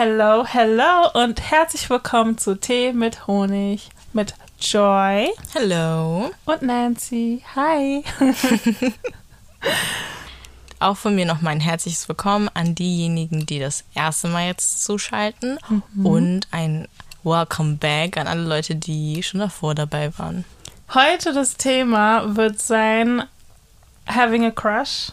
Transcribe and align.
Hello, 0.00 0.44
hello 0.46 1.10
und 1.14 1.40
herzlich 1.50 1.90
willkommen 1.90 2.38
zu 2.38 2.54
Tee 2.54 2.92
mit 2.92 3.26
Honig 3.26 3.88
mit 4.12 4.32
Joy 4.60 5.28
Hello. 5.52 6.30
und 6.44 6.62
Nancy. 6.62 7.42
Hi. 7.56 8.04
Auch 10.78 10.96
von 10.96 11.16
mir 11.16 11.26
noch 11.26 11.40
mein 11.40 11.58
herzliches 11.58 12.08
Willkommen 12.08 12.48
an 12.54 12.76
diejenigen, 12.76 13.44
die 13.44 13.58
das 13.58 13.82
erste 13.92 14.28
Mal 14.28 14.46
jetzt 14.46 14.84
zuschalten 14.84 15.58
und 16.04 16.46
ein 16.52 16.86
Welcome 17.24 17.78
Back 17.78 18.18
an 18.18 18.28
alle 18.28 18.44
Leute, 18.44 18.76
die 18.76 19.20
schon 19.24 19.40
davor 19.40 19.74
dabei 19.74 20.16
waren. 20.16 20.44
Heute 20.94 21.32
das 21.32 21.56
Thema 21.56 22.36
wird 22.36 22.62
sein 22.62 23.24
Having 24.06 24.44
a 24.44 24.50
Crush. 24.52 25.10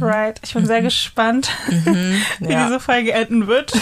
Right. 0.00 0.38
Ich 0.44 0.54
bin 0.54 0.66
sehr 0.66 0.82
gespannt, 0.82 1.48
wie 1.68 2.50
Ja. 2.52 2.64
diese 2.66 2.80
Folge 2.80 3.12
enden 3.12 3.46
wird. 3.46 3.72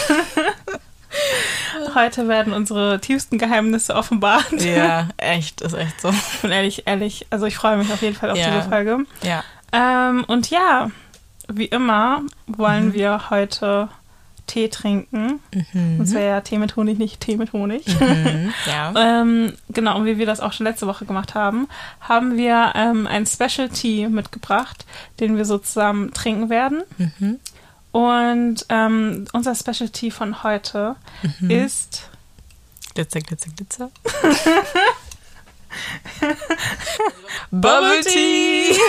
Heute 1.95 2.29
werden 2.29 2.53
unsere 2.53 3.01
tiefsten 3.01 3.39
Geheimnisse 3.39 3.95
offenbart. 3.95 4.53
Ja, 4.61 5.09
echt, 5.17 5.61
ist 5.61 5.75
echt 5.75 6.01
so. 6.01 6.09
Und 6.43 6.51
ehrlich, 6.51 6.87
ehrlich, 6.87 7.27
also 7.31 7.47
ich 7.47 7.57
freue 7.57 7.77
mich 7.77 7.93
auf 7.93 8.03
jeden 8.03 8.17
Fall 8.17 8.31
auf 8.31 8.39
Ja. 8.39 8.51
diese 8.57 8.69
Folge. 8.69 8.99
Ja. 9.23 9.45
Ähm, 9.73 10.25
und 10.25 10.51
ja, 10.51 10.91
wie 11.49 11.67
immer 11.67 12.23
wollen 12.47 12.95
wir 12.95 13.31
heute 13.31 13.89
Tee 14.47 14.69
trinken. 14.69 15.41
Und 15.75 16.07
zwar 16.07 16.21
ja 16.21 16.41
Tee 16.41 16.59
mit 16.59 16.77
Honig, 16.77 16.99
nicht 16.99 17.21
Tee 17.21 17.37
mit 17.37 17.53
Honig. 17.53 17.87
Mhm. 18.01 18.53
Ja. 18.67 19.21
ähm, 19.23 19.53
genau, 19.71 19.97
und 19.99 20.07
wie 20.07 20.19
wir 20.19 20.27
das 20.27 20.41
auch 20.41 20.53
schon 20.53 20.67
letzte 20.67 20.87
Woche 20.87 21.05
gemacht 21.05 21.35
haben, 21.35 21.69
haben 22.01 22.37
wir 22.37 22.73
ähm, 22.75 23.07
ein 23.07 23.27
Special 23.27 23.69
Tea 23.69 24.09
mitgebracht, 24.09 24.85
den 25.21 25.37
wir 25.37 25.45
so 25.45 25.59
zusammen 25.59 26.13
trinken 26.13 26.51
werden. 26.51 26.83
Mhm. 26.99 27.39
Und 27.93 28.67
ähm, 28.71 29.27
unser 29.33 29.55
Special 29.55 29.89
Tea 29.89 30.11
von 30.11 30.43
heute 30.43 30.97
Mhm. 31.41 31.51
ist 31.51 32.11
Glitzer, 32.95 33.21
glitzer, 33.21 33.51
glitzer. 33.57 33.91
Bubble 37.51 38.01
Tea! 38.05 38.77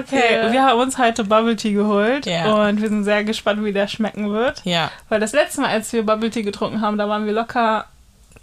Okay, 0.00 0.52
wir 0.52 0.62
haben 0.64 0.80
uns 0.80 0.98
heute 0.98 1.24
Bubble 1.24 1.56
Tea 1.56 1.72
geholt 1.72 2.26
Ja. 2.26 2.66
und 2.68 2.80
wir 2.80 2.88
sind 2.88 3.04
sehr 3.04 3.24
gespannt, 3.24 3.64
wie 3.64 3.72
der 3.72 3.88
schmecken 3.88 4.32
wird. 4.32 4.62
Ja, 4.64 4.90
Weil 5.08 5.20
das 5.20 5.32
letzte 5.32 5.60
Mal, 5.62 5.70
als 5.70 5.92
wir 5.92 6.04
Bubble 6.04 6.30
Tea 6.30 6.42
getrunken 6.42 6.80
haben, 6.80 6.98
da 6.98 7.08
waren 7.08 7.26
wir 7.26 7.32
locker 7.32 7.86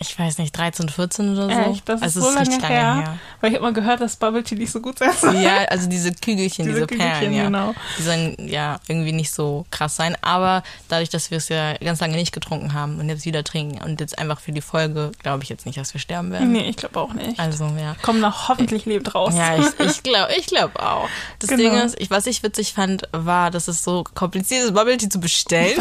ich 0.01 0.17
weiß 0.17 0.37
nicht, 0.37 0.57
13, 0.57 0.87
14 0.89 1.33
oder 1.37 1.53
so. 1.53 1.71
Echt, 1.71 1.89
das 1.89 1.97
ist 1.99 2.03
also 2.03 2.21
so 2.21 2.29
es 2.29 2.35
lange, 2.35 2.49
richtig 2.49 2.69
her. 2.69 3.17
Weil 3.41 3.49
ich 3.51 3.55
habe 3.55 3.65
mal 3.65 3.73
gehört, 3.73 3.99
dass 3.99 4.15
Bubble 4.15 4.43
Tea 4.43 4.55
nicht 4.55 4.71
so 4.71 4.79
gut 4.79 4.97
sein 4.99 5.11
soll. 5.19 5.35
Ja, 5.35 5.65
also 5.65 5.89
diese 5.89 6.13
Kügelchen, 6.13 6.65
diese, 6.65 6.87
Perlen, 6.87 7.01
Kügelchen, 7.19 7.33
ja. 7.33 7.43
genau. 7.45 7.75
Die 7.97 8.03
sollen 8.03 8.35
ja 8.47 8.79
irgendwie 8.87 9.11
nicht 9.11 9.31
so 9.31 9.65
krass 9.71 9.97
sein. 9.97 10.15
Aber 10.21 10.63
dadurch, 10.87 11.09
dass 11.09 11.31
wir 11.31 11.37
es 11.37 11.49
ja 11.49 11.73
ganz 11.77 11.99
lange 11.99 12.15
nicht 12.15 12.31
getrunken 12.31 12.73
haben 12.73 12.99
und 12.99 13.09
jetzt 13.09 13.25
wieder 13.25 13.43
trinken 13.43 13.81
und 13.83 13.99
jetzt 13.99 14.17
einfach 14.17 14.39
für 14.39 14.53
die 14.53 14.61
Folge, 14.61 15.11
glaube 15.21 15.43
ich 15.43 15.49
jetzt 15.49 15.65
nicht, 15.65 15.77
dass 15.77 15.93
wir 15.93 15.99
sterben 15.99 16.31
werden. 16.31 16.51
Nee, 16.53 16.69
ich 16.69 16.77
glaube 16.77 16.97
auch 16.99 17.13
nicht. 17.13 17.37
Also, 17.39 17.65
ja. 17.77 17.95
Kommen 18.01 18.21
noch 18.21 18.47
hoffentlich 18.47 18.85
lebt 18.85 19.13
raus. 19.15 19.33
Ja, 19.35 19.57
ich, 19.57 19.67
ich 19.85 20.03
glaube 20.03 20.31
ich 20.37 20.45
glaub 20.47 20.77
auch. 20.79 21.09
Das 21.39 21.49
Genau. 21.49 21.61
Ding 21.71 21.73
ist, 21.81 21.99
ich, 21.99 22.09
was 22.09 22.25
ich 22.25 22.41
witzig 22.43 22.73
fand, 22.73 23.03
war, 23.11 23.51
dass 23.51 23.67
es 23.67 23.83
so 23.83 24.03
kompliziert 24.13 24.63
ist, 24.63 24.73
Bubble 24.73 24.95
Tea 24.97 25.09
zu 25.09 25.19
bestellen. 25.19 25.79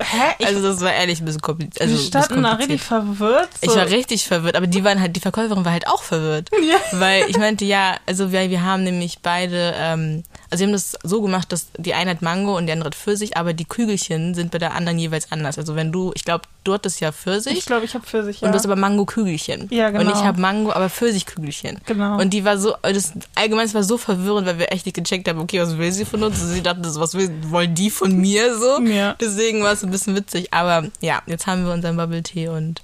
Hä? 0.00 0.34
Ich, 0.38 0.46
Also, 0.46 0.62
das 0.62 0.80
war 0.80 0.92
ehrlich 0.92 1.20
ein 1.20 1.26
bisschen 1.26 1.42
kompliziert. 1.42 1.80
Also, 1.82 1.94
wir 1.94 2.04
standen 2.04 2.42
da 2.42 2.54
richtig 2.54 2.82
verwirrt. 2.82 3.50
So. 3.60 3.70
Ich 3.70 3.76
war 3.76 3.88
richtig 3.88 4.26
verwirrt, 4.26 4.56
aber 4.56 4.66
die 4.66 4.84
waren 4.84 5.00
halt, 5.00 5.14
die 5.14 5.20
Verkäuferin 5.20 5.64
war 5.64 5.72
halt 5.72 5.86
auch 5.86 6.02
verwirrt. 6.02 6.50
Ja. 6.62 6.76
Weil 6.92 7.28
ich 7.28 7.36
meinte, 7.38 7.64
ja, 7.64 7.96
also 8.06 8.30
wir, 8.30 8.48
wir 8.48 8.62
haben 8.62 8.84
nämlich 8.84 9.18
beide, 9.20 9.74
ähm, 9.76 10.22
also 10.48 10.60
wir 10.62 10.68
haben 10.68 10.72
das 10.72 10.96
so 11.02 11.20
gemacht, 11.20 11.50
dass 11.50 11.66
die 11.76 11.92
eine 11.92 12.12
hat 12.12 12.22
Mango 12.22 12.56
und 12.56 12.66
die 12.66 12.72
andere 12.72 12.86
hat 12.86 12.94
Pfirsich, 12.94 13.36
aber 13.36 13.52
die 13.52 13.64
Kügelchen 13.64 14.34
sind 14.34 14.52
bei 14.52 14.58
der 14.58 14.74
anderen 14.74 14.98
jeweils 14.98 15.32
anders. 15.32 15.58
Also 15.58 15.74
wenn 15.74 15.90
du, 15.90 16.12
ich 16.14 16.24
glaube, 16.24 16.44
du 16.64 16.72
hattest 16.72 17.00
ja 17.00 17.10
Pfirsich 17.10 17.58
Ich 17.58 17.66
glaube, 17.66 17.84
ich 17.84 17.94
habe 17.94 18.06
Pfirsich, 18.06 18.40
ja. 18.40 18.46
und 18.46 18.52
du 18.52 18.58
hast 18.58 18.64
aber 18.64 18.76
Mango-Kügelchen. 18.76 19.68
Ja, 19.70 19.88
Und 19.88 19.98
genau. 19.98 20.12
ich 20.12 20.24
habe 20.24 20.40
Mango, 20.40 20.72
aber 20.72 20.88
Pfirsich-Kügelchen. 20.88 21.80
Genau. 21.86 22.20
Und 22.20 22.30
die 22.30 22.44
war 22.44 22.58
so, 22.58 22.74
das 22.82 23.12
allgemein, 23.34 23.66
es 23.66 23.74
war 23.74 23.82
so 23.82 23.98
verwirrend, 23.98 24.46
weil 24.46 24.58
wir 24.58 24.72
echt 24.72 24.86
nicht 24.86 24.94
gecheckt 24.94 25.28
haben, 25.28 25.40
okay, 25.40 25.60
was 25.60 25.76
will 25.76 25.90
sie 25.90 26.04
von 26.04 26.22
uns? 26.22 26.40
Und 26.40 26.48
sie 26.48 26.62
dachte, 26.62 26.82
das, 26.82 26.98
was 26.98 27.14
will, 27.14 27.30
wollen 27.48 27.74
die 27.74 27.90
von 27.90 28.16
mir 28.16 28.56
so? 28.56 28.80
Ja. 28.82 29.16
Deswegen 29.20 29.62
war 29.62 29.72
es 29.72 29.82
ein 29.82 29.90
bisschen 29.90 30.14
witzig. 30.14 30.52
Aber 30.52 30.84
ja, 31.00 31.22
jetzt 31.26 31.46
haben 31.46 31.64
wir 31.64 31.72
unseren 31.72 31.96
Bubble-Tee 31.96 32.48
und 32.48 32.80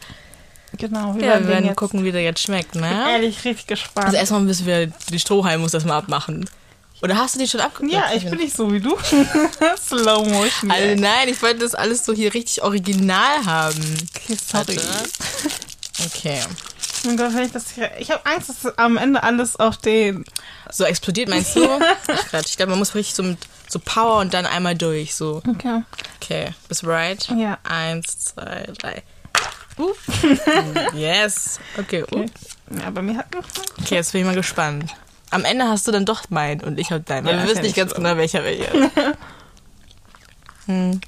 genau, 0.78 1.14
wir 1.14 1.22
ja, 1.22 1.28
werden, 1.28 1.46
wir 1.46 1.54
werden 1.54 1.76
gucken, 1.76 2.04
wie 2.04 2.12
der 2.12 2.22
jetzt 2.22 2.40
schmeckt, 2.40 2.74
ne? 2.74 3.10
ehrlich 3.10 3.44
richtig 3.44 3.66
gespannt. 3.66 4.06
Also 4.06 4.16
erstmal 4.16 4.40
müssen 4.40 4.66
wir 4.66 4.86
die 4.86 5.18
Strohhalme 5.18 5.62
muss 5.62 5.72
das 5.72 5.84
mal 5.84 5.98
abmachen. 5.98 6.48
Oder 7.00 7.16
hast 7.16 7.36
du 7.36 7.38
die 7.38 7.46
schon 7.46 7.60
abgemacht? 7.60 7.94
ja, 7.94 8.06
ich 8.14 8.28
bin 8.28 8.38
nicht 8.38 8.56
so 8.56 8.72
wie 8.72 8.80
du. 8.80 8.96
Slow 9.76 10.28
Motion. 10.28 10.70
Also 10.70 11.00
nein, 11.00 11.28
ich 11.28 11.40
wollte 11.42 11.60
das 11.60 11.74
alles 11.74 12.04
so 12.04 12.12
hier 12.12 12.34
richtig 12.34 12.62
original 12.62 13.44
haben. 13.44 14.08
Okay, 14.16 14.36
sorry. 14.36 14.80
Okay. 16.06 16.40
Mein 17.04 17.16
Gott, 17.16 17.34
wenn 17.34 17.44
ich 17.44 17.52
das 17.52 17.70
hier. 17.70 17.90
Ich 17.98 18.10
habe 18.10 18.24
Angst, 18.26 18.48
dass 18.48 18.78
am 18.78 18.96
Ende 18.96 19.22
alles 19.22 19.56
auf 19.56 19.76
den. 19.76 20.24
So 20.70 20.84
explodiert 20.84 21.28
meinst 21.28 21.54
du? 21.54 21.68
Ach 22.08 22.30
Gott, 22.32 22.46
ich 22.46 22.56
glaube, 22.56 22.70
man 22.70 22.80
muss 22.80 22.94
richtig 22.94 23.14
so 23.14 23.22
mit 23.22 23.38
so 23.68 23.78
Power 23.78 24.18
und 24.18 24.34
dann 24.34 24.46
einmal 24.46 24.74
durch. 24.74 25.14
So. 25.14 25.42
Okay. 25.48 25.82
Okay, 26.20 26.54
bist 26.68 26.82
du 26.82 26.86
bereit? 26.86 27.28
Ja. 27.36 27.58
Eins, 27.62 28.18
zwei, 28.18 28.66
drei. 28.78 29.02
Uh. 29.78 29.94
Yes. 30.94 31.60
Okay. 31.78 32.02
Okay. 32.02 32.26
Ja, 32.70 32.90
bei 32.90 33.02
mir 33.02 33.16
hat. 33.16 33.26
okay, 33.80 33.94
jetzt 33.94 34.12
bin 34.12 34.22
ich 34.22 34.26
mal 34.26 34.34
gespannt. 34.34 34.94
Am 35.30 35.44
Ende 35.44 35.66
hast 35.66 35.86
du 35.86 35.92
dann 35.92 36.04
doch 36.04 36.28
meinen 36.30 36.62
und 36.62 36.78
ich 36.78 36.90
hab 36.90 37.04
deinen. 37.06 37.26
Weil 37.26 37.36
Ja, 37.36 37.42
wir 37.42 37.50
wissen 37.50 37.62
nicht 37.62 37.76
ganz 37.76 37.92
schlimm. 37.92 38.04
genau, 38.04 38.16
welcher 38.16 38.44
welcher 38.44 38.74
ist. 38.74 38.90
hm. 40.66 41.00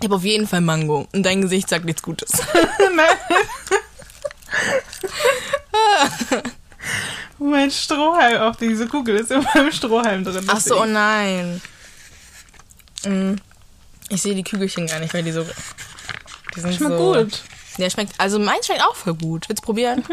Ich 0.00 0.04
habe 0.04 0.14
auf 0.16 0.24
jeden 0.24 0.46
Fall 0.46 0.60
Mango 0.60 1.08
und 1.12 1.24
dein 1.24 1.42
Gesicht 1.42 1.68
sagt 1.68 1.84
nichts 1.84 2.02
Gutes. 2.02 2.30
mein 7.38 7.70
Strohhalm 7.70 8.42
auf 8.42 8.56
diese 8.56 8.86
Kugel 8.86 9.16
ist 9.16 9.30
in 9.30 9.42
meinem 9.42 9.72
Strohhalm 9.72 10.24
drin. 10.24 10.44
Ach 10.46 10.60
so, 10.60 10.80
oh 10.82 10.86
nein. 10.86 11.60
Mm. 13.04 13.34
Ich 14.08 14.22
sehe 14.22 14.34
die 14.34 14.44
Kügelchen 14.44 14.86
gar 14.86 15.00
nicht, 15.00 15.12
weil 15.14 15.22
die 15.22 15.32
so. 15.32 15.44
Die 16.58 16.62
sind 16.62 16.74
Schmeckt 16.74 16.98
so. 16.98 17.12
gut. 17.12 17.42
Ja, 17.76 17.88
schmeckt. 17.88 18.14
Also 18.18 18.40
meins 18.40 18.66
schmeckt 18.66 18.82
auch 18.82 18.96
voll 18.96 19.14
gut. 19.14 19.48
Willst 19.48 19.62
du 19.62 19.66
probieren? 19.66 20.04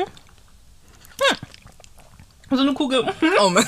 So 2.51 2.61
eine 2.61 2.73
Kugel. 2.73 3.03
Oh 3.39 3.49
mein, 3.49 3.67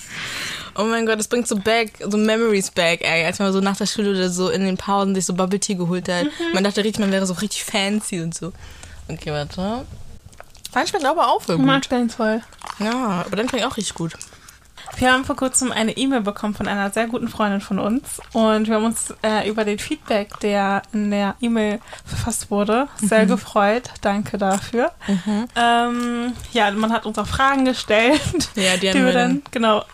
oh 0.76 0.84
mein 0.84 1.04
Gott, 1.04 1.18
das 1.18 1.28
bringt 1.28 1.46
so 1.46 1.56
back, 1.56 1.92
so 2.00 2.16
Memories 2.16 2.70
back, 2.70 3.02
ey. 3.02 3.26
Als 3.26 3.38
man 3.38 3.52
so 3.52 3.60
nach 3.60 3.76
der 3.76 3.84
Schule 3.84 4.12
oder 4.12 4.30
so 4.30 4.48
in 4.48 4.64
den 4.64 4.78
Pausen 4.78 5.14
sich 5.14 5.26
so 5.26 5.34
Bubble 5.34 5.60
Tea 5.60 5.74
geholt 5.74 6.08
hat. 6.08 6.28
Man 6.54 6.64
dachte 6.64 6.82
richtig, 6.82 7.00
man 7.00 7.12
wäre 7.12 7.26
so 7.26 7.34
richtig 7.34 7.64
fancy 7.64 8.22
und 8.22 8.34
so. 8.34 8.54
Okay, 9.08 9.30
warte. 9.30 9.84
Dann 10.72 10.86
schmeckt 10.86 11.04
aber 11.04 11.28
auch 11.28 11.42
voll 11.42 11.58
gut. 11.58 11.90
den 11.90 12.08
voll. 12.08 12.40
Ja, 12.78 13.24
aber 13.26 13.36
dann 13.36 13.46
schmeckt 13.50 13.66
auch 13.66 13.76
richtig 13.76 13.94
gut. 13.94 14.14
Wir 14.96 15.12
haben 15.12 15.24
vor 15.24 15.36
kurzem 15.36 15.72
eine 15.72 15.96
E-Mail 15.96 16.20
bekommen 16.20 16.54
von 16.54 16.68
einer 16.68 16.90
sehr 16.90 17.06
guten 17.06 17.28
Freundin 17.28 17.60
von 17.60 17.78
uns 17.78 18.20
und 18.32 18.68
wir 18.68 18.76
haben 18.76 18.84
uns 18.84 19.14
äh, 19.22 19.48
über 19.48 19.64
den 19.64 19.78
Feedback, 19.78 20.38
der 20.40 20.82
in 20.92 21.10
der 21.10 21.36
E-Mail 21.40 21.80
verfasst 22.04 22.50
wurde, 22.50 22.88
sehr 22.96 23.26
gefreut. 23.26 23.90
Danke 24.00 24.38
dafür. 24.38 24.92
Ähm, 25.56 26.32
ja, 26.52 26.70
man 26.72 26.92
hat 26.92 27.06
uns 27.06 27.18
auch 27.18 27.26
Fragen 27.26 27.64
gestellt, 27.64 28.20
Ja, 28.54 28.76
die 28.76 28.90
die, 28.90 29.04
wir 29.04 29.12
dann 29.12 29.42
genau 29.50 29.84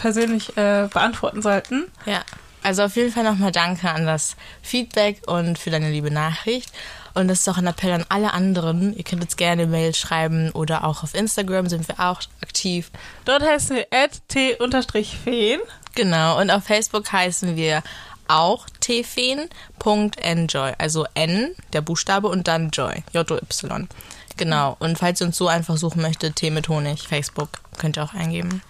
persönlich 0.00 0.56
äh, 0.56 0.88
beantworten 0.92 1.42
sollten. 1.42 1.86
Ja, 2.06 2.20
also 2.62 2.82
auf 2.82 2.96
jeden 2.96 3.12
Fall 3.12 3.24
nochmal 3.24 3.52
danke 3.52 3.90
an 3.90 4.06
das 4.06 4.36
Feedback 4.62 5.22
und 5.26 5.58
für 5.58 5.70
deine 5.70 5.90
liebe 5.90 6.10
Nachricht. 6.10 6.72
Und 7.14 7.28
das 7.28 7.40
ist 7.40 7.48
auch 7.48 7.58
ein 7.58 7.66
Appell 7.66 7.92
an 7.92 8.06
alle 8.08 8.32
anderen. 8.32 8.96
Ihr 8.96 9.04
könnt 9.04 9.22
jetzt 9.22 9.36
gerne 9.36 9.66
Mail 9.66 9.94
schreiben 9.94 10.50
oder 10.52 10.84
auch 10.84 11.02
auf 11.02 11.14
Instagram 11.14 11.68
sind 11.68 11.88
wir 11.88 12.00
auch 12.00 12.20
aktiv. 12.42 12.90
Dort 13.24 13.42
heißen 13.42 13.76
wir 13.76 13.86
t-feen. 14.28 15.60
Genau, 15.94 16.40
und 16.40 16.50
auf 16.50 16.64
Facebook 16.64 17.12
heißen 17.12 17.56
wir 17.56 17.82
auch 18.28 18.66
tfen.enjoy. 18.80 20.72
Also 20.78 21.06
N, 21.14 21.54
der 21.72 21.80
Buchstabe, 21.80 22.28
und 22.28 22.46
dann 22.46 22.70
Joy. 22.70 23.02
J-O-Y. 23.12 23.88
Genau. 24.36 24.76
Und 24.78 24.98
falls 24.98 25.20
ihr 25.20 25.26
uns 25.26 25.36
so 25.36 25.48
einfach 25.48 25.76
suchen 25.76 26.00
möchtet, 26.00 26.36
Tee 26.36 26.50
mit 26.50 26.68
Honig, 26.68 27.08
Facebook, 27.08 27.50
könnt 27.78 27.98
ihr 27.98 28.04
auch 28.04 28.14
eingeben. 28.14 28.62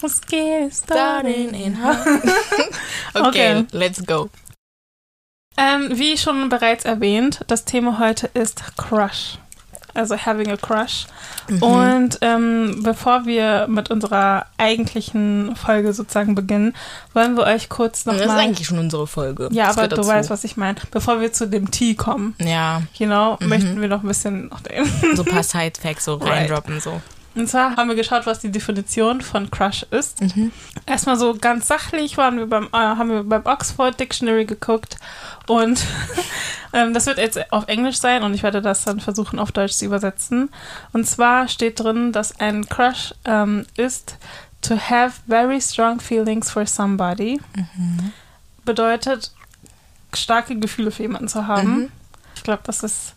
Was 0.00 0.20
geht 0.22 0.74
Starting 0.74 1.54
in 1.54 1.78
okay, 3.14 3.60
Okay. 3.60 3.64
let's 3.70 4.04
go. 4.04 4.30
Ähm, 5.56 5.88
wie 5.92 6.16
schon 6.16 6.48
bereits 6.48 6.84
erwähnt, 6.84 7.40
das 7.46 7.64
Thema 7.64 7.98
heute 7.98 8.26
ist 8.34 8.76
Crush. 8.76 9.38
Also 9.96 10.16
having 10.16 10.50
a 10.50 10.56
crush. 10.56 11.06
Mhm. 11.48 11.62
Und 11.62 12.18
ähm, 12.20 12.80
bevor 12.82 13.26
wir 13.26 13.66
mit 13.68 13.92
unserer 13.92 14.46
eigentlichen 14.58 15.54
Folge 15.54 15.92
sozusagen 15.92 16.34
beginnen, 16.34 16.74
wollen 17.12 17.36
wir 17.36 17.44
euch 17.44 17.68
kurz 17.68 18.02
Das 18.02 18.16
ist 18.16 18.20
nochmal. 18.22 18.40
eigentlich 18.40 18.66
schon 18.66 18.80
unsere 18.80 19.06
Folge. 19.06 19.48
Ja, 19.52 19.68
Das 19.68 19.78
aber 19.78 19.86
du 19.86 19.94
dazu. 19.94 20.08
weißt, 20.08 20.30
was 20.30 20.42
ich 20.42 20.56
meine. 20.56 20.78
Bevor 20.90 21.20
wir 21.20 21.32
zu 21.32 21.46
dem 21.46 21.70
Tee 21.70 21.94
kommen, 21.94 22.34
Ja, 22.40 22.82
genau, 22.98 23.36
Mhm. 23.40 23.48
möchten 23.48 23.80
wir 23.80 23.86
noch 23.86 24.02
ein 24.02 24.08
bisschen 24.08 24.48
noch 24.48 24.62
den. 24.62 24.84
so 25.14 25.22
ein 25.22 25.28
paar 25.30 25.44
Side-Facts 25.44 26.06
so 26.06 26.14
Right. 26.20 26.28
reindroppen. 26.50 26.80
So. 26.80 27.00
Und 27.34 27.48
zwar 27.48 27.76
haben 27.76 27.88
wir 27.88 27.96
geschaut, 27.96 28.26
was 28.26 28.38
die 28.38 28.50
Definition 28.50 29.20
von 29.20 29.50
Crush 29.50 29.84
ist. 29.90 30.22
Erstmal 30.86 31.16
so 31.16 31.34
ganz 31.34 31.66
sachlich 31.66 32.16
waren 32.16 32.38
wir 32.38 32.46
beim, 32.46 32.66
äh, 32.66 32.76
haben 32.76 33.10
wir 33.10 33.24
beim 33.24 33.44
Oxford 33.44 33.98
Dictionary 33.98 34.44
geguckt 34.44 34.96
und 35.48 35.84
ähm, 36.72 36.94
das 36.94 37.06
wird 37.06 37.18
jetzt 37.18 37.52
auf 37.52 37.66
Englisch 37.66 37.96
sein 37.96 38.22
und 38.22 38.34
ich 38.34 38.42
werde 38.42 38.62
das 38.62 38.84
dann 38.84 39.00
versuchen 39.00 39.38
auf 39.38 39.50
Deutsch 39.50 39.72
zu 39.74 39.84
übersetzen. 39.84 40.50
Und 40.92 41.06
zwar 41.06 41.48
steht 41.48 41.80
drin, 41.80 42.12
dass 42.12 42.38
ein 42.38 42.68
Crush 42.68 43.14
ähm, 43.24 43.66
ist 43.76 44.16
to 44.62 44.76
have 44.76 45.20
very 45.26 45.60
strong 45.60 46.00
feelings 46.00 46.50
for 46.50 46.66
somebody. 46.66 47.40
Bedeutet 48.64 49.32
starke 50.14 50.56
Gefühle 50.58 50.90
für 50.90 51.02
jemanden 51.02 51.28
zu 51.28 51.46
haben. 51.46 51.90
Ich 52.36 52.42
glaube, 52.42 52.62
das 52.64 52.82
ist 52.82 53.14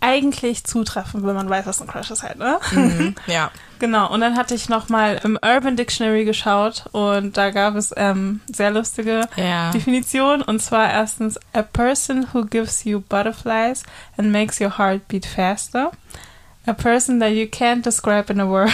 eigentlich 0.00 0.64
zutreffend, 0.64 1.26
wenn 1.26 1.34
man 1.34 1.48
weiß, 1.48 1.66
was 1.66 1.80
ein 1.80 1.86
Crush 1.86 2.10
ist 2.10 2.22
halt, 2.22 2.38
ne? 2.38 2.58
Mhm. 2.72 3.14
Ja. 3.26 3.50
Genau, 3.78 4.12
und 4.12 4.20
dann 4.20 4.36
hatte 4.36 4.54
ich 4.54 4.68
nochmal 4.68 5.20
im 5.24 5.38
Urban 5.42 5.74
Dictionary 5.76 6.26
geschaut 6.26 6.84
und 6.92 7.38
da 7.38 7.50
gab 7.50 7.76
es 7.76 7.94
ähm, 7.96 8.40
sehr 8.52 8.70
lustige 8.70 9.26
Ja. 9.36 9.70
Definitionen. 9.70 10.42
Und 10.42 10.60
zwar 10.60 10.90
erstens, 10.90 11.38
a 11.54 11.62
person 11.62 12.26
who 12.32 12.44
gives 12.44 12.84
you 12.84 13.00
butterflies 13.00 13.82
and 14.18 14.30
makes 14.32 14.60
your 14.60 14.76
heart 14.76 15.08
beat 15.08 15.24
faster. 15.24 15.90
A 16.66 16.74
person 16.74 17.20
that 17.20 17.30
you 17.30 17.46
can't 17.46 17.82
describe 17.82 18.30
in 18.30 18.38
a 18.38 18.46
word, 18.46 18.70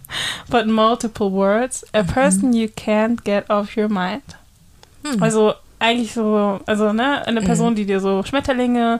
but 0.50 0.66
multiple 0.66 1.30
words. 1.30 1.84
A 1.92 2.02
person 2.02 2.52
you 2.52 2.68
can't 2.68 3.22
get 3.24 3.48
off 3.48 3.76
your 3.76 3.88
mind. 3.88 4.22
Hm. 5.04 5.22
Also 5.22 5.54
eigentlich 5.78 6.14
so, 6.14 6.58
also 6.66 6.92
ne, 6.92 7.24
eine 7.26 7.42
Person, 7.42 7.76
die 7.76 7.86
dir 7.86 8.00
so 8.00 8.24
Schmetterlinge 8.24 8.98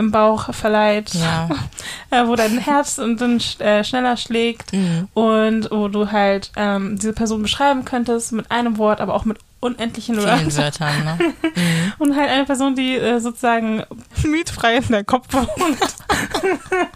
im 0.00 0.10
Bauch 0.10 0.52
verleiht, 0.52 1.12
Ja. 1.14 1.48
äh, 2.10 2.26
wo 2.26 2.34
dein 2.34 2.58
Herz 2.58 2.98
und 2.98 3.20
dann 3.20 3.40
äh, 3.60 3.84
schneller 3.84 4.16
schlägt 4.16 4.72
Mhm. 4.72 5.06
und 5.14 5.70
wo 5.70 5.86
du 5.88 6.10
halt 6.10 6.50
ähm, 6.56 6.96
diese 6.98 7.12
Person 7.12 7.42
beschreiben 7.42 7.84
könntest 7.84 8.32
mit 8.32 8.50
einem 8.50 8.78
Wort, 8.78 9.00
aber 9.00 9.14
auch 9.14 9.24
mit 9.24 9.38
unendlichen 9.60 10.14
Vielen 10.18 10.56
Wörtern. 10.56 11.04
Ne? 11.04 11.18
Mhm. 11.54 11.92
Und 11.98 12.16
halt 12.16 12.30
eine 12.30 12.46
Person, 12.46 12.74
die 12.74 12.96
äh, 12.96 13.20
sozusagen 13.20 13.82
mietfrei 14.24 14.76
in 14.78 14.88
der 14.88 15.04
Kopf 15.04 15.26
wohnt. 15.32 15.46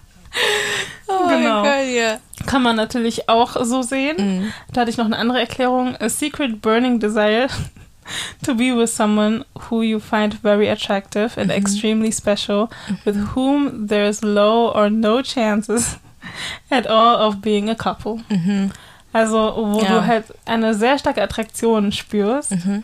Oh 1.07 1.29
Genau. 1.29 1.63
Gott, 1.63 1.87
ja. 1.95 2.17
Kann 2.47 2.63
man 2.63 2.75
natürlich 2.77 3.29
auch 3.29 3.57
so 3.65 3.83
sehen. 3.83 4.17
Mhm. 4.19 4.53
Da 4.73 4.81
hatte 4.81 4.91
ich 4.91 4.97
noch 4.97 5.05
eine 5.05 5.17
andere 5.17 5.39
Erklärung. 5.41 5.95
A 6.01 6.09
secret 6.09 6.61
burning 6.61 6.99
desire 6.99 7.47
to 8.45 8.55
be 8.55 8.73
with 8.77 8.91
someone 8.91 9.45
who 9.69 9.83
you 9.83 9.99
find 10.01 10.35
very 10.43 10.69
attractive 10.69 11.39
and 11.41 11.51
extremely 11.51 12.11
special, 12.13 12.69
with 13.05 13.17
whom 13.35 13.87
there 13.89 14.07
is 14.09 14.23
low 14.23 14.71
or 14.75 14.91
no 14.91 15.23
chances 15.23 15.97
at 16.71 16.87
all 16.87 17.17
of 17.17 17.41
being 17.41 17.69
a 17.71 17.75
couple. 17.75 18.21
Mhm. 18.29 18.71
Also, 19.13 19.55
wo 19.57 19.81
Ja. 19.81 19.89
du 20.01 20.07
halt 20.07 20.25
eine 20.45 20.75
sehr 20.75 20.99
starke 20.99 21.23
Attraktion 21.23 21.93
spürst, 21.93 22.51
Mhm. 22.51 22.83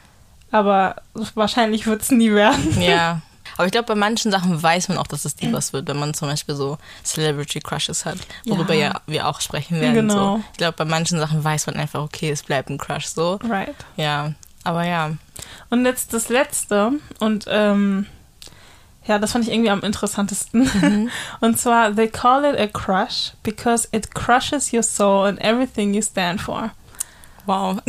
aber 0.52 0.96
wahrscheinlich 1.34 1.86
wird 1.86 2.02
es 2.02 2.10
nie 2.10 2.30
werden. 2.32 2.80
Ja. 2.80 3.20
Aber 3.56 3.66
ich 3.66 3.72
glaube, 3.72 3.88
bei 3.88 3.94
manchen 3.94 4.30
Sachen 4.32 4.62
weiß 4.62 4.88
man 4.88 4.96
auch, 4.96 5.06
dass 5.08 5.26
es 5.26 5.34
die 5.36 5.52
was 5.52 5.74
wird, 5.74 5.86
wenn 5.86 5.98
man 5.98 6.14
zum 6.14 6.28
Beispiel 6.28 6.54
so 6.54 6.78
Celebrity 7.04 7.60
Crushes 7.60 8.06
hat, 8.06 8.16
worüber 8.46 8.72
ja, 8.72 8.86
Ja. 8.88 9.00
wir 9.06 9.26
auch 9.28 9.42
sprechen 9.42 9.78
werden. 9.82 9.94
Genau. 10.08 10.36
So. 10.36 10.42
Ich 10.52 10.56
glaube, 10.58 10.76
bei 10.78 10.86
manchen 10.86 11.18
Sachen 11.18 11.44
weiß 11.44 11.66
man 11.66 11.76
einfach, 11.76 12.00
okay, 12.00 12.30
es 12.30 12.42
bleibt 12.42 12.70
ein 12.70 12.78
Crush 12.78 13.06
so. 13.06 13.38
Right. 13.44 13.74
Ja. 13.96 14.32
Aber 14.64 14.84
ja. 14.84 15.12
Und 15.70 15.86
jetzt 15.86 16.12
das 16.12 16.28
letzte 16.28 16.92
und 17.18 17.46
ähm, 17.48 18.06
ja, 19.06 19.18
das 19.18 19.32
fand 19.32 19.46
ich 19.46 19.52
irgendwie 19.52 19.70
am 19.70 19.82
interessantesten. 19.82 21.10
Und 21.40 21.58
zwar, 21.58 21.94
they 21.94 22.08
call 22.08 22.44
it 22.44 22.58
a 22.60 22.66
crush 22.66 23.32
because 23.42 23.88
it 23.92 24.14
crushes 24.14 24.72
your 24.72 24.82
soul 24.82 25.26
and 25.26 25.40
everything 25.40 25.94
you 25.94 26.02
stand 26.02 26.40
for. 26.40 26.70
Wow. 27.46 27.78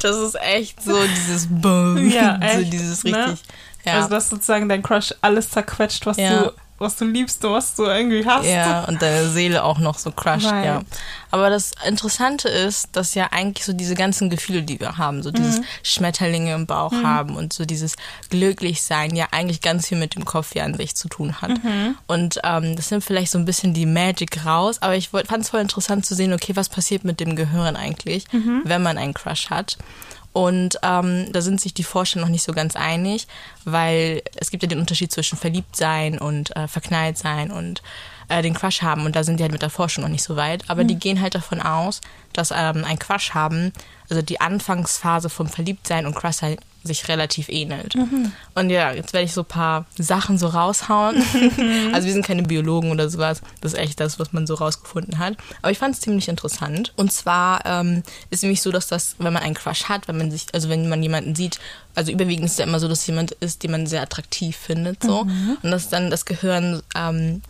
das 0.00 0.16
ist 0.16 0.36
echt 0.40 0.82
so 0.82 0.96
dieses 1.04 1.46
Boom. 1.48 2.10
Ja, 2.10 2.36
so 2.40 2.60
echt, 2.60 2.72
dieses 2.72 3.04
ne? 3.04 3.28
richtig. 3.28 3.48
Ja. 3.84 3.94
Also, 3.94 4.08
dass 4.08 4.30
sozusagen 4.30 4.68
dein 4.68 4.82
Crush 4.82 5.14
alles 5.20 5.50
zerquetscht, 5.50 6.06
was 6.06 6.16
Ja. 6.16 6.44
du 6.44 6.52
was 6.82 6.96
du 6.96 7.04
liebst 7.06 7.42
was 7.44 7.74
du 7.74 7.84
irgendwie 7.84 8.26
hast. 8.26 8.44
Ja, 8.46 8.84
und 8.84 9.00
deine 9.00 9.28
Seele 9.30 9.64
auch 9.64 9.78
noch 9.78 9.96
so 9.98 10.10
crushed, 10.10 10.46
Right. 10.50 10.66
ja. 10.66 10.82
Aber 11.30 11.48
das 11.48 11.70
Interessante 11.86 12.48
ist, 12.48 12.88
dass 12.92 13.14
ja 13.14 13.28
eigentlich 13.30 13.64
so 13.64 13.72
diese 13.72 13.94
ganzen 13.94 14.28
Gefühle, 14.28 14.62
die 14.62 14.78
wir 14.78 14.98
haben, 14.98 15.22
so 15.22 15.30
dieses 15.30 15.60
Mhm. 15.60 15.64
Schmetterlinge 15.82 16.52
im 16.54 16.66
Bauch 16.66 16.92
haben 16.92 17.36
und 17.36 17.52
so 17.54 17.64
dieses 17.64 17.96
Glücklichsein 18.28 19.14
ja 19.16 19.28
eigentlich 19.30 19.60
ganz 19.60 19.88
viel 19.88 19.98
mit 19.98 20.14
dem 20.14 20.24
Kopf 20.24 20.54
ja 20.54 20.64
an 20.64 20.74
sich 20.74 20.94
zu 20.96 21.08
tun 21.08 21.40
hat. 21.40 21.50
Mhm. 21.62 21.96
Und 22.06 22.40
ähm, 22.44 22.76
das 22.76 22.90
nimmt 22.90 23.04
vielleicht 23.04 23.30
so 23.32 23.38
ein 23.38 23.44
bisschen 23.44 23.72
die 23.72 23.86
Magic 23.86 24.44
raus, 24.44 24.78
aber 24.82 24.96
ich 24.96 25.08
fand 25.10 25.30
es 25.38 25.50
voll 25.50 25.60
interessant 25.60 26.04
zu 26.04 26.14
sehen, 26.14 26.32
okay, 26.32 26.56
was 26.56 26.68
passiert 26.68 27.04
mit 27.04 27.20
dem 27.20 27.36
Gehirn 27.36 27.76
eigentlich, 27.76 28.24
Mhm. 28.32 28.62
wenn 28.64 28.82
man 28.82 28.98
einen 28.98 29.14
Crush 29.14 29.48
hat. 29.50 29.78
Und 30.32 30.78
ähm, 30.82 31.30
da 31.32 31.42
sind 31.42 31.60
sich 31.60 31.74
die 31.74 31.84
Forscher 31.84 32.20
noch 32.20 32.28
nicht 32.28 32.42
so 32.42 32.52
ganz 32.52 32.74
einig, 32.74 33.26
weil 33.64 34.22
es 34.36 34.50
gibt 34.50 34.62
ja 34.62 34.68
den 34.68 34.78
Unterschied 34.78 35.12
zwischen 35.12 35.36
verliebt 35.36 35.76
sein 35.76 36.18
und 36.18 36.56
äh, 36.56 36.68
verknallt 36.68 37.18
sein 37.18 37.50
und 37.50 37.82
äh, 38.28 38.42
den 38.42 38.54
Crush 38.54 38.82
haben. 38.82 39.04
Und 39.04 39.14
da 39.14 39.24
sind 39.24 39.38
die 39.38 39.42
halt 39.42 39.52
mit 39.52 39.62
der 39.62 39.70
Forschung 39.70 40.04
noch 40.04 40.10
nicht 40.10 40.22
so 40.22 40.36
weit. 40.36 40.64
Aber 40.68 40.84
die 40.84 40.96
gehen 40.96 41.20
halt 41.20 41.34
davon 41.34 41.60
aus, 41.60 42.00
dass 42.32 42.50
ähm, 42.50 42.84
ein 42.84 42.98
Crush 42.98 43.34
haben, 43.34 43.72
also 44.08 44.22
die 44.22 44.40
Anfangsphase 44.40 45.28
vom 45.28 45.48
Verliebtsein 45.48 46.06
und 46.06 46.14
Crush 46.14 46.36
sein 46.36 46.56
sich 46.84 47.08
relativ 47.08 47.48
ähnelt. 47.48 47.94
Und 48.54 48.70
ja, 48.70 48.92
jetzt 48.92 49.12
werde 49.12 49.24
ich 49.24 49.32
so 49.32 49.42
ein 49.42 49.46
paar 49.46 49.86
Sachen 49.98 50.38
so 50.38 50.48
raushauen. 50.48 51.16
also 51.92 52.06
wir 52.06 52.12
sind 52.12 52.26
keine 52.26 52.42
Biologen 52.42 52.90
oder 52.90 53.08
sowas. 53.08 53.40
Das 53.60 53.72
ist 53.72 53.78
echt 53.78 54.00
das, 54.00 54.18
was 54.18 54.32
man 54.32 54.46
so 54.46 54.54
rausgefunden 54.54 55.18
hat. 55.18 55.36
Aber 55.60 55.70
ich 55.70 55.78
fand 55.78 55.94
es 55.94 56.00
ziemlich 56.00 56.28
interessant. 56.28 56.92
Und 56.96 57.12
zwar 57.12 57.64
ähm, 57.64 58.02
ist 58.30 58.42
nämlich 58.42 58.62
so, 58.62 58.72
dass 58.72 58.88
das, 58.88 59.16
wenn 59.18 59.32
man 59.32 59.42
einen 59.42 59.54
Crush 59.54 59.84
hat, 59.84 60.08
wenn 60.08 60.18
man 60.18 60.30
sich, 60.30 60.46
also 60.52 60.68
wenn 60.68 60.88
man 60.88 61.02
jemanden 61.02 61.34
sieht, 61.34 61.58
also 61.94 62.10
überwiegend 62.10 62.46
ist 62.46 62.52
es 62.52 62.58
ja 62.58 62.64
immer 62.64 62.80
so, 62.80 62.88
dass 62.88 63.06
jemand 63.06 63.32
ist, 63.32 63.62
den 63.62 63.70
man 63.70 63.86
sehr 63.86 64.02
attraktiv 64.02 64.56
findet, 64.56 65.02
so. 65.02 65.26
Und 65.62 65.70
dass 65.70 65.88
dann 65.88 66.10
das 66.10 66.24
Gehirn 66.24 66.82
ähm, 66.94 67.42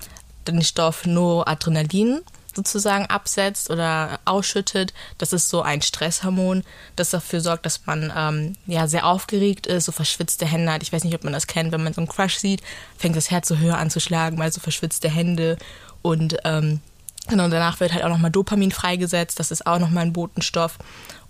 den 0.46 0.62
Stoff 0.62 1.06
Noradrenalin 1.06 2.20
sozusagen 2.54 3.06
absetzt 3.06 3.70
oder 3.70 4.20
ausschüttet. 4.24 4.92
Das 5.18 5.32
ist 5.32 5.48
so 5.48 5.62
ein 5.62 5.82
Stresshormon, 5.82 6.64
das 6.96 7.10
dafür 7.10 7.40
sorgt, 7.40 7.66
dass 7.66 7.86
man 7.86 8.12
ähm, 8.16 8.56
ja 8.66 8.86
sehr 8.86 9.06
aufgeregt 9.06 9.66
ist, 9.66 9.86
so 9.86 9.92
verschwitzte 9.92 10.46
Hände 10.46 10.72
hat. 10.72 10.82
Ich 10.82 10.92
weiß 10.92 11.04
nicht, 11.04 11.14
ob 11.14 11.24
man 11.24 11.32
das 11.32 11.46
kennt, 11.46 11.72
wenn 11.72 11.82
man 11.82 11.92
so 11.92 12.00
einen 12.00 12.08
Crush 12.08 12.36
sieht, 12.36 12.62
fängt 12.96 13.16
das 13.16 13.30
Herz 13.30 13.48
so 13.48 13.56
höher 13.56 13.78
an 13.78 13.90
zu 13.90 14.00
schlagen, 14.00 14.38
weil 14.38 14.52
so 14.52 14.60
verschwitzte 14.60 15.08
Hände 15.08 15.56
und 16.02 16.36
ähm, 16.44 16.80
genau 17.28 17.48
danach 17.48 17.80
wird 17.80 17.92
halt 17.92 18.04
auch 18.04 18.08
nochmal 18.08 18.30
Dopamin 18.30 18.72
freigesetzt. 18.72 19.38
Das 19.38 19.50
ist 19.50 19.66
auch 19.66 19.78
nochmal 19.78 20.04
ein 20.04 20.12
Botenstoff. 20.12 20.78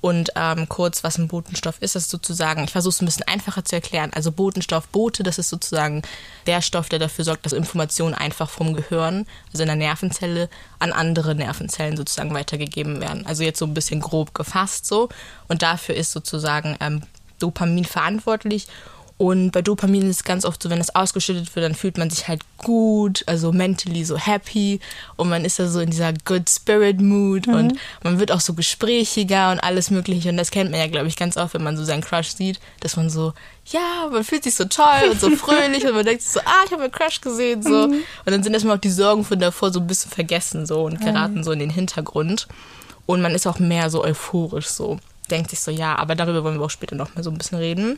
Und 0.01 0.33
ähm, 0.35 0.69
kurz, 0.69 1.05
was 1.05 1.17
ein 1.17 1.29
Botenstoff 1.29 1.77
ist, 1.81 1.95
das 1.95 2.05
ist 2.05 2.11
sozusagen, 2.11 2.65
ich 2.65 2.73
versuche 2.73 2.91
es 2.91 3.01
ein 3.01 3.07
bisschen 3.07 3.29
einfacher 3.29 3.65
zu 3.65 3.77
erklären. 3.77 4.11
Also 4.13 4.33
Botenstoff, 4.33 4.89
Bote, 4.89 5.23
das 5.23 5.39
ist 5.39 5.49
sozusagen 5.49 6.03
der 6.47 6.61
Stoff, 6.61 6.89
der 6.89 6.99
dafür 6.99 7.25
sorgt, 7.25 7.47
dass 7.47 7.53
Informationen 7.53 8.15
einfach 8.15 8.51
vom 8.51 8.75
Gehirn, 8.75 9.27
also 9.53 9.63
in 9.63 9.69
der 9.69 9.77
Nervenzelle, 9.77 10.51
an 10.81 10.93
andere 10.93 11.37
Nervenzellen 11.37 11.97
sozusagen 11.97 12.35
weitergegeben 12.35 13.01
werden. 13.01 13.27
Also 13.27 13.45
jetzt 13.45 13.61
so 13.61 13.65
ein 13.65 13.75
bisschen 13.75 14.01
grob 14.01 14.35
gefasst 14.35 14.87
so. 14.87 15.09
Und 15.47 15.63
dafür 15.63 15.95
ist 15.95 16.11
sozusagen 16.11 16.77
ähm, 16.81 17.03
Dopamin 17.39 17.85
verantwortlich. 17.85 18.67
Und 19.23 19.52
bei 19.52 19.62
Dopamin 19.62 20.11
ist 20.11 20.17
es 20.17 20.25
ganz 20.25 20.45
oft 20.45 20.61
so, 20.61 20.69
wenn 20.69 20.81
es 20.81 20.97
ausgeschüttet 20.97 21.55
wird, 21.55 21.64
dann 21.64 21.76
fühlt 21.76 21.97
man 21.97 22.11
sich 22.11 22.26
halt 22.26 22.41
gut, 22.59 23.23
also 23.29 23.52
mentally 23.52 24.05
so 24.05 24.19
happy 24.19 24.81
und 25.14 25.29
man 25.29 25.45
ist 25.45 25.61
da 25.61 25.69
so 25.69 25.79
in 25.79 25.91
dieser 25.91 26.12
Good 26.12 26.50
Spirit 26.50 27.00
Mood 27.00 27.47
und 27.47 27.79
man 28.02 28.19
wird 28.19 28.33
auch 28.33 28.41
so 28.41 28.55
gesprächiger 28.55 29.52
und 29.52 29.61
alles 29.61 29.93
Mögliche. 29.93 30.31
Und 30.31 30.38
das 30.38 30.50
kennt 30.50 30.73
man 30.73 30.81
ja, 30.81 30.88
glaube 30.88 31.07
ich, 31.07 31.14
ganz 31.14 31.37
oft, 31.37 31.55
wenn 31.55 31.62
man 31.62 31.76
so 31.76 31.85
seinen 31.85 32.02
Crush 32.02 32.31
sieht, 32.31 32.59
dass 32.81 32.97
man 32.97 33.11
so, 33.11 33.33
ja, 33.67 34.09
man 34.11 34.25
fühlt 34.25 34.43
sich 34.43 34.57
so 34.57 34.64
toll 34.64 35.11
und 35.12 35.21
so 35.21 35.31
fröhlich 35.37 35.87
und 35.87 35.95
man 35.95 36.05
denkt 36.05 36.23
sich 36.23 36.33
so, 36.33 36.41
ah, 36.41 36.64
ich 36.67 36.73
habe 36.73 36.83
einen 36.83 36.91
Crush 36.91 37.21
gesehen, 37.21 37.62
so. 37.62 37.85
Und 37.85 38.02
dann 38.25 38.43
sind 38.43 38.55
erstmal 38.55 38.79
auch 38.79 38.81
die 38.81 38.91
Sorgen 38.91 39.25
von 39.25 39.38
davor 39.38 39.73
so 39.73 39.79
ein 39.79 39.87
bisschen 39.87 40.11
vergessen, 40.11 40.67
so 40.67 40.83
und 40.83 41.00
geraten 41.00 41.45
so 41.45 41.52
in 41.52 41.61
den 41.61 41.71
Hintergrund. 41.71 42.49
Und 43.07 43.23
man 43.23 43.37
ist 43.37 43.47
auch 43.47 43.61
mehr 43.61 43.88
so 43.88 44.02
euphorisch, 44.02 44.67
so 44.67 44.99
denkt 45.33 45.51
sich 45.51 45.61
so, 45.61 45.71
ja, 45.71 45.97
aber 45.97 46.15
darüber 46.15 46.45
wollen 46.45 46.59
wir 46.59 46.65
auch 46.65 46.71
später 46.71 46.95
noch 46.95 47.15
mal 47.15 47.25
so 47.25 47.31
ein 47.31 47.39
bisschen 47.39 47.59
reden. 47.59 47.97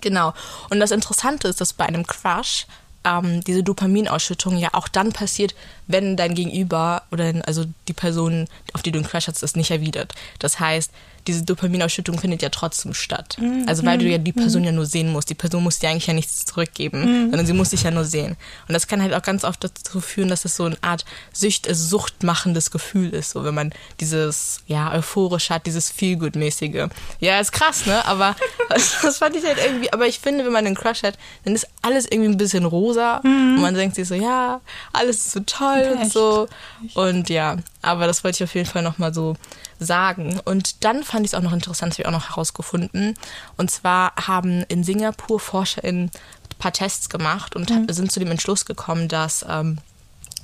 Genau. 0.00 0.32
Und 0.70 0.80
das 0.80 0.90
Interessante 0.90 1.46
ist, 1.48 1.60
dass 1.60 1.72
bei 1.72 1.84
einem 1.86 2.06
Crush 2.06 2.66
ähm, 3.04 3.42
diese 3.44 3.62
Dopaminausschüttung 3.62 4.56
ja 4.58 4.70
auch 4.72 4.88
dann 4.88 5.12
passiert, 5.12 5.54
wenn 5.86 6.16
dein 6.16 6.34
Gegenüber 6.34 7.02
oder 7.10 7.32
also 7.46 7.64
die 7.88 7.92
Person, 7.92 8.48
auf 8.72 8.82
die 8.82 8.92
du 8.92 8.98
einen 8.98 9.06
Crush 9.06 9.28
hast, 9.28 9.42
das 9.42 9.56
nicht 9.56 9.70
erwidert. 9.70 10.14
Das 10.38 10.58
heißt, 10.58 10.90
diese 11.26 11.44
Dopaminausschüttung 11.44 12.18
findet 12.18 12.42
ja 12.42 12.48
trotzdem 12.48 12.94
statt. 12.94 13.38
Also 13.66 13.84
weil 13.84 13.98
du 13.98 14.06
ja 14.06 14.18
die 14.18 14.32
Person 14.32 14.64
ja 14.64 14.72
nur 14.72 14.86
sehen 14.86 15.10
musst. 15.10 15.30
Die 15.30 15.34
Person 15.34 15.62
muss 15.62 15.78
dir 15.78 15.88
eigentlich 15.88 16.06
ja 16.06 16.14
nichts 16.14 16.44
zurückgeben, 16.44 17.30
sondern 17.30 17.46
sie 17.46 17.52
muss 17.52 17.70
dich 17.70 17.82
ja 17.82 17.90
nur 17.90 18.04
sehen. 18.04 18.36
Und 18.68 18.74
das 18.74 18.86
kann 18.86 19.02
halt 19.02 19.14
auch 19.14 19.22
ganz 19.22 19.44
oft 19.44 19.64
dazu 19.64 20.00
führen, 20.00 20.28
dass 20.28 20.44
es 20.44 20.56
so 20.56 20.64
eine 20.64 20.76
Art 20.82 21.04
Sücht, 21.32 21.68
also 21.68 21.86
suchtmachendes 21.86 22.70
Gefühl 22.70 23.10
ist, 23.10 23.30
so 23.30 23.44
wenn 23.44 23.54
man 23.54 23.72
dieses 24.00 24.60
ja 24.66 24.92
euphorisch 24.92 25.50
hat, 25.50 25.66
dieses 25.66 25.90
Feelgood-mäßige. 25.90 26.88
Ja, 27.20 27.40
ist 27.40 27.52
krass, 27.52 27.86
ne? 27.86 28.04
Aber 28.06 28.36
das, 28.68 29.18
fand 29.18 29.36
ich 29.36 29.44
halt 29.44 29.58
irgendwie. 29.64 29.92
Aber 29.92 30.06
ich 30.06 30.18
finde, 30.18 30.44
wenn 30.44 30.52
man 30.52 30.66
einen 30.66 30.74
Crush 30.74 31.02
hat, 31.02 31.18
dann 31.44 31.54
ist 31.54 31.66
alles 31.82 32.06
irgendwie 32.10 32.30
ein 32.30 32.36
bisschen 32.36 32.64
rosa 32.64 33.18
und 33.24 33.60
man 33.60 33.74
denkt 33.74 33.96
sich 33.96 34.06
so, 34.06 34.14
ja, 34.14 34.60
alles 34.92 35.16
ist 35.18 35.32
so 35.32 35.40
toll 35.40 35.62
toll 35.62 35.92
und 35.92 36.02
Echt? 36.02 36.12
so. 36.12 36.48
Und 36.94 37.28
ja, 37.28 37.56
aber 37.80 38.06
das 38.06 38.24
wollte 38.24 38.36
ich 38.36 38.44
auf 38.44 38.54
jeden 38.54 38.68
Fall 38.68 38.82
nochmal 38.82 39.12
so 39.14 39.36
sagen. 39.84 40.40
Und 40.44 40.84
dann 40.84 41.02
fand 41.02 41.24
ich 41.24 41.32
es 41.32 41.34
auch 41.38 41.42
noch 41.42 41.52
interessant, 41.52 41.92
das 41.92 41.98
habe 41.98 42.02
ich 42.02 42.06
auch 42.14 42.18
noch 42.18 42.30
herausgefunden. 42.30 43.14
Und 43.56 43.70
zwar 43.70 44.14
haben 44.16 44.62
in 44.68 44.84
Singapur 44.84 45.40
ForscherInnen 45.40 46.10
ein 46.10 46.58
paar 46.58 46.72
Tests 46.72 47.08
gemacht 47.08 47.56
und 47.56 47.72
sind 47.92 48.12
zu 48.12 48.20
dem 48.20 48.30
Entschluss 48.30 48.64
gekommen, 48.64 49.08
dass 49.08 49.44
ähm, 49.48 49.78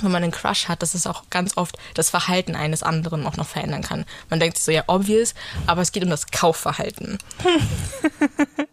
wenn 0.03 0.13
man 0.13 0.23
einen 0.23 0.33
Crush 0.33 0.69
hat, 0.69 0.83
dass 0.83 0.95
es 0.95 1.07
auch 1.07 1.25
ganz 1.31 1.57
oft 1.57 1.77
das 1.95 2.11
Verhalten 2.11 2.55
eines 2.55 2.83
anderen 2.83 3.27
auch 3.27 3.37
noch 3.37 3.47
verändern 3.47 3.83
kann. 3.83 4.05
Man 4.31 4.41
denkt 4.41 4.57
sich 4.57 4.65
so, 4.65 4.71
ja, 4.71 4.85
obvious, 4.87 5.35
aber 5.67 5.83
es 5.83 5.93
geht 5.93 6.05
um 6.05 6.11
das 6.11 6.27
Kaufverhalten. 6.29 7.19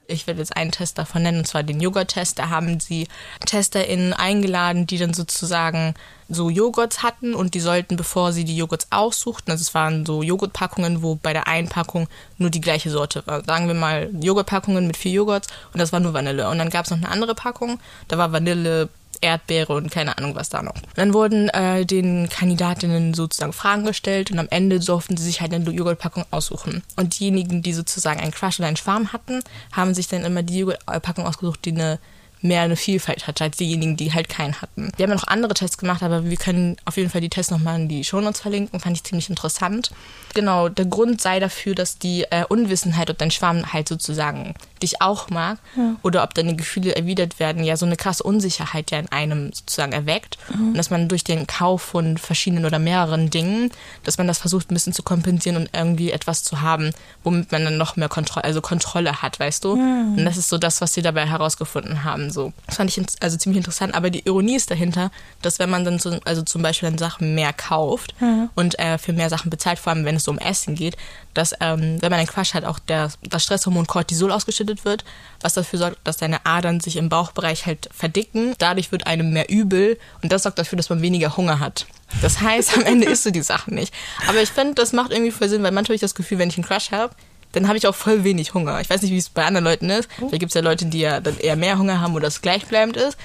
Ich 0.07 0.27
werde 0.27 0.39
jetzt 0.39 0.55
einen 0.55 0.71
Test 0.71 0.99
davon 0.99 1.23
nennen, 1.23 1.39
und 1.39 1.47
zwar 1.47 1.63
den 1.63 1.79
Joghurt-Test. 1.79 2.37
Da 2.37 2.49
haben 2.49 2.79
sie 2.79 3.07
TesterInnen 3.43 4.13
eingeladen, 4.13 4.85
die 4.85 4.99
dann 4.99 5.15
sozusagen 5.15 5.95
so 6.27 6.49
Joghurts 6.49 7.03
hatten 7.03 7.35
und 7.35 7.53
die 7.53 7.59
sollten, 7.59 7.97
bevor 7.97 8.33
sie 8.33 8.45
die 8.45 8.57
Joghurts 8.57 8.87
aussuchten, 8.89 9.51
also 9.51 9.61
es 9.61 9.73
waren 9.73 10.05
so 10.05 10.23
Joghurtpackungen, 10.23 11.03
wo 11.03 11.15
bei 11.15 11.33
der 11.33 11.47
einen 11.47 11.69
Packung 11.69 12.07
nur 12.37 12.49
die 12.49 12.61
gleiche 12.61 12.89
Sorte 12.89 13.23
war. 13.25 13.43
Sagen 13.43 13.67
wir 13.67 13.75
mal 13.75 14.09
Joghurtpackungen 14.19 14.87
mit 14.87 14.97
vier 14.97 15.13
Joghurts 15.13 15.47
und 15.73 15.79
das 15.79 15.91
war 15.93 15.99
nur 15.99 16.13
Vanille. 16.13 16.49
Und 16.49 16.57
dann 16.57 16.69
gab 16.69 16.85
es 16.85 16.91
noch 16.91 16.97
eine 16.97 17.09
andere 17.09 17.35
Packung, 17.35 17.79
da 18.07 18.17
war 18.17 18.31
Vanille, 18.31 18.89
Erdbeere 19.21 19.73
und 19.73 19.91
keine 19.91 20.17
Ahnung, 20.17 20.35
was 20.35 20.49
da 20.49 20.61
noch. 20.61 20.75
Dann 20.95 21.13
wurden 21.13 21.49
äh, 21.49 21.85
den 21.85 22.29
Kandidatinnen 22.29 23.13
sozusagen 23.13 23.53
Fragen 23.53 23.85
gestellt 23.85 24.31
und 24.31 24.39
am 24.39 24.47
Ende 24.49 24.79
durften 24.79 25.17
sie 25.17 25.23
sich 25.23 25.41
halt 25.41 25.53
eine 25.53 25.69
Joghurtpackung 25.69 26.25
aussuchen. 26.31 26.83
Und 26.95 27.19
diejenigen, 27.19 27.61
die 27.61 27.73
sozusagen 27.73 28.19
einen 28.19 28.31
Crush 28.31 28.59
oder 28.59 28.67
einen 28.67 28.77
Schwarm 28.77 29.13
hatten, 29.13 29.41
haben 29.71 29.93
sich 29.93 30.07
dann 30.07 30.25
immer 30.25 30.43
die 30.43 30.59
Joghurtpackung 30.59 31.25
ausgesucht, 31.25 31.65
die 31.65 31.71
eine 31.71 31.99
mehr 32.47 32.61
eine 32.61 32.75
Vielfalt 32.75 33.27
hatte 33.27 33.43
als 33.43 33.57
diejenigen, 33.57 33.97
die 33.97 34.13
halt 34.13 34.29
keinen 34.29 34.61
hatten. 34.61 34.91
Wir 34.95 35.03
haben 35.03 35.11
ja 35.11 35.15
noch 35.15 35.27
andere 35.27 35.53
Tests 35.53 35.77
gemacht, 35.77 36.03
aber 36.03 36.25
wir 36.29 36.37
können 36.37 36.77
auf 36.85 36.97
jeden 36.97 37.09
Fall 37.09 37.21
die 37.21 37.29
Tests 37.29 37.51
nochmal 37.51 37.79
in 37.79 37.87
die 37.87 38.03
Shownotes 38.03 38.41
verlinken. 38.41 38.79
Fand 38.79 38.95
ich 38.95 39.03
ziemlich 39.03 39.29
interessant. 39.29 39.91
Genau, 40.33 40.69
der 40.69 40.85
Grund 40.85 41.21
sei 41.21 41.39
dafür, 41.39 41.75
dass 41.75 41.97
die 41.97 42.23
äh, 42.29 42.45
Unwissenheit, 42.47 43.09
Schwarm 43.31 43.73
halt 43.73 43.87
sozusagen 43.87 44.53
dich 44.85 45.01
auch 45.01 45.29
mag 45.29 45.57
oder 46.03 46.23
ob 46.23 46.33
deine 46.33 46.55
Gefühle 46.55 46.95
erwidert 46.95 47.39
werden, 47.39 47.63
ja 47.63 47.75
so 47.75 47.85
eine 47.85 47.95
krasse 47.97 48.23
Unsicherheit 48.23 48.91
ja 48.91 48.99
in 48.99 49.11
einem 49.11 49.51
sozusagen 49.51 49.91
erweckt. 49.91 50.37
Und 50.53 50.77
dass 50.77 50.89
man 50.89 51.07
durch 51.07 51.23
den 51.23 51.47
Kauf 51.47 51.81
von 51.81 52.17
verschiedenen 52.17 52.65
oder 52.65 52.79
mehreren 52.79 53.29
Dingen, 53.29 53.71
dass 54.03 54.17
man 54.17 54.27
das 54.27 54.37
versucht 54.37 54.71
ein 54.71 54.75
bisschen 54.75 54.93
zu 54.93 55.03
kompensieren 55.03 55.57
und 55.57 55.69
irgendwie 55.73 56.11
etwas 56.11 56.43
zu 56.43 56.61
haben, 56.61 56.91
womit 57.23 57.51
man 57.51 57.63
dann 57.63 57.77
noch 57.77 57.95
mehr 57.95 58.09
Kontrolle, 58.09 58.43
also 58.45 58.61
Kontrolle 58.61 59.21
hat, 59.21 59.39
weißt 59.39 59.63
du? 59.63 59.73
Und 60.17 60.25
das 60.25 60.37
ist 60.37 60.49
so 60.49 60.57
das, 60.57 60.81
was 60.81 60.93
sie 60.93 61.01
dabei 61.01 61.25
herausgefunden 61.25 62.03
haben. 62.03 62.31
So. 62.31 62.53
Das 62.67 62.75
fand 62.75 62.89
ich 62.89 63.03
also 63.19 63.37
ziemlich 63.37 63.57
interessant, 63.57 63.95
aber 63.95 64.09
die 64.09 64.25
Ironie 64.25 64.55
ist 64.55 64.69
dahinter, 64.69 65.11
dass 65.41 65.59
wenn 65.59 65.69
man 65.69 65.83
dann 65.85 65.99
so, 65.99 66.19
also 66.25 66.43
zum 66.43 66.61
Beispiel 66.61 66.89
dann 66.89 66.97
Sachen 66.97 67.35
mehr 67.35 67.53
kauft 67.53 68.13
und 68.55 68.77
äh, 68.79 68.97
für 68.97 69.13
mehr 69.13 69.29
Sachen 69.29 69.49
bezahlt, 69.49 69.79
vor 69.79 69.93
allem 69.93 70.05
wenn 70.05 70.15
es 70.15 70.23
so 70.23 70.31
um 70.31 70.37
Essen 70.37 70.75
geht, 70.75 70.97
dass 71.35 71.53
ähm, 71.59 72.01
wenn 72.01 72.09
man 72.09 72.19
einen 72.19 72.27
Crush 72.27 72.55
hat, 72.55 72.65
auch 72.65 72.79
der, 72.79 73.11
das 73.21 73.43
Stresshormon 73.43 73.85
Cortisol 73.85 74.31
ausgeschüttet 74.31 74.85
wird, 74.85 75.05
was 75.41 75.53
dafür 75.53 75.77
sorgt, 75.77 75.97
dass 76.03 76.17
deine 76.17 76.45
Adern 76.45 76.79
sich 76.79 76.95
im 76.95 77.09
Bauchbereich 77.09 77.67
halt 77.67 77.89
verdicken. 77.93 78.55
Dadurch 78.57 78.91
wird 78.91 79.05
einem 79.05 79.31
mehr 79.31 79.49
übel 79.49 79.99
und 80.23 80.31
das 80.31 80.43
sorgt 80.43 80.57
dafür, 80.57 80.77
dass 80.77 80.89
man 80.89 81.01
weniger 81.03 81.37
Hunger 81.37 81.59
hat. 81.59 81.85
Das 82.21 82.41
heißt, 82.41 82.75
am 82.77 82.83
Ende 82.83 83.05
isst 83.05 83.25
du 83.25 83.31
die 83.31 83.41
Sachen 83.41 83.75
nicht. 83.75 83.93
Aber 84.27 84.41
ich 84.41 84.49
finde, 84.49 84.73
das 84.75 84.93
macht 84.93 85.11
irgendwie 85.11 85.31
voll 85.31 85.49
Sinn, 85.49 85.61
weil 85.61 85.71
manchmal 85.71 85.93
habe 85.93 85.95
ich 85.95 86.01
das 86.01 86.15
Gefühl, 86.15 86.39
wenn 86.39 86.49
ich 86.49 86.57
einen 86.57 86.65
Crush 86.65 86.91
habe, 86.91 87.13
dann 87.51 87.67
habe 87.67 87.77
ich 87.77 87.87
auch 87.87 87.95
voll 87.95 88.23
wenig 88.23 88.53
Hunger. 88.53 88.81
Ich 88.81 88.89
weiß 88.89 89.01
nicht, 89.01 89.11
wie 89.11 89.17
es 89.17 89.29
bei 89.29 89.45
anderen 89.45 89.63
Leuten 89.63 89.89
ist. 89.89 90.09
Vielleicht 90.17 90.39
gibt 90.39 90.49
es 90.51 90.53
ja 90.53 90.61
Leute, 90.61 90.85
die 90.85 90.99
ja 90.99 91.19
dann 91.19 91.37
eher 91.37 91.55
mehr 91.55 91.77
Hunger 91.77 92.01
haben 92.01 92.15
oder 92.15 92.27
es 92.27 92.41
gleichbleibend 92.41 92.97
ist. 92.97 93.17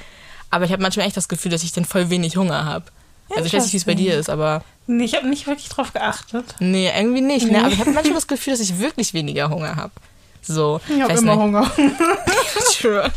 Aber 0.50 0.64
ich 0.64 0.72
habe 0.72 0.82
manchmal 0.82 1.06
echt 1.06 1.16
das 1.16 1.28
Gefühl, 1.28 1.50
dass 1.50 1.62
ich 1.62 1.72
dann 1.72 1.84
voll 1.84 2.10
wenig 2.10 2.36
Hunger 2.36 2.64
habe. 2.64 2.86
Also 3.30 3.46
ich 3.46 3.52
weiß 3.52 3.62
nicht, 3.64 3.72
wie 3.72 3.76
es 3.78 3.84
bei 3.84 3.94
dir 3.94 4.18
ist, 4.18 4.28
aber 4.30 4.62
Nee, 4.86 5.04
ich 5.04 5.14
habe 5.14 5.28
nicht 5.28 5.46
wirklich 5.46 5.68
drauf 5.68 5.92
geachtet. 5.92 6.56
nee, 6.58 6.90
irgendwie 6.96 7.20
nicht. 7.20 7.50
Ne? 7.50 7.60
Aber 7.60 7.68
ich 7.72 7.78
habe 7.78 7.90
manchmal 7.92 8.14
das 8.16 8.26
Gefühl, 8.26 8.52
dass 8.54 8.60
ich 8.60 8.78
wirklich 8.80 9.14
weniger 9.14 9.48
Hunger 9.50 9.76
habe. 9.76 9.92
So. 10.42 10.80
Ich 10.88 11.00
habe 11.00 11.12
immer 11.12 11.36
nicht. 11.36 11.42
Hunger. 11.42 11.70
True. 12.80 13.10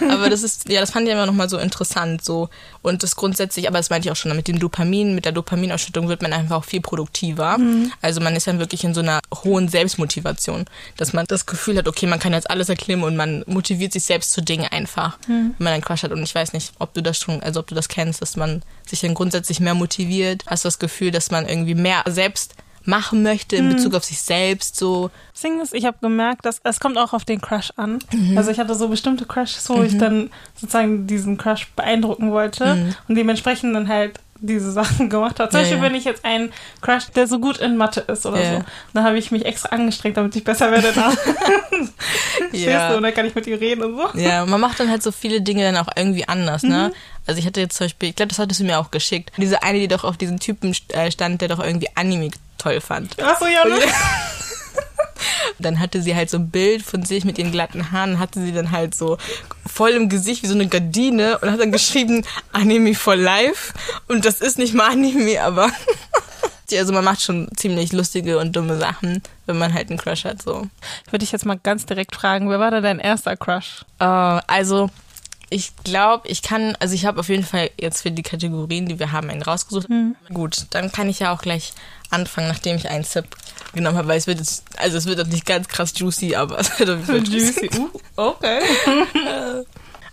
aber 0.10 0.30
das 0.30 0.42
ist, 0.42 0.68
ja, 0.68 0.80
das 0.80 0.90
fand 0.90 1.06
ich 1.06 1.12
immer 1.12 1.26
nochmal 1.26 1.48
so 1.48 1.58
interessant, 1.58 2.24
so. 2.24 2.48
Und 2.82 3.02
das 3.02 3.16
grundsätzlich, 3.16 3.66
aber 3.68 3.78
das 3.78 3.90
meinte 3.90 4.08
ich 4.08 4.12
auch 4.12 4.16
schon, 4.16 4.34
mit 4.36 4.48
dem 4.48 4.58
Dopamin, 4.58 5.14
mit 5.14 5.24
der 5.24 5.32
Dopaminausschüttung 5.32 6.08
wird 6.08 6.22
man 6.22 6.32
einfach 6.32 6.56
auch 6.56 6.64
viel 6.64 6.80
produktiver. 6.80 7.58
Also 8.00 8.20
man 8.20 8.36
ist 8.36 8.46
dann 8.46 8.58
wirklich 8.58 8.84
in 8.84 8.94
so 8.94 9.00
einer 9.00 9.20
hohen 9.44 9.68
Selbstmotivation, 9.68 10.66
dass 10.96 11.12
man 11.12 11.26
das 11.26 11.46
Gefühl 11.46 11.78
hat, 11.78 11.88
okay, 11.88 12.06
man 12.06 12.18
kann 12.18 12.32
jetzt 12.32 12.50
alles 12.50 12.68
erklimmen 12.68 13.04
und 13.04 13.16
man 13.16 13.44
motiviert 13.46 13.92
sich 13.92 14.04
selbst 14.04 14.32
zu 14.32 14.42
Dingen 14.42 14.68
einfach, 14.70 15.18
wenn 15.26 15.54
man 15.58 15.72
einen 15.72 15.82
Crush 15.82 16.02
hat. 16.02 16.12
Und 16.12 16.22
ich 16.22 16.34
weiß 16.34 16.52
nicht, 16.52 16.72
ob 16.78 16.94
du 16.94 17.02
das 17.02 17.18
schon, 17.18 17.42
also 17.42 17.60
ob 17.60 17.66
du 17.66 17.74
das 17.74 17.88
kennst, 17.88 18.22
dass 18.22 18.36
man 18.36 18.62
sich 18.86 19.00
dann 19.00 19.14
grundsätzlich 19.14 19.60
mehr 19.60 19.74
motiviert. 19.74 20.44
Hast 20.46 20.64
du 20.64 20.68
das 20.68 20.78
Gefühl, 20.78 21.10
dass 21.10 21.30
man 21.30 21.48
irgendwie 21.48 21.74
mehr 21.74 22.04
selbst 22.06 22.54
machen 22.86 23.22
möchte 23.22 23.56
in 23.56 23.68
Bezug 23.68 23.94
auf 23.94 24.04
sich 24.04 24.20
selbst, 24.20 24.76
so. 24.76 25.10
Das 25.32 25.42
Ding 25.42 25.60
ist, 25.60 25.74
ich 25.74 25.84
habe 25.84 25.98
gemerkt, 26.00 26.46
dass 26.46 26.60
es 26.64 26.80
kommt 26.80 26.96
auch 26.98 27.12
auf 27.12 27.24
den 27.24 27.40
Crush 27.40 27.72
an. 27.76 27.98
Mhm. 28.12 28.38
Also 28.38 28.50
ich 28.50 28.58
hatte 28.58 28.74
so 28.74 28.88
bestimmte 28.88 29.26
Crushes, 29.26 29.68
wo 29.68 29.82
ich 29.82 29.98
dann 29.98 30.30
sozusagen 30.54 31.06
diesen 31.06 31.36
Crush 31.36 31.68
beeindrucken 31.76 32.30
wollte 32.32 32.94
und 33.08 33.14
dementsprechend 33.16 33.74
dann 33.74 33.88
halt 33.88 34.18
diese 34.38 34.70
Sachen 34.80 35.08
gemacht 35.10 35.40
habe. 35.40 35.50
Zum 35.50 35.60
Mhm. 35.60 35.64
Ja, 35.66 35.70
Beispiel, 35.70 35.76
ja. 35.78 35.82
wenn 35.90 35.94
ich 35.98 36.04
jetzt 36.04 36.24
einen 36.24 36.52
Crush, 36.82 37.06
der 37.14 37.26
so 37.26 37.38
gut 37.38 37.58
in 37.58 37.76
Mathe 37.76 38.00
ist 38.00 38.24
oder 38.26 38.42
Ja. 38.42 38.58
so, 38.58 38.64
dann 38.94 39.04
habe 39.04 39.18
ich 39.18 39.30
mich 39.30 39.44
extra 39.44 39.70
angestrengt, 39.70 40.16
damit 40.16 40.34
ich 40.36 40.44
besser 40.44 40.70
werde. 40.70 40.92
Da. 40.94 41.10
Verstehst 42.50 42.90
du? 42.90 42.96
Und 42.96 43.02
dann 43.02 43.14
kann 43.14 43.26
ich 43.26 43.34
mit 43.34 43.46
ihr 43.46 43.60
reden 43.60 43.82
und 43.82 43.96
so. 43.96 44.18
Ja, 44.18 44.44
man 44.46 44.60
macht 44.60 44.78
dann 44.80 44.90
halt 44.90 45.02
so 45.02 45.12
viele 45.12 45.40
Dinge 45.40 45.62
dann 45.62 45.76
auch 45.76 45.88
irgendwie 45.96 46.26
anders, 46.28 46.62
ne? 46.62 46.92
Also 47.26 47.40
ich 47.40 47.46
hatte 47.46 47.60
jetzt 47.60 47.76
zum 47.76 47.86
Beispiel, 47.86 48.10
ich 48.10 48.16
glaube, 48.16 48.28
das 48.28 48.38
hattest 48.38 48.60
du 48.60 48.64
mir 48.64 48.78
auch 48.78 48.90
geschickt. 48.90 49.32
Diese 49.36 49.62
eine, 49.62 49.78
die 49.78 49.88
doch 49.88 50.04
auf 50.04 50.16
diesen 50.16 50.38
Typen 50.38 50.74
äh, 50.88 51.10
stand, 51.10 51.40
der 51.40 51.48
doch 51.48 51.58
irgendwie 51.58 51.88
Anime 51.94 52.30
toll 52.58 52.80
fand. 52.80 53.20
Achso, 53.22 53.46
ja, 53.46 53.64
ne? 53.64 53.78
Dann 55.58 55.80
hatte 55.80 56.02
sie 56.02 56.14
halt 56.14 56.30
so 56.30 56.38
ein 56.38 56.50
Bild 56.50 56.82
von 56.82 57.04
sich 57.04 57.24
mit 57.24 57.38
ihren 57.38 57.50
glatten 57.50 57.90
Haaren, 57.90 58.18
hatte 58.18 58.40
sie 58.40 58.52
dann 58.52 58.70
halt 58.70 58.94
so 58.94 59.16
voll 59.66 59.90
im 59.90 60.08
Gesicht 60.08 60.42
wie 60.42 60.46
so 60.46 60.54
eine 60.54 60.68
Gardine 60.68 61.38
und 61.38 61.50
hat 61.50 61.60
dann 61.60 61.72
geschrieben 61.72 62.24
Anime 62.52 62.94
for 62.94 63.16
Life. 63.16 63.72
Und 64.08 64.26
das 64.26 64.40
ist 64.40 64.58
nicht 64.58 64.74
mal 64.74 64.90
Anime, 64.90 65.42
aber 65.42 65.70
also 66.72 66.92
man 66.92 67.04
macht 67.04 67.22
schon 67.22 67.48
ziemlich 67.56 67.92
lustige 67.92 68.38
und 68.38 68.54
dumme 68.54 68.76
Sachen, 68.76 69.22
wenn 69.46 69.58
man 69.58 69.72
halt 69.72 69.88
einen 69.88 69.98
Crush 69.98 70.24
hat, 70.24 70.42
so. 70.42 70.66
Würde 71.10 71.24
ich 71.24 71.32
jetzt 71.32 71.46
mal 71.46 71.58
ganz 71.62 71.86
direkt 71.86 72.14
fragen, 72.14 72.50
wer 72.50 72.60
war 72.60 72.70
da 72.70 72.80
dein 72.80 72.98
erster 72.98 73.36
Crush? 73.36 73.84
Äh, 73.98 74.04
also, 74.04 74.90
ich 75.48 75.76
glaube, 75.84 76.26
ich 76.28 76.42
kann, 76.42 76.76
also 76.80 76.94
ich 76.94 77.06
habe 77.06 77.20
auf 77.20 77.28
jeden 77.28 77.44
Fall 77.44 77.70
jetzt 77.80 78.02
für 78.02 78.10
die 78.10 78.22
Kategorien, 78.22 78.86
die 78.86 78.98
wir 78.98 79.12
haben, 79.12 79.30
einen 79.30 79.42
rausgesucht. 79.42 79.88
Gut, 80.32 80.66
dann 80.70 80.90
kann 80.90 81.08
ich 81.08 81.20
ja 81.20 81.32
auch 81.32 81.40
gleich 81.40 81.72
anfangen, 82.10 82.48
nachdem 82.48 82.76
ich 82.76 82.88
einen 82.88 83.04
Zip 83.04 83.26
genommen 83.72 83.96
habe, 83.96 84.08
weil 84.08 84.18
es 84.18 84.26
wird 84.26 84.38
jetzt, 84.38 84.64
also 84.76 84.96
es 84.96 85.06
wird 85.06 85.18
jetzt 85.18 85.32
nicht 85.32 85.46
ganz 85.46 85.68
krass 85.68 85.92
juicy, 85.96 86.34
aber 86.34 86.58
es 86.60 86.78
wird 86.78 86.90
auf 86.90 87.08
jeden 87.08 87.26
Fall 87.26 87.32
juicy. 87.32 87.70
Uh, 87.78 87.90
okay. 88.16 88.60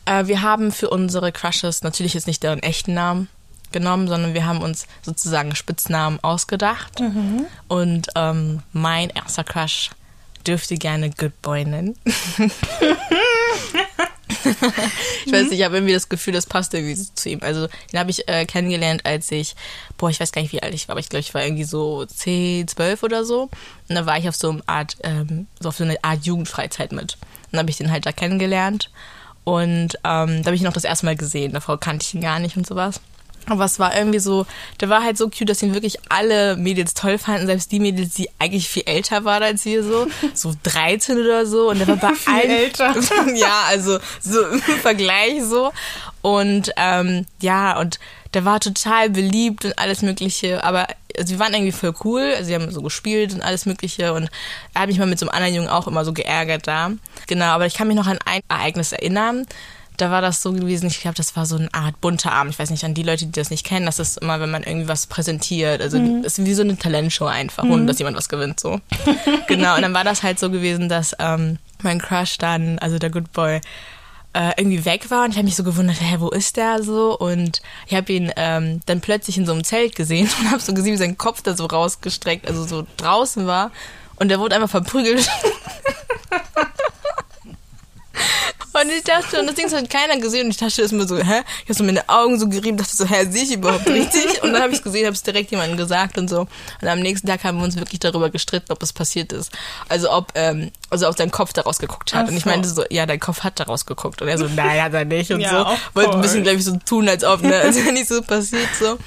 Äh, 0.05 0.27
wir 0.27 0.41
haben 0.41 0.73
für 0.73 0.89
unsere 0.89 1.31
Crushes 1.31 1.81
natürlich 1.81 2.13
jetzt 2.13 2.27
nicht 2.27 2.43
deren 2.43 2.61
echten 2.61 2.93
Namen 2.93 3.29
genommen, 3.71 4.09
sondern 4.09 4.33
wir 4.33 4.45
haben 4.45 4.61
uns 4.61 4.85
sozusagen 5.01 5.55
Spitznamen 5.55 6.19
ausgedacht. 6.21 6.99
Und 7.69 8.07
ähm, 8.15 8.63
mein 8.73 9.11
erster 9.11 9.45
Crush 9.45 9.91
dürfte 10.45 10.75
gerne 10.75 11.09
Good 11.09 11.41
Boy 11.41 11.63
nennen. 11.63 11.97
ich 15.25 15.31
weiß 15.31 15.49
nicht, 15.49 15.59
ich 15.59 15.63
habe 15.63 15.77
irgendwie 15.77 15.93
das 15.93 16.09
Gefühl, 16.09 16.33
das 16.33 16.45
passt 16.45 16.73
irgendwie 16.73 16.95
zu 16.95 17.29
ihm. 17.29 17.39
Also 17.41 17.67
den 17.91 17.99
habe 17.99 18.11
ich 18.11 18.27
äh, 18.27 18.45
kennengelernt, 18.45 19.05
als 19.05 19.31
ich, 19.31 19.55
boah, 19.97 20.09
ich 20.09 20.19
weiß 20.19 20.31
gar 20.31 20.41
nicht, 20.41 20.53
wie 20.53 20.63
alt 20.63 20.73
ich 20.73 20.87
war, 20.87 20.93
aber 20.93 20.99
ich 20.99 21.09
glaube, 21.09 21.21
ich 21.21 21.33
war 21.33 21.43
irgendwie 21.43 21.63
so 21.63 22.05
10, 22.05 22.67
12 22.67 23.03
oder 23.03 23.25
so. 23.25 23.49
Und 23.89 23.95
da 23.95 24.05
war 24.05 24.17
ich 24.17 24.27
auf 24.27 24.35
so 24.35 24.49
eine 24.49 24.63
Art, 24.67 24.97
ähm, 25.03 25.47
so 25.59 25.69
auf 25.69 25.77
so 25.77 25.83
eine 25.83 26.03
Art 26.03 26.25
Jugendfreizeit 26.25 26.91
mit. 26.91 27.13
Und 27.13 27.53
dann 27.53 27.59
habe 27.59 27.69
ich 27.69 27.77
den 27.77 27.91
halt 27.91 28.05
da 28.05 28.11
kennengelernt. 28.11 28.89
Und 29.43 29.95
ähm, 30.03 30.41
da 30.41 30.45
habe 30.45 30.55
ich 30.55 30.61
ihn 30.61 30.67
auch 30.67 30.73
das 30.73 30.85
erste 30.85 31.05
Mal 31.05 31.15
gesehen. 31.15 31.53
Davor 31.53 31.79
kannte 31.79 32.05
ich 32.05 32.13
ihn 32.13 32.21
gar 32.21 32.39
nicht 32.39 32.55
und 32.57 32.65
sowas. 32.65 33.01
Aber 33.47 33.65
es 33.65 33.79
war 33.79 33.95
irgendwie 33.95 34.19
so, 34.19 34.45
der 34.79 34.89
war 34.89 35.03
halt 35.03 35.17
so 35.17 35.29
cute, 35.29 35.49
dass 35.49 35.61
ihn 35.61 35.73
wirklich 35.73 35.97
alle 36.09 36.55
Mädels 36.55 36.93
toll 36.93 37.17
fanden, 37.17 37.47
selbst 37.47 37.71
die 37.71 37.79
Mädels, 37.79 38.13
die 38.13 38.29
eigentlich 38.39 38.69
viel 38.69 38.83
älter 38.85 39.25
waren 39.25 39.43
als 39.43 39.65
wir 39.65 39.83
so, 39.83 40.07
so 40.33 40.53
13 40.63 41.17
oder 41.19 41.45
so. 41.45 41.69
Und 41.69 41.79
der 41.79 41.87
war 41.87 41.97
bei 41.97 42.13
Viel 42.13 42.33
allen, 42.33 42.49
älter. 42.49 42.95
ja, 43.35 43.63
also 43.67 43.99
so 44.21 44.45
im 44.47 44.61
Vergleich 44.61 45.43
so. 45.43 45.71
Und 46.21 46.71
ähm, 46.77 47.25
ja, 47.41 47.79
und 47.79 47.99
der 48.33 48.45
war 48.45 48.59
total 48.59 49.09
beliebt 49.09 49.65
und 49.65 49.77
alles 49.77 50.01
Mögliche, 50.01 50.63
aber 50.63 50.87
also 51.17 51.33
wir 51.33 51.39
waren 51.39 51.53
irgendwie 51.53 51.71
voll 51.71 51.93
cool, 52.03 52.33
also 52.35 52.45
sie 52.45 52.55
haben 52.55 52.71
so 52.71 52.81
gespielt 52.81 53.33
und 53.33 53.41
alles 53.41 53.65
Mögliche 53.65 54.13
und 54.13 54.29
er 54.73 54.81
hat 54.81 54.87
mich 54.89 54.97
mal 54.97 55.05
mit 55.05 55.19
so 55.19 55.27
einem 55.27 55.35
anderen 55.35 55.55
Jungen 55.55 55.69
auch 55.69 55.87
immer 55.87 56.03
so 56.05 56.13
geärgert 56.13 56.67
da. 56.67 56.91
Genau, 57.27 57.45
aber 57.45 57.65
ich 57.67 57.75
kann 57.75 57.87
mich 57.87 57.97
noch 57.97 58.07
an 58.07 58.19
ein 58.25 58.41
Ereignis 58.49 58.91
erinnern. 58.91 59.45
Da 59.97 60.09
war 60.11 60.21
das 60.21 60.41
so 60.41 60.51
gewesen, 60.51 60.87
ich 60.87 61.01
glaube, 61.01 61.15
das 61.15 61.35
war 61.35 61.45
so 61.45 61.55
eine 61.55 61.73
Art 61.73 61.99
bunter 62.01 62.31
Abend. 62.31 62.53
Ich 62.53 62.59
weiß 62.59 62.69
nicht, 62.69 62.83
an 62.83 62.93
die 62.93 63.03
Leute, 63.03 63.25
die 63.25 63.31
das 63.31 63.49
nicht 63.49 63.65
kennen, 63.65 63.85
das 63.85 63.99
ist 63.99 64.17
immer, 64.17 64.39
wenn 64.39 64.51
man 64.51 64.63
irgendwie 64.63 64.87
was 64.87 65.07
präsentiert. 65.07 65.81
Also 65.81 65.99
das 66.21 66.39
ist 66.39 66.45
wie 66.45 66.53
so 66.53 66.63
eine 66.63 66.77
Talentshow 66.77 67.25
einfach, 67.25 67.63
ohne 67.63 67.85
dass 67.85 67.99
jemand 67.99 68.17
was 68.17 68.29
gewinnt. 68.29 68.59
so. 68.59 68.79
genau, 69.47 69.75
und 69.75 69.81
dann 69.81 69.93
war 69.93 70.03
das 70.03 70.23
halt 70.23 70.39
so 70.39 70.49
gewesen, 70.49 70.89
dass 70.89 71.15
ähm, 71.19 71.59
mein 71.83 71.99
Crush 71.99 72.37
dann, 72.37 72.79
also 72.79 72.97
der 72.97 73.09
Good 73.09 73.31
Boy, 73.33 73.61
äh, 74.33 74.51
irgendwie 74.57 74.83
weg 74.85 75.11
war 75.11 75.25
und 75.25 75.31
ich 75.31 75.37
habe 75.37 75.45
mich 75.45 75.55
so 75.55 75.63
gewundert, 75.63 76.01
hä, 76.01 76.15
wo 76.19 76.29
ist 76.29 76.57
der 76.57 76.81
so? 76.81 77.17
Und 77.17 77.61
ich 77.87 77.95
habe 77.95 78.11
ihn 78.11 78.31
ähm, 78.35 78.81
dann 78.87 78.99
plötzlich 78.99 79.37
in 79.37 79.45
so 79.45 79.53
einem 79.53 79.63
Zelt 79.63 79.95
gesehen 79.95 80.27
und 80.39 80.51
habe 80.51 80.61
so 80.61 80.73
gesehen, 80.73 80.93
wie 80.93 80.97
sein 80.97 81.17
Kopf 81.17 81.41
da 81.43 81.55
so 81.55 81.65
rausgestreckt, 81.65 82.47
also 82.47 82.65
so 82.65 82.85
draußen 82.97 83.45
war 83.45 83.71
und 84.15 84.29
der 84.29 84.39
wurde 84.39 84.55
einfach 84.55 84.69
verprügelt. 84.69 85.29
Und 88.73 88.89
ich 88.89 89.03
dachte, 89.03 89.39
und 89.39 89.47
das 89.47 89.55
Ding 89.55 89.71
hat 89.71 89.89
keiner 89.89 90.17
gesehen. 90.19 90.45
Und 90.45 90.51
ich 90.51 90.57
dachte 90.57 90.81
erstmal 90.81 91.07
so, 91.07 91.17
hä? 91.17 91.43
Ich 91.63 91.69
habe 91.69 91.73
so 91.75 91.83
meine 91.83 92.07
Augen 92.09 92.39
so 92.39 92.49
gerieben, 92.49 92.77
dachte 92.77 92.95
so, 92.95 93.05
hä, 93.05 93.25
sehe 93.29 93.43
ich 93.43 93.53
überhaupt 93.53 93.87
richtig? 93.87 94.41
Und 94.41 94.53
dann 94.53 94.61
habe 94.63 94.71
ich 94.71 94.79
es 94.79 94.83
gesehen, 94.83 95.05
habe 95.05 95.13
es 95.13 95.21
direkt 95.21 95.51
jemandem 95.51 95.77
gesagt 95.77 96.17
und 96.17 96.27
so. 96.27 96.47
Und 96.81 96.87
am 96.87 96.99
nächsten 96.99 97.27
Tag 97.27 97.43
haben 97.43 97.57
wir 97.57 97.63
uns 97.63 97.75
wirklich 97.75 97.99
darüber 97.99 98.29
gestritten, 98.31 98.71
ob 98.71 98.81
es 98.81 98.91
passiert 98.91 99.31
ist. 99.31 99.51
Also 99.89 100.11
ob, 100.11 100.31
ähm, 100.35 100.71
also 100.89 101.07
ob 101.07 101.17
sein 101.17 101.29
Kopf 101.29 101.53
daraus 101.53 101.77
geguckt 101.77 102.13
hat. 102.13 102.25
Ach 102.25 102.29
und 102.29 102.37
ich 102.37 102.43
so. 102.43 102.49
meinte 102.49 102.67
so, 102.67 102.83
ja, 102.89 103.05
dein 103.05 103.19
Kopf 103.19 103.41
hat 103.41 103.59
daraus 103.59 103.85
geguckt. 103.85 104.21
Und 104.21 104.27
er 104.27 104.37
so, 104.37 104.47
nein, 104.47 104.81
hat 104.81 104.93
er 104.93 105.05
nicht. 105.05 105.31
Und 105.31 105.39
Ja, 105.43 105.49
so. 105.51 105.77
Wollte 105.93 106.13
ein 106.13 106.21
bisschen, 106.21 106.43
glaube 106.43 106.57
ich, 106.57 106.65
so 106.65 106.77
tun, 106.85 107.07
als 107.09 107.23
ob, 107.23 107.41
ne, 107.41 107.55
als 107.61 107.75
wäre 107.75 107.91
nicht 107.91 108.07
so 108.07 108.21
passiert, 108.21 108.69
so. 108.79 108.97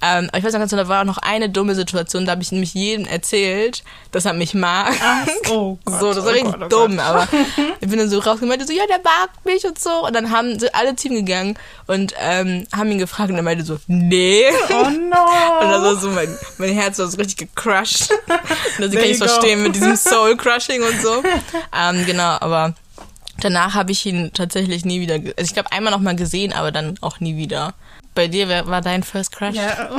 Ähm, 0.00 0.28
aber 0.28 0.38
ich 0.38 0.44
weiß 0.44 0.52
noch 0.52 0.60
ganz 0.60 0.70
genau, 0.70 0.84
da 0.84 0.88
war 0.88 1.00
auch 1.00 1.06
noch 1.06 1.18
eine 1.18 1.50
dumme 1.50 1.74
Situation, 1.74 2.24
da 2.24 2.32
habe 2.32 2.42
ich 2.42 2.52
nämlich 2.52 2.72
jedem 2.74 3.04
erzählt, 3.04 3.82
dass 4.12 4.24
er 4.26 4.32
mich 4.32 4.54
mag. 4.54 4.94
Ach, 5.02 5.26
oh 5.50 5.78
Gott, 5.84 6.00
so, 6.00 6.14
das 6.14 6.24
war 6.24 6.30
oh 6.30 6.34
richtig 6.34 6.52
Gott, 6.52 6.62
oh 6.62 6.68
dumm, 6.68 6.96
Gott. 6.96 7.06
aber 7.06 7.28
ich 7.80 7.88
bin 7.88 7.98
dann 7.98 8.08
so 8.08 8.20
rausgemeint, 8.20 8.64
so, 8.66 8.72
ja, 8.72 8.86
der 8.86 9.00
mag 9.02 9.30
mich 9.44 9.64
und 9.64 9.78
so. 9.78 10.06
Und 10.06 10.14
dann 10.14 10.30
haben 10.30 10.58
sind 10.58 10.74
alle 10.74 10.94
Team 10.94 11.14
gegangen 11.14 11.58
und 11.86 12.14
ähm, 12.20 12.66
haben 12.72 12.92
ihn 12.92 12.98
gefragt 12.98 13.30
und 13.30 13.36
er 13.36 13.42
meinte 13.42 13.64
so, 13.64 13.78
nee. 13.88 14.44
Oh 14.70 14.72
no. 14.90 15.60
Und 15.60 15.70
das 15.70 15.82
war 15.82 15.96
so, 15.96 16.10
mein, 16.10 16.28
mein 16.58 16.72
Herz 16.74 16.98
war 16.98 17.08
so 17.08 17.16
richtig 17.16 17.36
gecrushed. 17.36 18.10
Und 18.78 18.84
das 18.84 18.92
kann 18.92 19.10
ich 19.10 19.18
verstehen 19.18 19.62
mit 19.62 19.74
diesem 19.74 19.96
Soul-Crushing 19.96 20.82
und 20.82 21.02
so. 21.02 21.22
Ähm, 21.76 22.06
genau, 22.06 22.36
aber 22.40 22.74
danach 23.40 23.74
habe 23.74 23.92
ich 23.92 24.06
ihn 24.06 24.32
tatsächlich 24.32 24.84
nie 24.84 25.00
wieder, 25.00 25.14
also 25.14 25.32
ich 25.38 25.54
glaube 25.54 25.72
einmal 25.72 25.92
noch 25.92 26.00
mal 26.00 26.16
gesehen, 26.16 26.52
aber 26.52 26.70
dann 26.70 26.98
auch 27.00 27.20
nie 27.20 27.36
wieder. 27.36 27.74
Bei 28.18 28.26
dir, 28.26 28.48
wer 28.48 28.66
war 28.66 28.80
dein 28.80 29.04
First 29.04 29.30
Crush? 29.30 29.54
Ja. 29.54 29.90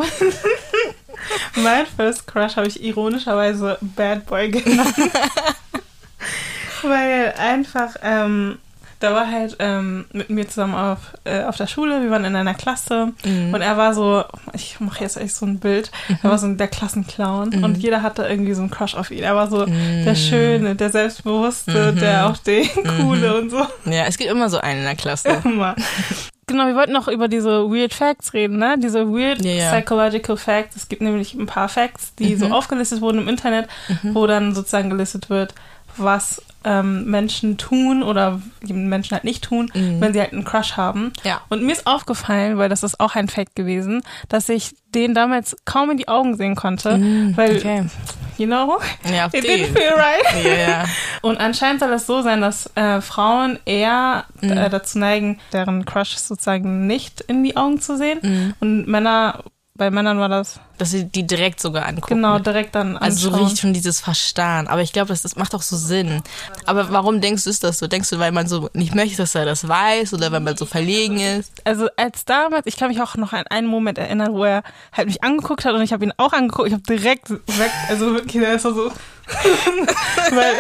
mein 1.56 1.86
First 1.86 2.28
Crush 2.28 2.58
habe 2.58 2.68
ich 2.68 2.84
ironischerweise 2.84 3.78
Bad 3.80 4.26
Boy 4.26 4.50
genannt. 4.52 4.94
Weil 6.84 7.34
einfach, 7.38 7.96
ähm, 8.04 8.58
da 9.00 9.14
war 9.16 9.32
halt 9.32 9.56
ähm, 9.60 10.04
mit 10.12 10.30
mir 10.30 10.46
zusammen 10.50 10.76
auf, 10.76 10.98
äh, 11.24 11.44
auf 11.46 11.56
der 11.56 11.68
Schule, 11.68 12.02
wir 12.02 12.12
waren 12.12 12.26
in 12.26 12.36
einer 12.36 12.56
Klasse 12.56 13.14
Mhm. 13.24 13.54
und 13.54 13.62
er 13.62 13.78
war 13.78 13.94
so, 13.94 14.26
ich 14.52 14.82
mache 14.82 15.02
jetzt 15.06 15.16
echt 15.16 15.34
so 15.36 15.46
ein 15.46 15.60
Bild, 15.60 15.90
er 16.22 16.30
war 16.32 16.38
so 16.38 16.54
der 16.54 16.68
Klassenclown 16.68 17.52
Mhm. 17.52 17.64
und 17.64 17.78
jeder 17.78 18.02
hatte 18.02 18.24
irgendwie 18.24 18.54
so 18.54 18.62
einen 18.64 18.70
Crush 18.70 18.96
auf 18.96 19.12
ihn. 19.12 19.24
Er 19.24 19.38
war 19.38 19.50
so 19.50 19.66
der 19.66 20.16
Schöne, 20.16 20.76
der 20.76 20.90
Selbstbewusste, 20.90 21.94
Mhm. 21.94 22.00
der 22.02 22.28
auch 22.28 22.38
der 22.38 22.66
Coole 23.00 23.38
und 23.40 23.50
so. 23.50 23.66
Ja, 23.86 24.04
es 24.08 24.18
gibt 24.18 24.30
immer 24.30 24.50
so 24.50 24.58
einen 24.58 24.80
in 24.80 24.86
der 24.88 24.96
Klasse. 24.96 25.42
Immer. 25.46 25.78
Genau, 26.50 26.66
wir 26.68 26.76
wollten 26.76 26.92
noch 26.94 27.08
über 27.08 27.28
diese 27.28 27.70
Weird 27.70 27.94
Facts 27.94 28.34
reden, 28.34 28.58
ne? 28.58 28.76
Diese 28.78 29.08
Weird 29.12 29.44
Ja, 29.46 29.52
ja. 29.52 29.72
Psychological 29.72 30.36
Facts. 30.36 30.76
Es 30.76 30.90
gibt 30.90 31.02
nämlich 31.02 31.34
ein 31.36 31.46
paar 31.46 31.70
Facts, 31.70 32.16
die 32.16 32.36
Mhm. 32.36 32.40
so 32.40 32.46
aufgelistet 32.48 33.02
wurden 33.02 33.20
im 33.20 33.28
Internet, 33.30 33.68
wo 34.04 34.26
dann 34.28 34.54
sozusagen 34.56 34.90
gelistet 34.90 35.30
wird, 35.30 35.54
was 36.04 36.42
ähm, 36.66 37.06
Menschen 37.06 37.58
tun 37.58 38.04
oder 38.04 38.42
Menschen 38.68 39.14
halt 39.14 39.24
nicht 39.24 39.44
tun, 39.46 39.72
Mhm. 39.74 40.02
wenn 40.02 40.12
sie 40.14 40.20
halt 40.20 40.34
einen 40.34 40.44
Crush 40.44 40.76
haben. 40.76 41.14
Ja. 41.24 41.40
Und 41.50 41.64
mir 41.64 41.72
ist 41.72 41.88
aufgefallen, 41.88 42.58
weil 42.58 42.68
das 42.68 42.84
ist 42.84 43.00
auch 43.00 43.16
ein 43.16 43.30
Fact 43.30 43.56
gewesen, 43.56 44.02
dass 44.28 44.50
ich 44.50 44.76
den 44.94 45.14
damals 45.14 45.56
kaum 45.64 45.92
in 45.92 45.98
die 45.98 46.10
Augen 46.10 46.36
sehen 46.36 46.56
konnte, 46.56 46.92
weil, 47.36 47.54
Mhm, 47.54 47.58
Okay. 47.58 47.86
you 48.38 48.46
know, 48.46 48.78
Ja, 49.10 49.28
it 49.28 49.46
didn't 49.46 49.72
feel 49.74 49.94
right. 49.94 50.26
Ja, 50.46 50.54
ja. 50.70 50.86
Und 51.22 51.40
anscheinend 51.40 51.80
soll 51.80 51.94
es 51.94 52.06
so 52.06 52.22
sein, 52.24 52.42
dass 52.42 52.70
äh, 52.76 53.00
Frauen 53.00 53.58
eher 53.66 54.26
Mhm. 54.42 54.52
äh, 54.52 54.70
dazu 54.70 55.00
neigen, 55.00 55.40
deren 55.54 55.86
Crush 55.86 56.16
sozusagen 56.18 56.88
nicht 56.88 57.22
in 57.22 57.42
die 57.44 57.56
Augen 57.56 57.80
zu 57.80 57.96
sehen. 57.96 58.20
Mhm. 58.22 58.54
Und 58.60 58.88
Männer, 58.88 59.44
bei 59.80 59.90
Männern 59.90 60.20
war 60.20 60.30
das 60.30 60.60
Dass 60.78 60.92
sie 60.92 61.06
die 61.06 61.26
direkt 61.26 61.60
sogar 61.60 61.88
angucken. 61.88 62.16
genau 62.16 62.38
direkt 62.38 62.76
dann 62.76 62.96
Also 62.98 63.18
so 63.22 63.28
anschauen. 63.30 63.44
richtig 63.46 63.60
schon 63.62 63.74
dieses 63.74 64.00
Verstarren. 64.00 64.68
Aber 64.68 64.82
ich 64.84 64.94
glaube, 64.94 65.08
das, 65.08 65.24
das 65.24 65.36
macht 65.36 65.56
auch 65.56 65.64
so 65.64 65.76
Sinn. 65.76 66.22
Aber 66.68 66.92
warum 66.92 67.20
denkst 67.22 67.46
du, 67.46 67.50
ist 67.50 67.64
das 67.64 67.80
so? 67.80 67.88
Denkst 67.88 68.10
du, 68.12 68.20
weil 68.20 68.32
man 68.32 68.48
so 68.48 68.70
nicht 68.74 68.94
möchte, 68.94 69.18
dass 69.18 69.34
er 69.34 69.46
das 69.46 69.68
weiß 69.68 70.14
oder 70.14 70.32
weil 70.32 70.42
man 70.42 70.56
so 70.58 70.68
verlegen 70.68 71.20
ist? 71.20 71.52
Also 71.64 71.88
als 71.98 72.26
damals, 72.26 72.68
ich 72.68 72.78
kann 72.78 72.90
mich 72.90 73.02
auch 73.02 73.16
noch 73.16 73.34
an 73.34 73.46
einen 73.50 73.68
Moment 73.68 73.98
erinnern, 73.98 74.34
wo 74.34 74.44
er 74.44 74.62
halt 74.96 75.08
mich 75.08 75.24
angeguckt 75.24 75.66
hat 75.66 75.74
und 75.74 75.82
ich 75.82 75.94
habe 75.94 76.04
ihn 76.06 76.14
auch 76.18 76.34
angeguckt. 76.34 76.68
Ich 76.68 76.74
habe 76.74 76.84
direkt 76.84 77.30
weg, 77.32 77.72
also 77.90 78.14
wirklich, 78.14 78.44
der 78.44 78.54
ist 78.54 78.64
so 78.64 78.92
weil, 80.32 80.54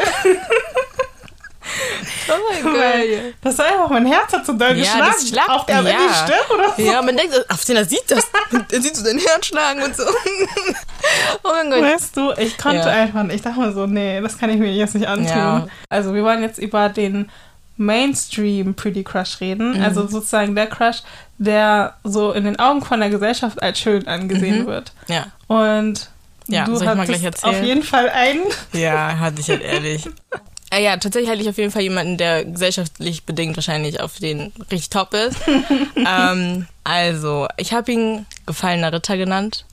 Oh 2.30 2.34
mein 2.64 2.74
weil 2.74 3.34
das 3.42 3.58
war 3.58 3.66
einfach, 3.66 3.90
mein 3.90 4.06
Herz 4.06 4.32
hat 4.34 4.46
so 4.46 4.54
doll 4.54 4.70
Ja, 4.70 4.74
geschlagen. 4.76 5.12
das 5.14 5.28
schlagt, 5.30 5.50
auch 5.50 5.66
der 5.66 5.82
ja. 5.82 5.92
die 5.98 6.14
Stirn 6.14 6.60
oder 6.60 6.74
so. 6.78 6.82
Ja, 6.84 7.02
man 7.02 7.18
denkt, 7.18 7.46
auf 7.52 7.66
den 7.66 7.76
er 7.78 7.86
sieht 7.86 8.04
das. 8.10 8.28
Er 8.72 8.82
sieht 8.82 8.96
so 8.96 9.04
dein 9.04 9.18
Herz 9.20 9.46
schlagen 9.48 9.82
und 9.84 9.96
so. 9.96 10.04
Oh 11.44 11.50
mein 11.52 11.70
Gott. 11.72 11.82
Weißt 11.82 12.18
du, 12.18 12.32
ich 12.38 12.58
konnte 12.58 12.78
Ja. 12.80 12.86
einfach 12.88 13.24
nicht. 13.24 13.38
Ich 13.38 13.42
dachte 13.42 13.60
mir 13.60 13.72
so, 13.74 13.88
nee, 13.88 14.22
das 14.22 14.38
kann 14.38 14.50
ich 14.50 14.58
mir 14.58 14.72
jetzt 14.72 14.94
nicht 14.96 15.08
antun. 15.08 15.26
Ja. 15.28 15.68
Also 15.90 16.14
wir 16.14 16.24
wollen 16.24 16.42
jetzt 16.44 16.60
über 16.60 16.90
den 16.90 17.30
Mainstream 17.78 18.76
Pretty 18.76 19.04
Crush 19.04 19.40
reden. 19.42 19.78
Mhm. 19.78 19.84
Also 19.84 20.06
sozusagen 20.08 20.54
der 20.56 20.68
Crush, 20.68 21.02
der 21.38 21.96
so 22.04 22.32
in 22.34 22.44
den 22.44 22.60
Augen 22.60 22.84
von 22.84 23.00
der 23.00 23.10
Gesellschaft 23.10 23.62
als 23.64 23.80
schön 23.80 24.08
angesehen 24.08 24.68
wird. 24.68 24.92
Ja. 25.08 25.28
Und 25.48 26.10
Mhm. 26.48 26.54
Ja, 26.56 26.66
du 26.66 26.76
soll 26.78 26.88
ich 26.88 26.96
mal 26.96 27.06
gleich 27.06 27.24
erzählen? 27.24 27.56
auf 27.56 27.62
jeden 27.64 27.84
Fall 27.84 28.10
einen. 28.10 28.42
Ja, 28.74 29.20
hatte 29.20 29.40
ich 29.40 29.50
halt 29.50 29.62
ehrlich. 29.62 30.10
Äh, 30.72 30.84
ja, 30.84 30.98
tatsächlich 30.98 31.30
hatte 31.30 31.42
ich 31.42 31.50
auf 31.50 31.58
jeden 31.58 31.72
Fall 31.72 31.82
jemanden, 31.82 32.18
der 32.18 32.46
gesellschaftlich 32.46 33.24
bedingt 33.24 33.58
wahrscheinlich 33.58 34.02
auf 34.02 34.18
den 34.18 34.52
richtig 34.72 34.90
top 34.90 35.14
ist. 35.14 35.38
ähm, 35.96 36.68
also, 36.84 37.48
ich 37.58 37.74
habe 37.74 37.92
ihn 37.92 38.26
gefallener 38.46 38.94
Ritter 38.94 39.18
genannt. 39.18 39.66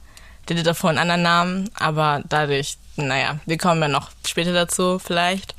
Der 0.48 0.56
hatte 0.56 0.64
davor 0.64 0.90
einen 0.90 0.98
anderen 0.98 1.22
Namen, 1.22 1.70
aber 1.74 2.22
dadurch, 2.28 2.76
naja, 2.96 3.40
wir 3.46 3.58
kommen 3.58 3.82
ja 3.82 3.88
noch 3.88 4.10
später 4.26 4.52
dazu 4.52 4.98
vielleicht. 4.98 5.54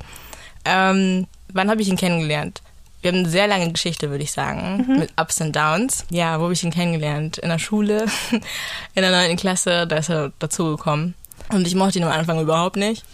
Ähm, 0.64 1.26
wann 1.52 1.70
habe 1.70 1.82
ich 1.82 1.88
ihn 1.88 1.96
kennengelernt? 1.96 2.62
Wir 3.00 3.12
haben 3.12 3.18
eine 3.18 3.28
sehr 3.28 3.46
lange 3.46 3.70
Geschichte, 3.70 4.10
würde 4.10 4.24
ich 4.24 4.32
sagen, 4.32 4.84
mit 4.98 5.10
Ups 5.20 5.40
und 5.40 5.54
Downs. 5.54 6.04
Ja, 6.10 6.38
wo 6.40 6.44
habe 6.44 6.52
ich 6.52 6.64
ihn 6.64 6.72
kennengelernt? 6.72 7.38
In 7.38 7.48
der 7.48 7.60
Schule, 7.60 8.06
in 8.30 9.02
der 9.02 9.12
neunten 9.12 9.36
Klasse, 9.36 9.86
da 9.86 9.98
ist 9.98 10.10
er 10.10 10.32
dazugekommen. 10.40 11.14
Und 11.50 11.66
ich 11.66 11.76
mochte 11.76 11.98
ihn 11.98 12.04
am 12.04 12.10
Anfang 12.10 12.40
überhaupt 12.40 12.76
nicht. 12.76 13.04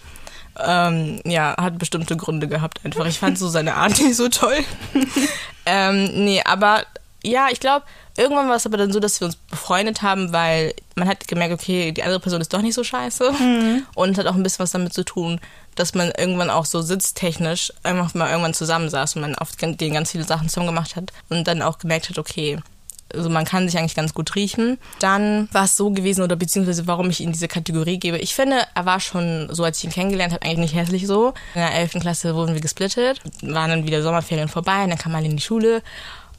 Ähm, 0.59 1.21
ja, 1.25 1.57
hat 1.59 1.79
bestimmte 1.79 2.17
Gründe 2.17 2.49
gehabt 2.49 2.81
einfach. 2.85 3.07
Ich 3.07 3.19
fand 3.19 3.39
so 3.39 3.49
seine 3.49 3.75
Art 3.75 3.99
nicht 4.01 4.17
so 4.17 4.29
toll. 4.29 4.59
ähm, 5.67 6.25
nee, 6.25 6.43
aber 6.45 6.85
ja, 7.25 7.49
ich 7.51 7.59
glaube, 7.59 7.87
irgendwann 8.17 8.49
war 8.49 8.57
es 8.57 8.67
aber 8.67 8.77
dann 8.77 8.93
so, 8.93 9.01
dass 9.01 9.21
wir 9.21 9.27
uns 9.27 9.37
befreundet 9.37 10.03
haben, 10.03 10.33
weil 10.33 10.75
man 10.95 11.09
hat 11.09 11.27
gemerkt, 11.27 11.55
okay, 11.55 11.91
die 11.91 12.03
andere 12.03 12.21
Person 12.21 12.41
ist 12.41 12.53
doch 12.53 12.63
nicht 12.63 12.75
so 12.75 12.85
scheiße. 12.85 13.33
Und 13.95 14.19
hat 14.19 14.27
auch 14.27 14.35
ein 14.35 14.43
bisschen 14.43 14.61
was 14.61 14.73
damit 14.73 14.93
zu 14.93 15.05
tun, 15.05 15.41
dass 15.75 15.95
man 15.95 16.13
irgendwann 16.17 16.51
auch 16.51 16.67
so 16.67 16.83
sitztechnisch 16.83 17.73
einfach 17.83 18.15
mal 18.15 18.29
irgendwann 18.31 18.55
zusammensaß 18.55 19.17
und 19.17 19.23
man 19.23 19.35
auf 19.35 19.57
den 19.57 19.77
ganz 19.93 20.13
viele 20.13 20.25
Sachen 20.25 20.49
zusammen 20.49 20.67
gemacht 20.67 20.97
hat 20.97 21.13
und 21.31 21.49
dann 21.49 21.63
auch 21.63 21.79
gemerkt 21.79 22.11
hat, 22.11 22.19
okay, 22.19 22.59
also 23.17 23.31
man 23.31 23.45
kann 23.45 23.69
sich 23.69 23.79
eigentlich 23.79 23.95
ganz 23.95 24.15
gut 24.15 24.35
riechen. 24.35 24.79
Dann 24.99 25.49
war 25.53 25.65
es 25.65 25.77
so 25.77 25.91
gewesen, 25.91 26.23
oder 26.23 26.37
beziehungsweise 26.37 26.87
warum 26.87 27.11
ich 27.11 27.21
ihn 27.21 27.33
diese 27.33 27.49
Kategorie 27.49 27.99
gebe. 27.99 28.19
Ich 28.19 28.35
finde, 28.35 28.63
er 28.75 28.87
war 28.87 29.01
schon 29.01 29.49
so, 29.51 29.65
als 29.65 29.79
ich 29.79 29.85
ihn 29.85 29.91
kennengelernt 29.91 30.33
habe, 30.33 30.45
eigentlich 30.45 30.73
nicht 30.73 30.75
hässlich 30.75 31.07
so. 31.07 31.29
In 31.55 31.61
der 31.61 31.75
11. 31.75 32.01
Klasse 32.01 32.35
wurden 32.35 32.55
wir 32.55 32.61
gesplittet, 32.61 33.21
waren 33.43 33.71
dann 33.71 33.87
wieder 33.87 34.03
Sommerferien 34.03 34.49
vorbei 34.49 34.85
und 34.85 34.91
dann 34.91 34.99
kam 34.99 35.13
man 35.13 35.25
in 35.25 35.37
die 35.37 35.43
Schule 35.43 35.83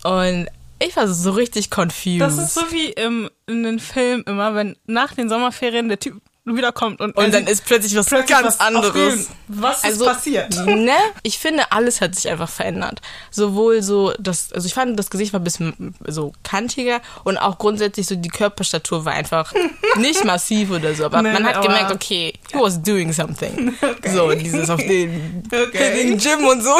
und 0.04 0.48
ich 0.80 0.96
war 0.96 1.08
so 1.08 1.32
richtig 1.32 1.70
confused. 1.70 2.22
Das 2.22 2.38
ist 2.38 2.54
so 2.54 2.62
wie 2.72 2.90
im, 2.92 3.30
in 3.48 3.64
den 3.64 3.80
Filmen 3.80 4.24
immer, 4.24 4.56
wenn 4.56 4.76
nach 4.86 5.14
den 5.14 5.30
Sommerferien 5.30 5.88
der 5.88 6.00
Typ 6.00 6.22
wiederkommt 6.56 7.02
und, 7.02 7.18
und 7.18 7.34
dann 7.34 7.48
ist 7.48 7.66
plötzlich 7.66 7.96
was 7.96 8.06
plötzlich 8.06 8.30
ganz 8.30 8.46
was 8.48 8.60
anderes. 8.60 9.30
Was 9.48 9.78
ist 9.80 9.86
Also, 9.86 10.06
passiert? 10.06 10.56
Ne? 10.66 10.94
Ich 11.24 11.40
finde, 11.40 11.72
alles 11.72 12.02
hat 12.02 12.14
sich 12.14 12.30
einfach 12.30 12.50
verändert. 12.50 13.02
Sowohl 13.32 13.82
so, 13.82 14.14
das, 14.20 14.54
also 14.54 14.68
ich 14.68 14.74
fand, 14.76 14.98
das 15.00 15.10
Gesicht 15.10 15.34
war 15.34 15.40
ein 15.40 15.44
bisschen 15.44 15.96
so 16.06 16.34
kantiger 16.44 17.02
und 17.24 17.38
auch 17.40 17.58
grundsätzlich 17.58 18.06
so 18.06 18.16
die 18.16 18.30
Körperstatur 18.30 19.06
war 19.06 19.14
einfach 19.14 19.54
nicht 19.98 20.24
massiv 20.24 20.70
oder 20.70 20.94
so. 20.94 21.06
Aber 21.06 21.22
Nee, 21.24 21.34
man 21.34 21.46
hat 21.46 21.56
aber- 21.56 21.68
gemerkt, 21.68 21.92
okay, 21.92 22.34
he 22.52 22.60
was 22.60 22.80
doing 22.82 23.12
something. 23.12 23.74
Okay. 23.82 24.10
So, 24.14 24.32
dieses 24.34 24.70
auf 24.70 24.80
den, 24.82 25.44
Okay. 25.52 26.04
den 26.04 26.18
Gym 26.20 26.46
und 26.46 26.62
so. 26.64 26.76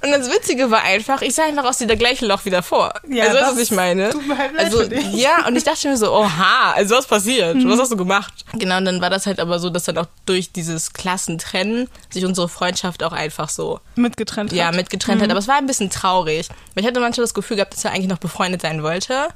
Und 0.00 0.12
das 0.12 0.30
Witzige 0.30 0.70
war 0.70 0.82
einfach, 0.82 1.22
ich 1.22 1.34
sah 1.34 1.42
einfach 1.44 1.64
aus 1.64 1.80
wie 1.80 1.86
der 1.86 1.96
gleiche 1.96 2.24
Loch 2.24 2.44
wieder 2.44 2.62
vor. 2.62 2.92
Ja, 3.08 3.24
also, 3.24 3.36
das 3.38 3.50
was 3.52 3.58
ich 3.58 3.70
meine? 3.72 4.10
tut 4.10 4.28
mir 4.28 4.38
halt 4.38 4.56
also, 4.56 4.78
für 4.78 4.88
dich. 4.88 5.12
ja, 5.14 5.44
und 5.44 5.56
ich 5.56 5.64
dachte 5.64 5.88
mir 5.88 5.96
so, 5.96 6.12
oha, 6.12 6.70
also 6.76 6.94
was 6.94 7.06
passiert? 7.06 7.56
Mhm. 7.56 7.68
Was 7.68 7.80
hast 7.80 7.90
du 7.90 7.96
gemacht? 7.96 8.37
Genau, 8.52 8.78
und 8.78 8.84
dann 8.84 9.00
war 9.00 9.10
das 9.10 9.26
halt 9.26 9.40
aber 9.40 9.58
so, 9.58 9.70
dass 9.70 9.84
dann 9.84 9.98
auch 9.98 10.06
durch 10.26 10.52
dieses 10.52 10.92
Klassentrennen 10.92 11.88
sich 12.10 12.24
unsere 12.24 12.48
Freundschaft 12.48 13.02
auch 13.02 13.12
einfach 13.12 13.48
so, 13.48 13.80
mitgetrennt 13.96 14.52
ja, 14.52 14.66
hat. 14.66 14.76
mitgetrennt 14.76 15.22
hat. 15.22 15.30
Aber 15.30 15.38
es 15.38 15.48
war 15.48 15.56
ein 15.56 15.66
bisschen 15.66 15.90
traurig. 15.90 16.48
Weil 16.74 16.82
ich 16.82 16.86
hatte 16.88 17.00
manchmal 17.00 17.24
das 17.24 17.34
Gefühl 17.34 17.56
gehabt, 17.56 17.74
dass 17.74 17.84
er 17.84 17.92
eigentlich 17.92 18.08
noch 18.08 18.18
befreundet 18.18 18.62
sein 18.62 18.82
wollte. 18.82 19.28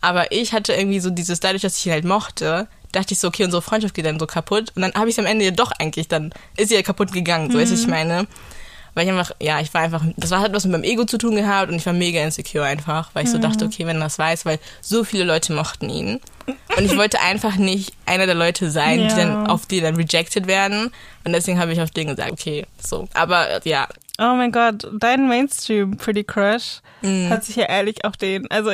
Aber 0.00 0.32
ich 0.32 0.52
hatte 0.52 0.72
irgendwie 0.72 1.00
so 1.00 1.10
dieses, 1.10 1.40
dadurch, 1.40 1.62
dass 1.62 1.78
ich 1.78 1.86
ihn 1.86 1.92
halt 1.92 2.04
mochte, 2.04 2.68
dachte 2.92 3.14
ich 3.14 3.20
so, 3.20 3.28
okay, 3.28 3.44
unsere 3.44 3.62
Freundschaft 3.62 3.94
geht 3.94 4.06
dann 4.06 4.18
so 4.18 4.26
kaputt. 4.26 4.72
Und 4.74 4.82
dann 4.82 4.94
habe 4.94 5.08
ich 5.08 5.14
es 5.14 5.18
am 5.18 5.26
Ende 5.26 5.44
ja 5.44 5.50
doch 5.50 5.72
eigentlich, 5.72 6.08
dann 6.08 6.32
ist 6.56 6.68
sie 6.68 6.74
ja 6.74 6.82
kaputt 6.82 7.12
gegangen, 7.12 7.50
so 7.50 7.58
weißt 7.58 7.70
du, 7.70 7.74
was 7.74 7.82
ich 7.82 7.88
meine. 7.88 8.26
Weil 8.94 9.04
ich 9.06 9.10
einfach, 9.10 9.30
ja, 9.40 9.58
ich 9.60 9.72
war 9.72 9.80
einfach, 9.80 10.02
das 10.16 10.30
war 10.30 10.40
halt 10.40 10.52
was 10.52 10.64
mit 10.64 10.72
meinem 10.72 10.84
Ego 10.84 11.04
zu 11.04 11.16
tun 11.16 11.34
gehabt 11.34 11.70
und 11.70 11.76
ich 11.76 11.86
war 11.86 11.92
mega 11.94 12.20
insecure 12.22 12.64
einfach, 12.64 13.10
weil 13.14 13.24
ich 13.24 13.30
so 13.30 13.38
dachte, 13.38 13.64
okay, 13.64 13.86
wenn 13.86 13.96
er 13.96 14.04
das 14.04 14.18
weiß, 14.18 14.44
weil 14.44 14.58
so 14.82 15.02
viele 15.04 15.24
Leute 15.24 15.54
mochten 15.54 15.88
ihn. 15.88 16.20
Und 16.76 16.84
ich 16.84 16.96
wollte 16.96 17.20
einfach 17.20 17.56
nicht 17.56 17.94
einer 18.04 18.26
der 18.26 18.34
Leute 18.34 18.70
sein, 18.70 18.98
die 18.98 19.04
Ja. 19.06 19.16
dann 19.16 19.46
auf 19.46 19.64
die 19.66 19.80
dann 19.80 19.96
rejected 19.96 20.46
werden. 20.46 20.92
Und 21.24 21.32
deswegen 21.32 21.58
habe 21.58 21.72
ich 21.72 21.80
auf 21.80 21.90
den 21.90 22.08
gesagt, 22.08 22.32
okay, 22.32 22.66
so. 22.86 23.08
Aber 23.14 23.66
ja, 23.66 23.88
Oh 24.18 24.34
mein 24.34 24.52
Gott, 24.52 24.86
dein 25.00 25.26
Mainstream 25.26 25.96
Pretty 25.96 26.22
Crush 26.22 26.80
Mhm. 27.00 27.30
hat 27.30 27.42
sich 27.44 27.56
ja 27.56 27.64
ehrlich 27.64 28.04
auf 28.04 28.16
den, 28.18 28.48
also 28.50 28.70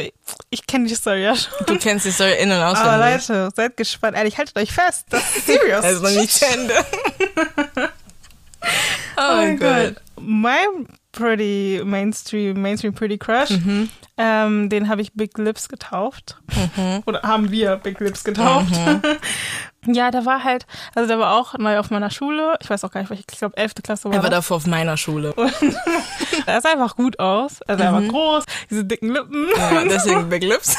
ich, 0.51 0.67
kenne 0.67 0.89
die 0.89 0.95
Story 0.97 1.23
ja 1.23 1.35
schon. 1.37 1.53
du 1.67 1.79
kennst 1.79 2.05
die 2.05 2.11
Story 2.11 2.35
in- 2.43 2.51
und 2.51 2.57
Aber 2.59 2.73
auswendig. 2.73 3.29
Leute, 3.29 3.51
seid 3.55 3.77
gespannt. 3.77 4.17
Ehrlich, 4.17 4.37
haltet 4.37 4.57
euch 4.59 4.73
fest. 4.73 5.07
Das 5.11 5.23
ist 5.37 5.47
serious. 5.47 5.85
Also 5.85 6.03
noch 6.03 6.11
nicht 6.11 6.33
zu 6.33 6.45
Ende. 6.45 6.75
oh 9.17 9.37
mein 9.37 9.59
Gott. 9.59 9.95
Mein 10.31 10.87
Pretty 11.13 11.81
Mainstream, 11.85 12.61
Mainstream 12.61 12.93
Pretty 12.95 13.17
Crush, 13.17 13.49
Mhm. 13.51 13.89
ähm, 14.19 14.69
den 14.69 14.89
habe 14.91 15.01
ich 15.01 15.15
Big 15.15 15.39
Lips 15.39 15.71
getauft. 15.71 16.37
Oder 17.07 17.23
haben 17.23 17.51
wir 17.51 17.77
Big 17.77 17.99
Lips 18.01 18.25
getauft. 18.25 18.67
ja, 19.87 20.11
der 20.11 20.27
war 20.27 20.45
halt, 20.45 20.67
also 20.95 21.09
der 21.09 21.19
war 21.19 21.35
auch 21.35 21.55
neu 21.57 21.79
auf 21.79 21.91
meiner 21.91 22.11
Schule. 22.11 22.59
Ich 22.61 22.69
weiß 22.69 22.85
auch 22.85 22.91
gar 22.91 23.01
nicht, 23.01 23.09
welche, 23.09 23.25
ich 23.31 23.39
glaube 23.39 23.57
11. 23.57 23.77
Klasse 23.83 24.05
war 24.11 24.13
Er 24.17 24.23
war 24.23 24.29
das. 24.29 24.41
davor 24.41 24.59
auf 24.59 24.67
meiner 24.67 24.99
Schule. 24.99 25.35
Er 26.47 26.61
sah 26.61 26.73
einfach 26.73 26.97
gut 26.97 27.19
aus. 27.19 27.61
Also 27.63 27.85
er 27.85 27.93
war 27.93 28.03
groß, 28.03 28.45
diese 28.71 28.85
dicken 28.85 29.11
Lippen. 29.13 29.43
Mhm. 29.47 29.49
Ja, 29.57 29.85
deswegen 29.85 30.29
Big 30.29 30.43
Lips. 30.45 30.77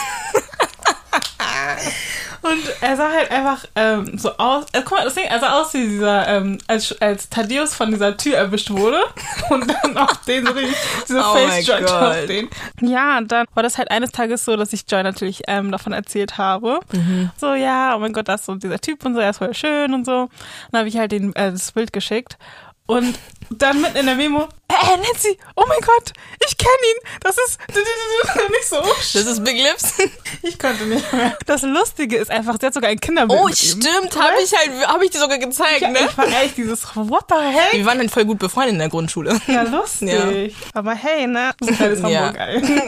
Und 2.41 2.61
er 2.81 2.95
sah 2.95 3.11
halt 3.11 3.31
einfach 3.31 3.65
ähm, 3.75 4.17
so 4.17 4.37
aus. 4.37 4.65
Äh, 4.73 4.81
guck 4.83 4.97
mal, 4.97 5.03
das 5.03 5.15
Ding, 5.15 5.25
er 5.25 5.39
sah 5.39 5.59
aus 5.59 5.73
wie 5.73 5.87
dieser, 5.87 6.27
ähm, 6.27 6.57
als, 6.67 6.99
als 7.01 7.29
Thaddeus 7.29 7.73
von 7.73 7.91
dieser 7.91 8.15
Tür 8.17 8.37
erwischt 8.37 8.69
wurde. 8.69 8.99
Und 9.49 9.69
dann 9.69 9.97
auf 9.97 10.23
den 10.25 10.45
so 10.45 10.53
richtig, 10.53 10.75
diese 11.07 11.19
Oh 11.19 11.33
Face-Judge 11.33 12.07
auf 12.07 12.25
den. 12.25 12.49
Ja, 12.81 13.17
und 13.17 13.31
dann 13.31 13.45
war 13.53 13.63
das 13.63 13.77
halt 13.77 13.91
eines 13.91 14.11
Tages 14.11 14.45
so, 14.45 14.55
dass 14.55 14.73
ich 14.73 14.83
Joy 14.89 15.03
natürlich 15.03 15.41
ähm, 15.47 15.71
davon 15.71 15.93
erzählt 15.93 16.37
habe. 16.37 16.79
Mhm. 16.91 17.31
So, 17.37 17.53
ja, 17.53 17.95
oh 17.95 17.99
mein 17.99 18.13
Gott, 18.13 18.27
das 18.27 18.41
ist 18.41 18.45
so 18.45 18.55
dieser 18.55 18.79
Typ 18.79 19.05
und 19.05 19.15
so, 19.15 19.19
er 19.19 19.31
ist 19.31 19.37
voll 19.37 19.53
schön 19.53 19.93
und 19.93 20.05
so. 20.05 20.29
Dann 20.71 20.79
habe 20.79 20.89
ich 20.89 20.97
halt 20.97 21.11
den, 21.11 21.35
äh, 21.35 21.51
das 21.51 21.71
Bild 21.71 21.93
geschickt. 21.93 22.37
Und 22.85 23.19
dann 23.51 23.81
mitten 23.81 23.97
in 23.97 24.05
der 24.05 24.15
Memo, 24.15 24.47
äh, 24.67 24.97
Nancy, 24.97 25.37
oh 25.55 25.63
mein 25.67 25.79
Gott, 25.81 26.13
ich 26.47 26.57
kenne 26.57 26.71
ihn. 26.71 27.09
Das 27.21 27.35
ist 27.37 27.59
nicht 27.69 28.69
so. 28.69 28.77
Das 28.77 29.15
ist 29.15 29.43
Big 29.43 29.55
Lips. 29.57 29.93
ich 30.43 30.57
konnte 30.57 30.85
nicht 30.85 31.11
mehr. 31.13 31.37
Das 31.45 31.61
Lustige 31.63 32.17
ist 32.17 32.31
einfach, 32.31 32.55
sie 32.59 32.65
hat 32.67 32.73
sogar 32.73 32.89
ein 32.89 32.99
Kinderbild 32.99 33.39
Oh, 33.41 33.49
stimmt, 33.49 34.15
habe 34.17 34.35
ich 34.43 34.51
halt, 34.55 34.87
habe 34.87 35.05
ich 35.05 35.11
dir 35.11 35.19
sogar 35.19 35.37
gezeigt, 35.37 35.81
Ja, 35.81 35.89
ne? 35.89 35.99
ich 36.09 36.17
war 36.17 36.27
echt 36.27 36.57
dieses, 36.57 36.85
what 36.95 37.25
the 37.29 37.35
heck? 37.35 37.73
Wir 37.73 37.85
waren 37.85 37.97
dann 37.97 38.09
voll 38.09 38.25
gut 38.25 38.39
befreundet 38.39 38.73
in 38.73 38.79
der 38.79 38.89
Grundschule. 38.89 39.39
Ja, 39.47 39.61
lustig. 39.63 40.55
Aber 40.73 40.93
hey, 40.93 41.27
ne? 41.27 41.53
So 41.61 41.69
ein 41.69 41.75
kleines 41.75 41.99
Ja. 42.01 42.27
Hamburg, 42.27 42.39
ey. 42.39 42.81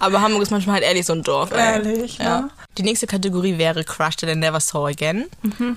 Aber 0.00 0.20
Hamburg 0.20 0.42
ist 0.42 0.50
manchmal 0.50 0.74
halt 0.76 0.84
ehrlich 0.84 1.06
so 1.06 1.12
ein 1.12 1.22
Dorf. 1.22 1.50
Ey. 1.52 1.58
Ehrlich, 1.58 2.18
Ja. 2.18 2.40
ne? 2.42 2.50
Die 2.76 2.82
nächste 2.82 3.06
Kategorie 3.08 3.58
wäre 3.58 3.82
Crush 3.82 4.16
that 4.16 4.30
I 4.30 4.36
never 4.36 4.60
saw 4.60 4.88
again. 4.88 5.26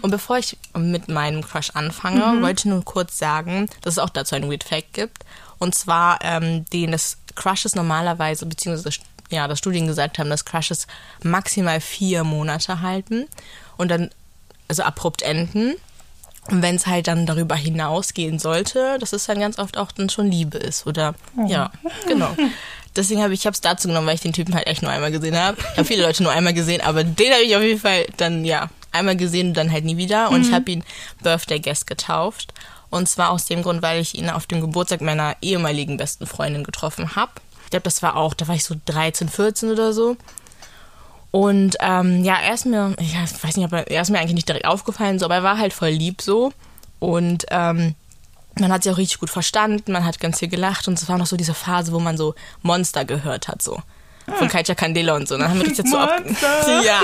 Und 0.04 0.12
bevor 0.12 0.38
ich 0.38 0.56
mit 0.78 1.08
meinem 1.10 1.42
Crush 1.44 1.72
anfange, 1.74 2.42
wollte 2.42 2.60
ich 2.62 2.66
nur 2.66 2.86
kurz 2.86 3.18
sagen, 3.18 3.68
dass 3.82 3.94
es 3.94 4.00
auch 4.00 4.10
dazu 4.10 4.36
einen 4.36 4.50
Weird 4.50 4.64
Fact 4.64 4.94
gibt. 4.94 5.24
Und 5.60 5.76
zwar, 5.76 6.20
ähm, 6.24 6.66
den 6.72 6.92
das 6.92 7.18
Crushes 7.36 7.76
normalerweise, 7.76 8.46
beziehungsweise 8.46 9.00
ja, 9.30 9.48
das 9.48 9.60
Studien 9.60 9.88
gesagt 9.88 10.20
haben, 10.20 10.30
dass 10.30 10.46
Crushes 10.46 10.88
maximal 11.24 11.80
vier 11.80 12.24
Monate 12.24 12.82
halten 12.82 13.28
und 13.78 13.90
dann 13.90 14.10
also 14.68 14.84
abrupt 14.84 15.22
enden. 15.22 15.76
Und 16.50 16.62
wenn 16.62 16.76
es 16.76 16.88
halt 16.88 17.08
dann 17.08 17.26
darüber 17.26 17.56
hinausgehen 17.56 18.40
sollte, 18.40 18.98
dass 19.00 19.14
es 19.14 19.26
dann 19.26 19.40
ganz 19.40 19.60
oft 19.60 19.78
auch 19.78 19.92
dann 19.92 20.10
schon 20.10 20.30
Liebe 20.30 20.58
ist. 20.58 20.88
Oder 20.88 21.14
ja, 21.48 21.72
genau. 22.08 22.36
Deswegen 22.96 23.22
habe 23.22 23.34
ich 23.34 23.46
es 23.46 23.62
dazu 23.62 23.88
genommen, 23.88 24.08
weil 24.08 24.16
ich 24.16 24.22
den 24.22 24.34
Typen 24.34 24.56
halt 24.56 24.68
echt 24.68 24.82
nur 24.82 24.92
einmal 24.92 25.12
gesehen 25.12 25.38
habe. 25.38 25.58
Ich 25.60 25.78
habe 25.78 25.86
viele 25.86 26.04
Leute 26.04 26.24
nur 26.24 26.32
einmal 26.32 26.54
gesehen, 26.54 26.82
aber 26.82 27.04
den 27.04 27.32
habe 27.32 27.44
ich 27.44 27.56
auf 27.56 27.62
jeden 27.62 27.80
Fall 27.80 28.06
dann, 28.18 28.44
ja, 28.44 28.70
einmal 28.92 29.16
gesehen 29.16 29.50
und 29.50 29.54
dann 29.54 29.72
halt 29.72 29.86
nie 29.86 29.98
wieder. 29.98 30.30
Und 30.32 30.46
ich 30.46 30.52
habe 30.52 30.70
ihn 30.72 30.84
Birthday 31.24 31.60
Guest 31.60 31.88
getauft. 31.88 32.54
Und 32.92 33.10
zwar 33.10 33.32
aus 33.32 33.46
dem 33.46 33.64
Grund, 33.64 33.82
weil 33.82 34.02
ich 34.02 34.16
ihn 34.16 34.30
auf 34.30 34.46
dem 34.46 34.62
Geburtstag 34.62 35.02
meiner 35.02 35.36
ehemaligen 35.42 35.98
besten 35.98 36.28
Freundin 36.28 36.64
getroffen 36.64 37.16
habe. 37.16 37.32
Ich 37.64 37.72
glaube, 37.72 37.84
das 37.84 38.04
war 38.04 38.16
auch, 38.18 38.36
da 38.36 38.48
war 38.48 38.56
ich 38.56 38.64
so 38.64 38.76
13, 38.86 39.30
14 39.30 39.72
oder 39.72 39.94
so. 39.94 40.18
Und 41.32 41.78
ähm, 41.80 42.24
ja, 42.24 42.36
er 42.36 42.54
ist 42.54 42.66
mir, 42.66 42.94
ich 43.00 43.16
weiß 43.16 43.56
nicht, 43.56 43.66
ob 43.66 43.72
er, 43.72 43.90
er 43.90 44.02
ist 44.02 44.12
mir 44.12 44.20
eigentlich 44.20 44.36
nicht 44.36 44.50
direkt 44.50 44.66
aufgefallen, 44.66 45.18
so, 45.18 45.26
aber 45.26 45.36
er 45.36 45.44
war 45.44 45.58
halt 45.58 45.72
voll 45.72 45.90
lieb 45.90 46.22
so. 46.22 46.52
Und 47.00 47.46
ähm, 47.50 47.96
man 48.60 48.72
hat 48.72 48.84
sich 48.84 48.92
auch 48.92 48.98
richtig 48.98 49.20
gut 49.20 49.30
verstanden, 49.30 49.94
man 49.94 50.06
hat 50.06 50.20
ganz 50.20 50.40
viel 50.40 50.50
gelacht 50.50 50.88
und 50.90 51.02
es 51.02 51.08
war 51.08 51.18
noch 51.18 51.26
so 51.26 51.38
diese 51.38 51.54
Phase, 51.54 51.94
wo 51.94 52.00
man 52.00 52.18
so 52.18 52.36
Monster 52.62 53.06
gehört 53.06 53.48
hat, 53.48 53.62
so. 53.62 53.82
Von 54.38 54.48
Katja 54.48 54.76
Candela 54.76 55.16
und 55.16 55.28
so. 55.28 55.38
Dann 55.38 55.50
haben 55.50 55.60
wir 55.60 55.68
richtig 55.68 55.88
so 55.88 55.98
ab, 55.98 56.22
ja, 56.84 57.02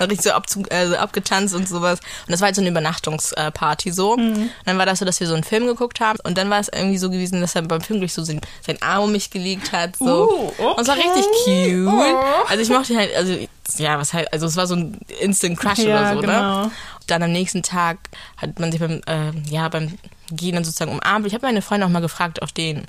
richtig 0.00 0.22
so 0.22 0.32
abzu, 0.32 0.62
äh, 0.68 0.88
so 0.88 0.96
abgetanzt 0.96 1.54
und 1.54 1.68
sowas. 1.68 2.00
Und 2.26 2.32
das 2.32 2.40
war 2.40 2.46
halt 2.46 2.56
so 2.56 2.60
eine 2.60 2.70
Übernachtungsparty 2.70 3.90
so. 3.90 4.12
Und 4.12 4.50
dann 4.64 4.78
war 4.78 4.86
das 4.86 4.98
so, 4.98 5.04
dass 5.04 5.20
wir 5.20 5.26
so 5.26 5.34
einen 5.34 5.44
Film 5.44 5.66
geguckt 5.66 6.00
haben. 6.00 6.18
Und 6.24 6.38
dann 6.38 6.50
war 6.50 6.60
es 6.60 6.68
irgendwie 6.68 6.98
so 6.98 7.10
gewesen, 7.10 7.40
dass 7.40 7.54
er 7.54 7.62
beim 7.62 7.80
Film 7.80 8.00
durch 8.00 8.12
so 8.12 8.22
seinen, 8.22 8.40
seinen 8.64 8.80
Arm 8.82 9.04
um 9.04 9.12
mich 9.12 9.30
gelegt 9.30 9.72
hat. 9.72 9.96
So. 9.96 10.04
Uh, 10.04 10.52
okay. 10.58 10.74
Und 10.76 10.80
es 10.80 10.88
war 10.88 10.96
richtig 10.96 11.24
cute. 11.44 11.86
Oh. 11.86 12.46
Also 12.48 12.62
ich 12.62 12.68
mochte 12.68 12.92
ihn 12.92 12.98
halt, 12.98 13.16
also 13.16 13.36
ja, 13.78 13.98
was 13.98 14.12
halt, 14.12 14.32
also 14.32 14.46
es 14.46 14.56
war 14.56 14.66
so 14.66 14.76
ein 14.76 14.98
Instant 15.20 15.58
Crush 15.58 15.78
Ja, 15.78 16.12
oder 16.12 16.14
so, 16.14 16.20
genau. 16.20 16.62
ne? 16.64 16.70
Dann 17.06 17.22
am 17.22 17.32
nächsten 17.32 17.62
Tag 17.62 17.98
hat 18.36 18.58
man 18.58 18.72
sich 18.72 18.80
beim, 18.80 19.00
äh, 19.06 19.32
ja, 19.48 19.68
beim 19.68 19.98
Gehen 20.30 20.54
dann 20.54 20.64
sozusagen 20.64 20.92
umarmt. 20.92 21.26
Ich 21.26 21.34
habe 21.34 21.46
meine 21.46 21.62
Freundin 21.62 21.88
auch 21.88 21.92
mal 21.92 22.00
gefragt 22.00 22.42
auf 22.42 22.52
den, 22.52 22.86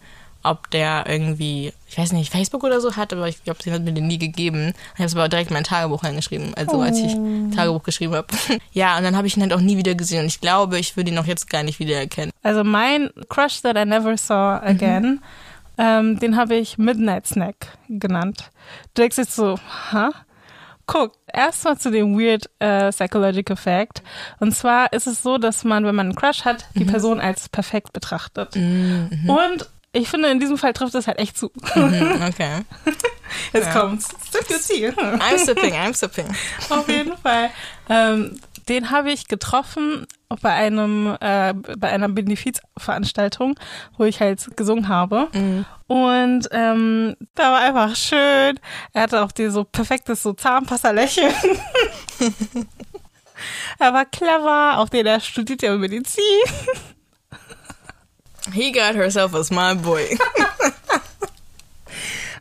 ob 0.49 0.69
der 0.71 1.05
irgendwie, 1.07 1.73
ich 1.87 1.97
weiß 1.97 2.11
nicht, 2.13 2.31
Facebook 2.31 2.63
oder 2.63 2.81
so 2.81 2.95
hat, 2.95 3.13
aber 3.13 3.27
ich 3.27 3.43
glaube, 3.43 3.59
sie 3.63 3.71
hat 3.71 3.81
mir 3.81 3.93
den 3.93 4.07
nie 4.07 4.17
gegeben. 4.17 4.73
Ich 4.93 4.99
habe 4.99 5.05
es 5.05 5.15
aber 5.15 5.29
direkt 5.29 5.49
in 5.49 5.53
mein 5.53 5.63
Tagebuch 5.63 6.03
reingeschrieben, 6.03 6.53
also 6.55 6.81
als 6.81 6.99
ich 6.99 7.13
Tagebuch 7.55 7.83
geschrieben 7.83 8.15
habe. 8.15 8.27
ja, 8.71 8.97
und 8.97 9.03
dann 9.03 9.15
habe 9.15 9.27
ich 9.27 9.37
ihn 9.37 9.43
halt 9.43 9.53
auch 9.53 9.61
nie 9.61 9.77
wieder 9.77 9.95
gesehen 9.95 10.21
und 10.21 10.27
ich 10.27 10.41
glaube, 10.41 10.79
ich 10.79 10.97
würde 10.97 11.11
ihn 11.11 11.17
auch 11.17 11.25
jetzt 11.25 11.49
gar 11.49 11.63
nicht 11.63 11.79
wiedererkennen. 11.79 12.31
Also 12.43 12.63
mein 12.63 13.09
Crush 13.29 13.61
that 13.61 13.77
I 13.77 13.85
never 13.85 14.17
saw 14.17 14.59
again, 14.63 15.21
ähm, 15.77 16.19
den 16.19 16.35
habe 16.35 16.55
ich 16.55 16.77
Midnight 16.77 17.27
Snack 17.27 17.77
genannt. 17.87 18.51
Du 18.93 19.01
denkst 19.01 19.17
jetzt 19.17 19.35
so, 19.35 19.57
ha? 19.91 20.11
Guck, 20.87 21.13
erstmal 21.31 21.77
zu 21.77 21.91
dem 21.91 22.17
weird 22.17 22.49
äh, 22.59 22.91
psychological 22.91 23.57
fact. 23.57 24.01
Und 24.39 24.55
zwar 24.55 24.93
ist 24.93 25.05
es 25.05 25.21
so, 25.21 25.37
dass 25.37 25.65
man, 25.65 25.85
wenn 25.85 25.95
man 25.95 26.07
einen 26.07 26.15
Crush 26.15 26.45
hat, 26.45 26.65
die 26.75 26.85
Person 26.85 27.19
als 27.19 27.49
perfekt 27.49 27.91
betrachtet. 27.91 28.55
Und 28.55 29.69
ich 29.97 30.09
finde, 30.09 30.29
in 30.29 30.39
diesem 30.39 30.57
Fall 30.57 30.73
trifft 30.73 30.95
es 30.95 31.07
halt 31.07 31.19
echt 31.19 31.37
zu. 31.37 31.51
Mhm, 31.75 32.21
okay. 32.27 32.59
Jetzt 33.53 33.67
Ja. 33.67 33.79
kommt's. 33.81 34.07
Sip 34.31 34.49
your 34.49 34.59
tea. 34.59 34.89
I'm 34.89 35.37
sipping, 35.37 35.73
I'm 35.73 35.93
sipping. 35.93 36.25
Auf 36.69 36.87
jeden 36.87 37.17
Fall. 37.17 37.49
Ähm, 37.89 38.39
den 38.69 38.91
habe 38.91 39.11
ich 39.11 39.27
getroffen 39.27 40.05
bei 40.41 40.51
einem 40.51 41.15
äh, 41.21 41.53
bei 41.53 41.89
einer 41.89 42.09
Benefizveranstaltung, 42.09 43.57
wo 43.97 44.03
ich 44.03 44.19
halt 44.19 44.57
gesungen 44.57 44.89
habe. 44.89 45.29
Und 45.87 46.47
ähm, 46.51 47.15
da 47.35 47.51
war 47.53 47.59
einfach 47.59 47.95
schön. 47.95 48.59
Er 48.93 49.03
hatte 49.03 49.23
auch 49.23 49.31
die 49.31 49.47
so 49.49 49.63
perfektes 49.63 50.21
so 50.23 50.33
Zahnpasta-Lächeln. 50.33 51.33
er 53.79 53.93
war 53.93 54.05
clever, 54.05 54.79
auch 54.79 54.89
den 54.89 55.05
er 55.05 55.19
studiert 55.19 55.61
ja 55.61 55.73
Medizin. 55.75 56.23
He 58.53 58.71
got 58.71 58.95
herself 58.95 59.33
a 59.33 59.43
small 59.43 59.75
boy. 59.75 60.17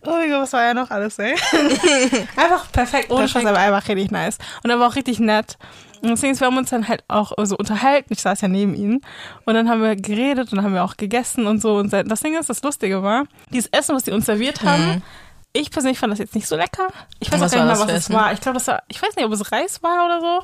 Oh 0.09 0.12
mein 0.12 0.31
Gott, 0.31 0.42
was 0.42 0.53
war 0.53 0.62
ja 0.62 0.73
noch 0.73 0.90
alles, 0.90 1.19
ey? 1.19 1.35
einfach 2.37 2.71
perfekt, 2.71 3.11
ohne 3.11 3.29
Spaß, 3.29 3.45
aber 3.45 3.59
einfach 3.59 3.88
richtig 3.88 4.12
nice. 4.12 4.38
Und 4.62 4.71
er 4.71 4.79
war 4.79 4.88
auch 4.88 4.95
richtig 4.95 5.19
nett. 5.19 5.59
Und 6.01 6.11
deswegen, 6.11 6.38
wir 6.38 6.47
haben 6.47 6.57
uns 6.57 6.71
dann 6.71 6.87
halt 6.87 7.03
auch 7.09 7.33
so 7.42 7.57
unterhalten. 7.57 8.12
Ich 8.12 8.21
saß 8.21 8.40
ja 8.40 8.47
neben 8.47 8.75
ihm. 8.77 9.01
Und 9.45 9.55
dann 9.55 9.69
haben 9.69 9.83
wir 9.83 9.97
geredet 9.97 10.53
und 10.53 10.62
haben 10.62 10.75
wir 10.75 10.85
auch 10.85 10.97
gegessen 10.97 11.49
und 11.49 11.61
so. 11.61 11.77
Und 11.79 11.92
das 11.92 12.21
Ding 12.21 12.38
ist, 12.38 12.49
das 12.49 12.62
Lustige 12.62 13.03
war, 13.03 13.25
dieses 13.51 13.69
Essen, 13.73 13.97
was 13.97 14.05
die 14.05 14.12
uns 14.12 14.27
serviert 14.27 14.62
haben, 14.62 15.03
ich 15.57 15.71
persönlich 15.71 15.99
fand 15.99 16.12
das 16.12 16.19
jetzt 16.19 16.35
nicht 16.35 16.47
so 16.47 16.57
lecker. 16.57 16.88
Ich 17.21 17.31
weiß. 17.33 17.40
Was 17.40 17.53
auch 17.53 17.57
gar 17.57 17.64
nicht 17.66 17.79
mehr, 17.79 17.87
was 17.88 17.92
es 17.95 18.11
war. 18.12 18.33
Ich 18.33 18.40
glaube, 18.40 18.59
das 18.59 18.66
war, 18.69 18.83
ich 18.88 19.01
weiß 19.03 19.16
nicht, 19.16 19.25
ob 19.25 19.33
es 19.33 19.53
Reis 19.53 19.83
war 19.83 20.07
oder 20.07 20.21
so. 20.21 20.42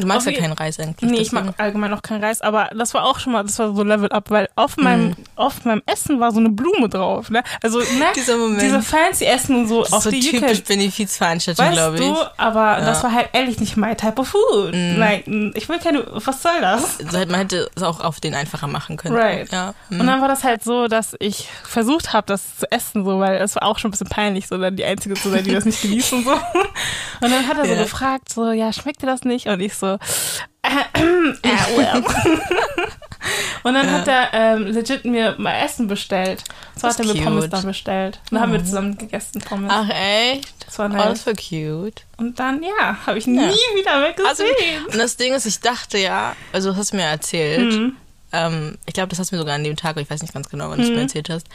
Du 0.00 0.06
magst 0.06 0.26
Auf 0.26 0.32
ja 0.34 0.40
keinen 0.40 0.52
Reis 0.52 0.78
eigentlich. 0.78 1.10
Nee, 1.10 1.18
ich 1.18 1.32
mag 1.32 1.54
allgemein 1.58 1.92
auch 1.94 2.02
kein 2.02 2.22
Reis, 2.22 2.40
aber 2.40 2.70
das 2.76 2.94
war 2.94 3.04
auch 3.04 3.18
schon 3.18 3.32
mal, 3.32 3.42
das 3.42 3.58
war 3.58 3.74
so 3.74 3.82
Level 3.82 4.10
Up, 4.10 4.30
weil 4.30 4.48
auf 4.56 4.76
Mhm. 4.76 4.84
meinem, 4.84 5.16
auf 5.36 5.64
meinem 5.64 5.82
Essen 5.86 6.20
war 6.20 6.32
so 6.32 6.38
eine 6.40 6.50
Blume 6.50 6.88
drauf, 6.88 7.30
ne? 7.30 7.42
Also, 7.62 7.78
ne? 7.80 7.86
Dieser 8.16 8.36
Moment. 8.36 8.62
Diese 8.62 8.82
fancy 8.82 9.24
Essen 9.24 9.56
und 9.56 9.68
so, 9.68 9.82
Das 9.82 9.92
auf 9.92 9.98
ist 9.98 10.04
so 10.04 10.10
die 10.10 10.20
typisch 10.20 10.58
can, 10.64 10.76
Benefizveranstaltung, 10.78 11.70
glaube 11.72 11.96
ich. 11.96 12.00
du, 12.02 12.16
aber 12.36 12.76
das 12.84 13.02
war 13.02 13.12
halt 13.12 13.28
ehrlich 13.32 13.58
nicht 13.60 13.76
my 13.76 13.94
type 13.94 14.20
of 14.20 14.28
food. 14.28 14.72
Like, 14.74 15.26
ich 15.54 15.68
will 15.68 15.78
keine, 15.78 16.04
was 16.24 16.42
soll 16.42 16.60
das? 16.60 16.98
So 16.98 17.18
man 17.18 17.34
hätte 17.34 17.70
es 17.74 17.82
auch 17.82 18.00
auf 18.00 18.20
den 18.20 18.34
einfacher 18.34 18.66
machen 18.66 18.96
können. 18.96 19.16
Right. 19.16 19.50
Ja. 19.52 19.74
hm. 19.88 20.00
Und 20.00 20.06
dann 20.06 20.20
war 20.20 20.28
das 20.28 20.44
halt 20.44 20.62
so, 20.64 20.88
dass 20.88 21.14
ich 21.18 21.48
versucht 21.64 22.12
habe, 22.12 22.26
das 22.26 22.58
zu 22.58 22.70
essen, 22.70 23.04
so, 23.04 23.18
weil 23.18 23.36
es 23.40 23.54
war 23.56 23.64
auch 23.64 23.78
schon 23.78 23.88
ein 23.88 23.92
bisschen 23.92 24.08
peinlich, 24.08 24.48
so 24.48 24.51
dann 24.58 24.76
die 24.76 24.84
Einzige 24.84 25.14
zu 25.14 25.30
sein, 25.30 25.44
die 25.44 25.52
das 25.52 25.64
nicht 25.64 25.80
genießt 25.82 26.12
und 26.14 26.24
so. 26.24 26.32
Und 26.32 26.40
dann 27.20 27.46
hat 27.48 27.58
er 27.58 27.64
so 27.66 27.72
Ja. 27.72 27.82
gefragt, 27.82 28.32
so, 28.32 28.50
ja, 28.52 28.72
schmeckt 28.72 29.02
dir 29.02 29.06
das 29.06 29.22
nicht? 29.24 29.46
Und 29.46 29.60
ich 29.60 29.74
so, 29.74 29.86
äh, 30.62 30.68
äh, 31.42 31.76
well. 31.76 32.02
Und 33.62 33.74
dann 33.74 33.88
hat 33.92 34.08
er 34.08 34.30
ähm, 34.32 34.66
legit 34.66 35.04
mir 35.04 35.36
mal 35.38 35.54
Essen 35.64 35.86
bestellt. 35.86 36.42
So 36.74 36.88
Das 36.88 36.98
hat 36.98 37.00
er 37.00 37.06
mir 37.06 37.18
ist 37.18 37.24
Pommes 37.24 37.44
cute. 37.44 37.52
dann 37.52 37.62
bestellt. 37.66 38.20
Und 38.30 38.32
dann 38.34 38.42
haben 38.42 38.52
wir 38.52 38.64
zusammen 38.64 38.98
gegessen 38.98 39.40
Pommes. 39.40 39.70
Ach 39.72 39.88
echt? 39.88 40.52
Das 40.66 40.78
war 40.80 40.86
Oh, 40.86 40.88
nice. 40.92 41.24
das 41.24 41.26
war 41.26 41.34
cute. 41.34 42.02
Und 42.16 42.40
dann, 42.40 42.60
ja, 42.64 42.96
habe 43.06 43.18
ich 43.18 43.26
nie 43.28 43.38
wieder 43.38 44.00
mehr 44.00 44.14
Also, 44.28 44.42
und 44.90 44.98
das 44.98 45.16
Ding 45.16 45.32
ist, 45.34 45.46
ich 45.46 45.60
dachte 45.60 45.98
ja, 45.98 46.34
also 46.52 46.72
du 46.72 46.76
hast 46.76 46.92
mir 46.92 47.02
erzählt, 47.02 47.72
Mhm. 47.72 47.96
ähm, 48.32 48.78
ich 48.86 48.94
glaube, 48.94 49.08
das 49.10 49.20
hast 49.20 49.30
du 49.30 49.36
mir 49.36 49.40
sogar 49.40 49.54
an 49.54 49.62
dem 49.64 49.76
Tag, 49.76 49.96
ich 49.98 50.10
weiß 50.10 50.22
nicht 50.22 50.34
ganz 50.34 50.48
genau, 50.48 50.70
wann 50.70 50.78
du 50.78 50.82
es 50.84 50.88
Mhm. 50.90 50.96
mir 50.96 51.02
erzählt 51.02 51.30
hast. 51.30 51.46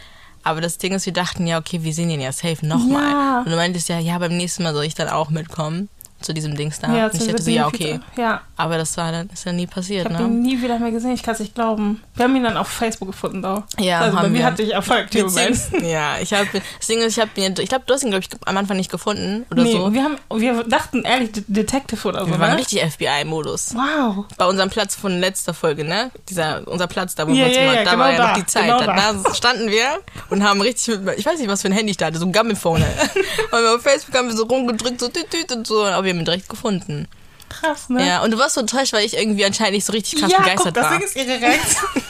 Aber 0.48 0.62
das 0.62 0.78
Ding 0.78 0.94
ist, 0.94 1.06
wir 1.06 1.14
dachten 1.14 1.46
ja, 1.46 1.58
okay, 1.58 1.84
wir 1.84 1.94
sehen 1.94 2.10
ihn 2.10 2.22
ja 2.22 2.32
safe 2.32 2.66
nochmal. 2.66 3.12
Ja. 3.12 3.40
Und 3.40 3.52
du 3.52 3.56
meintest 3.58 3.90
ja, 3.90 4.00
ja, 4.00 4.18
beim 4.18 4.38
nächsten 4.38 4.64
Mal 4.64 4.74
soll 4.74 4.86
ich 4.86 4.96
dann 4.96 5.10
auch 5.10 5.30
mitkommen 5.30 5.90
zu 6.22 6.34
diesem 6.34 6.56
Dings 6.56 6.80
da. 6.80 6.94
ja, 6.96 7.08
ich 7.14 7.20
dachte 7.26 7.42
so, 7.42 7.52
ja, 7.52 7.68
okay. 7.68 8.00
Ja, 8.18 8.42
Aber 8.56 8.78
das 8.78 8.98
war 8.98 9.12
dann, 9.12 9.30
ist 9.32 9.46
ja 9.46 9.52
nie 9.52 9.66
ich 9.66 9.70
passiert, 9.70 10.06
habe 10.06 10.16
ne? 10.16 10.22
ihn 10.24 10.42
nie 10.42 10.62
wieder 10.62 10.80
mehr 10.80 10.92
gesehen. 10.92 11.12
Ich 11.12 11.22
kann 11.24 11.36
es 11.36 11.40
nicht 11.40 11.54
glauben. 11.56 12.02
Wir 12.16 12.26
haben 12.26 12.36
ihn 12.36 12.44
dann 12.44 12.58
auf 12.58 12.68
Facebook 12.68 13.10
gefunden, 13.10 13.42
though. 13.44 13.64
Ja, 13.80 14.00
also 14.00 14.16
bei 14.18 14.24
haben 14.24 14.32
mir 14.32 14.40
wir. 14.40 14.46
hatte 14.46 14.64
ich 14.64 14.74
Erfolg. 14.74 15.10
Beziehungs- 15.12 15.86
Ja, 15.86 16.18
ich 16.20 16.34
habe, 16.34 16.48
das 16.54 16.88
Ding 16.88 17.00
ist, 17.00 17.18
ich 17.18 17.22
habe 17.22 17.30
ihn, 17.40 17.54
ich 17.60 17.70
glaube, 17.70 17.84
du 17.86 17.94
hast 17.94 18.04
ihn, 18.04 18.10
glaube 18.10 18.24
ich, 18.28 18.30
am 18.46 18.58
Anfang 18.58 18.78
nicht 18.78 18.90
gefunden 18.92 19.46
oder 19.52 19.64
Nee, 19.64 19.74
so. 19.74 19.94
wir, 19.94 20.04
haben, 20.04 20.18
wir 20.34 20.64
dachten 20.64 21.04
ehrlich 21.04 21.32
De- 21.34 21.44
Detective 21.48 22.08
oder 22.08 22.22
so, 22.26 22.32
Wir 22.32 22.40
waren 22.40 22.52
ne? 22.54 22.58
richtig 22.58 22.82
FBI-Modus. 22.82 23.76
Wow. 23.76 24.26
Bei 24.38 24.46
unserem 24.48 24.70
Platz 24.70 24.96
von 24.96 25.20
letzter 25.20 25.54
Folge, 25.54 25.84
ne? 25.84 26.10
Dieser, 26.30 26.68
unser 26.68 26.88
Platz 26.88 27.14
da, 27.16 27.28
wo 27.28 27.32
Ja, 27.32 27.38
wir 27.38 27.46
uns 27.48 27.56
ja, 27.56 27.62
immer, 27.64 27.74
ja, 27.76 27.84
da 27.84 27.92
genau 27.92 28.04
war 28.04 28.12
ja 28.12 28.18
da, 28.18 28.28
noch 28.30 28.38
die 28.38 28.46
Zeit. 28.46 28.64
genau 28.64 28.80
da. 28.80 29.14
da. 29.24 29.34
standen 29.36 29.70
wir 29.70 30.00
und 30.30 30.44
haben 30.44 30.62
richtig 30.62 30.98
ich 31.18 31.26
weiß 31.26 31.38
nicht, 31.40 31.48
was 31.50 31.62
für 31.62 31.68
ein 31.68 31.74
Handy 31.74 31.92
ich 31.92 31.98
da 31.98 32.08
hatte, 32.08 32.18
so 32.18 32.26
ein 32.26 32.32
Gammelphone. 32.32 32.84
und 33.52 33.66
auf 33.76 33.82
Facebook 33.82 34.16
haben 34.16 34.28
wir 34.30 34.36
so 34.36 34.46
rumgedrückt, 34.46 35.00
so 35.00 35.10
tüt, 35.10 35.30
tüt 35.30 35.52
und 35.52 35.68
so, 35.68 35.84
aber 35.86 36.07
wir 36.08 36.14
haben 36.14 36.20
ihn 36.20 36.26
direkt 36.26 36.50
gefunden. 36.50 37.08
Krass, 37.50 37.90
ne? 37.90 38.06
Ja, 38.06 38.24
und 38.24 38.32
du 38.32 38.38
warst 38.38 38.56
so 38.56 38.62
enttäuscht, 38.62 38.94
weil 38.94 39.06
ich 39.06 39.16
irgendwie 39.18 39.46
anscheinend 39.46 39.74
nicht 39.74 39.86
so 39.86 39.94
richtig 39.94 40.20
krass 40.20 40.32
ja, 40.32 40.40
begeistert 40.40 40.74
guck, 40.74 40.74
das 40.76 40.84
war. 40.84 40.98
Ding 40.98 41.08
ist 41.08 41.16
ihre 41.16 41.42
Reaktion. 41.42 41.90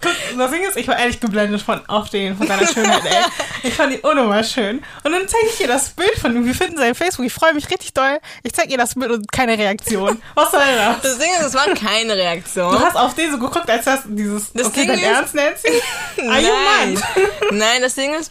guck, 0.00 0.12
das 0.38 0.50
Ding 0.50 0.62
ist, 0.62 0.76
ich 0.76 0.86
war 0.88 0.98
ehrlich 0.98 1.18
geblendet 1.20 1.62
von 1.62 1.80
auf 1.88 2.10
den, 2.10 2.36
von 2.36 2.46
seiner 2.46 2.66
Schönheit, 2.66 3.04
ey. 3.04 3.24
Ich 3.62 3.74
fand 3.74 3.92
ihn 3.92 4.00
unnormal 4.00 4.44
schön. 4.44 4.82
Und 5.02 5.12
dann 5.12 5.26
zeige 5.26 5.46
ich 5.52 5.60
ihr 5.60 5.66
das 5.66 5.90
Bild 5.90 6.16
von 6.18 6.36
ihm. 6.36 6.44
Wir 6.44 6.54
finden 6.54 6.76
sein 6.76 6.94
Facebook. 6.94 7.26
Ich 7.26 7.32
freue 7.32 7.54
mich 7.54 7.68
richtig 7.70 7.94
doll. 7.94 8.18
Ich 8.42 8.52
zeige 8.52 8.70
ihr 8.70 8.78
das 8.78 8.94
Bild 8.94 9.10
und 9.10 9.32
keine 9.32 9.58
Reaktion. 9.58 10.20
Was 10.34 10.50
soll 10.50 10.60
das? 10.60 11.00
Das 11.00 11.18
Ding 11.18 11.30
ist, 11.40 11.46
es 11.46 11.54
war 11.54 11.66
keine 11.74 12.14
Reaktion. 12.16 12.72
Du 12.72 12.80
hast 12.80 12.96
auf 12.96 13.14
den 13.14 13.30
so 13.32 13.38
geguckt, 13.38 13.68
als 13.68 13.84
das 13.84 14.00
dieses. 14.06 14.52
Das 14.52 14.68
okay, 14.68 14.80
Ding 14.80 14.88
dein 14.88 14.98
ist- 14.98 15.04
Ernst, 15.04 15.34
Nancy? 15.34 15.82
Are 16.28 16.42
Nein. 16.42 17.02
Nein, 17.52 17.82
das 17.82 17.94
Ding 17.94 18.14
ist, 18.14 18.30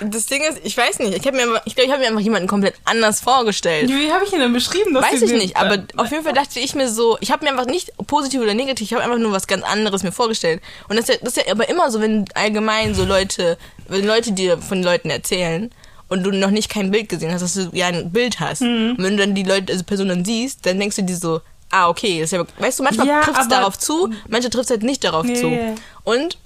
das 0.00 0.26
Ding 0.26 0.42
ist, 0.42 0.58
ich 0.64 0.76
weiß 0.76 0.98
nicht, 1.00 1.14
ich 1.16 1.26
habe 1.26 1.36
mir, 1.36 1.60
ich 1.64 1.74
glaube, 1.74 1.86
ich 1.86 1.92
habe 1.92 2.02
mir 2.02 2.08
einfach 2.08 2.20
jemanden 2.20 2.48
komplett 2.48 2.74
anders 2.84 3.20
vorgestellt. 3.20 3.88
Wie 3.88 4.12
habe 4.12 4.24
ich 4.24 4.32
ihn 4.32 4.40
denn 4.40 4.52
beschrieben? 4.52 4.94
Weiß 4.94 5.22
ich 5.22 5.32
nicht, 5.32 5.56
aber 5.56 5.84
auf 5.96 6.10
jeden 6.10 6.24
Fall 6.24 6.32
dachte 6.32 6.60
ich 6.60 6.74
mir 6.74 6.88
so, 6.88 7.16
ich 7.20 7.30
habe 7.30 7.44
mir 7.44 7.50
einfach 7.50 7.66
nicht 7.66 7.92
positiv 8.06 8.40
oder 8.40 8.54
negativ, 8.54 8.86
ich 8.88 8.92
habe 8.94 9.04
einfach 9.04 9.18
nur 9.18 9.32
was 9.32 9.46
ganz 9.46 9.64
anderes 9.64 10.02
mir 10.02 10.12
vorgestellt. 10.12 10.60
Und 10.88 10.96
das 10.96 11.08
ist, 11.08 11.14
ja, 11.14 11.20
das 11.22 11.36
ist 11.36 11.46
ja 11.46 11.52
aber 11.52 11.68
immer 11.68 11.90
so, 11.90 12.00
wenn 12.00 12.24
allgemein 12.34 12.94
so 12.94 13.04
Leute, 13.04 13.58
wenn 13.88 14.06
Leute 14.06 14.32
dir 14.32 14.58
von 14.58 14.82
Leuten 14.82 15.10
erzählen 15.10 15.70
und 16.08 16.22
du 16.24 16.30
noch 16.30 16.50
nicht 16.50 16.70
kein 16.70 16.90
Bild 16.90 17.08
gesehen 17.08 17.32
hast, 17.32 17.42
dass 17.42 17.54
du 17.54 17.68
ja 17.72 17.86
ein 17.88 18.10
Bild 18.12 18.40
hast. 18.40 18.62
Mhm. 18.62 18.94
Und 18.96 19.04
wenn 19.04 19.16
du 19.16 19.24
dann 19.24 19.34
die 19.34 19.42
Leute, 19.42 19.72
also 19.72 19.84
Person 19.84 20.08
dann 20.08 20.24
siehst, 20.24 20.64
dann 20.66 20.78
denkst 20.78 20.96
du 20.96 21.02
dir 21.02 21.16
so, 21.16 21.40
ah, 21.70 21.88
okay, 21.88 22.20
das 22.20 22.32
ist 22.32 22.38
ja, 22.38 22.44
weißt 22.58 22.78
du, 22.78 22.82
manchmal 22.82 23.06
Ja, 23.06 23.20
trifft 23.20 23.40
es 23.42 23.48
darauf 23.48 23.78
zu, 23.78 24.10
manche 24.28 24.48
trifft 24.48 24.64
es 24.66 24.70
halt 24.70 24.82
nicht 24.82 25.04
darauf 25.04 25.24
Nee. 25.26 25.34
zu. 25.34 25.76
Und 26.04 26.38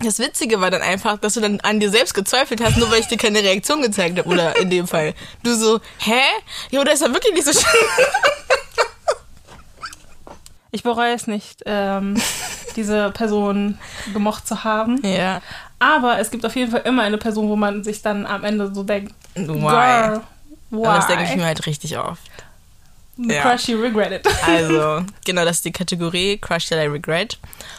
das 0.00 0.18
Witzige 0.18 0.60
war 0.60 0.70
dann 0.70 0.82
einfach, 0.82 1.18
dass 1.18 1.34
du 1.34 1.40
dann 1.40 1.60
an 1.60 1.80
dir 1.80 1.90
selbst 1.90 2.14
gezweifelt 2.14 2.62
hast, 2.62 2.76
nur 2.76 2.90
weil 2.90 3.00
ich 3.00 3.06
dir 3.06 3.18
keine 3.18 3.40
Reaktion 3.40 3.82
gezeigt 3.82 4.18
habe. 4.18 4.28
Oder 4.28 4.56
in 4.56 4.70
dem 4.70 4.86
Fall. 4.86 5.14
Du 5.42 5.54
so, 5.54 5.80
hä? 5.98 6.20
Jo, 6.70 6.84
das 6.84 6.94
ist 6.94 7.06
ja 7.06 7.12
wirklich 7.12 7.34
nicht 7.34 7.46
so 7.46 7.52
schön. 7.52 7.80
Ich 10.70 10.82
bereue 10.82 11.14
es 11.14 11.26
nicht, 11.26 11.62
ähm, 11.64 12.20
diese 12.76 13.10
Person 13.10 13.78
gemocht 14.12 14.46
zu 14.46 14.64
haben. 14.64 15.00
Ja. 15.02 15.40
Aber 15.78 16.18
es 16.18 16.30
gibt 16.30 16.44
auf 16.44 16.54
jeden 16.56 16.70
Fall 16.70 16.82
immer 16.84 17.02
eine 17.02 17.18
Person, 17.18 17.48
wo 17.48 17.56
man 17.56 17.84
sich 17.84 18.02
dann 18.02 18.26
am 18.26 18.44
Ende 18.44 18.74
so 18.74 18.82
denkt, 18.82 19.14
Why? 19.34 20.20
Why? 20.70 20.86
Aber 20.86 20.96
das 20.96 21.06
denke 21.06 21.24
ich 21.24 21.36
mir 21.36 21.46
halt 21.46 21.64
richtig 21.66 21.96
oft. 21.98 22.22
The 23.18 23.34
ja. 23.34 23.42
crush 23.42 23.68
you 23.68 23.80
regretted. 23.80 24.24
Also, 24.46 25.04
genau, 25.24 25.44
das 25.44 25.56
ist 25.56 25.64
die 25.64 25.72
Kategorie 25.72 26.38
Crush 26.38 26.68
That 26.68 26.78
I 26.78 26.86
Regret. 26.86 27.38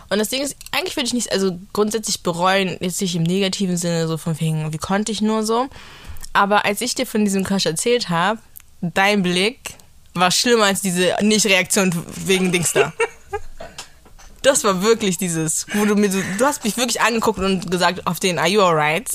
Und 0.10 0.20
das 0.20 0.30
Ding 0.30 0.42
ist, 0.42 0.58
eigentlich 0.72 0.98
würde 0.98 1.08
ich 1.08 1.14
nicht, 1.14 1.32
also 1.32 1.58
grundsätzlich 1.72 2.24
bereuen, 2.24 2.78
jetzt 2.82 3.00
nicht 3.02 3.16
im 3.16 3.24
negativen 3.24 3.78
Sinne, 3.78 4.08
so 4.08 4.18
von 4.18 4.38
wegen, 4.40 4.74
wie 4.74 4.78
konnte 4.78 5.12
ich 5.12 5.22
nur 5.22 5.44
so. 5.44 5.68
Aber 6.34 6.66
als 6.66 6.82
ich 6.82 6.94
dir 6.94 7.06
von 7.06 7.24
diesem 7.24 7.46
Crush 7.46 7.66
erzählt 7.66 8.10
habe, 8.10 8.40
dein 8.82 9.24
Blick 9.24 9.76
war 10.14 10.32
schlimmer 10.32 10.66
als 10.66 10.82
diese 10.82 11.16
Nicht-Reaktion 11.22 11.94
wegen 12.26 12.52
Dings 12.52 12.74
da. 12.74 12.92
Das 14.42 14.64
war 14.64 14.82
wirklich 14.82 15.18
dieses, 15.18 15.66
wo 15.74 15.86
du 15.86 15.96
mir 15.96 16.12
so, 16.12 16.20
du 16.38 16.46
hast 16.46 16.64
mich 16.64 16.78
wirklich 16.78 17.02
angeguckt 17.02 17.40
und 17.40 17.70
gesagt, 17.70 18.06
auf 18.08 18.20
den, 18.20 18.40
are 18.40 18.48
you 18.48 18.62
alright? 18.62 19.10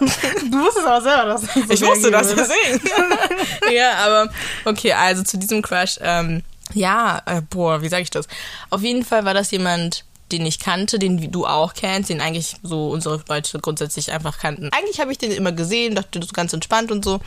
Du 0.00 0.64
wusstest 0.64 0.86
aber 0.86 1.02
selber, 1.02 1.24
dass 1.26 1.42
ich 1.44 1.66
so 1.66 1.72
Ich 1.72 1.82
wusste 1.82 2.10
das 2.10 2.34
deswegen. 2.34 2.80
ja, 3.72 3.94
aber 3.94 4.32
okay, 4.64 4.92
also 4.92 5.22
zu 5.22 5.38
diesem 5.38 5.62
Crush, 5.62 5.98
ähm, 6.00 6.42
ja, 6.72 7.22
äh, 7.26 7.42
boah, 7.42 7.82
wie 7.82 7.88
sag 7.88 8.02
ich 8.02 8.10
das? 8.10 8.26
Auf 8.70 8.82
jeden 8.82 9.04
Fall 9.04 9.24
war 9.24 9.34
das 9.34 9.50
jemand, 9.50 10.04
den 10.32 10.46
ich 10.46 10.58
kannte, 10.58 10.98
den 10.98 11.30
du 11.30 11.46
auch 11.46 11.74
kennst, 11.74 12.10
den 12.10 12.20
eigentlich 12.20 12.56
so 12.62 12.90
unsere 12.90 13.22
Leute 13.28 13.58
grundsätzlich 13.58 14.12
einfach 14.12 14.38
kannten. 14.38 14.70
Eigentlich 14.72 15.00
habe 15.00 15.12
ich 15.12 15.18
den 15.18 15.32
immer 15.32 15.52
gesehen, 15.52 15.94
dachte, 15.94 16.20
das 16.20 16.28
ist 16.28 16.34
ganz 16.34 16.52
entspannt 16.52 16.92
und 16.92 17.04
so, 17.04 17.20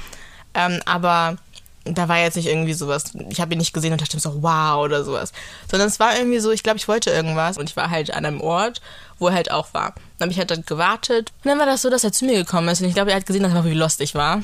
ähm, 0.53 0.81
aber 0.85 1.37
da 1.85 2.07
war 2.07 2.19
jetzt 2.19 2.35
nicht 2.35 2.47
irgendwie 2.47 2.73
sowas, 2.73 3.05
ich 3.29 3.41
habe 3.41 3.53
ihn 3.53 3.57
nicht 3.57 3.73
gesehen 3.73 3.91
und 3.91 4.01
dachte 4.01 4.15
mir 4.15 4.21
so, 4.21 4.41
wow 4.41 4.83
oder 4.83 5.03
sowas. 5.03 5.33
Sondern 5.69 5.87
es 5.87 5.99
war 5.99 6.15
irgendwie 6.15 6.39
so, 6.39 6.51
ich 6.51 6.63
glaube, 6.63 6.77
ich 6.77 6.87
wollte 6.87 7.09
irgendwas 7.09 7.57
und 7.57 7.69
ich 7.69 7.75
war 7.75 7.89
halt 7.89 8.13
an 8.13 8.25
einem 8.25 8.41
Ort, 8.41 8.81
wo 9.19 9.27
er 9.27 9.33
halt 9.33 9.51
auch 9.51 9.73
war. 9.73 9.93
Dann 10.17 10.27
habe 10.27 10.31
ich 10.31 10.37
halt 10.37 10.51
dann 10.51 10.63
gewartet 10.65 11.31
und 11.43 11.49
dann 11.49 11.59
war 11.59 11.65
das 11.65 11.81
so, 11.81 11.89
dass 11.89 12.03
er 12.03 12.11
zu 12.11 12.25
mir 12.25 12.35
gekommen 12.35 12.69
ist 12.69 12.81
und 12.81 12.87
ich 12.87 12.93
glaube, 12.93 13.11
er 13.11 13.17
hat 13.17 13.25
gesehen, 13.25 13.43
dass 13.43 13.53
er 13.53 13.65
wie 13.65 13.73
lost 13.73 13.99
ich 14.01 14.15
war. 14.15 14.35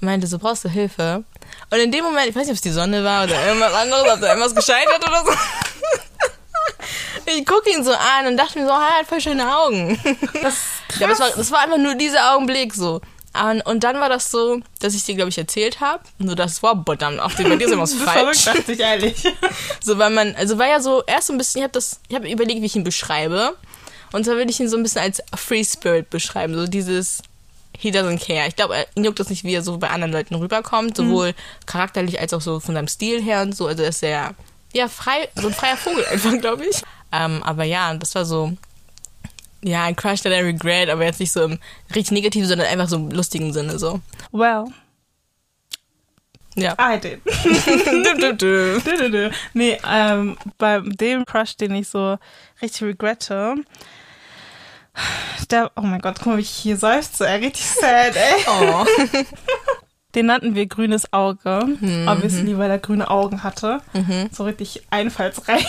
Und 0.00 0.06
meinte 0.06 0.26
so, 0.26 0.38
brauchst 0.38 0.64
du 0.64 0.68
Hilfe? 0.68 1.24
Und 1.70 1.78
in 1.78 1.90
dem 1.90 2.04
Moment, 2.04 2.28
ich 2.28 2.34
weiß 2.34 2.42
nicht, 2.42 2.50
ob 2.50 2.56
es 2.56 2.60
die 2.60 2.70
Sonne 2.70 3.02
war 3.02 3.24
oder 3.24 3.46
irgendwas 3.46 3.72
anderes, 3.74 4.12
ob 4.12 4.20
da 4.20 4.28
irgendwas 4.28 4.54
gescheitert 4.54 5.06
oder 5.06 5.24
so. 5.24 5.32
Ich 7.26 7.44
gucke 7.44 7.68
ihn 7.70 7.84
so 7.84 7.92
an 7.92 8.26
und 8.26 8.36
dachte 8.38 8.58
mir 8.58 8.64
so, 8.64 8.70
er 8.70 9.00
hat 9.00 9.06
voll 9.06 9.20
schöne 9.20 9.54
Augen. 9.54 10.00
Das 10.42 10.54
Ja, 10.98 11.06
aber 11.06 11.12
es 11.12 11.20
war, 11.20 11.30
das 11.30 11.50
war 11.50 11.60
einfach 11.60 11.76
nur 11.76 11.94
dieser 11.94 12.34
Augenblick 12.34 12.72
so. 12.74 13.00
Und, 13.42 13.60
und 13.62 13.84
dann 13.84 14.00
war 14.00 14.08
das 14.08 14.30
so, 14.30 14.60
dass 14.80 14.94
ich 14.94 15.04
dir, 15.04 15.14
glaube 15.14 15.30
ich, 15.30 15.38
erzählt 15.38 15.80
habe. 15.80 16.02
Nur 16.18 16.34
das 16.34 16.62
war, 16.62 16.74
boah, 16.74 16.96
dann 16.96 17.20
auch 17.20 17.32
bei 17.32 17.44
dir 17.44 17.54
ist 17.54 17.70
irgendwas 17.70 17.94
falsch. 17.94 18.42
verrückt, 18.42 18.60
dachte 18.60 18.72
ich 18.72 18.80
ehrlich. 18.80 19.22
So, 19.80 19.96
weil 19.98 20.10
man, 20.10 20.34
also 20.34 20.58
war 20.58 20.66
ja 20.66 20.80
so 20.80 21.02
erst 21.04 21.28
so 21.28 21.32
ein 21.32 21.38
bisschen, 21.38 21.60
ich 21.60 21.62
habe 21.62 21.72
das, 21.72 22.00
ich 22.08 22.14
habe 22.14 22.30
überlegt, 22.30 22.60
wie 22.60 22.66
ich 22.66 22.76
ihn 22.76 22.84
beschreibe. 22.84 23.54
Und 24.12 24.24
zwar 24.24 24.36
würde 24.36 24.50
ich 24.50 24.60
ihn 24.60 24.68
so 24.68 24.76
ein 24.76 24.82
bisschen 24.82 25.02
als 25.02 25.22
Free 25.36 25.64
Spirit 25.64 26.10
beschreiben. 26.10 26.54
So 26.54 26.66
dieses, 26.66 27.22
he 27.76 27.90
doesn't 27.90 28.24
care. 28.24 28.48
Ich 28.48 28.56
glaube, 28.56 28.86
ihn 28.94 29.04
juckt 29.04 29.20
das 29.20 29.30
nicht, 29.30 29.44
wie 29.44 29.54
er 29.54 29.62
so 29.62 29.78
bei 29.78 29.88
anderen 29.90 30.12
Leuten 30.12 30.34
rüberkommt. 30.34 30.96
Sowohl 30.96 31.34
charakterlich 31.66 32.20
als 32.20 32.34
auch 32.34 32.40
so 32.40 32.60
von 32.60 32.74
seinem 32.74 32.88
Stil 32.88 33.22
her 33.22 33.42
und 33.42 33.56
so. 33.56 33.66
Also 33.66 33.82
er 33.82 33.90
ist 33.90 34.00
sehr, 34.00 34.34
ja, 34.74 34.88
frei, 34.88 35.28
so 35.36 35.46
ein 35.46 35.54
freier 35.54 35.76
Vogel 35.76 36.04
einfach, 36.10 36.38
glaube 36.40 36.66
ich. 36.66 36.82
Ähm, 37.12 37.42
aber 37.42 37.64
ja, 37.64 37.94
das 37.94 38.14
war 38.14 38.24
so, 38.24 38.52
ja, 39.62 39.84
ein 39.84 39.96
Crush 39.96 40.22
that 40.22 40.32
I 40.32 40.40
regret, 40.40 40.88
aber 40.90 41.04
jetzt 41.04 41.20
nicht 41.20 41.32
so 41.32 41.42
im 41.42 41.58
richtig 41.94 42.12
negativen, 42.12 42.48
sondern 42.48 42.66
einfach 42.68 42.88
so 42.88 42.96
im 42.96 43.10
lustigen 43.10 43.52
Sinne 43.52 43.78
so. 43.78 44.00
Well, 44.32 44.66
Ja. 46.54 46.74
I 46.80 46.98
did. 46.98 47.20
Dö, 48.40 48.80
dö, 48.82 49.10
dö. 49.10 49.30
Nee, 49.54 49.78
ähm, 49.88 50.36
bei 50.58 50.80
dem 50.80 51.24
Crush, 51.24 51.56
den 51.56 51.74
ich 51.74 51.88
so 51.88 52.18
richtig 52.60 52.82
regrette, 52.82 53.54
der, 55.50 55.70
oh 55.76 55.82
mein 55.82 56.00
Gott, 56.00 56.16
guck 56.18 56.26
mal, 56.26 56.36
wie 56.38 56.42
ich 56.42 56.50
hier 56.50 56.76
seufze, 56.76 57.28
ey, 57.28 57.44
richtig 57.44 57.64
sad, 57.66 58.16
ey. 58.16 58.44
Oh. 58.48 58.84
Den 60.14 60.24
nannten 60.26 60.54
wir 60.54 60.66
grünes 60.66 61.12
Auge, 61.12 61.60
Mhm. 61.80 62.08
obviously, 62.08 62.56
weil 62.56 62.70
er 62.70 62.78
grüne 62.78 63.08
Augen 63.10 63.42
hatte. 63.44 63.82
So 64.32 64.44
richtig 64.44 64.82
einfallsreich. 64.90 65.66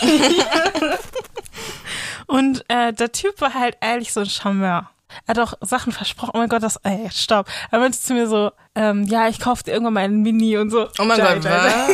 Und 2.26 2.64
äh, 2.68 2.92
der 2.92 3.12
Typ 3.12 3.40
war 3.40 3.54
halt 3.54 3.76
ehrlich 3.80 4.12
so 4.12 4.20
ein 4.20 4.26
Charmeur. 4.26 4.90
Er 5.26 5.34
hat 5.34 5.38
auch 5.40 5.54
Sachen 5.60 5.92
versprochen. 5.92 6.30
Oh 6.34 6.38
mein 6.38 6.48
Gott, 6.48 6.62
das, 6.62 6.76
ey, 6.84 7.08
stopp. 7.12 7.46
Er 7.70 7.80
meinte 7.80 7.98
zu 7.98 8.14
mir 8.14 8.28
so, 8.28 8.52
ähm, 8.76 9.04
ja, 9.04 9.28
ich 9.28 9.40
kauf 9.40 9.62
dir 9.62 9.72
irgendwann 9.72 9.94
mal 9.94 10.04
einen 10.04 10.22
Mini 10.22 10.56
und 10.56 10.70
so. 10.70 10.88
Oh 10.98 11.04
mein 11.04 11.18
Jai, 11.18 11.34
Gott, 11.34 11.44
jai, 11.44 11.50
jai. 11.50 11.66
was? 11.66 11.88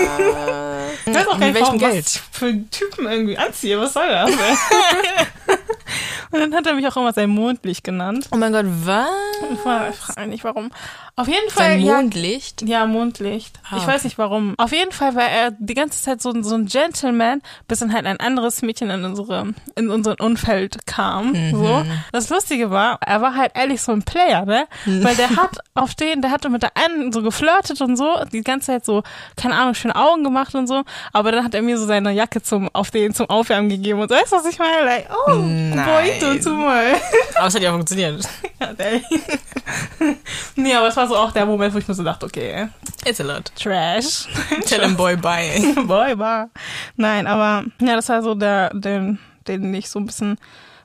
Ich 1.06 1.14
weiß 1.14 1.26
auch 1.28 1.30
gar 1.30 1.38
Mit 1.38 1.46
nicht, 1.46 1.54
welchem 1.54 1.66
warum, 1.66 1.78
Geld? 1.78 2.04
was 2.04 2.20
für 2.32 2.46
einen 2.46 2.70
Typen 2.70 3.06
irgendwie 3.06 3.38
anziehe. 3.38 3.80
Was 3.80 3.94
soll 3.94 4.08
das? 4.08 4.30
und 6.30 6.40
dann 6.40 6.54
hat 6.54 6.66
er 6.66 6.74
mich 6.74 6.86
auch 6.86 6.96
immer 6.96 7.12
sein 7.12 7.30
Mondlicht 7.30 7.84
genannt. 7.84 8.28
Oh 8.32 8.36
mein 8.36 8.52
Gott, 8.52 8.66
was? 8.84 9.08
Ich 9.52 9.58
frage 9.60 9.92
mich 10.20 10.28
nicht 10.28 10.44
warum. 10.44 10.70
Auf 11.18 11.28
jeden 11.28 11.48
Fall. 11.48 11.70
Sein 11.70 11.80
ja, 11.80 11.94
Mondlicht? 11.94 12.60
Ja, 12.62 12.84
Mondlicht. 12.86 13.58
Ah, 13.70 13.78
ich 13.78 13.86
weiß 13.86 14.04
nicht 14.04 14.18
warum. 14.18 14.54
Auf 14.58 14.70
jeden 14.72 14.92
Fall 14.92 15.14
war 15.14 15.26
er 15.28 15.50
die 15.58 15.72
ganze 15.72 16.02
Zeit 16.02 16.20
so, 16.20 16.30
ein- 16.30 16.44
so 16.44 16.54
ein 16.54 16.66
Gentleman, 16.66 17.40
bis 17.68 17.78
dann 17.78 17.94
halt 17.94 18.04
ein 18.04 18.20
anderes 18.20 18.60
Mädchen 18.60 18.90
in 18.90 19.02
unsere, 19.02 19.54
in 19.76 19.88
unseren 19.88 20.20
Umfeld 20.20 20.84
kam. 20.86 21.32
Mhm. 21.32 21.50
So. 21.52 21.84
Das 22.12 22.28
Lustige 22.28 22.70
war, 22.70 22.98
er 23.00 23.22
war 23.22 23.34
halt 23.34 23.52
ehrlich 23.54 23.80
so 23.80 23.92
ein 23.92 24.02
Player, 24.02 24.44
ne? 24.44 24.66
Weil 24.84 25.16
der 25.16 25.30
hat 25.36 25.56
auf 25.74 25.94
den, 25.94 26.20
der 26.20 26.30
hatte 26.30 26.50
mit 26.50 26.62
der 26.62 26.72
einen 26.76 27.10
so 27.12 27.22
geflirtet 27.22 27.80
und 27.80 27.96
so, 27.96 28.18
die 28.30 28.42
ganze 28.42 28.66
Zeit 28.66 28.84
so, 28.84 29.02
keine 29.36 29.54
Ahnung, 29.54 29.72
schöne 29.72 29.96
Augen 29.96 30.22
gemacht 30.22 30.54
und 30.54 30.66
so. 30.66 30.82
Aber 31.14 31.32
dann 31.32 31.42
hat 31.44 31.54
er 31.54 31.62
mir 31.62 31.78
so 31.78 31.86
seine 31.86 32.12
Jacke 32.12 32.42
zum, 32.42 32.68
auf 32.74 32.90
den, 32.90 33.14
zum 33.14 33.30
Aufwärmen 33.30 33.70
gegeben 33.70 34.00
und 34.00 34.10
so. 34.10 34.14
Weißt 34.14 34.32
du, 34.32 34.36
was 34.36 34.46
ich 34.46 34.58
meine? 34.58 34.84
Like, 34.84 35.08
oh, 35.28 35.30
Nein. 35.32 35.82
boy, 36.20 36.40
tu 36.40 36.50
mal. 36.50 36.94
Aber 37.36 37.46
es 37.46 37.54
hat 37.54 37.62
ja 37.62 37.72
funktioniert. 37.72 38.28
Ja, 38.58 38.70
nee, 40.56 40.74
aber 40.74 40.88
es 40.88 40.96
war 40.96 41.05
so 41.06 41.16
auch 41.16 41.32
der 41.32 41.46
Moment, 41.46 41.74
wo 41.74 41.78
ich 41.78 41.88
mir 41.88 41.94
so 41.94 42.02
dachte, 42.02 42.26
okay, 42.26 42.68
It's 43.06 43.20
a 43.20 43.24
lot. 43.24 43.52
Trash. 43.54 44.26
Tell 44.66 44.82
him 44.82 44.96
boy 44.96 45.16
bye. 45.16 45.74
Boy, 45.86 46.18
war. 46.18 46.50
Nein, 46.96 47.26
aber 47.26 47.64
ja, 47.80 47.94
das 47.94 48.08
war 48.08 48.22
so 48.22 48.34
der, 48.34 48.70
den, 48.70 49.18
den 49.46 49.72
ich 49.74 49.88
so 49.88 50.00
ein 50.00 50.06
bisschen 50.06 50.38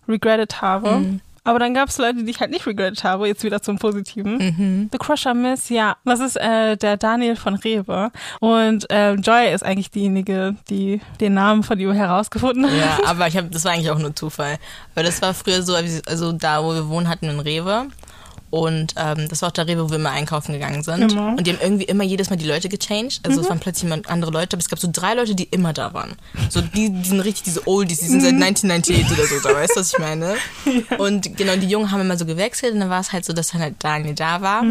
regretted 0.08 0.62
habe. 0.62 0.92
Mhm. 0.92 1.22
Aber 1.44 1.58
dann 1.58 1.74
gab 1.74 1.90
es 1.90 1.98
Leute, 1.98 2.24
die 2.24 2.30
ich 2.30 2.40
halt 2.40 2.52
nicht 2.52 2.68
regretted 2.68 3.04
habe, 3.04 3.28
jetzt 3.28 3.44
wieder 3.44 3.64
zum 3.64 3.80
Positiven. 3.80 4.38
Mhm. 4.38 4.90
The 4.92 5.00
Crusher 5.00 5.34
Miss, 5.34 5.70
ja, 5.70 5.98
das 6.06 6.20
ist 6.20 6.36
äh, 6.36 6.78
der 6.78 6.98
Daniel 6.98 7.36
von 7.36 7.56
Rewe. 7.56 8.12
Und 8.40 8.88
äh, 8.92 9.14
Joy 9.14 9.52
ist 9.52 9.64
eigentlich 9.64 9.90
diejenige, 9.90 10.56
die 10.70 11.02
den 11.20 11.34
Namen 11.34 11.64
von 11.64 11.80
ihm 11.80 11.94
herausgefunden 11.94 12.66
hat. 12.66 12.78
Ja, 12.78 13.10
aber 13.10 13.28
ich 13.28 13.36
hab, 13.36 13.52
das 13.52 13.66
war 13.66 13.72
eigentlich 13.72 13.90
auch 13.90 13.98
nur 13.98 14.16
Zufall. 14.16 14.60
Weil 14.94 15.04
das 15.04 15.20
war 15.24 15.34
früher 15.34 15.64
so, 15.64 15.74
also 15.74 16.32
da, 16.32 16.64
wo 16.64 16.76
wir 16.76 16.88
wohnen, 16.88 17.10
hatten 17.10 17.24
wir 17.24 17.32
einen 17.32 17.40
Rewe. 17.40 17.88
Und 18.52 18.94
ähm, 18.98 19.28
das 19.30 19.42
war 19.42 19.50
auch 19.50 19.54
der 19.54 19.68
Rewe, 19.68 19.86
wo 19.86 19.90
wir 19.90 19.96
immer 19.96 20.12
einkaufen 20.12 20.54
gegangen 20.54 20.84
sind. 20.84 21.12
Immer. 21.12 21.30
Und 21.30 21.48
die 21.48 21.54
haben 21.54 21.62
irgendwie 21.62 21.86
immer 21.86 22.04
jedes 22.04 22.30
Mal 22.30 22.36
die 22.36 22.46
Leute 22.46 22.70
gechanged. 22.70 23.22
Also 23.24 23.42
es 23.42 23.50
waren 23.50 23.60
plötzlich 23.60 23.92
immer 23.92 24.02
andere 24.08 24.30
Leute, 24.30 24.56
aber 24.56 24.60
es 24.60 24.70
gab 24.70 24.78
so 24.78 24.90
drei 24.92 25.14
Leute, 25.14 25.36
die 25.36 25.46
immer 25.46 25.74
da 25.74 25.94
waren. 25.94 26.18
So 26.50 26.62
die, 26.62 26.90
die 26.92 27.08
sind 27.08 27.22
richtig 27.22 27.44
diese 27.44 27.66
Oldies, 27.66 28.00
die 28.00 28.08
sind 28.08 28.22
seit 28.22 28.34
1998 28.34 29.18
oder 29.18 29.26
so 29.28 29.40
da, 29.40 29.56
weißt 29.56 29.76
du, 29.76 29.80
was 29.80 29.94
ich 29.94 30.00
meine? 30.00 30.36
Und 30.98 31.38
genau, 31.38 31.56
die 31.56 31.68
Jungen 31.68 31.92
haben 31.92 32.02
immer 32.02 32.18
so 32.18 32.26
gewechselt 32.26 32.74
und 32.74 32.82
dann 32.82 32.90
war 32.90 33.00
es 33.00 33.12
halt 33.12 33.26
so, 33.26 33.34
dass 33.34 33.50
dann 33.50 33.62
halt 33.62 33.76
Daniel 33.80 34.16
da 34.16 34.42
war. 34.42 34.64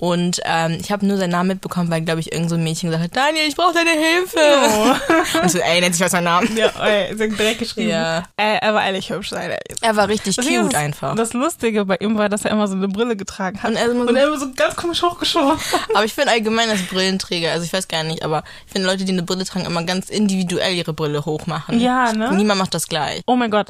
Und 0.00 0.40
ähm, 0.44 0.78
ich 0.80 0.90
habe 0.90 1.04
nur 1.04 1.18
seinen 1.18 1.32
Namen 1.32 1.48
mitbekommen, 1.48 1.90
weil, 1.90 2.00
glaube 2.00 2.20
ich, 2.20 2.32
irgend 2.32 2.48
so 2.48 2.54
ein 2.56 2.64
Mädchen 2.64 2.88
gesagt 2.88 3.04
hat, 3.04 3.14
Daniel, 3.14 3.46
ich 3.46 3.54
brauche 3.54 3.74
deine 3.74 3.90
Hilfe. 3.90 4.38
Und 5.38 5.44
ich 5.44 5.52
so, 5.52 5.58
ey, 5.58 5.78
nennt 5.82 5.94
sich 5.94 6.02
was 6.02 6.12
sein 6.12 6.24
Name. 6.24 6.48
Ja, 6.56 6.68
ey, 6.82 7.12
ist 7.12 7.20
direkt 7.20 7.58
geschrieben. 7.58 7.90
Ja. 7.90 8.20
Äh, 8.38 8.56
er 8.62 8.72
war 8.72 8.82
ehrlich 8.86 9.10
hübsch, 9.10 9.34
Alter. 9.34 9.58
Er 9.82 9.96
war 9.96 10.08
richtig 10.08 10.36
Ding 10.36 10.62
cute 10.62 10.72
ist, 10.72 10.74
einfach. 10.74 11.14
Das 11.16 11.34
Lustige 11.34 11.84
bei 11.84 11.96
ihm 11.96 12.16
war, 12.16 12.30
dass 12.30 12.46
er 12.46 12.52
immer 12.52 12.66
so 12.66 12.76
eine 12.76 12.88
Brille 12.88 13.14
getragen 13.14 13.62
hat. 13.62 13.70
Und 13.70 13.76
er 13.76 13.90
immer 13.90 14.04
so- 14.04 14.08
und 14.08 14.16
er 14.16 14.26
immer 14.26 14.38
so 14.38 14.50
ganz 14.56 14.74
komisch 14.74 15.02
hochgeschoben. 15.02 15.58
Aber 15.94 16.04
ich 16.06 16.14
finde 16.14 16.30
allgemein 16.30 16.70
als 16.70 16.80
Brillenträger, 16.86 17.52
also 17.52 17.66
ich 17.66 17.72
weiß 17.74 17.86
gar 17.86 18.02
nicht, 18.02 18.22
aber 18.24 18.42
ich 18.66 18.72
finde 18.72 18.88
Leute, 18.88 19.04
die 19.04 19.12
eine 19.12 19.22
Brille 19.22 19.44
tragen, 19.44 19.66
immer 19.66 19.82
ganz 19.82 20.08
individuell 20.08 20.74
ihre 20.74 20.94
Brille 20.94 21.26
hochmachen. 21.26 21.78
Ja, 21.78 22.12
ne? 22.14 22.32
Niemand 22.32 22.58
macht 22.58 22.72
das 22.72 22.88
gleich. 22.88 23.20
Oh 23.26 23.36
mein 23.36 23.50
Gott. 23.50 23.68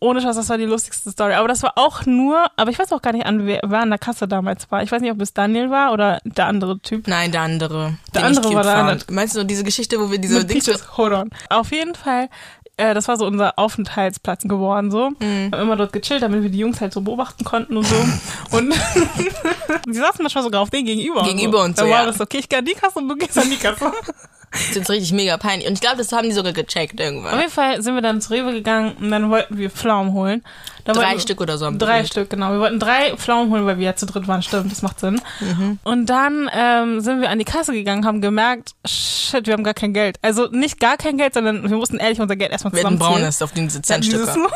Ohne 0.00 0.20
Scheiß, 0.20 0.36
das 0.36 0.48
war 0.48 0.58
die 0.58 0.64
lustigste 0.64 1.10
Story. 1.10 1.34
Aber 1.34 1.48
das 1.48 1.62
war 1.62 1.72
auch 1.74 2.06
nur, 2.06 2.46
aber 2.56 2.70
ich 2.70 2.78
weiß 2.78 2.92
auch 2.92 3.02
gar 3.02 3.12
nicht, 3.12 3.26
an 3.26 3.46
wer, 3.46 3.60
wer 3.66 3.80
an 3.80 3.90
der 3.90 3.98
Kasse 3.98 4.28
damals 4.28 4.70
war. 4.70 4.82
Ich 4.82 4.92
weiß 4.92 5.02
nicht, 5.02 5.10
ob 5.10 5.20
es 5.20 5.34
Daniel 5.34 5.70
war 5.70 5.92
oder 5.92 6.20
der 6.24 6.46
andere 6.46 6.78
Typ. 6.78 7.08
Nein, 7.08 7.32
der 7.32 7.42
andere. 7.42 7.98
Der 8.14 8.24
andere 8.24 8.54
war 8.54 8.62
der 8.62 8.76
andere. 8.76 9.12
Meinst 9.12 9.36
du 9.36 9.44
diese 9.44 9.64
Geschichte, 9.64 9.98
wo 9.98 10.10
wir 10.10 10.18
diese 10.18 10.44
Dings... 10.44 10.68
Hold 10.96 11.12
on. 11.12 11.30
Auf 11.50 11.72
jeden 11.72 11.96
Fall, 11.96 12.28
äh, 12.76 12.94
das 12.94 13.08
war 13.08 13.16
so 13.16 13.26
unser 13.26 13.58
Aufenthaltsplatz 13.58 14.44
geworden, 14.44 14.92
so. 14.92 15.10
Mhm. 15.10 15.50
Wir 15.50 15.58
haben 15.58 15.62
immer 15.62 15.76
dort 15.76 15.92
gechillt, 15.92 16.22
damit 16.22 16.44
wir 16.44 16.50
die 16.50 16.58
Jungs 16.58 16.80
halt 16.80 16.92
so 16.92 17.00
beobachten 17.00 17.44
konnten 17.44 17.76
und 17.76 17.84
so. 17.84 17.96
und 18.56 18.72
die 19.86 19.94
saßen 19.94 20.22
manchmal 20.22 20.44
sogar 20.44 20.60
auf 20.60 20.70
den 20.70 20.86
gegenüber. 20.86 21.24
Gegenüber 21.24 21.64
und 21.64 21.76
so, 21.76 21.84
Da 21.84 21.90
war 21.90 22.00
ja. 22.00 22.06
das 22.06 22.20
okay, 22.20 22.38
ich 22.38 22.48
gehe 22.48 22.60
an 22.60 22.64
die 22.64 22.74
Kasse 22.74 23.00
und 23.00 23.08
du 23.08 23.16
gehst 23.16 23.36
an 23.36 23.50
die 23.50 23.56
Kasse. 23.56 23.92
Das 24.50 24.60
ist 24.62 24.76
jetzt 24.76 24.90
richtig 24.90 25.12
mega 25.12 25.36
peinlich. 25.36 25.66
Und 25.68 25.74
ich 25.74 25.80
glaube, 25.80 25.98
das 25.98 26.10
haben 26.12 26.24
die 26.28 26.32
sogar 26.34 26.52
gecheckt 26.52 26.94
Auf 26.94 27.00
irgendwann. 27.06 27.38
jeden 27.38 27.50
Fall 27.50 27.82
sind 27.82 27.94
wir 27.94 28.00
dann 28.02 28.20
zu 28.20 28.32
Rewe 28.32 28.52
gegangen 28.52 28.92
und 29.00 29.10
dann 29.10 29.30
wollten 29.30 29.58
wir 29.58 29.70
Pflaumen 29.70 30.12
holen. 30.14 30.42
Da 30.84 30.94
Drei 30.94 31.18
Stück 31.18 31.40
oder 31.42 31.58
so. 31.58 31.66
haben 31.66 31.78
Drei 31.78 32.00
wir 32.00 32.06
Stück, 32.06 32.30
genau. 32.30 32.50
Wir 32.52 32.60
wollten 32.60 32.80
drei 32.80 33.14
Pflaumen 33.16 33.52
holen, 33.52 33.66
weil 33.66 33.76
wir 33.78 33.84
ja 33.84 33.94
zu 33.94 34.06
dritt 34.06 34.26
waren. 34.26 34.42
Stimmt, 34.42 34.72
das 34.72 34.80
macht 34.80 35.00
Sinn. 35.00 35.20
Mhm. 35.40 35.78
Und 35.84 36.06
dann 36.06 36.48
ähm, 36.52 37.00
sind 37.00 37.20
wir 37.20 37.28
an 37.28 37.38
die 37.38 37.44
Kasse 37.44 37.72
gegangen, 37.72 38.06
haben 38.06 38.22
gemerkt, 38.22 38.70
shit, 38.86 39.46
wir 39.46 39.52
haben 39.52 39.64
gar 39.64 39.74
kein 39.74 39.92
Geld. 39.92 40.16
Also 40.22 40.46
nicht 40.48 40.80
gar 40.80 40.96
kein 40.96 41.18
Geld, 41.18 41.34
sondern 41.34 41.68
wir 41.68 41.76
mussten 41.76 41.98
ehrlich 41.98 42.18
unser 42.18 42.36
Geld 42.36 42.50
erstmal 42.50 42.72
Wir 42.72 42.78
zusammenziehen. 42.78 43.06
braunes 43.10 43.42
auf 43.42 43.52
diese 43.52 43.82
Centstücke. 43.82 44.26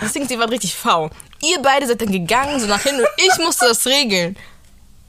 Das 0.00 0.12
Ding 0.12 0.28
ihr 0.30 0.38
wart 0.38 0.52
richtig 0.52 0.76
faul. 0.76 1.10
Ihr 1.42 1.58
beide 1.60 1.84
seid 1.84 2.00
dann 2.00 2.12
gegangen, 2.12 2.60
so 2.60 2.68
nach 2.68 2.80
hinten 2.82 3.00
und 3.00 3.08
ich 3.16 3.44
musste 3.44 3.66
das 3.66 3.84
regeln. 3.84 4.36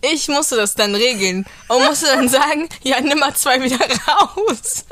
Ich 0.01 0.27
musste 0.29 0.55
das 0.55 0.75
dann 0.75 0.95
regeln 0.95 1.45
und 1.67 1.83
musste 1.85 2.05
dann 2.07 2.29
sagen, 2.29 2.69
ja, 2.83 3.01
nimm 3.01 3.19
mal 3.19 3.33
zwei 3.35 3.61
wieder 3.61 3.77
raus. 3.77 4.85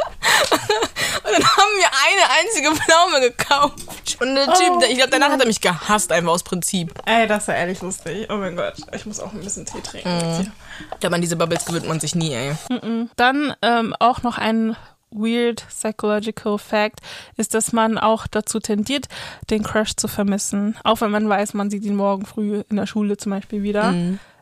Und 1.24 1.32
dann 1.34 1.44
haben 1.44 1.74
wir 1.78 1.88
eine 1.88 2.40
einzige 2.42 2.76
Pflaume 2.76 3.22
gekauft. 3.22 4.18
Und 4.22 4.36
der 4.36 4.46
Typ, 4.54 4.70
Oh. 4.72 4.82
ich 4.88 4.96
glaube, 4.98 5.12
danach 5.12 5.30
hat 5.30 5.40
er 5.40 5.48
mich 5.48 5.62
gehasst, 5.62 6.12
einfach 6.12 6.32
aus 6.32 6.44
Prinzip. 6.44 6.94
Ey, 7.06 7.28
das 7.28 7.48
war 7.48 7.56
ehrlich 7.56 7.82
lustig. 7.82 8.28
Oh 8.30 8.36
mein 8.38 8.56
Gott, 8.56 8.76
ich 8.94 9.06
muss 9.06 9.20
auch 9.20 9.32
ein 9.34 9.40
bisschen 9.42 9.66
Tee 9.66 9.82
trinken. 9.82 10.10
Mhm. 10.10 10.52
Ich 10.94 11.00
glaube, 11.00 11.16
an 11.16 11.22
diese 11.22 11.36
Bubbles 11.36 11.66
gewöhnt 11.66 11.88
man 11.88 12.00
sich 12.00 12.14
nie, 12.16 12.34
ey. 12.34 12.56
Dann 13.16 13.54
ähm, 13.62 13.96
auch 14.00 14.24
noch 14.24 14.38
ein 14.38 14.76
weird 15.10 15.66
psychological 15.70 16.58
fact 16.58 17.00
ist, 17.38 17.54
dass 17.54 17.72
man 17.72 17.98
auch 17.98 18.28
dazu 18.28 18.60
tendiert, 18.60 19.08
den 19.50 19.64
Crush 19.64 19.96
zu 19.96 20.08
vermissen. 20.08 20.78
Auch 20.84 21.00
wenn 21.02 21.12
man 21.12 21.30
weiß, 21.30 21.54
man 21.54 21.70
sieht 21.70 21.84
ihn 21.86 21.96
morgen 21.96 22.26
früh 22.26 22.64
in 22.70 22.76
der 22.76 22.86
Schule 22.88 23.16
zum 23.18 23.32
Beispiel 23.32 23.64
wieder, 23.64 23.94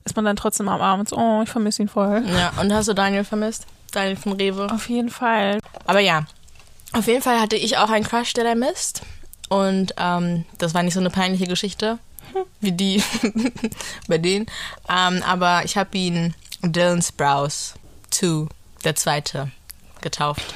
ist 0.05 0.15
man 0.15 0.25
dann 0.25 0.35
trotzdem 0.35 0.69
am 0.69 0.81
Abend 0.81 1.09
so, 1.09 1.17
oh, 1.17 1.41
ich 1.43 1.49
vermisse 1.49 1.81
ihn 1.81 1.89
voll. 1.89 2.23
Ja, 2.27 2.53
und 2.61 2.71
hast 2.73 2.87
du 2.87 2.93
Daniel 2.93 3.23
vermisst? 3.23 3.65
Daniel 3.91 4.15
von 4.15 4.33
Rewe. 4.33 4.71
Auf 4.71 4.87
jeden 4.87 5.09
Fall. 5.09 5.59
Aber 5.85 5.99
ja, 5.99 6.25
auf 6.93 7.07
jeden 7.07 7.21
Fall 7.21 7.41
hatte 7.41 7.55
ich 7.55 7.77
auch 7.77 7.89
einen 7.89 8.05
Crush, 8.05 8.33
der 8.33 8.43
da 8.43 8.55
misst. 8.55 9.01
Und 9.49 9.93
ähm, 9.97 10.45
das 10.57 10.73
war 10.73 10.83
nicht 10.83 10.93
so 10.93 10.99
eine 10.99 11.09
peinliche 11.09 11.47
Geschichte 11.47 11.99
wie 12.61 12.71
die 12.71 13.03
bei 14.07 14.17
denen. 14.17 14.45
Ähm, 14.89 15.23
aber 15.23 15.65
ich 15.65 15.77
habe 15.77 15.97
ihn 15.97 16.35
Dylan 16.61 17.01
Sprouse 17.01 17.73
2, 18.11 18.47
der 18.83 18.95
zweite, 18.95 19.51
getauft. 20.01 20.55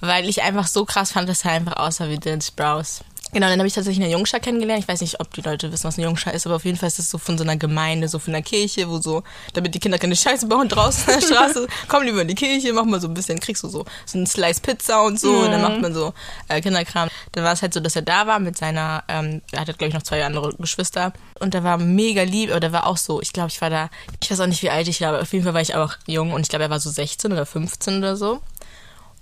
Weil 0.00 0.28
ich 0.28 0.42
einfach 0.42 0.66
so 0.66 0.84
krass 0.84 1.12
fand, 1.12 1.28
dass 1.28 1.44
er 1.44 1.52
einfach 1.52 1.76
aussah 1.76 2.08
wie 2.08 2.18
Dylan 2.18 2.40
Sprouse. 2.40 3.02
Genau, 3.34 3.48
dann 3.48 3.58
habe 3.58 3.66
ich 3.66 3.74
tatsächlich 3.74 4.04
eine 4.04 4.12
Jungschar 4.12 4.38
kennengelernt. 4.38 4.84
Ich 4.84 4.88
weiß 4.88 5.00
nicht, 5.00 5.18
ob 5.18 5.34
die 5.34 5.40
Leute 5.40 5.72
wissen, 5.72 5.88
was 5.88 5.98
eine 5.98 6.06
Jungschar 6.06 6.32
ist, 6.34 6.46
aber 6.46 6.54
auf 6.54 6.64
jeden 6.64 6.78
Fall 6.78 6.86
ist 6.86 7.00
das 7.00 7.10
so 7.10 7.18
von 7.18 7.36
so 7.36 7.42
einer 7.42 7.56
Gemeinde, 7.56 8.06
so 8.06 8.20
von 8.20 8.32
einer 8.32 8.44
Kirche, 8.44 8.88
wo 8.88 8.98
so, 8.98 9.24
damit 9.54 9.74
die 9.74 9.80
Kinder 9.80 9.98
keine 9.98 10.14
Scheiße 10.14 10.46
bauen 10.46 10.68
draußen 10.68 11.12
an 11.12 11.18
der 11.18 11.26
Straße, 11.34 11.66
komm 11.88 12.04
lieber 12.04 12.22
in 12.22 12.28
die 12.28 12.36
Kirche, 12.36 12.72
mach 12.72 12.84
mal 12.84 13.00
so 13.00 13.08
ein 13.08 13.14
bisschen, 13.14 13.40
kriegst 13.40 13.64
du 13.64 13.68
so, 13.68 13.84
so 14.06 14.18
einen 14.18 14.28
Slice 14.28 14.60
Pizza 14.60 15.02
und 15.02 15.18
so, 15.18 15.32
und 15.32 15.50
dann 15.50 15.62
macht 15.62 15.80
man 15.80 15.92
so 15.92 16.14
äh, 16.46 16.60
Kinderkram. 16.60 17.08
Dann 17.32 17.42
war 17.42 17.52
es 17.52 17.62
halt 17.62 17.74
so, 17.74 17.80
dass 17.80 17.96
er 17.96 18.02
da 18.02 18.28
war 18.28 18.38
mit 18.38 18.56
seiner, 18.56 19.02
ähm, 19.08 19.42
er 19.50 19.62
hatte, 19.62 19.74
glaube 19.74 19.88
ich, 19.88 19.94
noch 19.94 20.04
zwei 20.04 20.24
andere 20.24 20.54
Geschwister 20.54 21.12
und 21.40 21.54
der 21.54 21.64
war 21.64 21.76
mega 21.76 22.22
lieb, 22.22 22.50
aber 22.50 22.60
der 22.60 22.70
war 22.70 22.86
auch 22.86 22.98
so, 22.98 23.20
ich 23.20 23.32
glaube, 23.32 23.48
ich 23.48 23.60
war 23.60 23.68
da, 23.68 23.90
ich 24.22 24.30
weiß 24.30 24.38
auch 24.38 24.46
nicht, 24.46 24.62
wie 24.62 24.70
alt 24.70 24.86
ich 24.86 25.00
war, 25.00 25.08
aber 25.08 25.22
auf 25.22 25.32
jeden 25.32 25.44
Fall 25.44 25.54
war 25.54 25.60
ich 25.60 25.74
auch 25.74 25.94
jung 26.06 26.32
und 26.32 26.42
ich 26.42 26.50
glaube, 26.50 26.62
er 26.62 26.70
war 26.70 26.78
so 26.78 26.88
16 26.88 27.32
oder 27.32 27.46
15 27.46 27.98
oder 27.98 28.16
so. 28.16 28.40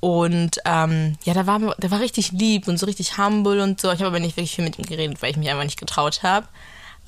Und 0.03 0.59
ähm, 0.65 1.17
ja, 1.23 1.33
der 1.33 1.47
war, 1.47 1.61
der 1.79 1.93
war 1.93 2.01
richtig 2.01 2.33
lieb 2.33 2.67
und 2.67 2.77
so 2.77 2.87
richtig 2.87 3.19
humble 3.19 3.61
und 3.61 3.81
so. 3.81 3.93
Ich 3.93 4.01
habe 4.01 4.09
aber 4.09 4.19
nicht 4.19 4.37
wirklich 4.37 4.57
viel 4.57 4.65
mit 4.65 4.77
ihm 4.77 4.85
geredet, 4.85 5.23
weil 5.23 5.31
ich 5.31 5.37
mich 5.37 5.49
einfach 5.49 5.63
nicht 5.63 5.79
getraut 5.79 6.25
habe. 6.25 6.49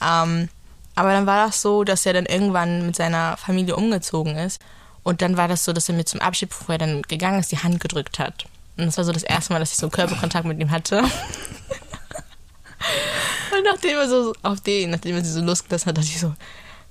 Ähm, 0.01 0.49
aber 0.95 1.11
dann 1.11 1.27
war 1.27 1.47
das 1.47 1.61
so, 1.61 1.83
dass 1.83 2.07
er 2.07 2.13
dann 2.13 2.27
irgendwann 2.27 2.87
mit 2.87 2.95
seiner 2.95 3.37
Familie 3.37 3.75
umgezogen 3.75 4.37
ist. 4.37 4.63
Und 5.03 5.23
dann 5.23 5.37
war 5.37 5.49
das 5.49 5.65
so, 5.65 5.73
dass 5.73 5.89
er 5.89 5.97
mir 5.97 6.05
zum 6.05 6.21
Abschied, 6.21 6.51
bevor 6.51 6.77
er 6.77 6.79
dann 6.79 7.03
gegangen 7.03 7.41
ist, 7.41 7.51
die 7.51 7.59
Hand 7.59 7.81
gedrückt 7.81 8.21
hat. 8.21 8.45
Und 8.77 8.87
das 8.87 8.97
war 8.97 9.03
so 9.03 9.11
das 9.11 9.25
erste 9.25 9.53
Mal, 9.53 9.59
dass 9.59 9.73
ich 9.73 9.77
so 9.79 9.89
Körperkontakt 9.89 10.47
mit 10.47 10.61
ihm 10.61 10.71
hatte. 10.71 10.99
und 11.03 11.11
nachdem 13.65 13.97
er 13.97 14.09
so 14.09 14.35
auf 14.45 14.61
den, 14.61 14.91
nachdem 14.91 15.17
er 15.17 15.25
sie 15.25 15.33
so 15.33 15.41
losgelassen 15.41 15.89
hat, 15.89 15.99
dachte 15.99 16.07
ich 16.07 16.21
so, 16.21 16.33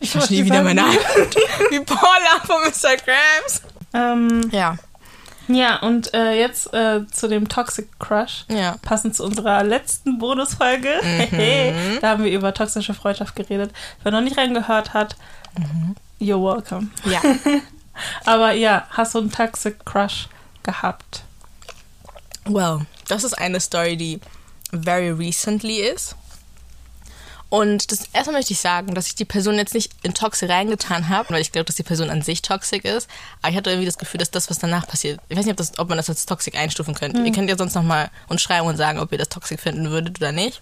ich 0.02 0.14
nie 0.30 0.44
wieder 0.44 0.64
meine 0.64 0.84
Hand. 0.84 0.98
Wie 1.70 1.80
Paula 1.80 2.42
von 2.46 2.62
Mr. 2.64 2.98
Krabs. 2.98 3.62
Ähm, 3.94 4.50
Ja, 4.52 4.78
ja, 5.48 5.78
und 5.82 6.14
äh, 6.14 6.40
jetzt 6.40 6.74
äh, 6.74 7.06
zu 7.08 7.28
dem 7.28 7.50
Toxic 7.50 8.00
Crush. 8.00 8.46
ja. 8.50 8.76
Passend 8.82 9.16
zu 9.16 9.24
unserer 9.24 9.64
letzten 9.64 10.18
Bonusfolge. 10.20 10.90
Mhm. 11.04 11.98
da 12.02 12.10
haben 12.10 12.24
wir 12.24 12.32
über 12.32 12.54
toxische 12.54 12.94
Freundschaft 12.94 13.36
geredet. 13.36 13.72
Wer 14.04 14.12
noch 14.12 14.22
nicht 14.22 14.38
reingehört 14.38 14.94
hat, 14.94 15.16
you're 16.20 16.42
welcome. 16.42 16.88
Ja. 17.06 17.22
Aber 18.26 18.54
ja, 18.54 18.88
hast 18.90 19.16
du 19.16 19.20
einen 19.20 19.32
Toxic 19.32 19.86
Crush 19.86 20.28
gehabt? 20.64 21.24
Well, 22.46 22.82
das 23.08 23.24
ist 23.24 23.34
eine 23.34 23.60
Story, 23.60 23.96
die 23.96 24.20
very 24.72 25.12
recently 25.12 25.82
ist. 25.82 26.16
Und 27.54 27.92
das 27.92 28.08
erstmal 28.14 28.38
möchte 28.38 28.52
ich 28.52 28.60
sagen, 28.60 28.96
dass 28.96 29.06
ich 29.06 29.14
die 29.14 29.26
Person 29.26 29.58
jetzt 29.58 29.76
nicht 29.76 29.92
in 30.02 30.16
Toxic 30.16 30.50
reingetan 30.50 31.10
habe, 31.10 31.30
weil 31.30 31.42
ich 31.42 31.52
glaube, 31.52 31.66
dass 31.66 31.76
die 31.76 31.84
Person 31.84 32.10
an 32.10 32.24
sich 32.24 32.42
toxic 32.42 32.84
ist. 32.84 33.08
Aber 33.44 33.52
ich 33.52 33.56
hatte 33.56 33.70
irgendwie 33.70 33.86
das 33.86 34.00
Gefühl, 34.00 34.18
dass 34.18 34.32
das, 34.32 34.50
was 34.50 34.58
danach 34.58 34.88
passiert, 34.88 35.20
ich 35.30 35.38
weiß 35.38 35.46
nicht, 35.46 35.52
ob, 35.52 35.58
das, 35.58 35.78
ob 35.78 35.88
man 35.88 35.98
das 35.98 36.10
als 36.10 36.26
toxic 36.26 36.58
einstufen 36.58 36.96
könnte. 36.96 37.22
Ihr 37.22 37.32
könnt 37.32 37.52
ja 37.52 37.56
sonst 37.56 37.76
nochmal 37.76 38.10
uns 38.28 38.42
schreiben 38.42 38.66
und 38.66 38.78
sagen, 38.78 38.98
ob 38.98 39.12
ihr 39.12 39.20
das 39.20 39.30
toxic 39.30 39.60
finden 39.60 39.92
würdet 39.92 40.20
oder 40.20 40.32
nicht. 40.32 40.62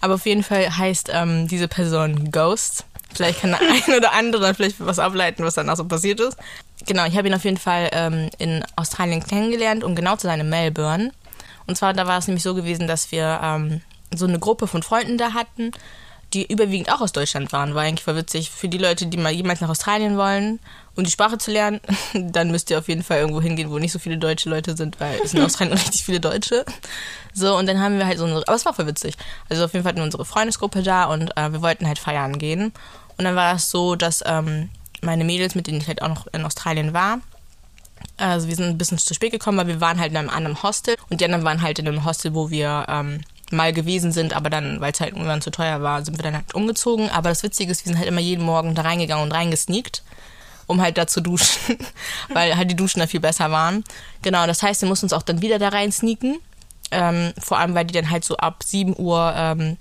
Aber 0.00 0.14
auf 0.14 0.24
jeden 0.24 0.42
Fall 0.42 0.74
heißt 0.74 1.10
ähm, 1.12 1.48
diese 1.48 1.68
Person 1.68 2.30
Ghost. 2.32 2.86
Vielleicht 3.12 3.42
kann 3.42 3.50
der 3.50 3.60
ein 3.90 3.94
oder 3.94 4.14
andere 4.14 4.40
dann 4.40 4.54
vielleicht 4.54 4.76
was 4.78 4.98
ableiten, 4.98 5.44
was 5.44 5.52
danach 5.52 5.76
so 5.76 5.84
passiert 5.84 6.18
ist. 6.18 6.38
Genau, 6.86 7.04
ich 7.04 7.14
habe 7.18 7.28
ihn 7.28 7.34
auf 7.34 7.44
jeden 7.44 7.58
Fall 7.58 7.90
ähm, 7.92 8.30
in 8.38 8.64
Australien 8.76 9.22
kennengelernt, 9.22 9.84
um 9.84 9.94
genau 9.94 10.16
zu 10.16 10.28
sein 10.28 10.40
in 10.40 10.48
Melbourne. 10.48 11.12
Und 11.66 11.76
zwar, 11.76 11.92
da 11.92 12.06
war 12.06 12.16
es 12.16 12.26
nämlich 12.26 12.42
so 12.42 12.54
gewesen, 12.54 12.86
dass 12.86 13.12
wir 13.12 13.38
ähm, 13.42 13.82
so 14.14 14.26
eine 14.26 14.38
Gruppe 14.38 14.66
von 14.66 14.82
Freunden 14.82 15.18
da 15.18 15.34
hatten, 15.34 15.72
die 16.34 16.50
überwiegend 16.50 16.90
auch 16.90 17.00
aus 17.00 17.12
Deutschland 17.12 17.52
waren. 17.52 17.74
War 17.74 17.82
eigentlich 17.82 18.04
voll 18.04 18.16
witzig. 18.16 18.50
Für 18.50 18.68
die 18.68 18.78
Leute, 18.78 19.06
die 19.06 19.16
mal 19.16 19.32
jemals 19.32 19.60
nach 19.60 19.68
Australien 19.68 20.16
wollen, 20.16 20.60
um 20.96 21.04
die 21.04 21.10
Sprache 21.10 21.38
zu 21.38 21.50
lernen, 21.50 21.80
dann 22.14 22.50
müsst 22.50 22.70
ihr 22.70 22.78
auf 22.78 22.88
jeden 22.88 23.02
Fall 23.02 23.18
irgendwo 23.18 23.40
hingehen, 23.40 23.70
wo 23.70 23.78
nicht 23.78 23.92
so 23.92 23.98
viele 23.98 24.18
deutsche 24.18 24.48
Leute 24.48 24.76
sind, 24.76 25.00
weil 25.00 25.20
es 25.22 25.30
sind 25.30 25.40
in 25.40 25.46
Australien 25.46 25.76
richtig 25.78 26.04
viele 26.04 26.20
Deutsche. 26.20 26.64
So, 27.34 27.56
und 27.56 27.66
dann 27.66 27.80
haben 27.80 27.98
wir 27.98 28.06
halt 28.06 28.18
so 28.18 28.24
unsere, 28.24 28.46
aber 28.46 28.56
es 28.56 28.64
war 28.64 28.74
voll 28.74 28.86
witzig. 28.86 29.16
Also 29.48 29.64
auf 29.64 29.72
jeden 29.72 29.84
Fall 29.84 29.90
hatten 29.90 30.00
wir 30.00 30.04
unsere 30.04 30.24
Freundesgruppe 30.24 30.82
da 30.82 31.04
und 31.04 31.36
äh, 31.36 31.52
wir 31.52 31.62
wollten 31.62 31.86
halt 31.86 31.98
feiern 31.98 32.38
gehen. 32.38 32.72
Und 33.18 33.24
dann 33.24 33.36
war 33.36 33.56
es 33.56 33.70
so, 33.70 33.94
dass 33.94 34.22
ähm, 34.26 34.70
meine 35.02 35.24
Mädels, 35.24 35.54
mit 35.54 35.66
denen 35.66 35.80
ich 35.80 35.88
halt 35.88 36.02
auch 36.02 36.08
noch 36.08 36.26
in 36.32 36.44
Australien 36.44 36.92
war, 36.92 37.18
also 38.16 38.48
wir 38.48 38.56
sind 38.56 38.66
ein 38.66 38.78
bisschen 38.78 38.98
zu 38.98 39.14
spät 39.14 39.32
gekommen, 39.32 39.58
weil 39.58 39.66
wir 39.66 39.80
waren 39.80 39.98
halt 39.98 40.12
in 40.12 40.16
einem 40.16 40.28
anderen 40.28 40.62
Hostel 40.62 40.96
und 41.08 41.20
die 41.20 41.24
anderen 41.24 41.44
waren 41.44 41.62
halt 41.62 41.78
in 41.78 41.88
einem 41.88 42.04
Hostel, 42.04 42.34
wo 42.34 42.50
wir 42.50 42.86
ähm, 42.88 43.20
mal 43.52 43.72
gewesen 43.72 44.12
sind, 44.12 44.34
aber 44.34 44.50
dann, 44.50 44.80
weil 44.80 44.92
es 44.92 45.00
halt 45.00 45.12
irgendwann 45.12 45.42
zu 45.42 45.50
teuer 45.50 45.82
war, 45.82 46.04
sind 46.04 46.18
wir 46.18 46.22
dann 46.22 46.34
halt 46.34 46.54
umgezogen. 46.54 47.10
Aber 47.10 47.28
das 47.28 47.42
Witzige 47.42 47.70
ist, 47.70 47.84
wir 47.84 47.90
sind 47.90 47.98
halt 47.98 48.08
immer 48.08 48.20
jeden 48.20 48.44
Morgen 48.44 48.74
da 48.74 48.82
reingegangen 48.82 49.24
und 49.24 49.32
reingesneakt, 49.32 50.02
um 50.66 50.80
halt 50.80 50.98
da 50.98 51.06
zu 51.06 51.20
duschen, 51.20 51.78
weil 52.32 52.56
halt 52.56 52.70
die 52.70 52.76
Duschen 52.76 53.00
da 53.00 53.06
viel 53.06 53.20
besser 53.20 53.50
waren. 53.50 53.84
Genau, 54.22 54.46
das 54.46 54.62
heißt, 54.62 54.82
wir 54.82 54.88
mussten 54.88 55.06
uns 55.06 55.12
auch 55.12 55.22
dann 55.22 55.42
wieder 55.42 55.58
da 55.58 55.68
rein 55.68 55.92
sneaken. 55.92 56.38
Ähm, 56.90 57.32
vor 57.38 57.58
allem, 57.58 57.74
weil 57.74 57.86
die 57.86 57.94
dann 57.94 58.10
halt 58.10 58.24
so 58.24 58.36
ab 58.36 58.62
7 58.62 58.94
Uhr 58.98 59.32
ähm, 59.34 59.78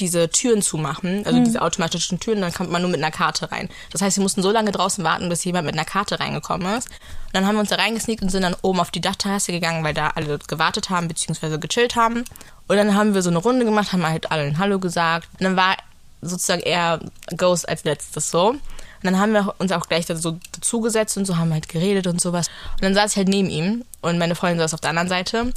diese 0.00 0.28
Türen 0.28 0.62
zumachen, 0.62 1.24
also 1.24 1.38
mhm. 1.38 1.44
diese 1.44 1.62
automatischen 1.62 2.20
Türen, 2.20 2.40
dann 2.40 2.52
kommt 2.52 2.70
man 2.70 2.82
nur 2.82 2.90
mit 2.90 3.00
einer 3.00 3.10
Karte 3.10 3.50
rein. 3.52 3.68
Das 3.92 4.02
heißt, 4.02 4.16
wir 4.16 4.22
mussten 4.22 4.42
so 4.42 4.50
lange 4.50 4.72
draußen 4.72 5.04
warten, 5.04 5.28
bis 5.28 5.44
jemand 5.44 5.66
mit 5.66 5.74
einer 5.74 5.84
Karte 5.84 6.18
reingekommen 6.20 6.76
ist. 6.76 6.88
Und 6.88 7.34
dann 7.34 7.46
haben 7.46 7.56
wir 7.56 7.60
uns 7.60 7.70
da 7.70 7.76
reingesneakt 7.76 8.22
und 8.22 8.30
sind 8.30 8.42
dann 8.42 8.56
oben 8.62 8.80
auf 8.80 8.90
die 8.90 9.00
Dachterrasse 9.00 9.52
gegangen, 9.52 9.84
weil 9.84 9.94
da 9.94 10.08
alle 10.14 10.38
gewartet 10.38 10.90
haben, 10.90 11.08
beziehungsweise 11.08 11.58
gechillt 11.58 11.96
haben. 11.96 12.24
Und 12.66 12.76
dann 12.76 12.94
haben 12.94 13.14
wir 13.14 13.22
so 13.22 13.30
eine 13.30 13.38
Runde 13.38 13.64
gemacht, 13.64 13.92
haben 13.92 14.06
halt 14.06 14.30
alle 14.30 14.42
ein 14.42 14.58
Hallo 14.58 14.78
gesagt. 14.78 15.28
Und 15.38 15.42
dann 15.44 15.56
war 15.56 15.76
sozusagen 16.22 16.62
eher 16.62 17.00
Ghost 17.36 17.68
als 17.68 17.84
letztes 17.84 18.30
so. 18.30 18.50
Und 18.50 18.60
dann 19.02 19.18
haben 19.18 19.32
wir 19.32 19.54
uns 19.58 19.70
auch 19.72 19.86
gleich 19.86 20.06
so 20.06 20.38
dazugesetzt 20.52 21.18
und 21.18 21.26
so 21.26 21.36
haben 21.36 21.52
halt 21.52 21.68
geredet 21.68 22.06
und 22.06 22.20
sowas. 22.20 22.48
Und 22.74 22.84
dann 22.84 22.94
saß 22.94 23.12
ich 23.12 23.16
halt 23.18 23.28
neben 23.28 23.50
ihm 23.50 23.84
und 24.00 24.18
meine 24.18 24.34
Freundin 24.34 24.60
saß 24.60 24.72
auf 24.72 24.80
der 24.80 24.90
anderen 24.90 25.08
Seite. 25.08 25.52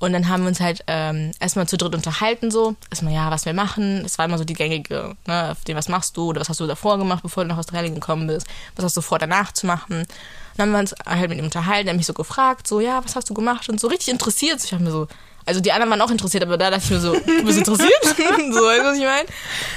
Und 0.00 0.12
dann 0.12 0.28
haben 0.28 0.42
wir 0.42 0.48
uns 0.48 0.60
halt 0.60 0.84
ähm, 0.86 1.32
erstmal 1.40 1.66
zu 1.68 1.76
dritt 1.76 1.94
unterhalten, 1.94 2.52
so. 2.52 2.76
Erstmal, 2.90 3.14
ja, 3.14 3.30
was 3.30 3.46
wir 3.46 3.52
machen. 3.52 4.04
Es 4.04 4.16
war 4.16 4.26
immer 4.26 4.38
so 4.38 4.44
die 4.44 4.54
gängige, 4.54 5.16
ne, 5.26 5.50
auf 5.50 5.64
den, 5.64 5.76
was 5.76 5.88
machst 5.88 6.16
du 6.16 6.28
oder 6.28 6.40
was 6.40 6.48
hast 6.48 6.60
du 6.60 6.66
davor 6.66 6.98
gemacht, 6.98 7.22
bevor 7.22 7.42
du 7.42 7.48
nach 7.48 7.58
Australien 7.58 7.94
gekommen 7.94 8.28
bist? 8.28 8.46
Was 8.76 8.84
hast 8.84 8.96
du 8.96 9.00
vor, 9.00 9.18
danach 9.18 9.52
zu 9.52 9.66
machen? 9.66 10.00
Und 10.00 10.08
dann 10.56 10.68
haben 10.68 10.72
wir 10.72 10.78
uns 10.78 10.94
halt 11.04 11.28
mit 11.30 11.38
ihm 11.38 11.44
unterhalten, 11.44 11.88
er 11.88 11.92
hat 11.92 11.96
mich 11.96 12.06
so 12.06 12.14
gefragt, 12.14 12.68
so, 12.68 12.80
ja, 12.80 13.04
was 13.04 13.16
hast 13.16 13.28
du 13.28 13.34
gemacht? 13.34 13.68
Und 13.68 13.80
so 13.80 13.88
richtig 13.88 14.08
interessiert. 14.08 14.62
Ich 14.64 14.72
habe 14.72 14.84
mir 14.84 14.92
so, 14.92 15.08
also 15.48 15.60
die 15.60 15.72
anderen 15.72 15.90
waren 15.90 16.02
auch 16.02 16.10
interessiert, 16.10 16.44
aber 16.44 16.58
da 16.58 16.70
dachte 16.70 16.84
ich 16.84 16.90
mir 16.90 17.00
so, 17.00 17.14
du 17.14 17.44
bist 17.44 17.58
interessiert? 17.58 17.90
so, 18.04 18.10
weißt 18.10 18.20
du, 18.20 18.84
was 18.84 18.98
ich 18.98 19.04
meine? 19.04 19.26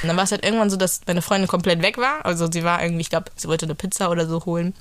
Und 0.01 0.09
dann 0.09 0.17
war 0.17 0.26
es 0.26 0.32
halt 0.32 0.43
irgendwann 0.43 0.69
so, 0.69 0.76
dass 0.76 1.01
meine 1.07 1.22
Freundin 1.22 1.47
komplett 1.47 1.82
weg 1.82 1.97
war. 1.97 2.26
Also 2.26 2.51
sie 2.51 2.63
war 2.63 2.84
irgendwie, 2.84 3.01
ich 3.01 3.09
glaube, 3.09 3.32
sie 3.36 3.47
wollte 3.47 3.65
eine 3.65 3.76
Pizza 3.76 4.09
oder 4.09 4.28
so 4.28 4.45
holen. 4.45 4.74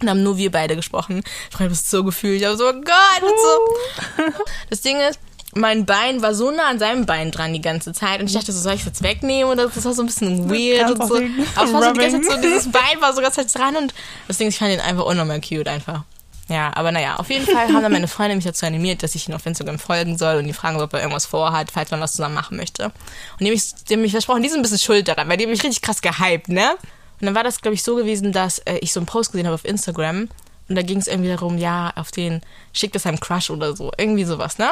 Und 0.00 0.08
haben 0.08 0.22
nur 0.22 0.36
wir 0.36 0.52
beide 0.52 0.76
gesprochen. 0.76 1.24
Ich 1.50 1.58
habe 1.58 1.70
das 1.70 1.90
so 1.90 2.04
gefühlt. 2.04 2.40
Ich 2.40 2.46
habe 2.46 2.56
so, 2.56 2.68
oh 2.68 2.72
Gott, 2.72 3.20
so. 3.20 4.32
Das 4.70 4.80
Ding 4.80 5.00
ist, 5.00 5.18
mein 5.54 5.86
Bein 5.86 6.22
war 6.22 6.34
so 6.34 6.52
nah 6.52 6.68
an 6.68 6.78
seinem 6.78 7.04
Bein 7.04 7.32
dran 7.32 7.52
die 7.52 7.60
ganze 7.60 7.92
Zeit. 7.92 8.20
Und 8.20 8.28
ich 8.28 8.34
dachte 8.34 8.52
so, 8.52 8.60
soll 8.60 8.74
ich 8.74 8.80
es 8.80 8.86
jetzt 8.86 9.02
wegnehmen? 9.02 9.50
Oder 9.50 9.66
das 9.66 9.84
war 9.84 9.92
so 9.92 10.02
ein 10.02 10.06
bisschen 10.06 10.48
weird 10.48 10.92
und 10.92 11.08
so. 11.08 11.16
Aber 11.16 11.64
es 11.64 11.72
war 11.72 11.82
so 11.82 11.92
die 11.92 11.98
ganze 11.98 12.20
Zeit 12.20 12.36
so, 12.36 12.42
dieses 12.42 12.70
Bein 12.70 13.00
war 13.00 13.12
so 13.12 13.20
ganz 13.20 13.34
dran. 13.34 13.74
Und 13.74 13.92
das 14.28 14.38
Ding 14.38 14.46
ist, 14.46 14.54
ich 14.54 14.58
fand 14.60 14.72
ihn 14.72 14.80
einfach 14.80 15.04
unnormal 15.04 15.40
cute 15.40 15.66
einfach. 15.66 16.04
Ja, 16.48 16.70
aber 16.74 16.92
naja, 16.92 17.16
auf 17.16 17.28
jeden 17.28 17.44
Fall 17.44 17.68
haben 17.68 17.82
dann 17.82 17.92
meine 17.92 18.08
Freunde 18.08 18.34
mich 18.34 18.44
dazu 18.44 18.64
animiert, 18.64 19.02
dass 19.02 19.14
ich 19.14 19.28
ihn 19.28 19.34
auf 19.34 19.44
Instagram 19.44 19.78
folgen 19.78 20.16
soll 20.16 20.36
und 20.36 20.46
die 20.46 20.54
fragen, 20.54 20.80
ob 20.80 20.94
er 20.94 21.00
irgendwas 21.00 21.26
vorhat, 21.26 21.70
falls 21.70 21.90
man 21.90 22.00
was 22.00 22.12
zusammen 22.12 22.34
machen 22.34 22.56
möchte. 22.56 22.86
Und 22.86 22.92
die 23.40 23.46
haben 23.46 23.52
mich, 23.52 23.74
die 23.88 23.94
haben 23.94 24.00
mich 24.00 24.12
versprochen, 24.12 24.42
die 24.42 24.48
sind 24.48 24.60
ein 24.60 24.62
bisschen 24.62 24.78
schuld 24.78 25.08
daran, 25.08 25.28
weil 25.28 25.36
die 25.36 25.44
haben 25.44 25.50
mich 25.50 25.62
richtig 25.62 25.82
krass 25.82 26.00
gehypt, 26.00 26.48
ne? 26.48 26.72
Und 27.20 27.26
dann 27.26 27.34
war 27.34 27.44
das, 27.44 27.60
glaube 27.60 27.74
ich, 27.74 27.82
so 27.82 27.96
gewesen, 27.96 28.32
dass 28.32 28.60
äh, 28.60 28.78
ich 28.78 28.92
so 28.92 29.00
einen 29.00 29.06
Post 29.06 29.32
gesehen 29.32 29.46
habe 29.46 29.54
auf 29.54 29.64
Instagram 29.64 30.28
und 30.68 30.74
da 30.74 30.82
ging 30.82 30.98
es 30.98 31.06
irgendwie 31.06 31.30
darum, 31.30 31.58
ja, 31.58 31.92
auf 31.96 32.10
den 32.12 32.40
schickt 32.72 32.96
es 32.96 33.04
einem 33.04 33.20
Crush 33.20 33.50
oder 33.50 33.76
so, 33.76 33.90
irgendwie 33.98 34.24
sowas, 34.24 34.56
ne? 34.58 34.70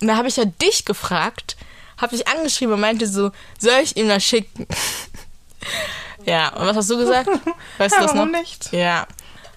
Und 0.00 0.08
da 0.08 0.16
habe 0.16 0.28
ich 0.28 0.36
ja 0.36 0.46
dich 0.46 0.86
gefragt, 0.86 1.56
habe 1.98 2.16
dich 2.16 2.26
angeschrieben 2.28 2.74
und 2.74 2.80
meinte 2.80 3.06
so, 3.06 3.30
soll 3.58 3.80
ich 3.82 3.96
ihm 3.96 4.08
das 4.08 4.24
schicken? 4.24 4.66
ja, 6.24 6.48
und 6.56 6.66
was 6.66 6.76
hast 6.76 6.90
du 6.90 6.96
gesagt? 6.96 7.28
Weißt 7.76 7.96
du 7.96 8.00
das 8.00 8.14
warum 8.14 8.30
noch? 8.30 8.40
nicht? 8.40 8.72
Ja, 8.72 9.06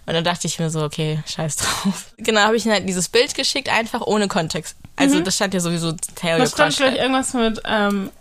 und 0.05 0.13
dann 0.13 0.23
dachte 0.23 0.47
ich 0.47 0.59
mir 0.59 0.69
so, 0.69 0.83
okay, 0.83 1.23
scheiß 1.25 1.57
drauf. 1.57 2.05
Genau, 2.17 2.41
habe 2.41 2.55
ich 2.55 2.65
ihm 2.65 2.71
halt 2.71 2.87
dieses 2.87 3.09
Bild 3.09 3.35
geschickt, 3.35 3.69
einfach 3.69 4.01
ohne 4.01 4.27
Kontext. 4.27 4.75
Also 4.95 5.17
mhm. 5.17 5.23
das 5.23 5.35
stand 5.35 5.53
ja 5.53 5.59
sowieso 5.59 5.93
Tell 6.15 6.39
Was 6.39 6.51
stand 6.51 6.73
vielleicht 6.73 6.97
irgendwas 6.97 7.33
mit 7.33 7.61
ähm, 7.65 8.11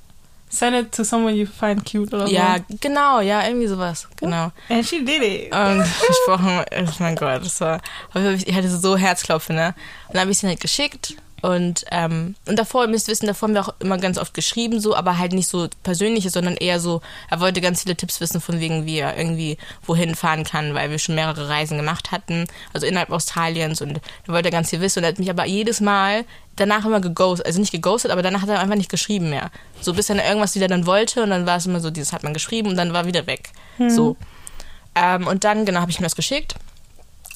Send 0.48 0.76
it 0.76 0.92
to 0.92 1.02
someone 1.02 1.34
you 1.34 1.46
find 1.46 1.82
cute 1.82 2.12
oder 2.12 2.26
so. 2.26 2.32
Ja, 2.32 2.56
genau, 2.78 3.20
ja, 3.20 3.46
irgendwie 3.46 3.68
sowas. 3.68 4.06
Genau. 4.16 4.52
And 4.68 4.86
she 4.86 5.02
did 5.02 5.22
it. 5.22 5.54
Und 5.54 5.82
versprochen, 5.86 6.62
oh 6.70 6.92
mein 6.98 7.16
Gott, 7.16 7.42
das 7.42 7.58
war, 7.62 7.80
ich 8.14 8.54
hatte 8.54 8.68
so 8.68 8.94
Herzklopfen, 8.94 9.56
ne? 9.56 9.74
Und 10.08 10.14
dann 10.14 10.20
habe 10.20 10.30
ich 10.30 10.38
sie 10.38 10.46
halt 10.46 10.60
geschickt 10.60 11.14
und, 11.42 11.84
ähm, 11.90 12.36
und 12.46 12.56
davor, 12.56 12.84
ihr 12.84 12.88
müsst 12.88 13.08
wissen, 13.08 13.26
davor 13.26 13.48
haben 13.48 13.54
wir 13.54 13.62
auch 13.62 13.74
immer 13.80 13.98
ganz 13.98 14.16
oft 14.16 14.32
geschrieben, 14.32 14.78
so, 14.78 14.94
aber 14.94 15.18
halt 15.18 15.32
nicht 15.32 15.48
so 15.48 15.68
persönliches, 15.82 16.32
sondern 16.32 16.56
eher 16.56 16.78
so, 16.78 17.02
er 17.30 17.40
wollte 17.40 17.60
ganz 17.60 17.82
viele 17.82 17.96
Tipps 17.96 18.20
wissen, 18.20 18.40
von 18.40 18.60
wegen, 18.60 18.86
wie 18.86 18.98
er 18.98 19.18
irgendwie 19.18 19.58
wohin 19.84 20.14
fahren 20.14 20.44
kann, 20.44 20.72
weil 20.74 20.90
wir 20.90 21.00
schon 21.00 21.16
mehrere 21.16 21.48
Reisen 21.48 21.76
gemacht 21.76 22.12
hatten, 22.12 22.46
also 22.72 22.86
innerhalb 22.86 23.10
Australiens 23.10 23.82
und 23.82 24.00
er 24.26 24.32
wollte 24.32 24.50
ganz 24.50 24.70
viel 24.70 24.80
wissen 24.80 25.00
und 25.00 25.04
er 25.04 25.08
hat 25.08 25.18
mich 25.18 25.30
aber 25.30 25.44
jedes 25.44 25.80
Mal 25.80 26.24
danach 26.54 26.84
immer 26.84 27.00
geghostet, 27.00 27.44
also 27.44 27.58
nicht 27.58 27.72
geghostet, 27.72 28.12
aber 28.12 28.22
danach 28.22 28.42
hat 28.42 28.48
er 28.48 28.60
einfach 28.60 28.76
nicht 28.76 28.90
geschrieben 28.90 29.28
mehr. 29.28 29.50
So 29.80 29.94
bis 29.94 30.10
er 30.10 30.24
irgendwas 30.24 30.54
wieder 30.54 30.68
dann 30.68 30.86
wollte 30.86 31.24
und 31.24 31.30
dann 31.30 31.44
war 31.44 31.56
es 31.56 31.66
immer 31.66 31.80
so, 31.80 31.90
dieses 31.90 32.12
hat 32.12 32.22
man 32.22 32.34
geschrieben 32.34 32.68
und 32.68 32.76
dann 32.76 32.92
war 32.92 33.06
wieder 33.06 33.26
weg. 33.26 33.50
Hm. 33.78 33.90
So. 33.90 34.16
Ähm, 34.94 35.26
und 35.26 35.42
dann, 35.42 35.64
genau, 35.64 35.80
habe 35.80 35.90
ich 35.90 35.98
ihm 35.98 36.04
das 36.04 36.14
geschickt 36.14 36.54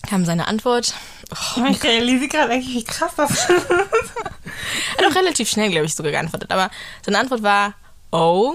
kam 0.07 0.24
seine 0.24 0.48
Antwort. 0.48 0.94
Oh, 1.30 1.64
ich 1.68 1.82
realisiere 1.82 2.28
gerade 2.28 2.52
eigentlich, 2.52 2.74
wie 2.74 2.84
krass 2.84 3.12
das 3.16 3.30
ist. 3.30 3.48
er 3.50 5.04
hat 5.07 5.11
auch 5.11 5.16
relativ 5.16 5.48
schnell, 5.48 5.70
glaube 5.70 5.86
ich, 5.86 5.94
sogar 5.94 6.12
geantwortet. 6.12 6.50
Aber 6.50 6.70
seine 7.04 7.18
Antwort 7.18 7.42
war, 7.42 7.74
oh, 8.12 8.54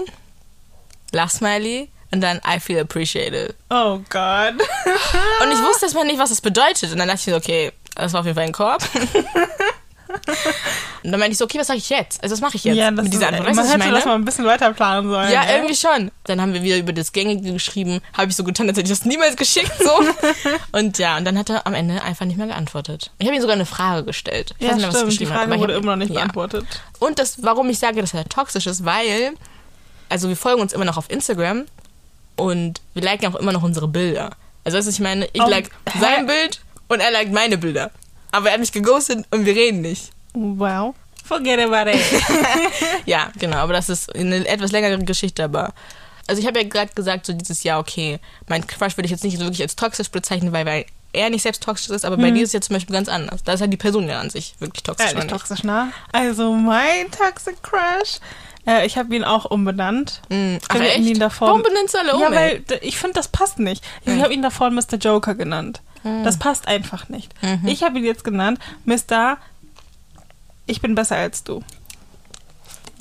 Lachsmiley 1.12 1.90
und 2.10 2.20
dann 2.20 2.40
I 2.46 2.60
feel 2.60 2.80
appreciated. 2.80 3.54
Oh 3.70 4.00
Gott. 4.08 4.54
und 4.54 5.52
ich 5.52 5.62
wusste 5.62 5.86
erstmal 5.86 6.06
nicht, 6.06 6.18
was 6.18 6.30
das 6.30 6.40
bedeutet. 6.40 6.92
Und 6.92 6.98
dann 6.98 7.08
dachte 7.08 7.20
ich 7.20 7.32
so, 7.32 7.36
okay, 7.36 7.72
das 7.94 8.12
war 8.12 8.20
auf 8.20 8.26
jeden 8.26 8.36
Fall 8.36 8.46
ein 8.46 8.52
Korb. 8.52 8.82
Und 11.02 11.10
dann 11.10 11.18
meinte 11.18 11.32
ich 11.32 11.38
so, 11.38 11.44
okay, 11.44 11.58
was 11.58 11.66
sage 11.66 11.78
ich 11.78 11.88
jetzt? 11.88 12.22
Also 12.22 12.34
was 12.34 12.40
mache 12.40 12.56
ich 12.56 12.64
jetzt 12.64 12.76
ja, 12.76 12.90
mit 12.90 13.12
dieser 13.12 13.28
Antwort? 13.28 13.48
Weißt, 13.48 13.56
man 13.56 13.80
hätte 13.80 13.94
das 13.94 14.04
mal 14.04 14.14
ein 14.14 14.24
bisschen 14.24 14.44
weiter 14.44 14.72
planen 14.72 15.08
sollen. 15.08 15.32
Ja, 15.32 15.42
ey. 15.42 15.56
irgendwie 15.56 15.74
schon. 15.74 16.10
Dann 16.24 16.40
haben 16.40 16.54
wir 16.54 16.62
wieder 16.62 16.76
über 16.76 16.92
das 16.92 17.12
Gängige 17.12 17.52
geschrieben. 17.52 18.00
Habe 18.16 18.30
ich 18.30 18.36
so 18.36 18.44
getan, 18.44 18.68
als 18.68 18.78
hätte 18.78 18.90
ich 18.90 18.98
das 18.98 19.04
niemals 19.06 19.36
geschickt. 19.36 19.72
so. 19.78 19.90
und 20.72 20.98
ja, 20.98 21.16
und 21.16 21.24
dann 21.24 21.38
hat 21.38 21.50
er 21.50 21.66
am 21.66 21.74
Ende 21.74 22.02
einfach 22.02 22.26
nicht 22.26 22.38
mehr 22.38 22.46
geantwortet. 22.46 23.10
Ich 23.18 23.26
habe 23.26 23.36
ihm 23.36 23.40
sogar 23.40 23.56
eine 23.56 23.66
Frage 23.66 24.04
gestellt. 24.04 24.54
Ich 24.58 24.66
ja, 24.66 24.74
nicht 24.74 24.82
mehr, 24.82 24.96
stimmt. 24.96 25.20
Die 25.20 25.26
Frage 25.26 25.52
hat, 25.52 25.60
wurde 25.60 25.74
immer 25.74 25.92
noch 25.92 25.96
nicht 25.96 26.10
ja. 26.10 26.20
beantwortet. 26.20 26.66
Und 26.98 27.18
das, 27.18 27.42
warum 27.42 27.68
ich 27.70 27.78
sage, 27.78 28.00
dass 28.00 28.14
er 28.14 28.24
toxisch 28.24 28.66
ist, 28.66 28.84
weil, 28.84 29.32
also 30.08 30.28
wir 30.28 30.36
folgen 30.36 30.60
uns 30.60 30.72
immer 30.72 30.84
noch 30.84 30.96
auf 30.96 31.10
Instagram 31.10 31.64
und 32.36 32.80
wir 32.94 33.02
liken 33.02 33.26
auch 33.32 33.38
immer 33.38 33.52
noch 33.52 33.62
unsere 33.62 33.88
Bilder. 33.88 34.30
Also, 34.64 34.78
was 34.78 34.86
ich 34.86 35.00
meine, 35.00 35.26
ich 35.32 35.42
oh, 35.42 35.48
like 35.48 35.70
sein 35.98 36.26
Bild 36.26 36.60
und 36.88 37.00
er 37.00 37.10
liked 37.10 37.32
meine 37.32 37.58
Bilder. 37.58 37.90
Aber 38.32 38.48
er 38.48 38.54
hat 38.54 38.60
mich 38.60 38.72
geghostet 38.72 39.24
und 39.30 39.46
wir 39.46 39.54
reden 39.54 39.82
nicht. 39.82 40.10
Wow. 40.34 40.94
Forget 41.24 41.60
about 41.60 41.88
it. 41.90 42.00
ja, 43.06 43.30
genau, 43.38 43.58
aber 43.58 43.74
das 43.74 43.88
ist 43.88 44.14
eine 44.14 44.46
etwas 44.48 44.72
längere 44.72 44.98
Geschichte, 44.98 45.44
aber. 45.44 45.72
Also 46.26 46.40
ich 46.40 46.46
habe 46.46 46.60
ja 46.60 46.68
gerade 46.68 46.92
gesagt, 46.94 47.26
so 47.26 47.32
dieses 47.32 47.62
Jahr, 47.62 47.80
okay, 47.80 48.18
mein 48.48 48.66
Crush 48.66 48.96
würde 48.96 49.06
ich 49.06 49.10
jetzt 49.10 49.24
nicht 49.24 49.38
wirklich 49.38 49.60
als 49.60 49.76
toxisch 49.76 50.10
bezeichnen, 50.10 50.52
weil, 50.52 50.66
weil 50.66 50.86
er 51.12 51.30
nicht 51.30 51.42
selbst 51.42 51.62
toxisch 51.62 51.90
ist, 51.90 52.04
aber 52.04 52.16
hm. 52.16 52.22
bei 52.22 52.30
dir 52.30 52.42
ist 52.42 52.50
es 52.50 52.52
jetzt 52.54 52.66
zum 52.66 52.74
Beispiel 52.74 52.94
ganz 52.94 53.08
anders. 53.08 53.42
Da 53.42 53.52
ist 53.52 53.60
halt 53.60 53.72
die 53.72 53.76
Person 53.76 54.08
ja 54.08 54.20
an 54.20 54.30
sich 54.30 54.54
wirklich 54.58 54.82
toxisch. 54.82 55.12
Ehrlich 55.12 55.26
toxisch, 55.26 55.62
ne? 55.64 55.92
Also 56.12 56.52
mein 56.52 57.10
Toxic 57.10 57.62
Crush, 57.62 58.18
äh, 58.66 58.86
ich 58.86 58.96
habe 58.96 59.14
ihn 59.14 59.24
auch 59.24 59.44
umbenannt. 59.44 60.22
Mm. 60.30 60.56
Ach, 60.68 60.80
echt? 60.80 60.98
Ihn 61.00 61.18
davor, 61.18 61.48
Warum 61.48 61.62
benennst 61.62 61.94
du 61.94 61.98
alle 61.98 62.14
um? 62.14 62.22
Ja, 62.22 62.32
weil 62.32 62.64
ich 62.80 62.98
finde, 62.98 63.14
das 63.14 63.28
passt 63.28 63.58
nicht. 63.58 63.84
Ich 64.02 64.12
hm. 64.12 64.22
habe 64.22 64.32
ihn 64.32 64.42
davor 64.42 64.70
Mr. 64.70 64.96
Joker 64.98 65.34
genannt. 65.34 65.82
Hm. 66.02 66.24
Das 66.24 66.38
passt 66.38 66.68
einfach 66.68 67.08
nicht. 67.08 67.32
Mhm. 67.42 67.66
Ich 67.66 67.82
habe 67.82 67.98
ihn 67.98 68.04
jetzt 68.04 68.24
genannt 68.24 68.58
Mr. 68.84 69.38
Ich 70.66 70.80
bin 70.80 70.94
besser 70.94 71.16
als 71.16 71.44
du. 71.44 71.62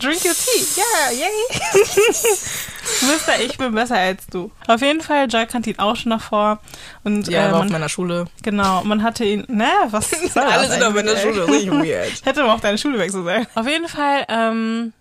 Drink 0.02 0.26
your 0.26 0.34
tea. 0.34 0.66
Ja, 0.76 1.12
yeah, 1.12 1.28
yay. 1.28 1.74
Mister, 3.08 3.40
ich 3.40 3.58
bin 3.58 3.74
besser 3.76 3.98
als 3.98 4.26
du. 4.28 4.52
Auf 4.68 4.82
jeden 4.82 5.02
Fall, 5.02 5.28
Joy 5.30 5.46
kannte 5.46 5.70
ihn 5.70 5.78
auch 5.78 5.96
schon 5.96 6.10
davor. 6.10 6.60
Und, 7.04 7.28
ja, 7.28 7.50
äh, 7.50 7.52
war 7.52 7.60
auf 7.62 7.70
meiner 7.70 7.88
Schule. 7.90 8.26
Genau, 8.42 8.84
man 8.84 9.04
hatte 9.04 9.24
ihn, 9.24 9.46
ne, 9.48 9.70
was 9.92 10.10
soll 10.34 10.42
Alles 10.44 10.76
in 10.76 10.94
meiner 10.94 11.16
Schule, 11.16 11.48
richtig 11.48 11.72
weird. 11.72 12.26
Hätte 12.26 12.42
man 12.42 12.52
auf 12.52 12.62
deine 12.62 12.80
Schule 12.80 12.98
wechseln 12.98 13.24
sollen. 13.24 13.46
Auf 13.54 13.68
jeden 13.68 13.88
Fall, 13.88 14.26
ähm, 14.28 14.94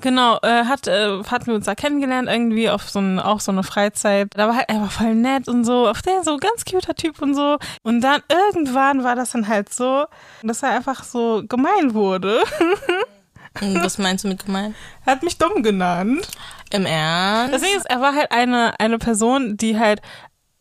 Genau, 0.00 0.38
äh, 0.42 0.64
hat, 0.64 0.86
äh, 0.86 1.22
hatten 1.24 1.46
wir 1.46 1.54
uns 1.54 1.66
da 1.66 1.74
kennengelernt, 1.74 2.28
irgendwie 2.28 2.68
auf 2.68 2.90
so 2.90 2.98
ein, 2.98 3.18
auch 3.18 3.40
so 3.40 3.52
eine 3.52 3.62
Freizeit. 3.62 4.28
Da 4.34 4.48
war 4.48 4.56
halt 4.56 4.68
einfach 4.68 4.90
voll 4.90 5.14
nett 5.14 5.48
und 5.48 5.64
so, 5.64 5.88
auf 5.88 6.02
der 6.02 6.22
so 6.24 6.36
ganz 6.36 6.64
cuter 6.64 6.94
Typ 6.94 7.22
und 7.22 7.34
so. 7.34 7.56
Und 7.82 8.00
dann 8.02 8.20
irgendwann 8.28 9.04
war 9.04 9.14
das 9.14 9.30
dann 9.30 9.48
halt 9.48 9.72
so, 9.72 10.06
dass 10.42 10.62
er 10.62 10.70
einfach 10.70 11.04
so 11.04 11.42
gemein 11.48 11.94
wurde. 11.94 12.42
Und 13.60 13.74
was 13.82 13.98
meinst 13.98 14.24
du 14.24 14.28
mit 14.28 14.44
gemein? 14.44 14.74
er 15.06 15.12
hat 15.12 15.22
mich 15.22 15.38
dumm 15.38 15.62
genannt. 15.62 16.28
Im 16.70 16.86
Ernst? 16.86 17.64
Ding 17.64 17.76
ist, 17.76 17.88
er 17.88 18.00
war 18.00 18.14
halt 18.14 18.32
eine, 18.32 18.78
eine 18.80 18.98
Person, 18.98 19.56
die 19.56 19.78
halt 19.78 20.00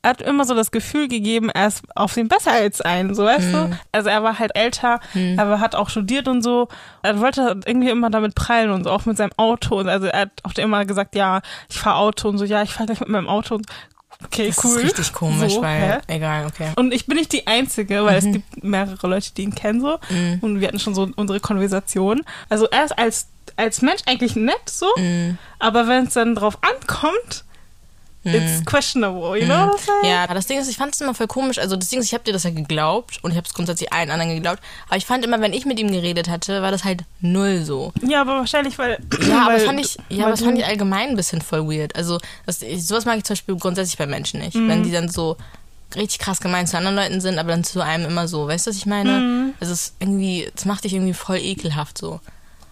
hat 0.04 0.22
immer 0.22 0.46
so 0.46 0.56
das 0.56 0.72
Gefühl 0.72 1.08
gegeben, 1.08 1.50
er 1.50 1.68
ist 1.68 1.84
auf 1.96 2.14
den 2.16 2.28
besser 2.28 2.52
als 2.54 2.82
einen, 2.82 3.14
so 3.14 3.24
weißt 3.26 3.54
du? 3.54 3.78
Also 3.92 4.10
er 4.10 4.24
war 4.24 4.40
halt 4.40 4.52
älter, 4.56 5.00
aber 5.38 5.60
hat 5.60 5.76
auch 5.76 5.90
studiert 5.90 6.28
und 6.28 6.42
so. 6.42 6.68
Er 7.04 7.20
wollte 7.20 7.60
irgendwie 7.66 7.90
immer 7.90 8.10
damit 8.10 8.34
prallen 8.34 8.72
und 8.72 8.84
so, 8.86 8.90
auch 8.92 9.06
mit 9.06 9.18
seinem 9.18 9.32
Auto. 9.38 9.78
Und 9.80 9.90
also 9.90 10.08
er 10.08 10.22
hat 10.22 10.32
auch 10.44 10.54
immer 10.56 10.86
gesagt, 10.86 11.16
ja, 11.16 11.42
ich 11.70 11.78
fahr 11.78 11.98
Auto 11.98 12.30
und 12.30 12.38
so, 12.40 12.46
ja, 12.46 12.64
ich 12.64 12.72
fahr 12.74 12.86
gleich 12.88 13.00
mit 13.00 13.10
meinem 13.10 13.28
Auto 13.30 13.56
und 13.56 13.68
okay, 14.26 14.48
das 14.48 14.64
cool. 14.66 14.78
ist 14.80 14.84
richtig 14.86 15.14
komisch, 15.14 15.54
So, 15.54 15.62
weil, 15.62 15.82
hä? 15.82 16.16
egal, 16.16 16.46
okay. 16.48 16.70
Und 16.76 16.94
ich 16.94 17.06
bin 17.06 17.18
nicht 17.18 17.32
die 17.34 17.46
Einzige, 17.48 18.04
weil 18.04 18.18
es 18.18 18.26
gibt 18.26 18.64
mehrere 18.64 19.08
Leute, 19.08 19.32
die 19.36 19.44
ihn 19.44 19.54
kennen 19.56 19.82
so. 19.82 20.00
Und 20.42 20.60
wir 20.62 20.68
hatten 20.68 20.80
schon 20.80 20.96
so 20.96 21.10
unsere 21.16 21.40
Konversation. 21.40 22.22
Also 22.50 22.66
er 22.72 22.86
ist 22.86 22.98
als, 22.98 23.28
als 23.56 23.82
Mensch 23.84 24.02
eigentlich 24.08 24.36
nett 24.36 24.68
so, 24.68 24.88
Mhm. 24.98 25.38
aber 25.60 25.88
wenn 25.88 26.06
es 26.08 26.14
dann 26.16 26.34
drauf 26.36 26.58
ankommt, 26.62 27.46
it's 28.24 28.66
questionable, 28.66 29.36
you 29.38 29.46
know 29.46 29.68
what 29.68 29.76
I'm 29.76 29.80
saying? 29.80 30.00
Mhm. 30.04 30.10
Ja, 30.10 30.28
das 30.28 30.46
Ding 30.48 30.60
ist, 30.60 30.70
ich 30.70 30.78
fand 30.78 30.94
es 30.94 31.02
immer 31.02 31.14
voll 31.14 31.28
komisch. 31.28 31.58
Also 31.58 31.76
das 31.76 31.90
Ding 31.90 32.00
ist, 32.00 32.06
ich 32.06 32.14
habe 32.14 32.24
dir 32.24 32.34
das 32.34 32.44
ja 32.44 32.52
geglaubt 32.52 33.20
und 33.24 33.32
ich 33.32 33.38
habe 33.38 33.48
es 33.48 33.54
grundsätzlich 33.54 33.92
allen 33.92 34.12
anderen 34.12 34.36
geglaubt. 34.36 34.60
Aber 34.88 34.98
ich 34.98 35.06
fand 35.06 35.26
immer, 35.26 35.42
wenn 35.42 35.54
ich 35.54 35.66
mit 35.66 35.80
ihm 35.80 35.92
geredet 35.92 36.30
hatte, 36.30 36.62
war 36.62 36.72
das 36.72 36.84
halt 36.84 37.04
null 37.20 37.64
so. 37.64 37.92
Ja, 38.02 38.22
aber 38.22 38.36
wahrscheinlich, 38.36 38.78
weil. 38.78 39.00
Ja, 39.28 39.44
aber 39.44 39.54
das 39.54 39.64
fand 39.64 39.80
ich, 39.80 39.98
ja, 40.10 40.24
aber 40.24 40.32
das 40.32 40.42
fand 40.42 40.58
ich 40.58 40.66
allgemein 40.66 41.10
ein 41.10 41.16
bisschen 41.16 41.42
voll 41.42 41.68
weird. 41.68 41.96
Also 41.96 42.20
das, 42.46 42.62
ich, 42.62 42.86
sowas 42.86 43.06
mag 43.06 43.18
ich 43.18 43.24
zum 43.24 43.34
Beispiel 43.34 43.56
grundsätzlich 43.56 43.98
bei 43.98 44.08
Menschen 44.08 44.40
nicht. 44.40 44.56
Mhm. 44.56 44.70
Wenn 44.70 44.84
die 44.84 44.92
dann 44.92 45.10
so 45.10 45.38
richtig 45.96 46.20
krass 46.20 46.40
gemein 46.40 46.68
zu 46.68 46.78
anderen 46.78 46.96
Leuten 46.96 47.22
sind, 47.22 47.38
aber 47.40 47.50
dann 47.50 47.64
zu 47.64 47.82
einem 47.82 48.06
immer 48.06 48.28
so, 48.28 48.48
weißt 48.48 48.68
du, 48.68 48.70
was 48.70 48.78
ich 48.78 48.86
meine? 48.86 49.12
Mhm. 49.12 49.54
Es 49.60 49.70
ist 49.70 49.96
irgendwie, 50.00 50.50
das 50.56 50.66
macht 50.66 50.84
dich 50.84 50.94
irgendwie 50.94 51.14
voll 51.14 51.38
ekelhaft 51.38 51.98
so. 51.98 52.20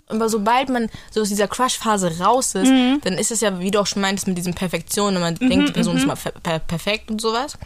Aber 0.10 0.28
sobald 0.28 0.70
man 0.70 0.90
so 1.12 1.22
aus 1.22 1.30
dieser 1.30 1.48
Crush-Phase 1.48 2.20
raus 2.20 2.56
ist, 2.56 2.70
Mhm. 2.70 3.00
dann 3.04 3.14
ist 3.14 3.32
es 3.32 3.42
ja, 3.42 3.60
wie 3.60 3.72
du 3.72 3.80
auch 3.80 3.88
schon 3.88 4.02
meintest, 4.02 4.28
mit 4.28 4.38
diesen 4.38 4.54
Perfektionen 4.56 5.18
und 5.18 5.22
man 5.22 5.36
denkt, 5.36 5.70
die 5.70 5.74
Person 5.74 5.96
ist 5.98 6.08
mal 6.08 6.16
per 6.16 6.32
per 6.32 6.60
perfekt 6.60 7.10
und 7.12 7.22
sowas, 7.22 7.58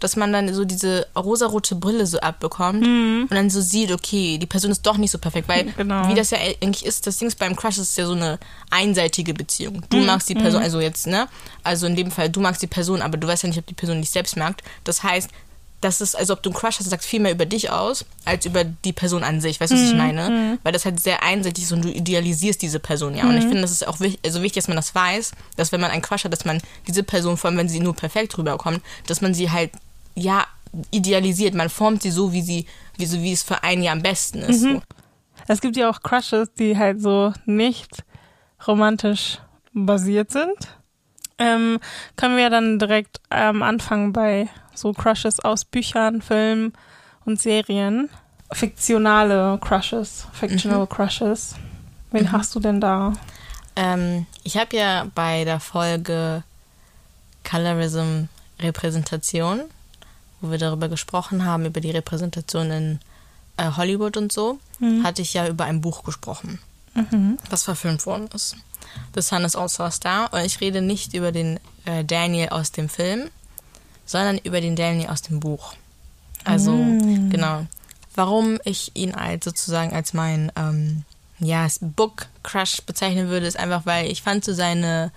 dass 0.00 0.16
man 0.16 0.32
dann 0.32 0.52
so 0.52 0.64
diese 0.64 1.06
rosarote 1.16 1.76
Brille 1.76 2.04
so 2.06 2.18
abbekommt 2.18 2.84
und 2.84 3.28
dann 3.30 3.48
so 3.48 3.60
sieht, 3.60 3.92
okay, 3.92 4.38
die 4.38 4.46
Person 4.46 4.72
ist 4.72 4.82
doch 4.84 4.96
nicht 4.98 5.12
so 5.12 5.18
perfekt, 5.18 5.48
weil 5.48 5.66
Genau. 5.76 6.08
wie 6.08 6.14
das 6.14 6.30
ja 6.30 6.38
eigentlich 6.38 6.84
ist, 6.84 7.06
das 7.06 7.16
Ding 7.18 7.28
ist 7.28 7.38
beim 7.38 7.54
Crush 7.54 7.78
ist 7.78 7.96
ja 7.96 8.04
so 8.06 8.12
eine 8.12 8.38
einseitige 8.70 9.32
Beziehung. 9.32 9.82
Du 9.88 9.98
magst 9.98 10.28
die 10.28 10.34
Person, 10.34 10.60
also 10.62 10.80
jetzt, 10.80 11.06
ne? 11.06 11.28
Also 11.62 11.86
in 11.86 11.94
dem 11.96 12.10
Fall, 12.10 12.28
du 12.28 12.40
magst 12.40 12.60
die 12.60 12.66
Person, 12.66 13.02
aber 13.02 13.16
du 13.16 13.28
weißt 13.28 13.44
ja 13.44 13.48
nicht, 13.48 13.58
ob 13.58 13.66
die 13.66 13.74
Person 13.74 14.00
dich 14.00 14.10
selbst 14.10 14.36
mag. 14.36 14.56
Das 14.82 15.04
heißt, 15.04 15.30
das 15.84 16.00
ist, 16.00 16.16
also 16.16 16.32
ob 16.32 16.42
du 16.42 16.50
einen 16.50 16.58
Crush 16.58 16.78
hast, 16.78 16.88
sagt 16.88 17.04
viel 17.04 17.20
mehr 17.20 17.32
über 17.32 17.44
dich 17.44 17.70
aus, 17.70 18.04
als 18.24 18.46
über 18.46 18.64
die 18.64 18.92
Person 18.92 19.22
an 19.22 19.40
sich. 19.40 19.60
Weißt 19.60 19.72
du, 19.72 19.76
was 19.76 19.82
ich 19.82 19.94
meine? 19.94 20.58
Weil 20.62 20.72
das 20.72 20.84
halt 20.84 20.98
sehr 20.98 21.22
einseitig 21.22 21.64
ist 21.64 21.72
und 21.72 21.84
du 21.84 21.90
idealisierst 21.90 22.62
diese 22.62 22.80
Person 22.80 23.14
ja. 23.14 23.24
Und 23.24 23.36
ich 23.36 23.44
finde, 23.44 23.60
das 23.60 23.70
ist 23.70 23.86
auch 23.86 24.00
wichtig, 24.00 24.20
also 24.24 24.40
wichtig, 24.42 24.62
dass 24.62 24.68
man 24.68 24.76
das 24.76 24.94
weiß, 24.94 25.32
dass 25.56 25.72
wenn 25.72 25.80
man 25.80 25.90
einen 25.90 26.02
Crush 26.02 26.24
hat, 26.24 26.32
dass 26.32 26.44
man 26.44 26.60
diese 26.88 27.02
Person, 27.02 27.36
vor 27.36 27.48
allem 27.50 27.58
wenn 27.58 27.68
sie 27.68 27.80
nur 27.80 27.94
perfekt 27.94 28.36
rüberkommt, 28.38 28.80
dass 29.06 29.20
man 29.20 29.34
sie 29.34 29.50
halt, 29.50 29.72
ja, 30.14 30.46
idealisiert. 30.90 31.54
Man 31.54 31.68
formt 31.68 32.02
sie 32.02 32.10
so, 32.10 32.32
wie 32.32 32.42
sie, 32.42 32.66
wie, 32.96 33.06
so, 33.06 33.20
wie 33.22 33.32
es 33.32 33.42
für 33.42 33.62
einen 33.62 33.82
ja 33.82 33.92
am 33.92 34.02
besten 34.02 34.40
ist. 34.40 34.62
So. 34.62 34.82
Es 35.46 35.60
gibt 35.60 35.76
ja 35.76 35.90
auch 35.90 36.00
Crushes, 36.02 36.52
die 36.54 36.78
halt 36.78 37.00
so 37.00 37.32
nicht 37.44 38.04
romantisch 38.66 39.38
basiert 39.72 40.32
sind. 40.32 40.56
Ähm, 41.38 41.80
können 42.16 42.36
wir 42.36 42.50
dann 42.50 42.78
direkt 42.78 43.20
ähm, 43.30 43.62
anfangen 43.62 44.12
bei 44.12 44.48
so 44.74 44.92
Crushes 44.92 45.40
aus 45.40 45.64
Büchern, 45.64 46.22
Filmen 46.22 46.72
und 47.24 47.40
Serien. 47.40 48.08
Fiktionale 48.52 49.58
Crushes, 49.60 50.26
fictional 50.32 50.86
Crushes. 50.86 51.56
Wen 52.12 52.30
hast 52.30 52.54
du 52.54 52.60
denn 52.60 52.80
da? 52.80 53.14
Ähm, 53.74 54.26
ich 54.44 54.56
habe 54.56 54.76
ja 54.76 55.08
bei 55.14 55.44
der 55.44 55.58
Folge 55.58 56.44
Colorism 57.42 58.26
Repräsentation, 58.60 59.62
wo 60.40 60.50
wir 60.50 60.58
darüber 60.58 60.88
gesprochen 60.88 61.44
haben, 61.44 61.66
über 61.66 61.80
die 61.80 61.90
Repräsentation 61.90 62.70
in 62.70 63.00
äh, 63.56 63.70
Hollywood 63.76 64.16
und 64.16 64.32
so, 64.32 64.58
hatte 65.02 65.22
ich 65.22 65.34
ja 65.34 65.48
über 65.48 65.64
ein 65.64 65.80
Buch 65.80 66.04
gesprochen, 66.04 66.58
was 67.50 67.62
verfilmt 67.64 68.04
worden 68.06 68.28
ist. 68.34 68.56
The 69.14 69.22
Sun 69.22 69.44
is 69.44 69.56
also 69.56 69.82
a 69.84 69.90
Star. 69.90 70.32
Und 70.32 70.40
ich 70.44 70.60
rede 70.60 70.80
nicht 70.80 71.14
über 71.14 71.32
den 71.32 71.60
äh, 71.84 72.04
Daniel 72.04 72.50
aus 72.50 72.72
dem 72.72 72.88
Film, 72.88 73.30
sondern 74.06 74.38
über 74.38 74.60
den 74.60 74.76
Daniel 74.76 75.08
aus 75.08 75.22
dem 75.22 75.40
Buch. 75.40 75.74
Also, 76.44 76.72
genau. 76.72 77.66
Warum 78.14 78.58
ich 78.64 78.92
ihn 78.94 79.14
als 79.14 79.44
sozusagen 79.44 79.94
als 79.94 80.12
mein 80.12 80.52
ähm, 80.56 81.04
ja, 81.38 81.66
Book 81.80 82.26
Crush 82.42 82.82
bezeichnen 82.82 83.28
würde, 83.28 83.46
ist 83.46 83.58
einfach, 83.58 83.86
weil 83.86 84.10
ich 84.10 84.22
fand 84.22 84.44
so 84.44 84.52
seine 84.52 85.10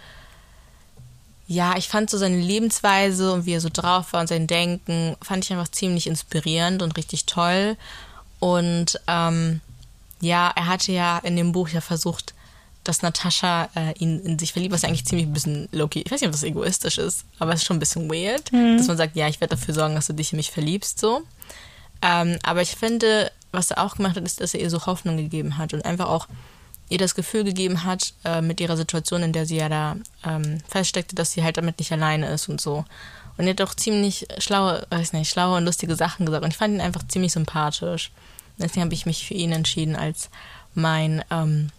ja, 1.48 1.78
ich 1.78 1.88
fand 1.88 2.10
so 2.10 2.18
seine 2.18 2.40
Lebensweise 2.40 3.32
und 3.32 3.46
wie 3.46 3.54
er 3.54 3.62
so 3.62 3.70
drauf 3.72 4.12
war 4.12 4.20
und 4.20 4.28
sein 4.28 4.48
Denken, 4.48 5.16
fand 5.22 5.46
ich 5.46 5.54
einfach 5.54 5.70
ziemlich 5.70 6.08
inspirierend 6.08 6.82
und 6.82 6.98
richtig 6.98 7.26
toll. 7.26 7.78
Und 8.40 9.00
ähm, 9.08 9.62
ja, 10.20 10.52
er 10.54 10.68
hatte 10.68 10.92
ja 10.92 11.20
in 11.20 11.38
dem 11.38 11.54
Buch 11.54 11.70
ja 11.70 11.80
versucht, 11.80 12.34
dass 12.88 13.02
Natascha 13.02 13.70
äh, 13.76 13.94
ihn 13.98 14.20
in 14.20 14.40
sich 14.40 14.54
verliebt, 14.54 14.74
was 14.74 14.84
eigentlich 14.84 15.06
ziemlich 15.06 15.28
ein 15.28 15.34
bisschen 15.34 15.68
low-key, 15.72 16.02
ich 16.06 16.12
weiß 16.12 16.22
nicht, 16.22 16.28
ob 16.28 16.34
das 16.34 16.44
egoistisch 16.44 16.98
ist, 16.98 17.26
aber 17.40 17.54
es 17.54 17.62
ist 17.62 17.66
schon 17.66 17.78
ein 17.78 17.82
bisschen 17.82 18.10
weird, 18.10 18.52
dass 18.78 18.88
man 18.88 18.98
sagt, 18.98 19.16
ja, 19.16 19.28
ich 19.28 19.42
werde 19.42 19.56
dafür 19.56 19.74
sorgen, 19.74 19.96
dass 19.96 20.08
du 20.08 20.14
dich 20.14 20.34
in 20.34 20.38
mich 20.38 20.52
verliebst, 20.52 21.00
so. 21.00 21.22
Ähm, 22.02 22.38
aber 22.44 22.62
ich 22.62 22.76
finde, 22.76 23.32
was 23.52 23.72
er 23.72 23.84
auch 23.84 23.96
gemacht 23.96 24.16
hat, 24.16 24.24
ist, 24.24 24.40
dass 24.40 24.54
er 24.54 24.62
ihr 24.62 24.70
so 24.70 24.86
Hoffnung 24.86 25.18
gegeben 25.18 25.58
hat 25.58 25.74
und 25.74 25.84
einfach 25.86 26.08
auch 26.08 26.28
ihr 26.90 26.98
das 26.98 27.16
Gefühl 27.16 27.44
gegeben 27.44 27.84
hat, 27.84 28.14
äh, 28.24 28.42
mit 28.42 28.62
ihrer 28.62 28.78
Situation, 28.78 29.24
in 29.24 29.34
der 29.34 29.46
sie 29.46 29.58
ja 29.58 29.70
da 29.70 29.98
ähm, 30.26 30.60
feststeckte, 30.70 31.16
dass 31.16 31.32
sie 31.32 31.44
halt 31.44 31.58
damit 31.58 31.80
nicht 31.80 31.92
alleine 31.92 32.28
ist 32.30 32.48
und 32.48 32.62
so. 32.62 32.86
Und 33.38 33.46
er 33.46 33.52
hat 33.52 33.62
auch 33.62 33.74
ziemlich 33.74 34.28
schlaue, 34.40 34.86
weiß 34.90 35.14
nicht, 35.14 35.30
schlaue 35.30 35.58
und 35.58 35.66
lustige 35.66 35.96
Sachen 35.96 36.26
gesagt. 36.26 36.44
Und 36.44 36.52
ich 36.52 36.58
fand 36.58 36.74
ihn 36.74 36.82
einfach 36.82 37.08
ziemlich 37.08 37.34
sympathisch. 37.34 38.12
Deswegen 38.58 38.86
habe 38.86 38.94
ich 38.94 39.06
mich 39.06 39.28
für 39.28 39.36
ihn 39.36 39.52
entschieden 39.52 39.96
als 39.96 40.30
mein, 40.74 41.24
ähm, 41.30 41.72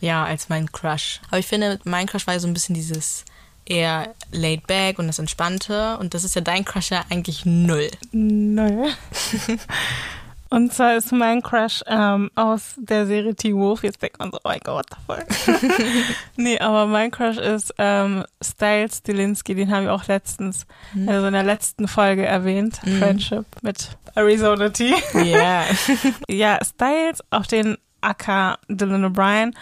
ja, 0.00 0.24
als 0.24 0.48
mein 0.48 0.70
Crush. 0.70 1.20
Aber 1.28 1.38
ich 1.38 1.46
finde, 1.46 1.78
mein 1.84 2.06
Crush 2.06 2.26
war 2.26 2.34
ja 2.34 2.40
so 2.40 2.48
ein 2.48 2.54
bisschen 2.54 2.74
dieses 2.74 3.24
eher 3.64 4.14
laid 4.30 4.66
back 4.66 4.98
und 4.98 5.06
das 5.06 5.18
Entspannte. 5.18 5.98
Und 5.98 6.14
das 6.14 6.24
ist 6.24 6.34
ja 6.34 6.40
dein 6.40 6.64
Crush 6.64 6.90
ja 6.90 7.04
eigentlich 7.10 7.44
null. 7.44 7.90
Nö. 8.12 8.88
Und 10.48 10.72
zwar 10.72 10.96
ist 10.96 11.10
mein 11.10 11.42
Crush 11.42 11.82
ähm, 11.88 12.30
aus 12.36 12.74
der 12.76 13.06
Serie 13.06 13.34
Teen 13.34 13.56
Wolf. 13.56 13.82
Jetzt 13.82 14.00
denkt 14.00 14.18
man 14.20 14.30
so, 14.30 14.38
oh 14.38 14.48
mein 14.48 14.60
Gott, 14.60 14.86
what 15.06 15.26
the 15.26 15.52
fuck. 15.52 15.62
nee, 16.36 16.58
aber 16.58 16.86
mein 16.86 17.10
Crush 17.10 17.36
ist 17.38 17.74
ähm, 17.78 18.24
Styles 18.42 18.98
Stilinski. 18.98 19.56
Den 19.56 19.72
haben 19.72 19.86
wir 19.86 19.92
auch 19.92 20.06
letztens, 20.06 20.66
also 21.06 21.26
in 21.26 21.32
der 21.32 21.42
letzten 21.42 21.88
Folge 21.88 22.24
erwähnt. 22.24 22.76
Friendship 22.76 23.44
mit 23.62 23.90
Arizona 24.14 24.68
Tea. 24.70 24.94
Ja. 25.14 25.64
ja, 26.28 26.58
Styles 26.64 27.24
auf 27.30 27.48
den 27.48 27.76
Acker 28.00 28.58
Dylan 28.68 29.04
O'Brien 29.04 29.54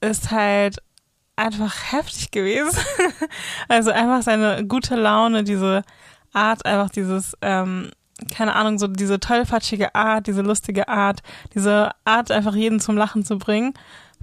ist 0.00 0.30
halt 0.30 0.78
einfach 1.36 1.92
heftig 1.92 2.30
gewesen. 2.30 2.78
also 3.68 3.90
einfach 3.90 4.22
seine 4.22 4.66
gute 4.66 4.96
Laune, 4.96 5.44
diese 5.44 5.82
Art, 6.32 6.64
einfach 6.66 6.90
dieses, 6.90 7.36
ähm, 7.40 7.90
keine 8.34 8.54
Ahnung, 8.54 8.78
so 8.78 8.86
diese 8.86 9.20
tollpatschige 9.20 9.94
Art, 9.94 10.26
diese 10.26 10.42
lustige 10.42 10.88
Art, 10.88 11.22
diese 11.54 11.90
Art, 12.04 12.30
einfach 12.30 12.54
jeden 12.54 12.80
zum 12.80 12.96
Lachen 12.96 13.24
zu 13.24 13.38
bringen, 13.38 13.74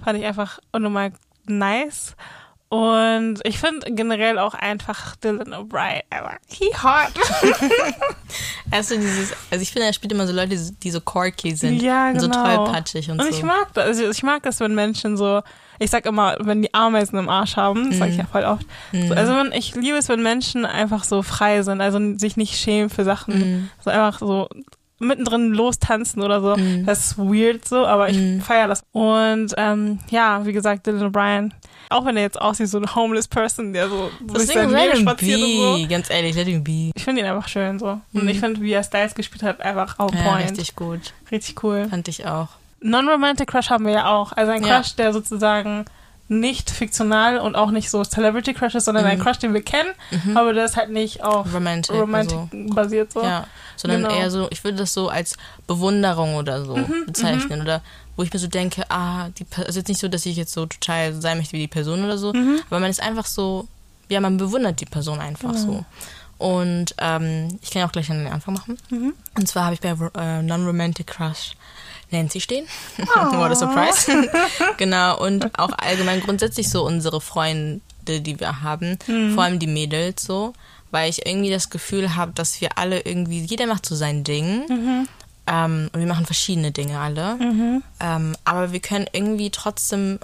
fand 0.02 0.18
ich 0.18 0.24
einfach 0.24 0.58
unnormal 0.72 1.12
nice. 1.46 2.16
Und 2.70 3.40
ich 3.42 3.58
finde 3.58 3.92
generell 3.92 4.38
auch 4.38 4.54
einfach 4.54 5.16
Dylan 5.16 5.52
O'Brien, 5.52 6.02
aber 6.10 6.36
he 6.48 6.66
hot. 6.82 7.10
Also 8.70 8.94
dieses, 8.94 9.32
also 9.50 9.60
ich 9.62 9.72
finde, 9.72 9.88
er 9.88 9.92
spielt 9.92 10.12
immer 10.12 10.26
so 10.28 10.32
Leute, 10.32 10.56
die 10.56 10.90
so 10.92 11.00
quirky 11.00 11.56
sind. 11.56 11.82
Ja, 11.82 12.10
und 12.10 12.20
so 12.20 12.28
genau. 12.28 12.44
tollpatschig 12.64 13.10
und, 13.10 13.18
Und 13.20 13.26
so. 13.32 13.36
ich 13.36 13.42
mag 13.42 13.74
das. 13.74 13.86
Also 13.86 14.08
ich 14.10 14.22
mag 14.22 14.44
das, 14.44 14.60
wenn 14.60 14.74
Menschen 14.76 15.16
so, 15.16 15.42
ich 15.80 15.90
sag 15.90 16.06
immer, 16.06 16.36
wenn 16.38 16.62
die 16.62 16.72
Ameisen 16.72 17.18
im 17.18 17.28
Arsch 17.28 17.56
haben, 17.56 17.90
das 17.90 17.98
sag 17.98 18.08
ich 18.10 18.14
Mhm. 18.14 18.20
ja 18.20 18.26
voll 18.26 18.44
oft. 18.44 18.64
So, 18.92 19.14
also 19.14 19.34
wenn, 19.34 19.50
ich 19.50 19.74
liebe 19.74 19.96
es, 19.98 20.08
wenn 20.08 20.22
Menschen 20.22 20.64
einfach 20.64 21.02
so 21.02 21.22
frei 21.22 21.62
sind, 21.62 21.80
also 21.80 21.98
sich 22.16 22.36
nicht 22.36 22.56
schämen 22.56 22.90
für 22.90 23.02
Sachen, 23.02 23.38
Mhm. 23.38 23.70
so 23.84 23.90
einfach 23.90 24.20
so 24.20 24.48
mittendrin 25.00 25.52
lostanzen 25.52 26.22
oder 26.22 26.40
so. 26.40 26.56
Mhm. 26.56 26.86
Das 26.86 27.00
ist 27.06 27.18
weird 27.18 27.66
so, 27.66 27.86
aber 27.86 28.10
ich 28.10 28.18
Mhm. 28.18 28.40
feiere 28.42 28.68
das. 28.68 28.82
Und 28.92 29.54
ähm, 29.56 29.98
ja, 30.10 30.44
wie 30.46 30.52
gesagt, 30.52 30.86
Dylan 30.86 31.10
O'Brien, 31.10 31.50
auch 31.90 32.04
wenn 32.06 32.16
er 32.16 32.22
jetzt 32.22 32.40
aussieht, 32.40 32.68
so 32.68 32.78
ein 32.78 32.94
homeless 32.94 33.28
person, 33.28 33.72
der 33.72 33.88
so 33.88 34.10
durch 34.26 34.46
sein 34.46 34.70
Leben 34.70 34.96
spaziert 35.00 35.40
und 35.42 35.80
so. 35.82 35.88
Ganz 35.88 36.08
ehrlich, 36.10 36.34
let 36.36 36.46
him 36.46 36.62
be. 36.64 36.90
Ich 36.94 37.04
finde 37.04 37.20
ihn 37.22 37.26
einfach 37.28 37.48
schön 37.48 37.78
so. 37.78 38.00
Und 38.12 38.22
Mhm. 38.22 38.28
ich 38.28 38.40
finde, 38.40 38.60
wie 38.60 38.72
er 38.72 38.82
Styles 38.82 39.14
gespielt 39.14 39.42
hat, 39.42 39.60
einfach 39.60 39.98
on 39.98 40.14
Ja, 40.16 40.22
point. 40.22 40.50
richtig 40.50 40.76
gut. 40.76 41.12
richtig 41.30 41.62
cool. 41.62 41.86
Fand 41.90 42.08
ich 42.08 42.26
auch. 42.26 42.48
Non-Romantic 42.80 43.48
Crush 43.48 43.68
haben 43.70 43.84
wir 43.84 43.92
ja 43.92 44.06
auch. 44.10 44.32
Also 44.32 44.52
ein 44.52 44.64
Ja. 44.64 44.78
Crush, 44.80 44.94
der 44.96 45.12
sozusagen 45.12 45.84
nicht 46.30 46.70
fiktional 46.70 47.38
und 47.38 47.56
auch 47.56 47.72
nicht 47.72 47.90
so 47.90 48.04
Celebrity 48.04 48.54
Crushes, 48.54 48.84
sondern 48.84 49.04
ein 49.04 49.18
Crush, 49.18 49.38
den 49.38 49.52
wir 49.52 49.62
kennen, 49.62 49.90
aber 50.36 50.52
der 50.52 50.64
ist 50.64 50.76
halt 50.76 50.90
nicht 50.90 51.24
auf 51.24 51.52
Romantic. 51.52 51.94
Romantic 51.96 52.38
also. 52.38 52.74
basiert 52.74 53.12
so. 53.12 53.22
Ja, 53.22 53.48
sondern 53.76 54.04
Genau. 54.04 54.14
eher 54.14 54.30
so, 54.30 54.46
ich 54.50 54.62
würde 54.62 54.78
das 54.78 54.94
so 54.94 55.08
als 55.08 55.36
Bewunderung 55.66 56.36
oder 56.36 56.64
so 56.64 56.78
bezeichnen. 57.06 57.60
Oder 57.62 57.82
wo 58.14 58.22
ich 58.22 58.32
mir 58.32 58.38
so 58.38 58.46
denke, 58.46 58.84
ah, 58.90 59.28
die, 59.30 59.44
also 59.56 59.80
jetzt 59.80 59.88
nicht 59.88 60.00
so, 60.00 60.06
dass 60.06 60.24
ich 60.24 60.36
jetzt 60.36 60.52
so 60.52 60.66
total 60.66 61.20
sein 61.20 61.36
möchte 61.38 61.54
wie 61.54 61.62
die 61.62 61.66
Person 61.68 62.04
oder 62.04 62.16
so, 62.16 62.28
aber 62.68 62.78
man 62.78 62.90
ist 62.90 63.02
einfach 63.02 63.26
so, 63.26 63.66
ja, 64.08 64.20
man 64.20 64.36
bewundert 64.36 64.80
die 64.80 64.86
Person 64.86 65.18
einfach 65.18 65.54
so. 65.54 65.84
Und 66.38 66.94
ähm, 66.98 67.58
ich 67.60 67.70
kann 67.70 67.80
ja 67.80 67.88
auch 67.88 67.92
gleich 67.92 68.08
an 68.10 68.18
den 68.24 68.32
Anfang 68.32 68.54
machen. 68.54 68.78
Und 69.36 69.48
zwar 69.48 69.64
habe 69.64 69.74
ich 69.74 69.80
bei 69.80 69.94
äh, 70.14 70.42
Non-Romantic 70.42 71.08
Crush 71.08 71.52
Nancy 72.12 72.40
stehen. 72.40 72.66
What 72.98 73.50
a 73.50 73.54
surprise. 73.54 74.28
genau, 74.76 75.18
und 75.20 75.58
auch 75.58 75.72
allgemein 75.78 76.20
grundsätzlich 76.20 76.68
so 76.68 76.84
unsere 76.84 77.20
Freunde, 77.20 77.80
die 78.06 78.38
wir 78.40 78.62
haben, 78.62 78.98
vor 79.34 79.44
allem 79.44 79.58
die 79.58 79.66
Mädels 79.66 80.22
so, 80.22 80.52
weil 80.90 81.10
ich 81.10 81.26
irgendwie 81.26 81.50
das 81.50 81.70
Gefühl 81.70 82.16
habe, 82.16 82.32
dass 82.32 82.60
wir 82.60 82.78
alle 82.78 83.00
irgendwie, 83.00 83.40
jeder 83.40 83.66
macht 83.66 83.86
so 83.86 83.94
sein 83.94 84.24
Ding. 84.24 85.06
Ähm, 85.46 85.90
und 85.92 86.00
wir 86.00 86.06
machen 86.06 86.26
verschiedene 86.26 86.70
Dinge 86.70 86.98
alle. 86.98 87.36
Ähm, 88.00 88.36
aber 88.44 88.72
wir 88.72 88.80
können 88.80 89.06
irgendwie 89.12 89.50
trotzdem 89.50 90.18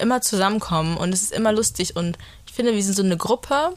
immer 0.00 0.20
zusammenkommen 0.20 0.96
und 0.96 1.12
es 1.12 1.22
ist 1.22 1.32
immer 1.32 1.52
lustig 1.52 1.96
und 1.96 2.18
ich 2.46 2.52
finde, 2.52 2.74
wir 2.74 2.82
sind 2.82 2.94
so 2.94 3.02
eine 3.02 3.16
Gruppe, 3.16 3.74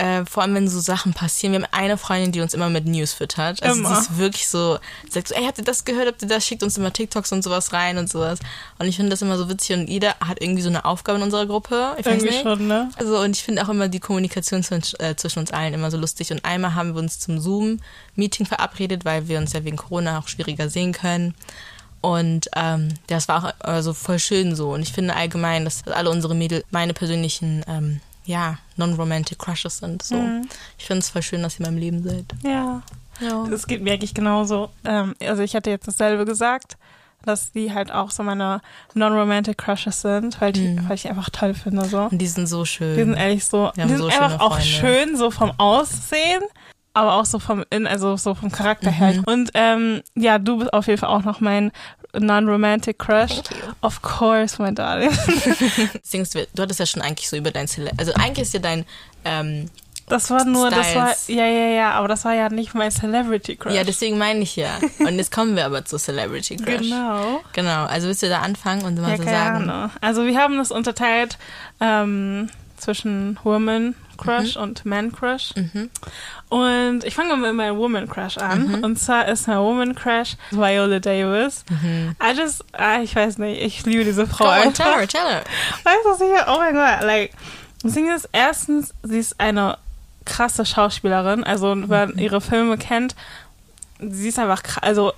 äh, 0.00 0.24
vor 0.24 0.42
allem 0.42 0.54
wenn 0.54 0.68
so 0.68 0.80
Sachen 0.80 1.12
passieren. 1.12 1.52
Wir 1.52 1.62
haben 1.62 1.72
eine 1.72 1.98
Freundin, 1.98 2.32
die 2.32 2.40
uns 2.40 2.54
immer 2.54 2.70
mit 2.70 2.86
News 2.86 3.12
füttert. 3.12 3.62
Also 3.62 3.78
Immer. 3.78 3.94
sie 3.94 4.00
ist 4.00 4.18
wirklich 4.18 4.48
so, 4.48 4.78
sagt 5.10 5.28
so, 5.28 5.34
ey, 5.34 5.44
habt 5.44 5.58
ihr 5.58 5.64
das 5.64 5.84
gehört, 5.84 6.06
habt 6.06 6.22
ihr 6.22 6.28
das, 6.28 6.46
schickt 6.46 6.62
uns 6.62 6.78
immer 6.78 6.92
TikToks 6.92 7.32
und 7.32 7.44
sowas 7.44 7.74
rein 7.74 7.98
und 7.98 8.08
sowas. 8.08 8.38
Und 8.78 8.86
ich 8.86 8.96
finde 8.96 9.10
das 9.10 9.20
immer 9.20 9.36
so 9.36 9.48
witzig 9.50 9.76
und 9.76 9.88
jeder 9.88 10.14
hat 10.20 10.40
irgendwie 10.40 10.62
so 10.62 10.70
eine 10.70 10.86
Aufgabe 10.86 11.18
in 11.18 11.24
unserer 11.24 11.46
Gruppe. 11.46 11.94
Ich 11.98 12.06
weiß 12.06 12.14
Irgendwie 12.14 12.30
nicht. 12.30 12.42
schon, 12.42 12.66
ne? 12.66 12.90
Also 12.96 13.20
und 13.20 13.36
ich 13.36 13.42
finde 13.42 13.62
auch 13.62 13.68
immer 13.68 13.88
die 13.88 14.00
Kommunikation 14.00 14.62
zwischen, 14.62 14.98
äh, 15.00 15.16
zwischen 15.16 15.40
uns 15.40 15.52
allen 15.52 15.74
immer 15.74 15.90
so 15.90 15.98
lustig. 15.98 16.32
Und 16.32 16.44
einmal 16.46 16.74
haben 16.74 16.94
wir 16.94 17.00
uns 17.00 17.18
zum 17.18 17.38
Zoom-Meeting 17.38 18.46
verabredet, 18.46 19.04
weil 19.04 19.28
wir 19.28 19.38
uns 19.38 19.52
ja 19.52 19.64
wegen 19.64 19.76
Corona 19.76 20.18
auch 20.18 20.28
schwieriger 20.28 20.70
sehen 20.70 20.92
können. 20.92 21.34
Und 22.00 22.48
ähm, 22.56 22.88
das 23.08 23.28
war 23.28 23.44
auch 23.44 23.52
also 23.60 23.92
voll 23.92 24.18
schön 24.18 24.56
so. 24.56 24.72
Und 24.72 24.80
ich 24.80 24.92
finde 24.94 25.14
allgemein, 25.14 25.64
dass 25.64 25.86
alle 25.86 26.08
unsere 26.08 26.34
Mädel 26.34 26.64
meine 26.70 26.94
persönlichen, 26.94 27.62
ähm, 27.68 28.00
ja, 28.24 28.58
non-romantic 28.76 29.38
Crushes 29.38 29.78
sind. 29.78 30.02
So. 30.02 30.16
Ich 30.78 30.86
finde 30.86 31.00
es 31.00 31.10
voll 31.10 31.22
schön, 31.22 31.42
dass 31.42 31.54
ihr 31.58 31.66
in 31.66 31.72
meinem 31.72 31.78
Leben 31.80 32.02
seid. 32.02 32.26
Ja. 32.42 32.82
Ja. 33.20 33.44
Das 33.50 33.66
geht 33.66 33.82
mir 33.82 33.92
eigentlich 33.92 34.14
genauso. 34.14 34.70
Ähm, 34.84 35.14
also 35.22 35.42
ich 35.42 35.54
hatte 35.54 35.68
jetzt 35.70 35.86
dasselbe 35.86 36.24
gesagt, 36.24 36.76
dass 37.26 37.52
die 37.52 37.74
halt 37.74 37.92
auch 37.92 38.10
so 38.10 38.22
meine 38.22 38.62
non-romantic 38.94 39.58
Crushes 39.58 40.00
sind, 40.00 40.40
weil, 40.40 40.52
die, 40.52 40.78
weil 40.88 40.94
ich 40.94 41.02
die 41.02 41.10
einfach 41.10 41.28
toll 41.28 41.52
finde. 41.52 41.84
So. 41.84 42.04
Und 42.04 42.16
die 42.18 42.26
sind 42.26 42.46
so 42.46 42.64
schön. 42.64 42.96
Die 42.96 43.04
sind 43.04 43.14
ehrlich 43.14 43.44
so, 43.44 43.72
die 43.76 43.82
sind 43.86 43.98
so 43.98 44.06
einfach 44.06 44.40
auch 44.40 44.58
schön, 44.60 45.16
so 45.16 45.30
vom 45.30 45.52
Aussehen, 45.58 46.42
aber 46.94 47.16
auch 47.16 47.26
so 47.26 47.38
vom 47.38 47.62
In, 47.68 47.86
also 47.86 48.16
so 48.16 48.34
vom 48.34 48.50
Charakter 48.50 48.90
Mhm. 48.90 48.94
her. 48.94 49.22
Und 49.26 49.50
ähm, 49.52 50.00
ja, 50.14 50.38
du 50.38 50.58
bist 50.58 50.72
auf 50.72 50.86
jeden 50.86 50.98
Fall 50.98 51.10
auch 51.10 51.22
noch 51.24 51.40
mein 51.40 51.72
non-romantic 52.18 52.98
Crush. 52.98 53.40
Of 53.82 54.02
course, 54.02 54.60
my 54.60 54.72
darling. 54.74 55.10
Du 56.54 56.62
hattest 56.62 56.80
ja 56.80 56.86
schon 56.86 57.02
eigentlich 57.02 57.28
so 57.28 57.36
über 57.36 57.50
dein 57.50 57.68
Cele 57.68 57.90
Also 57.96 58.12
eigentlich 58.14 58.42
ist 58.46 58.54
ja 58.54 58.60
dein, 58.60 58.84
ähm, 59.24 59.66
Das 60.08 60.30
war 60.30 60.44
nur, 60.44 60.70
das 60.70 60.94
war, 60.96 61.12
Styles. 61.12 61.28
ja, 61.28 61.46
ja, 61.46 61.68
ja, 61.68 61.90
aber 61.92 62.08
das 62.08 62.24
war 62.24 62.34
ja 62.34 62.48
nicht 62.48 62.74
mein 62.74 62.90
Celebrity 62.90 63.56
Crush. 63.56 63.72
ja, 63.72 63.84
deswegen 63.84 64.18
meine 64.18 64.40
ich 64.40 64.56
ja. 64.56 64.78
Und 64.98 65.16
jetzt 65.16 65.30
kommen 65.32 65.54
wir 65.56 65.64
aber 65.66 65.84
zu 65.84 65.98
Celebrity 65.98 66.56
Crush. 66.56 66.80
Genau. 66.80 67.40
Genau, 67.52 67.84
also 67.84 68.08
willst 68.08 68.22
du 68.22 68.28
da 68.28 68.40
anfangen 68.40 68.82
und 68.82 69.00
mal 69.00 69.10
Ja, 69.12 69.16
so 69.16 69.22
sagen? 69.24 69.70
Ahnung. 69.70 69.90
Also 70.00 70.24
wir 70.26 70.36
haben 70.38 70.56
das 70.58 70.70
unterteilt 70.72 71.38
ähm, 71.80 72.48
zwischen 72.76 73.38
Woman 73.44 73.94
Crush 74.20 74.56
und 74.56 74.84
Man 74.84 75.12
Crush. 75.12 75.54
Mhm. 75.56 75.90
Und 76.48 77.04
ich 77.04 77.14
fange 77.14 77.30
mal 77.30 77.48
mit 77.48 77.54
meinem 77.54 77.76
Woman 77.78 78.08
Crush 78.08 78.38
an. 78.38 78.68
Mhm. 78.68 78.84
Und 78.84 78.96
zwar 78.98 79.28
ist 79.28 79.46
mein 79.48 79.58
Woman 79.58 79.94
Crush 79.94 80.36
Viola 80.50 80.98
Davis. 80.98 81.64
I 82.22 82.36
just, 82.36 82.64
ah, 82.72 83.00
ich 83.00 83.14
weiß 83.14 83.38
nicht, 83.38 83.62
ich 83.62 83.84
liebe 83.86 84.04
diese 84.04 84.26
Frau 84.26 84.44
Go 84.44 84.50
on, 84.50 84.74
tell 84.74 84.86
her, 84.86 85.08
tell 85.08 85.26
her. 85.28 85.44
Weißt 85.84 86.04
du, 86.04 86.14
sicher? 86.14 86.46
Oh 86.48 86.58
mein 86.58 86.74
Gott. 86.74 87.02
Like, 87.02 87.32
das 87.82 87.94
Ding 87.94 88.14
ist, 88.14 88.28
erstens, 88.32 88.94
sie 89.02 89.18
ist 89.18 89.40
eine 89.40 89.78
krasse 90.24 90.66
Schauspielerin. 90.66 91.44
Also, 91.44 91.70
wenn 91.70 91.88
man 91.88 92.18
ihre 92.18 92.40
Filme 92.40 92.76
kennt, 92.78 93.14
sie 94.00 94.28
ist 94.28 94.38
einfach 94.38 94.62
krass. 94.62 94.82
Also, 94.82 95.12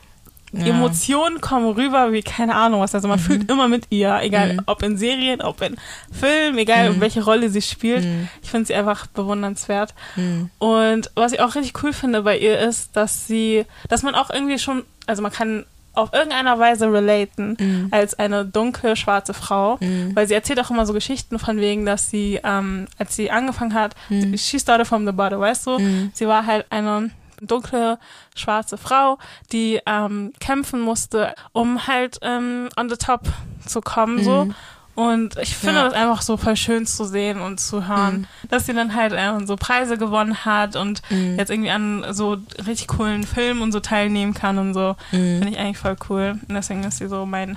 Ja. 0.52 0.66
Emotionen 0.66 1.40
kommen 1.40 1.70
rüber 1.72 2.12
wie 2.12 2.22
keine 2.22 2.54
Ahnung 2.54 2.80
was. 2.80 2.94
Also, 2.94 3.08
man 3.08 3.18
fühlt 3.18 3.50
immer 3.50 3.68
mit 3.68 3.86
ihr, 3.90 4.18
egal 4.22 4.54
Mhm. 4.54 4.60
ob 4.66 4.82
in 4.82 4.98
Serien, 4.98 5.40
ob 5.40 5.62
in 5.62 5.76
Filmen, 6.12 6.58
egal 6.58 6.90
Mhm. 6.90 7.00
welche 7.00 7.24
Rolle 7.24 7.48
sie 7.48 7.62
spielt. 7.62 8.04
Mhm. 8.04 8.28
Ich 8.42 8.50
finde 8.50 8.66
sie 8.66 8.74
einfach 8.74 9.06
bewundernswert. 9.06 9.94
Mhm. 10.16 10.50
Und 10.58 11.10
was 11.14 11.32
ich 11.32 11.40
auch 11.40 11.54
richtig 11.54 11.82
cool 11.82 11.92
finde 11.92 12.22
bei 12.22 12.38
ihr 12.38 12.58
ist, 12.58 12.94
dass 12.96 13.26
sie, 13.26 13.64
dass 13.88 14.02
man 14.02 14.14
auch 14.14 14.28
irgendwie 14.30 14.58
schon, 14.58 14.82
also 15.06 15.22
man 15.22 15.32
kann 15.32 15.64
auf 15.94 16.12
irgendeiner 16.14 16.58
Weise 16.58 16.90
relaten 16.90 17.56
Mhm. 17.60 17.88
als 17.90 18.18
eine 18.18 18.46
dunkle, 18.46 18.96
schwarze 18.96 19.34
Frau, 19.34 19.76
Mhm. 19.80 20.14
weil 20.16 20.26
sie 20.26 20.32
erzählt 20.34 20.58
auch 20.60 20.70
immer 20.70 20.86
so 20.86 20.94
Geschichten 20.94 21.38
von 21.38 21.58
wegen, 21.58 21.84
dass 21.84 22.08
sie, 22.08 22.40
ähm, 22.44 22.86
als 22.98 23.14
sie 23.14 23.30
angefangen 23.30 23.74
hat, 23.74 23.94
Mhm. 24.08 24.36
she 24.38 24.58
started 24.58 24.86
from 24.86 25.04
the 25.06 25.12
bottom, 25.12 25.40
weißt 25.40 25.66
du? 25.66 25.78
Mhm. 25.78 26.10
Sie 26.14 26.26
war 26.26 26.46
halt 26.46 26.64
eine 26.70 27.10
dunkle, 27.46 27.98
schwarze 28.34 28.78
Frau, 28.78 29.18
die 29.52 29.80
ähm, 29.86 30.32
kämpfen 30.40 30.80
musste, 30.80 31.34
um 31.52 31.86
halt 31.86 32.18
ähm, 32.22 32.68
on 32.76 32.88
the 32.88 32.96
top 32.96 33.22
zu 33.66 33.80
kommen, 33.80 34.22
so. 34.24 34.46
Mhm. 34.46 34.54
Und 34.94 35.38
ich 35.38 35.56
finde 35.56 35.76
Ja. 35.76 35.84
das 35.84 35.94
einfach 35.94 36.20
so 36.20 36.36
voll 36.36 36.54
schön 36.54 36.84
zu 36.86 37.06
sehen 37.06 37.40
und 37.40 37.58
zu 37.58 37.88
hören, 37.88 38.26
dass 38.50 38.66
sie 38.66 38.74
dann 38.74 38.94
halt 38.94 39.14
äh, 39.14 39.46
so 39.46 39.56
Preise 39.56 39.96
gewonnen 39.96 40.44
hat 40.44 40.76
und 40.76 41.00
Mhm. 41.10 41.38
jetzt 41.38 41.50
irgendwie 41.50 41.70
an 41.70 42.04
so 42.10 42.36
richtig 42.66 42.88
coolen 42.88 43.24
Filmen 43.26 43.62
und 43.62 43.72
so 43.72 43.80
teilnehmen 43.80 44.34
kann 44.34 44.58
und 44.58 44.74
so. 44.74 44.94
Mhm. 45.12 45.38
Finde 45.38 45.48
ich 45.48 45.58
eigentlich 45.58 45.78
voll 45.78 45.96
cool. 46.10 46.38
Und 46.46 46.54
deswegen 46.54 46.84
ist 46.84 46.98
sie 46.98 47.08
so 47.08 47.24
mein 47.24 47.56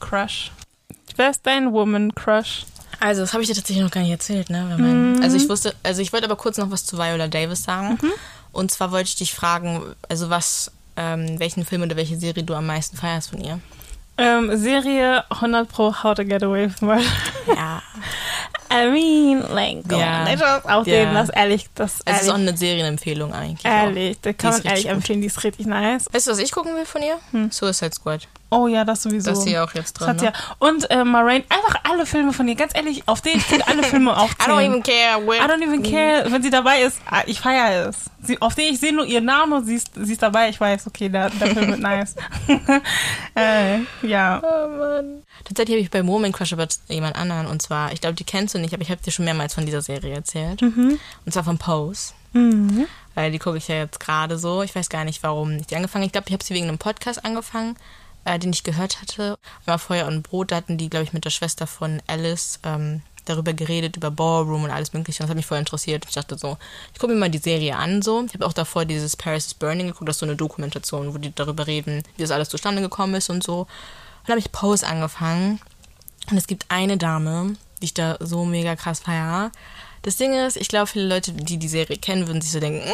Crush. 0.00 0.50
Wer 1.14 1.30
ist 1.30 1.46
dein 1.46 1.72
Woman 1.72 2.12
Crush? 2.14 2.64
Also, 2.98 3.20
das 3.20 3.32
habe 3.32 3.42
ich 3.42 3.48
dir 3.48 3.54
tatsächlich 3.54 3.84
noch 3.84 3.90
gar 3.92 4.00
nicht 4.00 4.10
erzählt, 4.10 4.50
ne? 4.50 4.74
Mein, 4.78 5.12
Mhm. 5.16 5.22
Also 5.22 5.36
ich 5.36 5.48
wusste, 5.48 5.74
also 5.84 6.00
ich 6.02 6.12
wollte 6.12 6.26
aber 6.26 6.36
kurz 6.36 6.58
noch 6.58 6.70
was 6.72 6.84
zu 6.86 6.96
Viola 6.98 7.28
Davis 7.28 7.62
sagen. 7.62 7.98
Und 8.54 8.70
zwar 8.70 8.90
wollte 8.92 9.08
ich 9.08 9.16
dich 9.16 9.34
fragen, 9.34 9.82
also 10.08 10.30
was, 10.30 10.70
ähm, 10.96 11.38
welchen 11.38 11.64
Film 11.66 11.82
oder 11.82 11.96
welche 11.96 12.16
Serie 12.16 12.42
du 12.44 12.54
am 12.54 12.66
meisten 12.66 12.96
feierst 12.96 13.30
von 13.30 13.40
ihr. 13.42 13.60
Ähm, 14.16 14.56
Serie 14.56 15.24
100 15.30 15.68
Pro 15.68 15.92
How 16.02 16.14
to 16.14 16.24
Get 16.24 16.42
Away 16.44 16.68
with 16.68 16.80
Murder. 16.80 17.02
Ja. 17.48 17.82
I 18.72 18.88
mean, 18.90 19.40
like, 19.52 19.88
come 19.88 20.00
Ja. 20.00 20.24
on, 20.24 20.70
auch 20.70 20.86
Ja. 20.86 21.04
den, 21.04 21.14
das 21.14 21.28
ehrlich, 21.30 21.66
das 21.74 22.00
Es 22.04 22.22
ist 22.22 22.30
auch 22.30 22.34
eine 22.34 22.56
Serienempfehlung 22.56 23.32
eigentlich. 23.32 23.64
ehrlich, 23.64 24.18
da 24.22 24.32
kann 24.32 24.52
man 24.52 24.62
ehrlich 24.62 24.88
empfehlen, 24.88 25.20
die 25.20 25.26
ist 25.26 25.42
richtig 25.44 25.66
nice. 25.66 26.06
Weißt 26.12 26.26
du, 26.26 26.30
was 26.30 26.38
ich 26.38 26.50
gucken 26.52 26.74
will 26.76 26.86
von 26.86 27.02
ihr? 27.02 27.18
Hm. 27.32 27.50
Suicide 27.50 27.92
Squad. 27.94 28.26
Oh 28.54 28.66
ja, 28.68 28.84
das 28.84 29.02
sowieso. 29.02 29.30
Das 29.30 29.40
ist 29.40 29.48
hier 29.48 29.64
auch 29.64 29.72
jetzt 29.74 30.00
Das 30.00 30.06
drin. 30.06 30.08
hat 30.08 30.16
Ne? 30.22 30.24
ja. 30.26 30.32
Und 30.58 30.90
äh, 30.90 31.04
Moraine, 31.04 31.44
einfach 31.48 31.76
alle 31.84 32.06
Filme 32.06 32.32
von 32.32 32.46
ihr, 32.48 32.54
ganz 32.54 32.74
ehrlich, 32.74 33.02
auf 33.06 33.20
denen 33.20 33.38
ich 33.46 33.66
alle 33.68 33.82
Filme 33.82 34.10
I 34.12 34.14
aufzählen. 34.14 34.58
don't 34.58 34.64
even 34.66 34.82
care. 34.82 35.20
I 35.36 35.40
don't 35.50 35.62
even 35.62 35.82
care, 35.82 36.30
wenn 36.30 36.42
sie 36.42 36.50
dabei 36.50 36.82
ist. 36.82 36.98
ah, 37.10 37.22
Ich 37.26 37.40
feiere 37.40 37.88
es. 37.88 37.96
Sie, 38.22 38.40
auf 38.40 38.54
denen 38.54 38.72
ich 38.74 38.80
sehe 38.80 38.94
nur 38.94 39.04
ihren 39.04 39.26
Namen 39.26 39.52
und 39.52 39.66
sie 39.66 39.74
ist, 39.74 39.90
sie 39.94 40.12
ist 40.12 40.22
dabei. 40.22 40.48
Ich 40.48 40.58
weiß, 40.60 40.86
okay, 40.86 41.08
der, 41.10 41.28
der 41.30 41.48
Film 41.48 41.68
wird 41.68 41.80
nice. 41.80 42.14
äh, 43.36 43.78
ja. 44.02 44.40
Oh 44.42 44.68
Mann. 44.68 45.22
Tatsächlich 45.44 45.74
habe 45.76 45.82
ich 45.84 45.90
bei 45.90 46.02
Moment 46.02 46.34
Crush 46.34 46.52
aber 46.52 46.66
jemand 46.88 47.16
anderen 47.16 47.46
und 47.46 47.60
zwar, 47.60 47.92
ich 47.92 48.00
glaube, 48.00 48.14
die 48.16 48.24
kennst 48.24 48.54
du 48.54 48.58
nicht, 48.58 48.72
aber 48.72 48.82
ich 48.82 48.90
habe 48.90 49.02
dir 49.02 49.10
schon 49.10 49.24
mehrmals 49.24 49.54
von 49.54 49.66
dieser 49.66 49.82
Serie 49.82 50.14
erzählt. 50.14 50.62
Und 50.62 50.98
zwar 51.30 51.44
von 51.44 51.58
Pose. 51.58 52.12
Mhm. 52.32 52.86
Weil 53.14 53.30
die 53.30 53.38
gucke 53.38 53.58
ich 53.58 53.68
ja 53.68 53.76
jetzt 53.76 54.00
gerade 54.00 54.38
so. 54.38 54.62
Ich 54.62 54.74
weiß 54.74 54.88
gar 54.88 55.04
nicht, 55.04 55.22
warum 55.22 55.52
ich 55.58 55.66
die 55.66 55.76
angefangen. 55.76 56.04
Ich 56.04 56.12
glaube, 56.12 56.26
ich 56.28 56.32
habe 56.32 56.42
sie 56.42 56.54
wegen 56.54 56.66
einem 56.68 56.78
Podcast 56.78 57.24
angefangen, 57.24 57.76
äh, 58.24 58.38
den 58.38 58.52
ich 58.52 58.64
gehört 58.64 59.00
hatte. 59.00 59.38
Einmal 59.60 59.78
Feuer 59.78 60.06
und 60.06 60.22
Brot, 60.22 60.50
da 60.50 60.56
hatten 60.56 60.78
die, 60.78 60.90
glaube 60.90 61.04
ich, 61.04 61.12
mit 61.12 61.24
der 61.24 61.30
Schwester 61.30 61.66
von 61.66 62.02
Alice 62.06 62.58
ähm, 62.64 63.02
darüber 63.24 63.52
geredet, 63.52 63.96
über 63.96 64.10
Ballroom 64.10 64.64
und 64.64 64.70
alles 64.70 64.92
mögliche. 64.92 65.22
Und 65.22 65.24
das 65.24 65.30
hat 65.30 65.36
mich 65.36 65.46
voll 65.46 65.58
interessiert. 65.58 66.04
Ich 66.08 66.14
dachte 66.14 66.36
so, 66.36 66.58
ich 66.92 66.98
gucke 66.98 67.12
mir 67.12 67.18
mal 67.18 67.30
die 67.30 67.38
Serie 67.38 67.76
an. 67.76 68.02
so. 68.02 68.24
Ich 68.24 68.34
habe 68.34 68.46
auch 68.46 68.52
davor 68.52 68.84
dieses 68.84 69.16
Paris 69.16 69.46
is 69.46 69.54
Burning 69.54 69.88
geguckt, 69.88 70.08
das 70.08 70.16
ist 70.16 70.20
so 70.20 70.26
eine 70.26 70.36
Dokumentation, 70.36 71.14
wo 71.14 71.18
die 71.18 71.34
darüber 71.34 71.66
reden, 71.66 72.02
wie 72.16 72.22
das 72.22 72.30
alles 72.30 72.48
zustande 72.48 72.82
gekommen 72.82 73.14
ist 73.14 73.30
und 73.30 73.42
so. 73.42 73.60
Und 73.60 73.68
dann 74.26 74.32
habe 74.32 74.40
ich 74.40 74.52
Pose 74.52 74.86
angefangen. 74.86 75.60
Und 76.30 76.36
es 76.36 76.46
gibt 76.46 76.66
eine 76.68 76.96
Dame, 76.96 77.56
die 77.80 77.86
ich 77.86 77.94
da 77.94 78.16
so 78.20 78.44
mega 78.44 78.76
krass 78.76 79.00
feiere. 79.00 79.50
Das 80.02 80.16
Ding 80.16 80.34
ist, 80.34 80.56
ich 80.56 80.68
glaube, 80.68 80.86
viele 80.86 81.06
Leute, 81.08 81.32
die 81.32 81.58
die 81.58 81.68
Serie 81.68 81.96
kennen, 81.96 82.26
würden 82.26 82.40
sich 82.40 82.52
so 82.52 82.60
denken, 82.60 82.86
"Mm." 82.86 82.92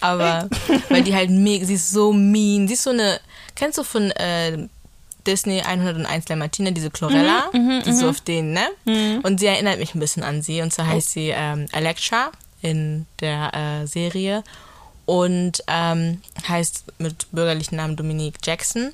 Aber 0.00 0.48
weil 0.88 1.02
die 1.02 1.14
halt 1.14 1.30
mega, 1.30 1.64
sie 1.64 1.74
ist 1.74 1.90
so 1.90 2.12
mean. 2.12 2.68
Sie 2.68 2.74
ist 2.74 2.82
so 2.82 2.90
eine, 2.90 3.20
kennst 3.54 3.78
du 3.78 3.84
von 3.84 4.10
äh, 4.12 4.68
Disney 5.26 5.60
101 5.60 6.24
Dalmatiner, 6.24 6.70
diese 6.70 6.90
Chlorella? 6.90 7.50
die 7.84 7.90
ist 7.90 7.98
so 8.00 8.08
auf 8.08 8.20
den, 8.20 8.52
ne? 8.52 8.66
Und 9.22 9.40
sie 9.40 9.46
erinnert 9.46 9.78
mich 9.78 9.94
ein 9.94 10.00
bisschen 10.00 10.22
an 10.22 10.42
sie. 10.42 10.62
Und 10.62 10.72
zwar 10.72 10.86
heißt 10.86 11.10
sie 11.10 11.32
ähm, 11.34 11.66
Electra 11.72 12.30
in 12.62 13.06
der 13.20 13.54
äh, 13.54 13.86
Serie 13.86 14.42
und 15.06 15.62
ähm, 15.68 16.20
heißt 16.46 16.84
mit 16.98 17.30
bürgerlichen 17.32 17.76
Namen 17.76 17.96
Dominique 17.96 18.38
Jackson. 18.44 18.92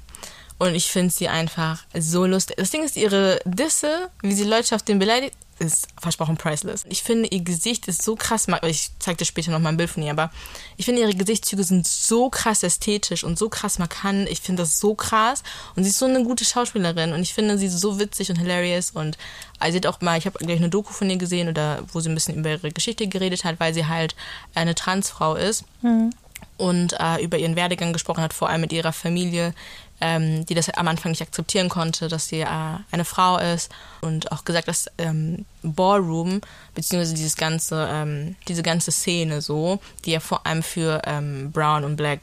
Und 0.59 0.75
ich 0.75 0.87
finde 0.87 1.12
sie 1.12 1.29
einfach 1.29 1.85
so 1.99 2.27
lustig. 2.27 2.57
Das 2.57 2.70
Ding 2.70 2.85
ist, 2.85 2.97
ihre 2.97 3.41
Disse, 3.45 4.11
wie 4.22 4.35
sie 4.35 4.45
Leute 4.45 4.75
auf 4.75 4.83
den 4.83 4.99
beleidigt, 4.99 5.37
ist 5.59 5.88
versprochen 6.00 6.36
priceless. 6.36 6.84
Ich 6.88 7.02
finde, 7.02 7.28
ihr 7.28 7.42
Gesicht 7.42 7.88
ist 7.88 8.02
so 8.02 8.16
krass. 8.16 8.46
Ich 8.62 8.90
zeig 8.98 9.18
dir 9.18 9.24
später 9.24 9.50
noch 9.50 9.59
mal 9.59 9.70
ein 9.70 9.76
Bild 9.76 9.90
von 9.90 10.02
ihr, 10.02 10.11
aber 10.11 10.30
ich 10.76 10.84
finde, 10.84 11.02
ihre 11.02 11.14
Gesichtszüge 11.14 11.64
sind 11.64 11.86
so 11.86 12.30
krass 12.30 12.62
ästhetisch 12.62 13.24
und 13.24 13.38
so 13.38 13.48
krass 13.48 13.78
markant. 13.78 14.28
Ich 14.28 14.40
finde 14.40 14.62
das 14.62 14.80
so 14.80 14.94
krass. 14.94 15.42
Und 15.76 15.84
sie 15.84 15.90
ist 15.90 15.98
so 15.98 16.07
eine 16.07 16.22
gute 16.24 16.44
Schauspielerin. 16.44 17.12
Und 17.12 17.22
ich 17.22 17.34
finde 17.34 17.59
sie 17.59 17.68
so 17.68 17.98
witzig 17.98 18.30
und 18.30 18.36
hilarious. 18.36 18.90
Und 18.90 19.18
also 19.59 19.72
sie 19.72 19.78
hat 19.78 19.86
auch 19.86 20.00
mal, 20.00 20.18
ich 20.18 20.26
habe 20.26 20.38
gleich 20.38 20.59
eine 20.59 20.68
Doku 20.68 20.92
von 20.92 21.09
ihr 21.11 21.16
gesehen, 21.16 21.48
oder 21.48 21.82
wo 21.92 22.00
sie 22.00 22.09
ein 22.09 22.14
bisschen 22.14 22.36
über 22.36 22.50
ihre 22.50 22.72
Geschichte 22.72 23.07
geredet 23.07 23.44
hat, 23.44 23.61
weil 23.61 23.74
sie 23.74 23.86
halt 23.86 24.14
eine 24.55 24.74
Transfrau 24.74 25.34
ist. 25.34 25.64
Mhm. 25.82 26.11
Und 26.57 26.94
äh, 27.00 27.22
über 27.22 27.36
ihren 27.36 27.57
Werdegang 27.57 27.92
gesprochen 27.92 28.22
hat, 28.22 28.32
vor 28.32 28.48
allem 28.48 28.61
mit 28.61 28.72
ihrer 28.72 28.92
Familie, 28.92 29.55
ähm, 30.05 30.44
die 30.44 30.55
das 30.55 30.68
am 30.68 30.86
Anfang 30.86 31.12
nicht 31.12 31.22
akzeptieren 31.22 31.70
konnte, 31.70 32.09
dass 32.09 32.28
sie 32.28 32.40
äh, 32.40 32.46
eine 32.90 33.07
Frau 33.07 33.38
ist 33.38 33.72
und 34.02 34.30
auch 34.32 34.44
gesagt, 34.44 34.68
dass 34.68 34.90
ähm, 34.98 35.46
Ballroom 35.62 36.42
beziehungsweise 36.74 37.14
dieses 37.14 37.36
ganze 37.36 37.88
ähm, 37.90 38.36
diese 38.46 38.62
ganze 38.62 38.92
Szene 38.92 39.40
so, 39.40 39.80
die 40.05 40.11
ja 40.11 40.20
vor 40.20 40.46
allem 40.46 40.62
für 40.62 41.00
ähm, 41.07 41.50
Brown 41.52 41.84
und 41.84 41.96
Black 41.96 42.20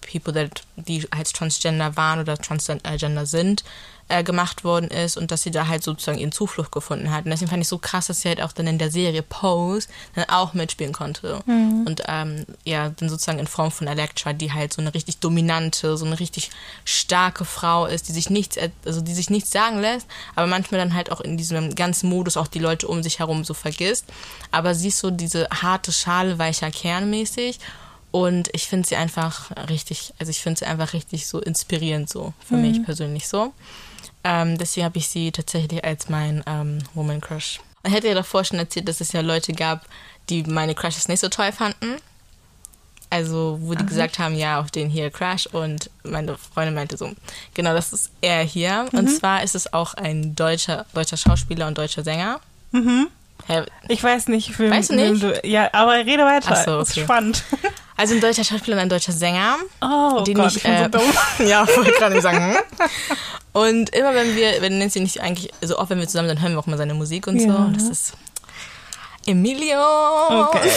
People, 0.00 0.32
that, 0.32 0.64
die 0.74 1.06
als 1.12 1.32
Transgender 1.32 1.96
waren 1.96 2.18
oder 2.18 2.36
Transgender 2.36 3.26
sind, 3.26 3.62
äh, 4.10 4.24
gemacht 4.24 4.64
worden 4.64 4.88
ist 4.88 5.16
und 5.16 5.30
dass 5.30 5.42
sie 5.42 5.50
da 5.50 5.68
halt 5.68 5.82
sozusagen 5.82 6.18
ihren 6.18 6.32
Zuflucht 6.32 6.72
gefunden 6.72 7.10
hat. 7.10 7.24
Und 7.24 7.30
deswegen 7.30 7.50
fand 7.50 7.62
ich 7.62 7.68
so 7.68 7.78
krass, 7.78 8.08
dass 8.08 8.22
sie 8.22 8.28
halt 8.28 8.42
auch 8.42 8.52
dann 8.52 8.66
in 8.66 8.78
der 8.78 8.90
Serie 8.90 9.22
Pose 9.22 9.88
dann 10.14 10.24
auch 10.28 10.52
mitspielen 10.52 10.92
konnte. 10.92 11.40
Mhm. 11.46 11.84
Und 11.86 12.02
ähm, 12.08 12.44
ja, 12.64 12.90
dann 12.90 13.08
sozusagen 13.08 13.38
in 13.38 13.46
Form 13.46 13.70
von 13.70 13.86
Elektra, 13.86 14.32
die 14.32 14.52
halt 14.52 14.72
so 14.72 14.82
eine 14.82 14.92
richtig 14.92 15.18
dominante, 15.18 15.96
so 15.96 16.04
eine 16.04 16.18
richtig 16.18 16.50
starke 16.84 17.44
Frau 17.44 17.86
ist, 17.86 18.08
die 18.08 18.12
sich 18.12 18.30
nichts, 18.30 18.56
also 18.84 19.00
die 19.00 19.14
sich 19.14 19.30
nichts 19.30 19.50
sagen 19.50 19.78
lässt, 19.78 20.06
aber 20.34 20.46
manchmal 20.46 20.80
dann 20.80 20.94
halt 20.94 21.12
auch 21.12 21.20
in 21.20 21.36
diesem 21.36 21.74
ganzen 21.74 22.08
Modus 22.08 22.36
auch 22.36 22.48
die 22.48 22.58
Leute 22.58 22.88
um 22.88 23.02
sich 23.02 23.20
herum 23.20 23.44
so 23.44 23.54
vergisst. 23.54 24.06
Aber 24.50 24.74
sie 24.74 24.88
ist 24.88 24.98
so 24.98 25.10
diese 25.10 25.48
harte 25.50 25.92
Schale, 25.92 26.38
weicher 26.38 26.70
Kern 26.70 27.10
mäßig. 27.10 27.58
Und 28.12 28.48
ich 28.52 28.66
finde 28.66 28.88
sie 28.88 28.96
einfach 28.96 29.52
richtig, 29.68 30.12
also 30.18 30.30
ich 30.30 30.40
finde 30.40 30.58
sie 30.58 30.66
einfach 30.66 30.94
richtig 30.94 31.28
so 31.28 31.38
inspirierend 31.38 32.10
so, 32.10 32.32
für 32.44 32.56
mhm. 32.56 32.62
mich 32.62 32.84
persönlich 32.84 33.28
so. 33.28 33.52
Ähm, 34.24 34.58
deswegen 34.58 34.84
habe 34.84 34.98
ich 34.98 35.08
sie 35.08 35.32
tatsächlich 35.32 35.84
als 35.84 36.08
mein 36.08 36.42
ähm, 36.46 36.78
Woman 36.94 37.20
Crush. 37.20 37.60
Ich 37.84 37.92
hätte 37.92 38.08
ja 38.08 38.14
davor 38.14 38.44
schon 38.44 38.58
erzählt, 38.58 38.88
dass 38.88 39.00
es 39.00 39.12
ja 39.12 39.20
Leute 39.20 39.52
gab, 39.52 39.86
die 40.28 40.42
meine 40.42 40.74
Crushes 40.74 41.08
nicht 41.08 41.20
so 41.20 41.28
toll 41.28 41.52
fanden. 41.52 41.96
Also, 43.12 43.58
wo 43.60 43.72
die 43.72 43.78
Aha. 43.78 43.88
gesagt 43.88 44.18
haben, 44.20 44.36
ja, 44.36 44.60
auf 44.60 44.70
den 44.70 44.88
hier 44.88 45.10
Crush 45.10 45.46
und 45.46 45.90
meine 46.04 46.36
Freundin 46.38 46.74
meinte 46.76 46.96
so, 46.96 47.10
genau, 47.54 47.74
das 47.74 47.92
ist 47.92 48.12
er 48.20 48.42
hier. 48.44 48.86
Mhm. 48.92 48.98
Und 49.00 49.08
zwar 49.08 49.42
ist 49.42 49.56
es 49.56 49.72
auch 49.72 49.94
ein 49.94 50.36
deutscher, 50.36 50.86
deutscher 50.94 51.16
Schauspieler 51.16 51.66
und 51.66 51.76
deutscher 51.76 52.04
Sänger. 52.04 52.40
Mhm. 52.70 53.08
Ich 53.88 54.02
weiß 54.02 54.28
nicht, 54.28 54.52
für 54.52 54.70
weißt 54.70 54.90
du 54.90 54.94
nicht? 54.94 55.22
Du, 55.22 55.40
ja, 55.44 55.70
aber 55.72 55.94
rede 55.94 56.24
weiter. 56.24 56.50
Ach 56.52 56.64
so, 56.64 56.78
okay. 56.78 56.82
Ist 56.82 57.00
spannend. 57.00 57.42
Also 58.00 58.14
ein 58.14 58.20
deutscher 58.22 58.44
Schauspieler 58.44 58.78
und 58.78 58.82
ein 58.84 58.88
deutscher 58.88 59.12
Sänger. 59.12 59.58
Oh, 59.82 60.22
den 60.22 60.34
Gott, 60.34 60.56
ich, 60.56 60.64
äh, 60.64 60.86
ich 60.86 60.92
so 61.38 61.44
ja, 61.44 61.68
wollte 61.76 61.92
gerade 61.92 62.18
sagen. 62.22 62.56
Und 63.52 63.90
immer 63.90 64.14
wenn 64.14 64.34
wir, 64.34 64.62
wenn 64.62 64.78
Nancy 64.78 65.00
nicht 65.00 65.20
eigentlich, 65.20 65.52
so 65.60 65.78
oft 65.78 65.90
wenn 65.90 65.98
wir 65.98 66.06
zusammen, 66.06 66.28
dann 66.28 66.40
hören 66.40 66.52
wir 66.52 66.60
auch 66.60 66.66
mal 66.66 66.78
seine 66.78 66.94
Musik 66.94 67.26
und 67.26 67.38
ja. 67.38 67.52
so. 67.52 67.58
Und 67.58 67.76
das 67.76 67.82
ist 67.82 68.12
Emilio. 69.26 69.82
Okay. 70.30 70.70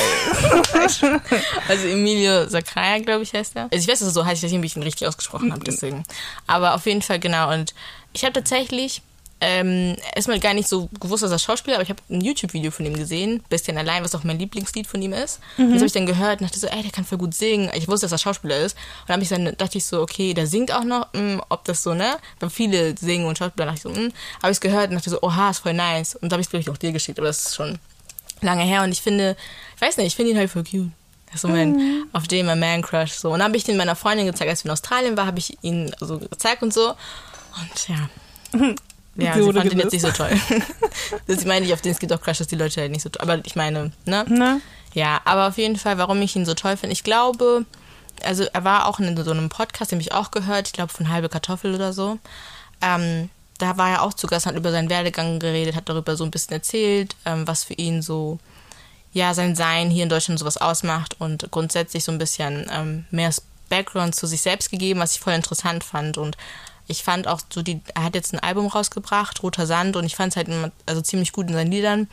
also 1.70 1.88
Emilio 1.88 2.50
Sakaya, 2.50 3.00
glaube 3.00 3.24
ich, 3.24 3.32
heißt 3.32 3.56
er. 3.56 3.70
Also 3.72 3.78
ich 3.78 3.88
weiß, 3.88 4.00
dass 4.00 4.10
er 4.10 4.12
so 4.12 4.26
heißt, 4.26 4.44
ich 4.44 4.52
weiß 4.52 4.60
nicht, 4.60 4.66
ich 4.66 4.76
ihn 4.76 4.84
richtig 4.84 5.08
ausgesprochen 5.08 5.54
habe, 5.54 5.64
deswegen. 5.64 6.04
Aber 6.46 6.76
auf 6.76 6.86
jeden 6.86 7.02
Fall, 7.02 7.20
genau. 7.20 7.54
Und 7.54 7.74
ich 8.12 8.26
habe 8.26 8.34
tatsächlich 8.34 9.02
ähm, 9.46 9.98
erstmal 10.16 10.40
gar 10.40 10.54
nicht 10.54 10.70
so 10.70 10.90
gewusst, 11.02 11.22
dass 11.22 11.32
er 11.32 11.38
Schauspieler, 11.38 11.76
aber 11.76 11.84
ich 11.84 11.90
habe 11.90 12.02
ein 12.10 12.22
YouTube-Video 12.22 12.72
von 12.72 12.86
ihm 12.86 12.96
gesehen, 12.96 13.44
bisschen 13.50 13.78
allein, 13.78 14.02
was 14.02 14.16
auch 14.16 14.24
mein 14.24 14.40
Lieblingslied 14.40 14.88
von 14.88 15.02
ihm 15.02 15.12
ist. 15.12 15.42
Mhm. 15.58 15.72
Das 15.72 15.80
habe 15.80 15.86
ich 15.88 15.92
dann 15.92 16.06
gehört 16.06 16.40
und 16.40 16.48
dachte 16.48 16.60
so, 16.60 16.68
ey, 16.68 16.82
der 16.82 16.92
kann 16.92 17.04
voll 17.04 17.18
gut 17.18 17.34
singen. 17.34 17.70
Ich 17.74 17.90
wusste, 17.90 18.06
dass 18.06 18.14
er 18.14 18.20
Schauspieler 18.20 18.58
ist. 18.58 18.78
Und 19.02 19.10
dann, 19.10 19.22
ich 19.22 19.28
dann 19.28 19.54
dachte 19.58 19.78
ich 19.78 19.84
so, 19.84 20.02
okay, 20.02 20.34
der 20.34 20.48
singt 20.48 20.74
auch 20.74 20.86
noch, 20.86 21.12
mh, 21.12 21.20
hm, 21.20 21.42
ob 21.50 21.66
das 21.66 21.84
so, 21.84 21.94
ne? 21.94 22.16
Weil 22.40 22.50
viele 22.50 22.96
singen 22.98 23.26
und 23.26 23.38
Schauspieler, 23.38 23.66
dachte 23.66 23.78
ich 23.78 23.84
so, 23.84 23.90
mh. 23.90 23.98
Hm. 23.98 24.14
Habe 24.42 24.52
ich 24.52 24.58
es 24.58 24.62
gehört 24.62 24.90
und 24.90 24.96
dachte 24.96 25.10
so, 25.10 25.22
oha, 25.22 25.50
ist 25.50 25.60
voll 25.60 25.74
nice. 25.74 26.16
Und 26.16 26.32
da 26.32 26.36
habe 26.36 26.42
ich 26.42 26.48
es, 26.48 26.52
glaube 26.52 26.62
ich, 26.62 26.70
auch 26.70 26.78
dir 26.78 26.94
geschickt, 26.94 27.20
aber 27.20 27.28
das 27.28 27.48
ist 27.48 27.56
schon 27.56 27.80
lange 28.40 28.64
her. 28.64 28.84
Und 28.84 28.94
ich 28.94 29.02
finde, 29.02 29.36
ich 29.76 29.82
weiß 29.82 29.98
nicht, 29.98 30.08
ich 30.08 30.16
finde 30.16 30.32
ihn 30.32 30.38
halt 30.38 30.52
voll 30.52 30.64
cute. 30.64 30.90
Das 31.26 31.36
ist 31.36 31.42
so 31.42 31.50
mein, 31.50 31.74
mhm. 31.74 32.08
auf 32.14 32.30
dem 32.30 32.46
mein 32.46 32.60
Man-Crush. 32.60 33.12
So. 33.12 33.32
Und 33.32 33.40
dann 33.40 33.48
habe 33.48 33.58
ich 33.58 33.66
den 33.66 33.76
meiner 33.76 33.98
Freundin 33.98 34.26
gezeigt, 34.26 34.50
als 34.50 34.64
wir 34.64 34.70
in 34.70 34.74
Australien 34.74 35.18
waren, 35.18 35.28
habe 35.28 35.40
ich 35.40 35.58
ihn 35.64 35.94
so 36.00 36.20
gezeigt 36.20 36.64
und 36.64 36.74
so. 36.74 36.90
Und 36.90 37.88
ja. 37.90 38.10
Ja, 39.16 39.34
sie, 39.34 39.54
fand 39.54 39.72
ihn 39.72 39.80
jetzt 39.80 39.94
nicht 39.94 40.02
so 40.02 40.12
toll. 40.12 40.32
das 41.28 41.46
meine 41.46 41.66
ich, 41.66 41.74
auf 41.74 41.82
den 41.82 41.94
Skid 41.94 42.10
Crush, 42.22 42.40
dass 42.40 42.48
die 42.48 42.56
Leute 42.56 42.82
halt 42.82 42.92
nicht 42.92 43.04
so 43.04 43.10
toll. 43.10 43.22
Aber 43.22 43.46
ich 43.46 43.56
meine, 43.56 43.92
ne? 44.06 44.26
Na? 44.28 44.60
Ja, 44.94 45.22
aber 45.26 45.48
auf 45.48 45.58
jeden 45.58 45.76
Fall, 45.76 45.98
warum 45.98 46.22
ich 46.22 46.36
ihn 46.36 46.46
so 46.46 46.54
toll 46.54 46.78
finde. 46.78 46.94
Ich 46.94 47.04
glaube, 47.04 47.66
also 48.24 48.44
er 48.46 48.64
war 48.64 48.88
auch 48.88 49.00
in 49.00 49.16
so 49.16 49.32
einem 49.32 49.50
Podcast, 49.50 49.92
den 49.92 50.00
ich 50.00 50.14
auch 50.14 50.32
gehört, 50.32 50.68
ich 50.68 50.74
glaube 50.74 50.94
von 50.94 51.10
Halbe 51.10 51.30
Kartoffel 51.30 51.76
oder 51.76 51.94
so. 51.94 52.20
Ähm, 52.82 53.30
da 53.58 53.78
war 53.78 53.90
er 53.90 54.02
auch 54.02 54.14
zu 54.14 54.28
Gast, 54.28 54.46
hat 54.46 54.56
über 54.56 54.72
seinen 54.72 54.90
Werdegang 54.90 55.40
geredet, 55.40 55.76
hat 55.76 55.90
darüber 55.90 56.16
so 56.16 56.24
ein 56.24 56.32
bisschen 56.32 56.54
erzählt, 56.54 57.16
ähm, 57.26 57.48
was 57.48 57.64
für 57.64 57.74
ihn 57.74 58.02
so, 58.02 58.40
ja, 59.14 59.34
sein 59.34 59.56
Sein 59.56 59.90
hier 59.90 60.04
in 60.04 60.10
Deutschland 60.10 60.40
sowas 60.40 60.58
ausmacht 60.58 61.16
und 61.20 61.50
grundsätzlich 61.52 62.04
so 62.04 62.12
ein 62.12 62.18
bisschen 62.18 62.68
ähm, 62.72 63.06
mehr 63.12 63.32
Background 63.70 64.16
zu 64.16 64.28
sich 64.28 64.42
selbst 64.42 64.72
gegeben, 64.72 65.00
was 65.00 65.16
ich 65.16 65.20
voll 65.20 65.34
interessant 65.34 65.84
fand 65.84 66.18
und 66.18 66.38
ich 66.88 67.04
fand 67.04 67.28
auch 67.28 67.42
so 67.50 67.62
die, 67.62 67.82
er 67.96 68.04
hat 68.04 68.16
jetzt 68.16 68.34
ein 68.34 68.40
Album 68.40 68.68
rausgebracht, 68.68 69.42
Roter 69.44 69.66
Sand, 69.66 69.96
und 69.96 70.06
ich 70.06 70.16
fand 70.16 70.34
es 70.34 70.38
halt 70.38 70.48
immer, 70.48 70.72
also 70.86 71.02
ziemlich 71.02 71.32
gut 71.32 71.48
in 71.48 71.54
seinen 71.54 71.72
Liedern. 71.72 72.08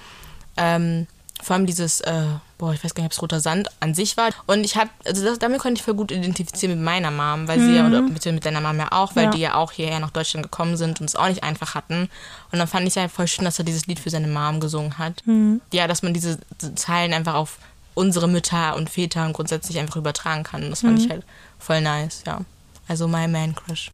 Ähm, 0.56 1.06
vor 1.42 1.56
allem 1.56 1.66
dieses, 1.66 2.00
äh, 2.02 2.24
boah, 2.58 2.72
ich 2.74 2.84
weiß 2.84 2.94
gar 2.94 3.02
nicht, 3.02 3.08
ob 3.08 3.12
es 3.12 3.22
Roter 3.22 3.40
Sand 3.40 3.68
an 3.80 3.94
sich 3.94 4.16
war. 4.16 4.30
Und 4.46 4.64
ich 4.64 4.76
habe, 4.76 4.90
also 5.06 5.24
das, 5.24 5.38
damit 5.38 5.60
konnte 5.60 5.78
ich 5.78 5.84
voll 5.84 5.94
gut 5.94 6.12
identifizieren 6.12 6.76
mit 6.76 6.84
meiner 6.84 7.10
Mom, 7.10 7.48
weil 7.48 7.58
mhm. 7.58 7.66
sie 7.66 7.76
ja, 7.76 7.86
oder 7.86 8.02
mit, 8.02 8.24
mit 8.24 8.44
deiner 8.44 8.60
Mom 8.60 8.78
ja 8.78 8.92
auch, 8.92 9.16
weil 9.16 9.24
ja. 9.24 9.30
die 9.30 9.40
ja 9.40 9.54
auch 9.54 9.72
hierher 9.72 10.00
nach 10.00 10.10
Deutschland 10.10 10.44
gekommen 10.44 10.76
sind 10.76 11.00
und 11.00 11.08
es 11.08 11.16
auch 11.16 11.28
nicht 11.28 11.42
einfach 11.42 11.74
hatten. 11.74 12.10
Und 12.52 12.58
dann 12.58 12.68
fand 12.68 12.86
ich 12.86 12.94
es 12.94 12.96
halt 12.96 13.10
voll 13.10 13.26
schön, 13.26 13.44
dass 13.44 13.58
er 13.58 13.64
dieses 13.64 13.86
Lied 13.86 13.98
für 13.98 14.10
seine 14.10 14.28
Mom 14.28 14.60
gesungen 14.60 14.98
hat. 14.98 15.26
Mhm. 15.26 15.60
Ja, 15.72 15.86
dass 15.86 16.02
man 16.02 16.12
diese 16.12 16.38
Zeilen 16.74 17.14
einfach 17.14 17.34
auf 17.34 17.58
unsere 17.94 18.28
Mütter 18.28 18.76
und 18.76 18.90
Väter 18.90 19.26
und 19.26 19.32
grundsätzlich 19.32 19.78
einfach 19.78 19.96
übertragen 19.96 20.42
kann. 20.42 20.64
Und 20.64 20.70
das 20.70 20.82
fand 20.82 20.98
mhm. 20.98 21.04
ich 21.04 21.10
halt 21.10 21.24
voll 21.58 21.80
nice, 21.80 22.22
ja. 22.26 22.40
Also 22.86 23.08
my 23.08 23.26
man 23.28 23.54
crush. 23.54 23.90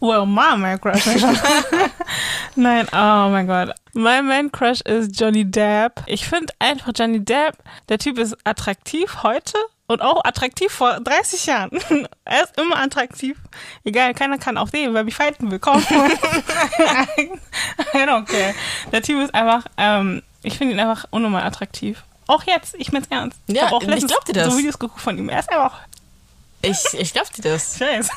Well, 0.00 0.26
my 0.26 0.56
man 0.56 0.80
crush. 0.80 1.06
Nein, 2.56 2.86
oh 2.92 3.28
mein 3.30 3.46
Gott. 3.46 3.74
Mein 3.94 4.26
man 4.26 4.52
crush 4.52 4.80
ist 4.82 5.18
Johnny 5.18 5.44
Depp. 5.44 6.02
Ich 6.06 6.26
finde 6.26 6.52
einfach 6.58 6.92
Johnny 6.94 7.24
Depp, 7.24 7.56
der 7.88 7.98
Typ 7.98 8.18
ist 8.18 8.36
attraktiv 8.44 9.22
heute 9.22 9.54
und 9.86 10.02
auch 10.02 10.24
attraktiv 10.24 10.72
vor 10.72 11.00
30 11.00 11.46
Jahren. 11.46 11.70
er 12.24 12.42
ist 12.42 12.58
immer 12.58 12.80
attraktiv. 12.80 13.36
Egal, 13.84 14.14
keiner 14.14 14.38
kann 14.38 14.56
auf 14.58 14.70
den, 14.70 14.94
wer 14.94 15.04
mich 15.04 15.14
fighten 15.14 15.50
will. 15.50 15.58
Komm. 15.58 15.82
I 15.82 15.88
don't 17.94 18.24
care. 18.26 18.54
Der 18.90 19.02
Typ 19.02 19.20
ist 19.20 19.34
einfach, 19.34 19.64
ähm, 19.76 20.22
ich 20.42 20.58
finde 20.58 20.74
ihn 20.74 20.80
einfach 20.80 21.04
unnormal 21.10 21.42
attraktiv. 21.44 22.04
Auch 22.26 22.44
jetzt, 22.44 22.74
ich 22.78 22.92
mein's 22.92 23.08
ernst. 23.10 23.38
Ja, 23.48 23.70
ich 23.80 23.88
ich 23.88 24.06
dir 24.06 24.32
das. 24.32 24.52
so 24.52 24.58
Videos 24.58 24.78
geguckt 24.78 25.00
von 25.00 25.18
ihm. 25.18 25.28
Er 25.28 25.40
ist 25.40 25.50
einfach 25.50 25.80
ich, 26.62 26.84
ich 26.94 27.12
glaube 27.12 27.28
dir 27.36 27.42
das. 27.42 27.76
Scheiße. 27.78 28.12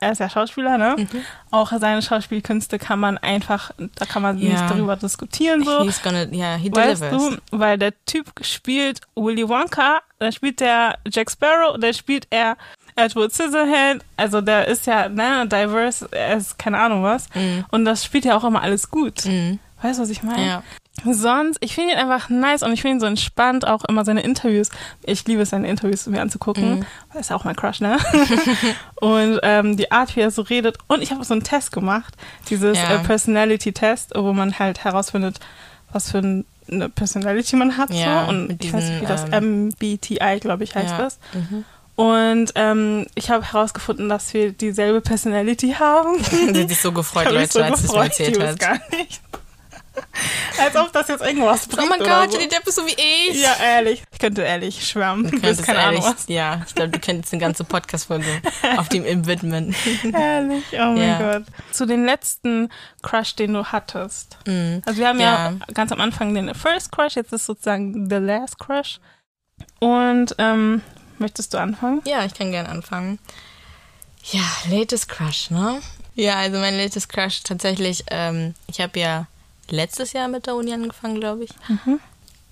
er 0.00 0.12
ist 0.12 0.18
ja 0.18 0.28
Schauspieler, 0.28 0.78
ne? 0.78 0.96
Mhm. 0.98 1.24
Auch 1.50 1.72
seine 1.78 2.02
Schauspielkünste 2.02 2.78
kann 2.78 3.00
man 3.00 3.18
einfach, 3.18 3.72
da 3.96 4.04
kann 4.04 4.22
man 4.22 4.38
ja. 4.38 4.50
nicht 4.50 4.70
darüber 4.70 4.96
diskutieren. 4.96 5.64
So. 5.64 5.82
He's 5.82 6.02
gonna, 6.02 6.26
yeah, 6.32 6.56
he 6.56 6.70
weißt 6.70 7.02
delivers. 7.02 7.36
du, 7.50 7.58
weil 7.58 7.78
der 7.78 7.92
Typ 8.04 8.30
spielt 8.42 9.00
Willy 9.14 9.48
Wonka, 9.48 10.00
da 10.18 10.32
spielt 10.32 10.60
der 10.60 10.98
Jack 11.10 11.30
Sparrow, 11.30 11.76
da 11.78 11.92
spielt 11.92 12.26
er 12.30 12.56
Edward 12.96 13.32
Scissorhand, 13.32 14.04
also 14.16 14.40
der 14.40 14.68
ist 14.68 14.86
ja, 14.86 15.08
ne, 15.08 15.46
diverse, 15.46 16.08
er 16.10 16.36
ist 16.36 16.58
keine 16.58 16.78
Ahnung 16.78 17.02
was. 17.02 17.28
Mhm. 17.34 17.64
Und 17.70 17.84
das 17.84 18.04
spielt 18.04 18.24
ja 18.24 18.36
auch 18.36 18.44
immer 18.44 18.62
alles 18.62 18.90
gut. 18.90 19.24
Mhm. 19.24 19.58
Weißt 19.80 19.98
du, 19.98 20.02
was 20.02 20.10
ich 20.10 20.22
meine? 20.22 20.46
Ja. 20.46 20.62
Sonst, 21.04 21.58
ich 21.60 21.74
finde 21.74 21.94
ihn 21.94 21.98
einfach 21.98 22.28
nice 22.28 22.62
und 22.62 22.72
ich 22.72 22.82
finde 22.82 22.96
ihn 22.96 23.00
so 23.00 23.06
entspannt, 23.06 23.66
auch 23.66 23.84
immer 23.84 24.04
seine 24.04 24.22
Interviews. 24.22 24.68
Ich 25.02 25.26
liebe 25.26 25.42
es, 25.42 25.50
seine 25.50 25.68
Interviews 25.68 26.06
mir 26.06 26.20
anzugucken. 26.20 26.80
Mhm. 26.80 26.86
Das 27.12 27.22
ist 27.22 27.30
ja 27.30 27.36
auch 27.36 27.44
mein 27.44 27.56
Crush, 27.56 27.80
ne? 27.80 27.98
und 29.00 29.40
ähm, 29.42 29.76
die 29.76 29.90
Art, 29.90 30.14
wie 30.14 30.20
er 30.20 30.30
so 30.30 30.42
redet. 30.42 30.78
Und 30.86 31.02
ich 31.02 31.10
habe 31.10 31.24
so 31.24 31.34
einen 31.34 31.42
Test 31.42 31.72
gemacht, 31.72 32.14
dieses 32.50 32.76
ja. 32.76 32.96
äh, 32.96 32.98
Personality-Test, 33.00 34.12
wo 34.14 34.32
man 34.32 34.58
halt 34.58 34.84
herausfindet, 34.84 35.40
was 35.92 36.10
für 36.10 36.18
eine 36.18 36.88
Personality 36.90 37.56
man 37.56 37.76
hat. 37.78 37.92
Ja, 37.92 38.24
so. 38.24 38.30
Und 38.30 38.62
ich 38.62 38.72
weiß 38.72 38.84
nicht, 38.84 39.02
wie 39.02 39.06
das 39.06 39.24
ähm, 39.32 39.68
MBTI, 39.68 40.38
glaube 40.40 40.62
ich, 40.62 40.74
heißt 40.74 40.90
ja. 40.90 40.98
das. 40.98 41.18
Mhm. 41.32 41.64
Und 41.96 42.52
ähm, 42.54 43.06
ich 43.14 43.30
habe 43.30 43.44
herausgefunden, 43.44 44.08
dass 44.08 44.32
wir 44.34 44.52
dieselbe 44.52 45.00
Personality 45.00 45.74
haben. 45.78 46.22
Sie 46.24 46.62
hat 46.62 46.68
sich 46.68 46.80
so 46.80 46.92
gefreut, 46.92 47.30
Leute, 47.30 47.52
so 47.52 47.62
als 47.62 47.82
es 47.82 47.92
erzählt 47.92 48.40
hat. 48.40 48.58
Gar 48.58 48.80
nicht. 48.96 49.20
Als 50.58 50.76
ob 50.76 50.92
das 50.92 51.08
jetzt 51.08 51.22
irgendwas 51.22 51.66
bringt. 51.66 51.86
Oh 51.86 51.88
mein 51.90 51.98
Gott, 52.00 52.30
so. 52.30 52.36
Johnny 52.38 52.48
Depp 52.48 52.66
ist 52.66 52.76
so 52.76 52.86
wie 52.86 52.96
ich. 53.30 53.40
Ja, 53.42 53.54
ehrlich. 53.62 54.02
Ich 54.12 54.18
könnte 54.18 54.42
ehrlich 54.42 54.86
schwärmen. 54.86 55.24
Du 55.24 55.30
könntest 55.32 55.64
keine 55.64 55.80
Ahnung 55.80 56.02
ehrlich, 56.02 56.16
was. 56.18 56.28
Ja, 56.28 56.62
ich 56.66 56.74
glaube, 56.74 56.90
du 56.90 56.98
könntest 57.00 57.32
eine 57.32 57.40
ganze 57.40 57.64
Podcast-Folge 57.64 58.42
auf 58.76 58.88
dem 58.88 59.04
ihm 59.04 59.26
widmen. 59.26 59.74
Ehrlich, 60.12 60.64
oh 60.74 60.76
mein 60.92 60.96
Ja. 60.98 61.18
Gott. 61.38 61.44
Zu 61.72 61.86
den 61.86 62.04
letzten 62.04 62.70
Crush, 63.02 63.34
den 63.36 63.54
du 63.54 63.64
hattest. 63.66 64.38
Also 64.46 64.98
wir 64.98 65.08
haben 65.08 65.20
ja. 65.20 65.50
Mhm. 65.50 65.62
Ja. 65.66 65.74
ganz 65.74 65.92
am 65.92 66.00
Anfang 66.00 66.34
den 66.34 66.54
First 66.54 66.92
Crush, 66.92 67.16
jetzt 67.16 67.32
ist 67.32 67.46
sozusagen 67.46 68.08
the 68.08 68.16
last 68.16 68.58
Crush. 68.58 69.00
Und 69.80 70.34
ähm, 70.38 70.82
möchtest 71.18 71.54
du 71.54 71.58
anfangen? 71.58 72.02
Ja, 72.06 72.24
ich 72.24 72.34
kann 72.34 72.50
gerne 72.52 72.68
anfangen. 72.68 73.18
Ja, 74.30 74.42
latest 74.70 75.08
Crush, 75.08 75.50
ne? 75.50 75.80
Ja, 76.14 76.36
also 76.36 76.58
mein 76.58 76.76
latest 76.76 77.08
Crush 77.08 77.42
tatsächlich, 77.42 78.04
ähm, 78.10 78.54
ich 78.68 78.80
habe 78.80 78.98
ja 79.00 79.26
letztes 79.72 80.12
Jahr 80.12 80.28
mit 80.28 80.46
der 80.46 80.54
Uni 80.54 80.72
angefangen, 80.72 81.18
glaube 81.18 81.44
ich. 81.44 81.50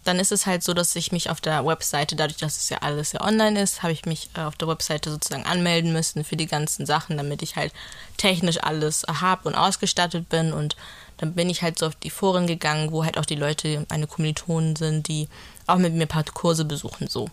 Dann 0.02 0.18
ist 0.18 0.32
es 0.32 0.46
halt 0.46 0.62
so, 0.62 0.72
dass 0.72 0.96
ich 0.96 1.12
mich 1.12 1.28
auf 1.28 1.42
der 1.42 1.66
Webseite, 1.66 2.16
dadurch, 2.16 2.38
dass 2.38 2.56
es 2.56 2.70
ja 2.70 2.78
alles 2.78 3.12
ja 3.12 3.20
online 3.20 3.60
ist, 3.60 3.82
habe 3.82 3.92
ich 3.92 4.06
mich 4.06 4.30
äh, 4.34 4.40
auf 4.40 4.56
der 4.56 4.66
Webseite 4.66 5.10
sozusagen 5.10 5.44
anmelden 5.44 5.92
müssen 5.92 6.24
für 6.24 6.36
die 6.36 6.46
ganzen 6.46 6.86
Sachen, 6.86 7.18
damit 7.18 7.42
ich 7.42 7.56
halt 7.56 7.74
technisch 8.16 8.62
alles 8.62 9.04
habe 9.20 9.46
und 9.46 9.54
ausgestattet 9.54 10.30
bin. 10.30 10.54
Und 10.54 10.74
dann 11.18 11.34
bin 11.34 11.50
ich 11.50 11.60
halt 11.60 11.78
so 11.78 11.86
auf 11.86 11.94
die 11.96 12.08
Foren 12.08 12.46
gegangen, 12.46 12.92
wo 12.92 13.04
halt 13.04 13.18
auch 13.18 13.26
die 13.26 13.34
Leute, 13.36 13.84
meine 13.90 14.06
Kommilitonen 14.06 14.74
sind, 14.74 15.06
die 15.06 15.28
auch 15.66 15.76
mit 15.76 15.92
mir 15.92 16.04
ein 16.04 16.08
paar 16.08 16.24
Kurse 16.24 16.64
besuchen, 16.64 17.06
so. 17.06 17.28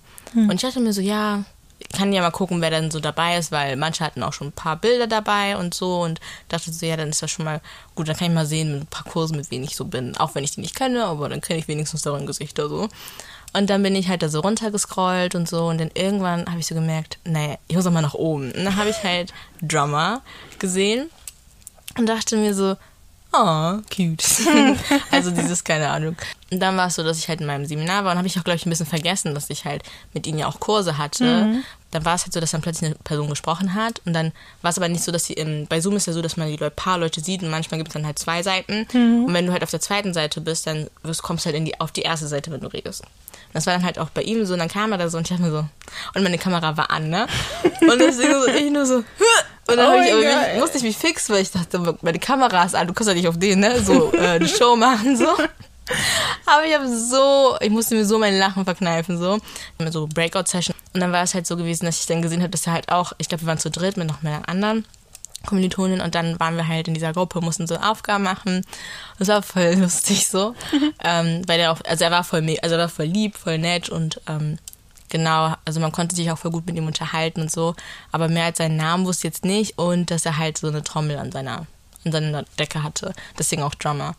Und 0.49 0.55
ich 0.55 0.61
dachte 0.61 0.81
mir 0.81 0.91
so, 0.91 1.01
ja, 1.01 1.45
kann 1.93 2.13
ja 2.13 2.21
mal 2.21 2.31
gucken, 2.31 2.61
wer 2.61 2.71
dann 2.71 2.91
so 2.91 2.99
dabei 2.99 3.37
ist, 3.37 3.51
weil 3.51 3.75
manche 3.75 4.03
hatten 4.03 4.23
auch 4.23 4.33
schon 4.33 4.47
ein 4.47 4.53
paar 4.53 4.75
Bilder 4.77 5.07
dabei 5.07 5.57
und 5.57 5.73
so 5.73 6.01
und 6.01 6.19
dachte 6.49 6.71
so, 6.71 6.85
ja, 6.85 6.97
dann 6.97 7.09
ist 7.09 7.21
das 7.21 7.31
schon 7.31 7.45
mal 7.45 7.61
gut, 7.95 8.07
dann 8.07 8.15
kann 8.15 8.29
ich 8.29 8.35
mal 8.35 8.45
sehen 8.45 8.73
mit 8.73 8.81
ein 8.83 8.87
paar 8.87 9.05
Kursen, 9.05 9.37
mit 9.37 9.51
wem 9.51 9.63
ich 9.63 9.75
so 9.75 9.85
bin. 9.85 10.17
Auch 10.17 10.35
wenn 10.35 10.43
ich 10.43 10.51
die 10.51 10.61
nicht 10.61 10.75
kenne, 10.75 11.05
aber 11.05 11.29
dann 11.29 11.41
kenne 11.41 11.59
ich 11.59 11.67
wenigstens 11.67 12.01
deren 12.01 12.25
Gesichter 12.25 12.69
so. 12.69 12.89
Und 13.53 13.69
dann 13.69 13.81
bin 13.81 13.95
ich 13.95 14.09
halt 14.09 14.21
da 14.21 14.29
so 14.29 14.41
runtergescrollt 14.41 15.35
und 15.35 15.47
so 15.47 15.67
und 15.67 15.79
dann 15.79 15.91
irgendwann 15.93 16.45
habe 16.47 16.59
ich 16.59 16.67
so 16.67 16.75
gemerkt, 16.75 17.17
nee, 17.25 17.57
ich 17.67 17.75
muss 17.75 17.85
noch 17.85 17.91
mal 17.91 18.01
nach 18.01 18.13
oben. 18.13 18.51
Und 18.51 18.65
dann 18.65 18.75
habe 18.75 18.89
ich 18.89 19.03
halt 19.03 19.33
Drummer 19.61 20.21
gesehen 20.59 21.09
und 21.97 22.07
dachte 22.07 22.37
mir 22.37 22.53
so, 22.53 22.75
oh, 23.37 23.81
cute. 23.93 24.23
also 25.11 25.31
dieses, 25.31 25.63
keine 25.63 25.89
Ahnung. 25.89 26.15
Und 26.51 26.59
dann 26.59 26.77
war 26.77 26.87
es 26.87 26.95
so, 26.95 27.03
dass 27.03 27.19
ich 27.19 27.27
halt 27.27 27.41
in 27.41 27.47
meinem 27.47 27.65
Seminar 27.65 28.05
war 28.05 28.11
und 28.11 28.17
habe 28.17 28.27
ich 28.27 28.39
auch, 28.39 28.43
glaube 28.43 28.55
ich, 28.55 28.65
ein 28.65 28.69
bisschen 28.69 28.85
vergessen, 28.85 29.33
dass 29.33 29.49
ich 29.49 29.65
halt 29.65 29.83
mit 30.13 30.25
ihnen 30.27 30.39
ja 30.39 30.47
auch 30.47 30.59
Kurse 30.59 30.97
hatte. 30.97 31.63
Dann 31.91 32.05
war 32.05 32.15
es 32.15 32.23
halt 32.23 32.33
so, 32.33 32.39
dass 32.39 32.51
dann 32.51 32.61
plötzlich 32.61 32.91
eine 32.91 32.99
Person 33.03 33.29
gesprochen 33.29 33.73
hat 33.73 34.01
und 34.05 34.13
dann 34.13 34.33
war 34.61 34.71
es 34.71 34.77
aber 34.77 34.89
nicht 34.89 35.03
so, 35.03 35.11
dass 35.11 35.25
sie 35.25 35.33
im, 35.33 35.67
bei 35.67 35.79
Zoom 35.79 35.95
ist 35.95 36.07
ja 36.07 36.13
so, 36.13 36.21
dass 36.21 36.35
man 36.35 36.47
die 36.47 36.57
Leute, 36.57 36.75
paar 36.75 36.97
Leute 36.97 37.21
sieht 37.21 37.43
und 37.43 37.49
manchmal 37.49 37.77
gibt 37.77 37.89
es 37.89 37.93
dann 37.93 38.05
halt 38.05 38.19
zwei 38.19 38.43
Seiten. 38.43 38.85
Und 39.25 39.33
wenn 39.33 39.45
du 39.45 39.51
halt 39.51 39.63
auf 39.63 39.71
der 39.71 39.79
zweiten 39.79 40.13
Seite 40.13 40.41
bist, 40.41 40.67
dann 40.67 40.89
wirst, 41.03 41.23
kommst 41.23 41.45
du 41.45 41.47
halt 41.47 41.55
in 41.55 41.65
die, 41.65 41.79
auf 41.79 41.91
die 41.91 42.01
erste 42.01 42.27
Seite, 42.27 42.51
wenn 42.51 42.61
du 42.61 42.67
redest. 42.67 43.01
Und 43.01 43.55
das 43.55 43.65
war 43.65 43.73
dann 43.73 43.83
halt 43.83 43.99
auch 43.99 44.09
bei 44.09 44.21
ihm 44.21 44.45
so 44.45 44.53
und 44.53 44.59
dann 44.59 44.67
kam 44.67 44.91
er 44.91 44.97
da 44.97 45.09
so 45.09 45.17
und 45.17 45.23
ich 45.23 45.29
dachte 45.29 45.43
mir 45.43 45.51
so, 45.51 45.65
und 46.13 46.23
meine 46.23 46.37
Kamera 46.37 46.75
war 46.75 46.91
an, 46.91 47.09
ne? 47.09 47.27
Und 47.81 47.99
deswegen 47.99 48.33
so, 48.33 48.47
ich 48.47 48.71
nur 48.71 48.85
so, 48.85 49.03
und 49.67 49.77
dann 49.77 49.93
Oh 49.93 50.01
ich, 50.01 50.13
mich, 50.13 50.59
musste 50.59 50.77
ich 50.77 50.83
mich 50.83 50.97
fix, 50.97 51.29
weil 51.29 51.41
ich 51.41 51.51
dachte, 51.51 51.97
meine 52.01 52.19
Kamera 52.19 52.63
ist 52.63 52.75
an, 52.75 52.87
du 52.87 52.93
kannst 52.93 53.09
ja 53.09 53.13
nicht 53.15 53.27
auf 53.27 53.37
den, 53.37 53.59
ne, 53.59 53.81
so 53.81 54.13
äh, 54.13 54.35
eine 54.35 54.47
Show 54.47 54.75
machen, 54.75 55.17
so. 55.17 55.27
Aber 56.45 56.65
ich 56.65 56.73
habe 56.73 56.87
so, 56.87 57.57
ich 57.61 57.69
musste 57.69 57.95
mir 57.95 58.05
so 58.05 58.17
mein 58.17 58.37
Lachen 58.37 58.65
verkneifen, 58.65 59.17
so. 59.17 59.39
Mit 59.77 59.93
so 59.93 60.07
Breakout-Session. 60.07 60.75
Und 60.93 60.99
dann 60.99 61.11
war 61.11 61.23
es 61.23 61.33
halt 61.33 61.47
so 61.47 61.55
gewesen, 61.55 61.85
dass 61.85 61.99
ich 61.99 62.05
dann 62.05 62.21
gesehen 62.21 62.41
habe, 62.41 62.49
dass 62.49 62.67
er 62.67 62.73
halt 62.73 62.89
auch, 62.89 63.13
ich 63.17 63.29
glaube, 63.29 63.43
wir 63.43 63.47
waren 63.47 63.57
zu 63.57 63.69
dritt 63.69 63.97
mit 63.97 64.07
noch 64.07 64.21
meiner 64.21 64.47
anderen 64.49 64.85
Kommilitonin 65.45 66.01
und 66.01 66.15
dann 66.15 66.39
waren 66.39 66.57
wir 66.57 66.67
halt 66.67 66.87
in 66.87 66.93
dieser 66.93 67.13
Gruppe, 67.13 67.41
mussten 67.41 67.67
so 67.67 67.75
Aufgaben 67.75 68.23
machen. 68.23 68.65
Das 69.19 69.27
war 69.27 69.41
voll 69.41 69.73
lustig 69.77 70.27
so. 70.27 70.55
ähm, 71.03 71.41
weil 71.47 71.59
er 71.59 71.71
auch, 71.71 71.81
also 71.85 72.03
er 72.03 72.11
war 72.11 72.23
voll, 72.23 72.45
also 72.61 72.75
er 72.75 72.81
war 72.81 72.89
voll 72.89 73.05
lieb, 73.05 73.35
voll 73.37 73.57
nett 73.57 73.89
und 73.89 74.21
ähm, 74.27 74.57
genau, 75.09 75.53
also 75.65 75.79
man 75.79 75.91
konnte 75.91 76.15
sich 76.15 76.29
auch 76.31 76.37
voll 76.37 76.51
gut 76.51 76.65
mit 76.65 76.75
ihm 76.75 76.87
unterhalten 76.87 77.41
und 77.41 77.51
so. 77.51 77.75
Aber 78.11 78.27
mehr 78.29 78.45
als 78.45 78.57
seinen 78.57 78.77
Namen 78.77 79.05
wusste 79.05 79.27
ich 79.27 79.33
jetzt 79.33 79.45
nicht 79.45 79.77
und 79.77 80.11
dass 80.11 80.25
er 80.25 80.37
halt 80.37 80.57
so 80.57 80.67
eine 80.67 80.83
Trommel 80.83 81.17
an 81.17 81.31
seiner, 81.31 81.65
an 82.05 82.11
seiner 82.11 82.43
Decke 82.59 82.83
hatte. 82.83 83.13
Deswegen 83.37 83.63
auch 83.63 83.75
Drummer. 83.75 84.15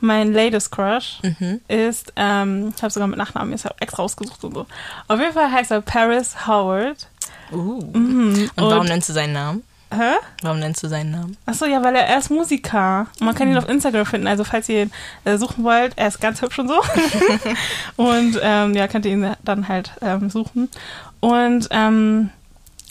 Mein 0.00 0.32
latest 0.32 0.70
Crush 0.72 1.18
Mhm. 1.22 1.60
ist, 1.68 2.12
ähm, 2.16 2.72
ich 2.76 2.82
habe 2.82 2.90
sogar 2.92 3.08
mit 3.08 3.18
Nachnamen 3.18 3.52
jetzt 3.52 3.66
extra 3.80 4.02
ausgesucht 4.02 4.42
und 4.44 4.54
so. 4.54 4.66
Auf 5.08 5.18
jeden 5.20 5.32
Fall 5.32 5.50
heißt 5.50 5.70
er 5.70 5.80
Paris 5.82 6.46
Howard. 6.46 7.08
Uh. 7.52 7.78
Und 7.92 8.50
warum 8.56 8.80
Und- 8.80 8.88
nennst 8.88 9.08
du 9.08 9.12
seinen 9.12 9.32
Namen? 9.32 9.64
Hä? 9.92 10.12
Warum 10.42 10.60
nennst 10.60 10.82
du 10.84 10.88
seinen 10.88 11.10
Namen? 11.10 11.36
Achso, 11.46 11.66
ja, 11.66 11.82
weil 11.82 11.96
er, 11.96 12.06
er 12.06 12.18
ist 12.18 12.30
Musiker. 12.30 13.06
Und 13.18 13.26
man 13.26 13.34
kann 13.34 13.48
Mhm. 13.48 13.54
ihn 13.54 13.58
auf 13.58 13.68
Instagram 13.68 14.06
finden. 14.06 14.26
Also 14.28 14.44
falls 14.44 14.68
ihr 14.68 14.82
ihn 14.84 14.92
äh, 15.24 15.36
suchen 15.36 15.64
wollt, 15.64 15.94
er 15.96 16.08
ist 16.08 16.20
ganz 16.20 16.40
hübsch 16.42 16.58
und 16.60 16.68
so. 16.68 16.80
und 17.96 18.38
ähm, 18.42 18.74
ja, 18.74 18.86
könnt 18.88 19.04
ihr 19.06 19.12
ihn 19.12 19.34
dann 19.44 19.66
halt 19.68 19.92
ähm, 20.00 20.30
suchen. 20.30 20.68
Und 21.20 21.68
ähm, 21.72 22.30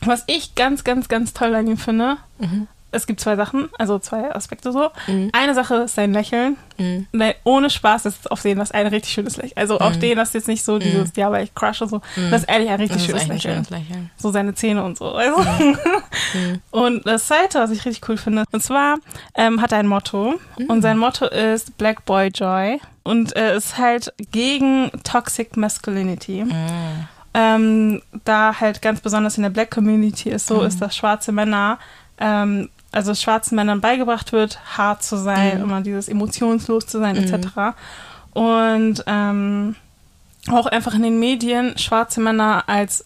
was 0.01 0.23
ich 0.27 0.55
ganz, 0.55 0.83
ganz, 0.83 1.07
ganz 1.07 1.33
toll 1.33 1.55
an 1.55 1.67
ihm 1.67 1.77
finde, 1.77 2.17
es 2.91 3.05
gibt 3.07 3.19
zwei 3.19 3.35
Sachen, 3.35 3.69
also 3.77 3.99
zwei 3.99 4.33
Aspekte 4.35 4.71
so. 4.71 4.89
Mhm. 5.07 5.29
Eine 5.33 5.53
Sache 5.53 5.75
ist 5.75 5.95
sein 5.95 6.11
Lächeln. 6.13 6.57
Mhm. 6.77 7.07
Nein, 7.11 7.33
ohne 7.43 7.69
Spaß 7.69 8.05
ist 8.05 8.31
auf 8.31 8.41
den 8.41 8.57
das 8.57 8.71
ein 8.71 8.87
richtig 8.87 9.11
schönes 9.13 9.37
Lächeln. 9.37 9.57
Also 9.57 9.77
auf 9.79 9.95
Mhm. 9.95 9.99
den 9.99 10.17
das 10.17 10.33
jetzt 10.33 10.47
nicht 10.47 10.63
so 10.63 10.79
dieses, 10.79 11.11
ja, 11.15 11.31
weil 11.31 11.43
ich 11.43 11.53
crush 11.55 11.81
und 11.81 11.89
so. 11.89 12.01
Das 12.31 12.41
ist 12.41 12.49
ehrlich 12.49 12.69
ein 12.69 12.79
richtig 12.79 13.03
schönes 13.05 13.23
ein 13.23 13.29
Lächeln 13.29 13.53
schönes 13.65 13.69
Lächeln. 13.69 14.09
so 14.17 14.31
seine 14.31 14.53
Zähne 14.55 14.83
und 14.83 14.97
so. 14.97 15.11
Also. 15.13 15.37
Und 16.71 17.05
das 17.07 17.27
zweite, 17.27 17.59
was 17.59 17.71
ich 17.71 17.85
richtig 17.85 18.07
cool 18.09 18.17
finde, 18.17 18.43
und 18.51 18.61
zwar 18.61 18.97
ähm, 19.35 19.61
hat 19.61 19.71
er 19.71 19.79
ein 19.79 19.87
Motto 19.87 20.35
und 20.67 20.81
sein 20.81 20.97
Motto 20.97 21.25
ist 21.25 21.77
Black 21.77 22.05
Boy 22.05 22.27
Joy 22.27 22.79
und 23.03 23.35
äh, 23.35 23.55
ist 23.57 23.77
halt 23.77 24.13
gegen 24.31 24.91
Toxic 25.03 25.57
Masculinity. 25.57 26.45
Ähm, 27.33 28.01
da 28.25 28.59
halt 28.59 28.81
ganz 28.81 29.01
besonders 29.01 29.37
in 29.37 29.43
der 29.43 29.49
Black 29.51 29.71
Community 29.71 30.29
ist 30.29 30.47
so, 30.47 30.61
ist, 30.61 30.81
dass 30.81 30.95
schwarze 30.95 31.31
Männer, 31.31 31.77
ähm, 32.19 32.69
also 32.91 33.13
schwarzen 33.13 33.55
Männern 33.55 33.81
beigebracht 33.81 34.31
wird, 34.31 34.59
hart 34.77 35.03
zu 35.03 35.17
sein, 35.17 35.61
immer 35.61 35.81
dieses 35.81 36.07
emotionslos 36.07 36.87
zu 36.87 36.99
sein, 36.99 37.15
etc. 37.15 37.75
Und 38.33 39.03
ähm, 39.05 39.75
auch 40.49 40.65
einfach 40.65 40.93
in 40.93 41.03
den 41.03 41.19
Medien 41.19 41.77
schwarze 41.77 42.21
Männer 42.21 42.63
als 42.67 43.05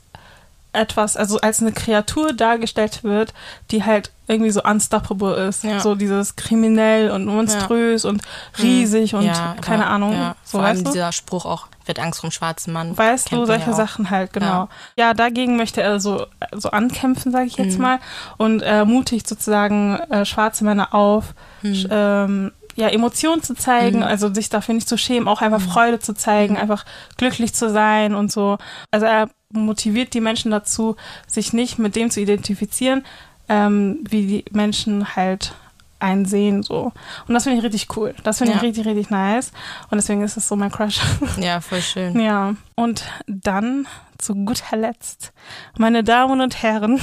etwas, 0.74 1.16
also 1.18 1.40
als 1.40 1.62
eine 1.62 1.72
Kreatur 1.72 2.34
dargestellt 2.34 3.04
wird, 3.04 3.34
die 3.72 3.84
halt 3.86 4.12
irgendwie 4.28 4.52
so 4.52 4.64
unstoppable 4.64 5.34
ist. 5.48 5.64
Ja. 5.64 5.80
So 5.80 5.96
dieses 5.96 6.36
kriminell 6.36 7.12
und 7.12 7.26
monströs 7.26 8.06
und 8.06 8.22
riesig 8.62 9.16
und 9.16 9.26
Ja, 9.26 9.56
keine 9.62 9.86
Ahnung. 9.88 10.14
Ja, 10.14 10.36
so 10.44 10.58
vor 10.58 10.66
allem 10.66 10.78
weißt 10.78 10.88
du? 10.88 10.92
dieser 10.92 11.12
Spruch 11.12 11.46
auch, 11.46 11.68
wird 11.86 12.00
Angst 12.00 12.22
vom 12.22 12.32
schwarzen 12.32 12.74
Mann. 12.74 12.98
Weißt 12.98 13.32
du, 13.32 13.46
solche 13.46 13.72
ja. 13.72 13.74
Sachen 13.76 14.10
halt, 14.10 14.32
genau. 14.34 14.46
Ja. 14.46 14.70
Ja, 14.98 15.14
dagegen 15.14 15.58
möchte 15.58 15.82
er 15.82 16.00
so, 16.00 16.26
so 16.54 16.72
ankämpfen, 16.72 17.32
sage 17.32 17.46
ich 17.46 17.58
Mhm. 17.58 17.64
jetzt 17.66 17.80
mal, 17.80 18.00
und 18.38 18.62
ermutigt 18.62 19.28
sozusagen 19.28 19.98
äh, 20.10 20.26
schwarze 20.26 20.64
Männer 20.64 20.94
auf, 20.94 21.34
Mhm. 21.62 21.88
ähm, 21.92 22.52
ja, 22.76 22.88
Emotionen 22.88 23.44
zu 23.44 23.54
zeigen, 23.54 24.02
also 24.02 24.34
sich 24.34 24.50
dafür 24.50 24.74
nicht 24.74 24.90
zu 24.90 24.98
schämen, 24.98 25.28
auch 25.28 25.42
Mhm. 25.42 25.54
einfach 25.54 25.62
Freude 25.62 26.00
zu 26.00 26.14
zeigen, 26.16 26.58
einfach 26.58 26.86
glücklich 27.18 27.54
zu 27.54 27.70
sein 27.70 28.16
und 28.16 28.32
so. 28.32 28.58
Also 28.90 29.06
er 29.06 29.30
motiviert 29.54 30.14
die 30.14 30.22
Menschen 30.22 30.52
dazu, 30.52 30.96
sich 31.28 31.54
nicht 31.54 31.80
mit 31.80 31.96
dem 31.96 32.10
zu 32.12 32.20
identifizieren, 32.22 33.06
ähm, 33.50 34.00
wie 34.04 34.26
die 34.28 34.46
Menschen 34.52 35.16
halt 35.16 35.54
einen 36.00 36.26
sehen, 36.26 36.64
so. 36.64 36.92
Und 37.28 37.34
das 37.34 37.44
finde 37.44 37.60
ich 37.60 37.64
richtig 37.64 37.96
cool. 37.96 38.14
Das 38.24 38.40
finde 38.40 38.52
Ja. 38.54 38.58
ich 38.58 38.64
richtig, 38.64 38.86
richtig 38.86 39.10
nice. 39.10 39.54
Und 39.90 39.96
deswegen 39.96 40.22
ist 40.22 40.36
es 40.36 40.48
so 40.50 40.56
mein 40.58 40.70
Crush. 40.72 41.00
Ja, 41.40 41.62
voll 41.62 41.82
schön. 41.82 42.20
Ja, 42.20 42.56
und 42.76 43.06
dann 43.28 43.88
zu 44.18 44.36
guter 44.36 44.76
Letzt, 44.76 45.32
meine 45.78 46.04
Damen 46.04 46.42
und 46.42 46.62
Herren, 46.62 47.00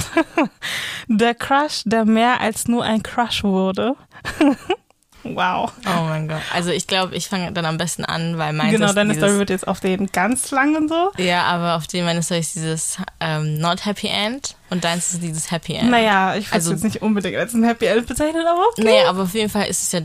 der 1.07 1.33
Crush, 1.33 1.81
der 1.85 2.05
mehr 2.05 2.41
als 2.41 2.67
nur 2.67 2.83
ein 2.83 3.01
Crush 3.01 3.43
wurde. 3.43 3.95
wow. 5.23 5.71
Oh 5.85 6.01
mein 6.03 6.27
Gott. 6.27 6.41
Also 6.53 6.71
ich 6.71 6.87
glaube, 6.87 7.15
ich 7.15 7.27
fange 7.27 7.51
dann 7.51 7.65
am 7.65 7.77
besten 7.77 8.05
an, 8.05 8.37
weil 8.37 8.53
meins 8.53 8.71
genau, 8.71 8.91
deine 8.93 9.13
Story 9.13 9.37
wird 9.37 9.49
jetzt 9.49 9.67
auf 9.67 9.79
den 9.79 10.07
ganz 10.11 10.51
langen 10.51 10.87
so. 10.87 11.11
Ja, 11.17 11.43
aber 11.43 11.75
auf 11.75 11.87
dem 11.87 12.05
meine 12.05 12.23
Story 12.23 12.39
ist 12.41 12.55
dieses 12.55 12.97
ähm, 13.19 13.57
Not 13.59 13.85
Happy 13.85 14.07
End 14.07 14.55
und 14.69 14.83
deins 14.83 15.13
ist 15.13 15.21
dieses 15.23 15.51
Happy 15.51 15.73
End. 15.75 15.89
Naja, 15.91 16.35
ich 16.35 16.45
würde 16.47 16.47
es 16.47 16.53
Also- 16.53 16.71
jetzt 16.71 16.83
nicht 16.83 17.01
unbedingt 17.01 17.37
als 17.37 17.53
ein 17.53 17.63
Happy 17.63 17.85
End 17.85 18.07
bezeichnen, 18.07 18.45
aber 18.47 18.61
okay. 18.71 18.83
Naja, 18.83 19.09
aber 19.09 19.23
auf 19.23 19.33
jeden 19.33 19.49
Fall 19.49 19.67
ist 19.67 19.83
es 19.83 19.91
ja 19.91 20.01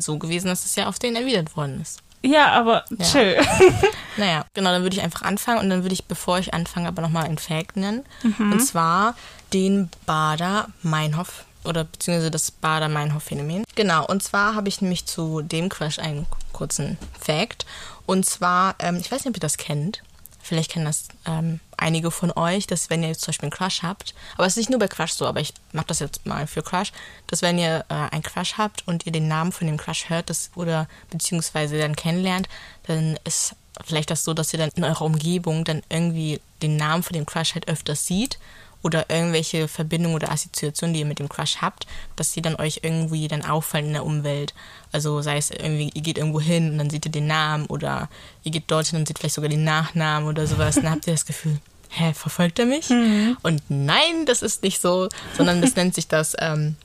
so 0.00 0.18
gewesen, 0.18 0.48
dass 0.48 0.64
es 0.64 0.76
ja 0.76 0.86
auf 0.88 0.98
den 0.98 1.16
erwidert 1.16 1.56
worden 1.56 1.80
ist. 1.80 2.00
Ja, 2.22 2.48
aber 2.52 2.84
chill. 3.10 3.36
Naja, 4.18 4.44
genau, 4.52 4.70
dann 4.72 4.82
würde 4.82 4.94
ich 4.94 5.02
einfach 5.02 5.22
anfangen 5.22 5.60
und 5.60 5.70
dann 5.70 5.82
würde 5.84 5.94
ich, 5.94 6.04
bevor 6.04 6.38
ich 6.38 6.52
anfange, 6.52 6.88
aber 6.88 7.00
nochmal 7.00 7.24
einen 7.24 7.38
Fact 7.38 7.76
nennen. 7.78 8.04
Und 8.38 8.60
zwar 8.60 9.14
den 9.54 9.88
Bader-Meinhof 10.04 11.44
oder 11.64 11.84
beziehungsweise 11.84 12.30
das 12.30 12.50
Bader-Meinhof-Phänomen. 12.50 13.64
Genau, 13.74 14.06
und 14.06 14.22
zwar 14.22 14.54
habe 14.54 14.68
ich 14.68 14.80
nämlich 14.80 15.06
zu 15.06 15.42
dem 15.42 15.68
Crash 15.68 15.98
einen 15.98 16.26
kurzen 16.52 16.98
Fact. 17.18 17.66
Und 18.06 18.26
zwar, 18.26 18.74
ähm, 18.78 18.96
ich 18.96 19.10
weiß 19.10 19.24
nicht, 19.24 19.28
ob 19.28 19.36
ihr 19.36 19.40
das 19.40 19.56
kennt. 19.56 20.02
Vielleicht 20.42 20.72
kennen 20.72 20.86
das 20.86 21.08
ähm, 21.26 21.60
einige 21.76 22.10
von 22.10 22.32
euch, 22.32 22.66
dass 22.66 22.90
wenn 22.90 23.02
ihr 23.02 23.10
jetzt 23.10 23.20
zum 23.20 23.28
Beispiel 23.28 23.46
einen 23.46 23.52
Crush 23.52 23.82
habt, 23.82 24.14
aber 24.34 24.46
es 24.46 24.54
ist 24.54 24.56
nicht 24.56 24.70
nur 24.70 24.78
bei 24.78 24.88
Crush 24.88 25.12
so, 25.12 25.26
aber 25.26 25.40
ich 25.40 25.52
mache 25.72 25.86
das 25.86 26.00
jetzt 26.00 26.26
mal 26.26 26.46
für 26.46 26.62
Crush, 26.62 26.92
dass 27.26 27.42
wenn 27.42 27.58
ihr 27.58 27.84
äh, 27.88 27.94
einen 27.94 28.22
Crush 28.22 28.54
habt 28.56 28.86
und 28.88 29.06
ihr 29.06 29.12
den 29.12 29.28
Namen 29.28 29.52
von 29.52 29.66
dem 29.66 29.76
Crush 29.76 30.08
hört 30.08 30.30
das, 30.30 30.50
oder 30.56 30.88
beziehungsweise 31.10 31.78
dann 31.78 31.94
kennenlernt, 31.94 32.48
dann 32.84 33.18
ist 33.24 33.54
vielleicht 33.84 34.10
das 34.10 34.24
so, 34.24 34.34
dass 34.34 34.52
ihr 34.52 34.58
dann 34.58 34.70
in 34.74 34.84
eurer 34.84 35.04
Umgebung 35.04 35.64
dann 35.64 35.82
irgendwie 35.88 36.40
den 36.62 36.76
Namen 36.76 37.02
von 37.02 37.14
dem 37.14 37.26
Crush 37.26 37.54
halt 37.54 37.68
öfters 37.68 38.06
sieht 38.06 38.38
oder 38.82 39.10
irgendwelche 39.10 39.68
Verbindungen 39.68 40.16
oder 40.16 40.30
Assoziationen, 40.30 40.94
die 40.94 41.00
ihr 41.00 41.06
mit 41.06 41.18
dem 41.18 41.28
Crush 41.28 41.58
habt, 41.60 41.86
dass 42.16 42.32
die 42.32 42.42
dann 42.42 42.56
euch 42.56 42.80
irgendwie 42.82 43.28
dann 43.28 43.44
auffallen 43.44 43.86
in 43.86 43.92
der 43.92 44.04
Umwelt. 44.04 44.54
Also 44.92 45.20
sei 45.22 45.36
es 45.36 45.50
irgendwie, 45.50 45.90
ihr 45.94 46.02
geht 46.02 46.18
irgendwo 46.18 46.40
hin 46.40 46.70
und 46.72 46.78
dann 46.78 46.90
seht 46.90 47.06
ihr 47.06 47.12
den 47.12 47.26
Namen 47.26 47.66
oder 47.66 48.08
ihr 48.42 48.52
geht 48.52 48.70
dorthin 48.70 48.98
und 48.98 49.06
seht 49.06 49.18
vielleicht 49.18 49.34
sogar 49.34 49.50
den 49.50 49.64
Nachnamen 49.64 50.28
oder 50.28 50.46
sowas. 50.46 50.76
Dann 50.76 50.90
habt 50.90 51.06
ihr 51.06 51.12
das 51.12 51.26
Gefühl, 51.26 51.58
hä, 51.90 52.12
verfolgt 52.14 52.58
er 52.58 52.66
mich? 52.66 52.88
Mhm. 52.88 53.36
Und 53.42 53.62
nein, 53.68 54.26
das 54.26 54.42
ist 54.42 54.62
nicht 54.62 54.80
so, 54.80 55.08
sondern 55.36 55.60
das 55.60 55.76
nennt 55.76 55.94
sich 55.94 56.08
das 56.08 56.34
ähm, 56.38 56.76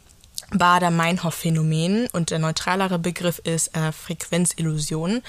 Bader-Meinhof-Phänomen 0.51 2.07
und 2.13 2.31
der 2.31 2.39
neutralere 2.39 2.99
Begriff 2.99 3.39
ist 3.39 3.75
äh, 3.75 3.91
Frequenzillusion. 3.91 5.21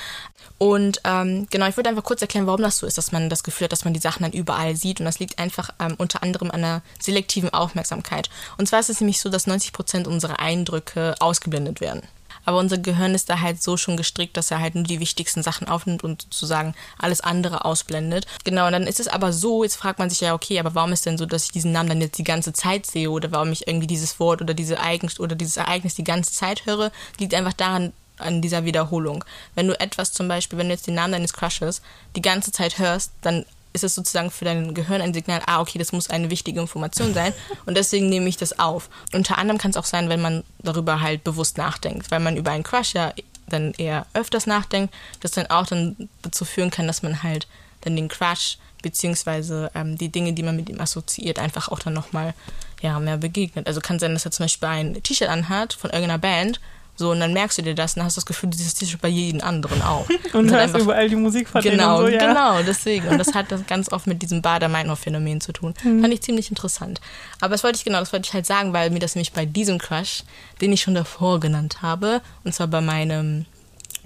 Und 0.59 1.01
ähm, 1.05 1.47
genau, 1.51 1.67
ich 1.67 1.77
würde 1.77 1.91
einfach 1.91 2.05
kurz 2.05 2.23
erklären, 2.23 2.47
warum 2.47 2.62
das 2.62 2.79
so 2.79 2.87
ist, 2.87 2.97
dass 2.99 3.12
man 3.12 3.29
das 3.29 3.43
Gefühl 3.43 3.67
hat, 3.67 3.73
dass 3.73 3.85
man 3.85 3.95
die 3.95 4.01
Sachen 4.01 4.23
dann 4.23 4.33
überall 4.33 4.77
sieht. 4.77 5.01
Und 5.01 5.07
das 5.07 5.19
liegt 5.19 5.39
einfach 5.39 5.71
ähm, 5.81 5.95
unter 5.99 6.23
anderem 6.23 6.51
an 6.51 6.64
einer 6.64 6.83
selektiven 6.99 7.51
Aufmerksamkeit. 7.53 8.31
Und 8.57 8.67
zwar 8.67 8.81
ist 8.81 8.91
es 8.91 9.01
nämlich 9.01 9.21
so, 9.21 9.29
dass 9.29 9.47
90 9.47 9.73
Prozent 9.73 10.07
unserer 10.07 10.41
Eindrücke 10.41 11.14
ausgeblendet 11.21 11.81
werden. 11.81 12.03
Aber 12.47 12.59
unser 12.59 12.78
Gehirn 12.78 13.14
ist 13.14 13.28
da 13.28 13.40
halt 13.40 13.62
so 13.62 13.76
schon 13.76 13.99
gestrickt, 13.99 14.36
dass 14.36 14.51
er 14.51 14.61
halt 14.61 14.74
nur 14.74 14.84
die 14.84 15.01
wichtigsten 15.01 15.42
Sachen 15.42 15.68
aufnimmt 15.68 16.03
und 16.03 16.22
sozusagen 16.22 16.74
alles 16.99 17.20
andere 17.20 17.66
ausblendet. 17.66 18.26
Genau, 18.44 18.66
und 18.66 18.72
dann 18.72 18.86
ist 18.86 19.01
es 19.01 19.09
aber 19.09 19.34
so, 19.34 19.62
jetzt 19.62 19.76
fragt 19.76 19.99
man 19.99 20.09
sich 20.09 20.20
ja, 20.20 20.32
okay, 20.32 20.59
aber 20.59 20.74
warum 20.74 20.92
ist 20.92 21.05
denn 21.05 21.18
so, 21.18 21.26
dass 21.26 21.44
ich 21.44 21.53
diesen 21.53 21.72
Namen 21.72 21.90
dann 21.90 22.01
jetzt 22.01 22.18
die 22.18 22.24
ganze 22.24 22.55
Zeit 22.55 22.86
sehe 22.86 23.11
oder 23.11 23.32
warum 23.32 23.53
ich 23.53 23.66
irgendwie 23.66 23.86
dieses 23.86 24.18
Wort 24.18 24.40
oder 24.40 24.55
diese 24.55 24.76
Ereignis 24.76 25.20
oder 25.20 25.36
dieses 25.36 25.59
Ereignis 25.59 25.94
die 25.97 26.05
ganze 26.05 26.32
Zeit 26.32 26.64
höre, 26.64 26.90
liegt 27.18 27.34
einfach 27.34 27.53
daran, 27.53 27.92
an 28.18 28.40
dieser 28.40 28.64
Wiederholung. 28.64 29.24
Wenn 29.55 29.66
du 29.66 29.78
etwas 29.78 30.12
zum 30.12 30.28
Beispiel, 30.28 30.59
wenn 30.59 30.68
du 30.68 30.74
jetzt 30.74 30.86
den 30.86 30.94
Namen 30.94 31.12
deines 31.12 31.32
Crushes 31.32 31.82
die 32.14 32.22
ganze 32.22 32.53
Zeit 32.53 32.78
hörst, 32.78 33.12
dann 33.20 33.44
ist 33.77 33.85
es 33.85 33.95
sozusagen 33.95 34.31
für 34.31 34.45
dein 34.45 34.74
Gehirn 34.74 35.01
ein 35.01 35.14
Signal, 35.14 35.43
ah, 35.47 35.61
okay, 35.61 35.79
das 35.79 35.93
muss 35.93 36.11
eine 36.11 36.31
wichtige 36.31 36.61
Information 36.61 37.14
sein 37.14 37.33
und 37.66 37.77
deswegen 37.77 38.09
nehme 38.09 38.29
ich 38.29 38.37
das 38.37 38.59
auf. 38.59 38.89
Unter 39.12 39.39
anderem 39.39 39.59
kann 39.59 39.70
es 39.70 39.77
auch 39.77 39.85
sein, 39.85 40.09
wenn 40.09 40.20
man 40.20 40.43
darüber 40.59 41.01
halt 41.01 41.22
bewusst 41.22 41.59
nachdenkt, 41.59 42.11
weil 42.11 42.20
man 42.20 42.37
über 42.37 42.51
einen 42.51 42.64
Crush 42.64 42.95
ja 42.95 43.12
dann 43.49 43.72
eher 43.74 44.07
öfters 44.14 44.47
nachdenkt, 44.47 44.93
das 45.20 45.33
dann 45.33 45.47
auch 45.47 45.66
dann 45.66 46.09
dazu 46.22 46.45
führen 46.45 46.70
kann, 46.70 46.87
dass 46.87 47.03
man 47.03 47.22
halt 47.22 47.47
dann 47.83 47.95
den 47.95 48.09
Crush 48.09 48.59
beziehungsweise 48.83 49.70
ähm, 49.74 49.97
die 49.97 50.09
Dinge, 50.09 50.33
die 50.33 50.43
man 50.43 50.57
mit 50.57 50.68
ihm 50.68 50.81
assoziiert, 50.81 51.39
einfach 51.39 51.68
auch 51.68 51.79
dann 51.79 51.93
nochmal 51.93 52.35
ja, 52.83 52.99
mehr 52.99 53.16
begegnet. 53.16 53.66
Also 53.66 53.81
kann 53.81 53.99
sein, 53.99 54.12
dass 54.12 54.24
er 54.24 54.31
zum 54.31 54.45
Beispiel 54.45 54.68
ein 54.68 55.03
T-Shirt 55.03 55.29
anhat 55.29 55.72
von 55.72 55.91
irgendeiner 55.91 56.18
Band 56.18 56.61
so, 56.97 57.11
und 57.11 57.20
dann 57.20 57.34
merkst 57.34 57.59
du 57.59 57.62
dir 57.62 57.74
das 57.74 57.97
und 57.97 58.03
hast 58.03 58.16
das 58.16 58.24
Gefühl, 58.24 58.49
dieses 58.49 58.74
T-Shirt 58.74 59.01
bei 59.01 59.09
jedem 59.09 59.42
anderen 59.42 59.82
auch. 59.82 60.09
und, 60.32 60.34
und 60.34 60.51
hörst 60.51 60.74
einfach, 60.74 60.80
überall 60.80 61.09
die 61.09 61.16
Musik 61.16 61.49
von 61.49 61.61
Genau, 61.61 62.01
so, 62.01 62.09
ja. 62.09 62.26
genau, 62.26 62.62
deswegen. 62.62 63.09
Und 63.09 63.18
das 63.18 63.34
hat 63.34 63.53
das 63.53 63.66
ganz 63.66 63.92
oft 63.92 64.07
mit 64.07 64.22
diesem 64.22 64.40
Bader-Meinhof-Phänomen 64.40 65.40
zu 65.42 65.53
tun. 65.53 65.74
Mhm. 65.84 66.01
Fand 66.01 66.14
ich 66.14 66.22
ziemlich 66.22 66.49
interessant. 66.49 67.01
Aber 67.40 67.51
das 67.51 67.62
wollte 67.64 67.76
ich 67.76 67.84
genau, 67.84 68.01
das 68.01 68.12
wollte 68.12 68.26
ich 68.26 68.32
halt 68.32 68.47
sagen, 68.47 68.72
weil 68.72 68.90
mir 68.90 68.99
das 68.99 69.14
nämlich 69.14 69.32
bei 69.32 69.44
diesem 69.44 69.78
Crush, 69.78 70.24
den 70.61 70.72
ich 70.72 70.80
schon 70.80 70.94
davor 70.94 71.38
genannt 71.38 71.82
habe, 71.82 72.22
und 72.44 72.55
zwar 72.55 72.66
bei 72.66 72.80
meinem 72.80 73.44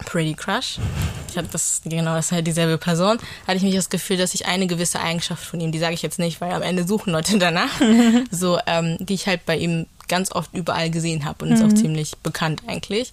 Pretty 0.05 0.34
Crush. 0.34 0.78
Ich 1.28 1.36
hatte 1.36 1.49
das, 1.53 1.82
genau, 1.84 2.16
das 2.16 2.26
ist 2.26 2.32
halt 2.32 2.47
dieselbe 2.47 2.78
Person. 2.78 3.18
Hatte 3.47 3.57
ich 3.57 3.62
mich 3.62 3.74
das 3.74 3.91
Gefühl, 3.91 4.16
dass 4.16 4.34
ich 4.34 4.47
eine 4.47 4.66
gewisse 4.66 5.01
Eigenschaft 5.01 5.45
von 5.45 5.61
ihm, 5.61 5.70
die 5.70 5.78
sage 5.78 5.95
ich 5.95 6.03
jetzt 6.03 6.18
nicht, 6.18 6.41
weil 6.41 6.53
am 6.53 6.62
Ende 6.62 6.86
suchen 6.86 7.12
Leute 7.12 7.38
danach, 7.38 7.80
so, 8.30 8.59
ähm, 8.66 8.97
die 8.99 9.14
ich 9.14 9.26
halt 9.26 9.47
bei 9.47 9.57
ihm 9.57 9.86
ganz 10.11 10.33
oft 10.33 10.53
überall 10.53 10.91
gesehen 10.91 11.25
habe 11.25 11.45
und 11.45 11.51
mhm. 11.51 11.55
ist 11.55 11.63
auch 11.63 11.69
mhm. 11.69 11.77
ziemlich 11.77 12.19
bekannt 12.19 12.63
eigentlich. 12.67 13.13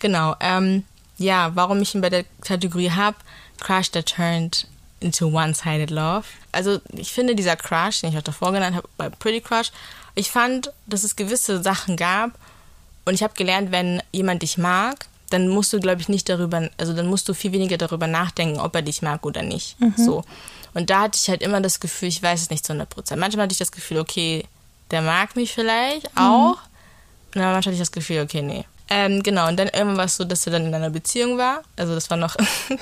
Genau. 0.00 0.34
Ähm, 0.40 0.84
ja, 1.18 1.50
warum 1.54 1.82
ich 1.82 1.94
ihn 1.94 2.00
bei 2.00 2.10
der 2.10 2.24
Kategorie 2.42 2.90
habe, 2.90 3.16
Crush 3.60 3.90
that 3.90 4.06
turned 4.06 4.66
into 5.00 5.26
one-sided 5.26 5.90
love. 5.90 6.24
Also 6.52 6.80
ich 6.92 7.12
finde 7.12 7.34
dieser 7.34 7.56
Crush, 7.56 8.00
den 8.00 8.10
ich 8.10 8.18
auch 8.18 8.22
davor 8.22 8.52
genannt 8.52 8.76
habe, 8.76 8.88
bei 8.96 9.10
Pretty 9.10 9.40
Crush, 9.40 9.72
ich 10.14 10.30
fand, 10.30 10.72
dass 10.86 11.04
es 11.04 11.16
gewisse 11.16 11.62
Sachen 11.62 11.96
gab 11.96 12.30
und 13.04 13.14
ich 13.14 13.22
habe 13.22 13.34
gelernt, 13.34 13.72
wenn 13.72 14.02
jemand 14.12 14.42
dich 14.42 14.56
mag, 14.56 15.06
dann 15.30 15.48
musst 15.48 15.72
du, 15.72 15.80
glaube 15.80 16.00
ich, 16.00 16.08
nicht 16.08 16.28
darüber, 16.28 16.70
also 16.78 16.92
dann 16.92 17.06
musst 17.06 17.28
du 17.28 17.34
viel 17.34 17.52
weniger 17.52 17.76
darüber 17.76 18.06
nachdenken, 18.06 18.60
ob 18.60 18.74
er 18.74 18.82
dich 18.82 19.02
mag 19.02 19.26
oder 19.26 19.42
nicht. 19.42 19.78
Mhm. 19.80 19.94
So. 19.96 20.24
Und 20.72 20.90
da 20.90 21.02
hatte 21.02 21.18
ich 21.20 21.28
halt 21.28 21.42
immer 21.42 21.60
das 21.60 21.80
Gefühl, 21.80 22.08
ich 22.08 22.22
weiß 22.22 22.42
es 22.42 22.50
nicht 22.50 22.64
zu 22.64 22.72
100 22.72 22.88
Prozent. 22.88 23.20
Manchmal 23.20 23.44
hatte 23.44 23.52
ich 23.52 23.58
das 23.58 23.72
Gefühl, 23.72 23.98
okay, 23.98 24.44
der 24.90 25.02
mag 25.02 25.36
mich 25.36 25.52
vielleicht 25.52 26.08
auch. 26.16 26.56
Mhm. 26.56 27.34
Und 27.34 27.42
dann 27.42 27.56
hatte 27.56 27.70
ich 27.70 27.78
das 27.78 27.92
Gefühl, 27.92 28.22
okay, 28.22 28.42
nee. 28.42 28.64
Ähm, 28.88 29.22
genau, 29.22 29.48
und 29.48 29.56
dann 29.56 29.68
irgendwann 29.68 29.96
war 29.96 30.04
es 30.04 30.16
so, 30.16 30.24
dass 30.24 30.46
er 30.46 30.52
dann 30.52 30.66
in 30.66 30.74
einer 30.74 30.90
Beziehung 30.90 31.38
war. 31.38 31.62
Also 31.76 31.94
das 31.94 32.08
war 32.08 32.16
noch. 32.16 32.36
mhm. 32.68 32.78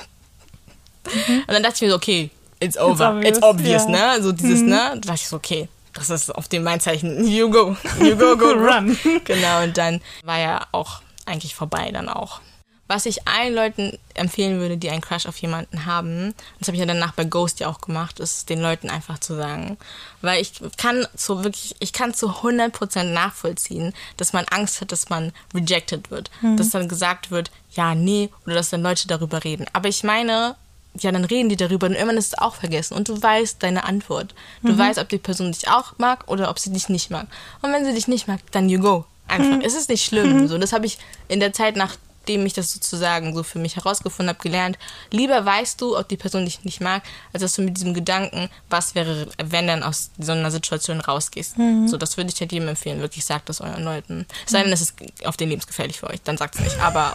Und 1.39 1.49
dann 1.49 1.63
dachte 1.63 1.75
ich 1.75 1.81
mir 1.81 1.89
so, 1.89 1.95
okay, 1.95 2.29
it's 2.59 2.77
over, 2.77 3.21
it's 3.23 3.41
obvious, 3.41 3.83
it's 3.83 3.83
obvious 3.83 3.83
ja. 3.85 4.17
ne? 4.17 4.23
So 4.23 4.31
dieses, 4.31 4.61
mhm. 4.61 4.69
ne? 4.69 4.91
Da 4.95 4.95
dachte 4.95 5.21
ich 5.21 5.27
so, 5.27 5.35
okay, 5.35 5.67
das 5.93 6.09
ist 6.09 6.33
auf 6.33 6.47
dem 6.47 6.63
mein 6.63 6.79
Zeichen, 6.79 7.25
you 7.27 7.49
go, 7.49 7.75
you 7.99 8.15
go, 8.15 8.37
go, 8.37 8.51
run. 8.51 8.97
genau, 9.23 9.63
und 9.63 9.77
dann 9.77 10.01
war 10.23 10.39
ja 10.39 10.67
auch 10.71 11.01
eigentlich 11.25 11.55
vorbei 11.55 11.91
dann 11.91 12.09
auch. 12.09 12.41
Was 12.87 13.07
ich 13.07 13.27
allen 13.27 13.55
Leuten 13.55 13.97
empfehlen 14.13 14.59
würde, 14.59 14.77
die 14.77 14.91
einen 14.91 15.01
Crush 15.01 15.25
auf 15.25 15.37
jemanden 15.37 15.85
haben, 15.85 16.35
das 16.59 16.67
habe 16.67 16.75
ich 16.75 16.81
ja 16.81 16.85
danach 16.85 17.13
bei 17.13 17.23
Ghost 17.23 17.59
ja 17.59 17.67
auch 17.67 17.81
gemacht, 17.81 18.19
ist 18.19 18.49
den 18.49 18.61
Leuten 18.61 18.91
einfach 18.91 19.17
zu 19.17 19.35
sagen. 19.35 19.77
Weil 20.21 20.39
ich 20.39 20.53
kann 20.77 21.07
so 21.15 21.43
wirklich, 21.43 21.75
ich 21.79 21.93
kann 21.93 22.13
zu 22.13 22.29
100% 22.29 23.03
nachvollziehen, 23.03 23.93
dass 24.17 24.33
man 24.33 24.45
Angst 24.51 24.81
hat, 24.81 24.91
dass 24.91 25.09
man 25.09 25.31
rejected 25.53 26.11
wird. 26.11 26.29
Mhm. 26.41 26.57
Dass 26.57 26.69
dann 26.69 26.87
gesagt 26.87 27.31
wird, 27.31 27.49
ja, 27.71 27.95
nee, 27.95 28.29
oder 28.45 28.55
dass 28.55 28.69
dann 28.69 28.83
Leute 28.83 29.07
darüber 29.07 29.43
reden. 29.43 29.65
Aber 29.73 29.89
ich 29.89 30.03
meine, 30.03 30.55
ja, 30.99 31.11
dann 31.11 31.25
reden 31.25 31.49
die 31.49 31.57
darüber 31.57 31.87
und 31.87 31.93
irgendwann 31.93 32.17
ist 32.17 32.33
es 32.33 32.37
auch 32.37 32.55
vergessen 32.55 32.93
und 32.93 33.09
du 33.09 33.21
weißt 33.21 33.61
deine 33.61 33.83
Antwort. 33.83 34.33
Du 34.61 34.73
mhm. 34.73 34.77
weißt, 34.77 34.99
ob 34.99 35.09
die 35.09 35.17
Person 35.17 35.51
dich 35.51 35.67
auch 35.67 35.97
mag 35.97 36.25
oder 36.27 36.49
ob 36.49 36.59
sie 36.59 36.71
dich 36.71 36.89
nicht 36.89 37.09
mag. 37.09 37.27
Und 37.61 37.73
wenn 37.73 37.83
sie 37.83 37.93
dich 37.93 38.07
nicht 38.07 38.27
mag, 38.27 38.39
dann 38.51 38.69
you 38.69 38.79
go. 38.79 39.05
Einfach. 39.27 39.57
Mhm. 39.57 39.61
Es 39.61 39.73
ist 39.73 39.89
nicht 39.89 40.05
schlimm. 40.05 40.41
Mhm. 40.41 40.47
So, 40.47 40.57
das 40.57 40.71
habe 40.71 40.85
ich 40.85 40.99
in 41.27 41.39
der 41.39 41.51
Zeit 41.51 41.75
nach 41.75 41.97
nachdem 42.25 42.45
ich 42.47 42.53
das 42.53 42.73
sozusagen 42.73 43.35
so 43.35 43.43
für 43.43 43.59
mich 43.59 43.75
herausgefunden 43.75 44.29
habe, 44.29 44.41
gelernt, 44.41 44.79
lieber 45.11 45.45
weißt 45.45 45.79
du, 45.79 45.95
ob 45.95 46.09
die 46.09 46.17
Person 46.17 46.45
dich 46.45 46.63
nicht 46.63 46.81
mag, 46.81 47.03
als 47.33 47.43
dass 47.43 47.53
du 47.53 47.61
mit 47.61 47.77
diesem 47.77 47.93
Gedanken, 47.93 48.49
was 48.67 48.95
wäre, 48.95 49.27
wenn 49.43 49.67
dann 49.67 49.83
aus 49.83 50.09
so 50.17 50.31
einer 50.31 50.49
Situation 50.49 51.01
rausgehst. 51.01 51.59
Mhm. 51.59 51.87
So, 51.87 51.97
das 51.97 52.17
würde 52.17 52.31
ich 52.33 52.39
halt 52.41 52.51
jedem 52.51 52.67
empfehlen, 52.67 52.99
wirklich 52.99 53.23
sagt 53.25 53.47
das 53.49 53.61
euren 53.61 53.83
Leuten. 53.83 54.25
Es 54.43 54.53
sei 54.53 54.63
denn, 54.63 54.73
es 54.73 54.81
ist 54.81 54.95
auf 55.23 55.37
den 55.37 55.49
lebensgefährlich 55.49 55.99
für 55.99 56.09
euch, 56.09 56.19
dann 56.23 56.37
sagt 56.37 56.55
es 56.55 56.61
nicht. 56.61 56.79
Aber, 56.79 57.13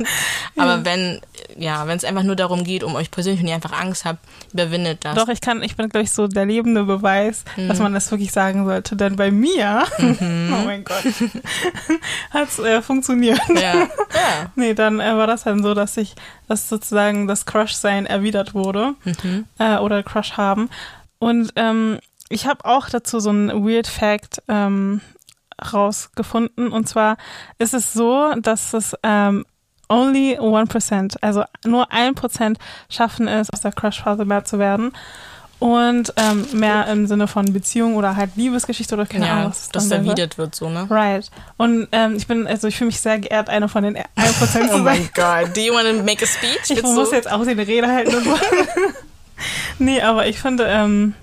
aber 0.58 0.84
wenn, 0.84 1.22
ja, 1.56 1.86
wenn 1.86 1.96
es 1.96 2.04
einfach 2.04 2.22
nur 2.22 2.36
darum 2.36 2.62
geht, 2.62 2.84
um 2.84 2.94
euch 2.96 3.10
persönlich 3.10 3.40
und 3.40 3.48
ihr 3.48 3.54
einfach 3.54 3.72
Angst 3.72 4.04
habt, 4.04 4.18
überwindet 4.52 5.06
das. 5.06 5.14
Doch, 5.14 5.28
ich 5.28 5.40
kann, 5.40 5.62
ich 5.62 5.74
bin, 5.76 5.88
glaube 5.88 6.04
ich, 6.04 6.10
so 6.10 6.28
der 6.28 6.44
lebende 6.44 6.84
Beweis, 6.84 7.44
mhm. 7.56 7.68
dass 7.68 7.78
man 7.78 7.94
das 7.94 8.10
wirklich 8.10 8.30
sagen 8.30 8.66
sollte. 8.66 8.94
Denn 8.94 9.16
bei 9.16 9.30
mir, 9.30 9.86
mhm. 9.96 10.54
oh 10.54 10.64
mein 10.66 10.84
Gott, 10.84 11.02
hat 12.30 12.48
es 12.48 12.58
äh, 12.58 12.82
funktioniert. 12.82 13.40
Ja. 13.48 13.74
ja. 13.74 14.49
Nee, 14.54 14.74
dann 14.74 15.00
äh, 15.00 15.16
war 15.16 15.26
das 15.26 15.44
dann 15.44 15.62
so, 15.62 15.74
dass 15.74 15.96
ich, 15.96 16.14
dass 16.48 16.68
sozusagen 16.68 17.26
das 17.26 17.46
Crush-Sein 17.46 18.06
erwidert 18.06 18.54
wurde 18.54 18.94
mhm. 19.04 19.46
äh, 19.58 19.78
oder 19.78 20.02
Crush 20.02 20.36
haben. 20.36 20.68
Und 21.18 21.52
ähm, 21.56 21.98
ich 22.28 22.46
habe 22.46 22.64
auch 22.64 22.88
dazu 22.88 23.20
so 23.20 23.30
einen 23.30 23.66
Weird 23.66 23.86
Fact 23.86 24.42
ähm, 24.48 25.00
rausgefunden. 25.72 26.72
Und 26.72 26.88
zwar 26.88 27.16
ist 27.58 27.74
es 27.74 27.92
so, 27.92 28.32
dass 28.40 28.72
es 28.72 28.96
ähm, 29.02 29.44
only 29.88 30.38
1%, 30.38 31.16
also 31.20 31.44
nur 31.64 31.90
1% 31.92 32.56
schaffen 32.88 33.28
es, 33.28 33.50
aus 33.50 33.60
der 33.60 33.72
Crush-Phase 33.72 34.24
mehr 34.24 34.44
zu 34.44 34.58
werden 34.58 34.92
und 35.60 36.12
ähm, 36.16 36.46
mehr 36.54 36.86
im 36.88 37.06
Sinne 37.06 37.28
von 37.28 37.52
Beziehung 37.52 37.94
oder 37.96 38.16
halt 38.16 38.30
Liebesgeschichte 38.34 38.94
oder 38.94 39.04
keine 39.04 39.26
ja, 39.26 39.32
Ahnung, 39.34 39.50
was 39.50 39.68
das 39.68 39.90
erwidert 39.90 40.38
wird 40.38 40.54
so, 40.54 40.70
ne? 40.70 40.86
Right. 40.90 41.30
Und 41.58 41.86
ähm, 41.92 42.16
ich 42.16 42.26
bin, 42.26 42.46
also 42.46 42.66
ich 42.66 42.76
fühle 42.76 42.86
mich 42.86 43.00
sehr 43.00 43.18
geehrt, 43.18 43.50
eine 43.50 43.68
von 43.68 43.84
den 43.84 43.96
1% 44.16 44.38
zu 44.38 44.46
sein. 44.46 44.70
oh 44.72 44.78
mein 44.78 45.10
Gott, 45.14 45.54
do 45.54 45.60
you 45.60 45.74
want 45.74 45.86
to 45.86 46.02
make 46.02 46.24
a 46.24 46.26
speech? 46.26 46.70
Ich 46.70 46.82
muss 46.82 47.10
so? 47.10 47.14
jetzt 47.14 47.30
auch 47.30 47.46
eine 47.46 47.66
Rede 47.66 47.86
halten 47.86 48.14
und 48.14 48.24
so. 48.24 48.38
nee, 49.78 50.00
aber 50.00 50.26
ich 50.26 50.40
finde, 50.40 50.64
ähm, 50.66 51.14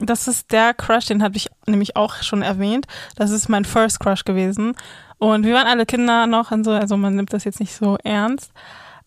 das 0.00 0.26
ist 0.26 0.50
der 0.50 0.74
Crush, 0.74 1.06
den 1.06 1.22
habe 1.22 1.36
ich 1.36 1.48
nämlich 1.66 1.94
auch 1.94 2.16
schon 2.22 2.42
erwähnt. 2.42 2.86
Das 3.14 3.30
ist 3.30 3.48
mein 3.48 3.64
First 3.64 4.00
Crush 4.00 4.24
gewesen. 4.24 4.74
Und 5.18 5.44
wir 5.44 5.54
waren 5.54 5.68
alle 5.68 5.86
Kinder 5.86 6.26
noch 6.26 6.50
und 6.50 6.64
so, 6.64 6.72
also 6.72 6.96
man 6.96 7.14
nimmt 7.14 7.32
das 7.32 7.44
jetzt 7.44 7.60
nicht 7.60 7.76
so 7.76 7.96
ernst. 8.02 8.50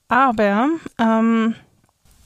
Aber 0.08 0.70
ähm, 0.97 1.56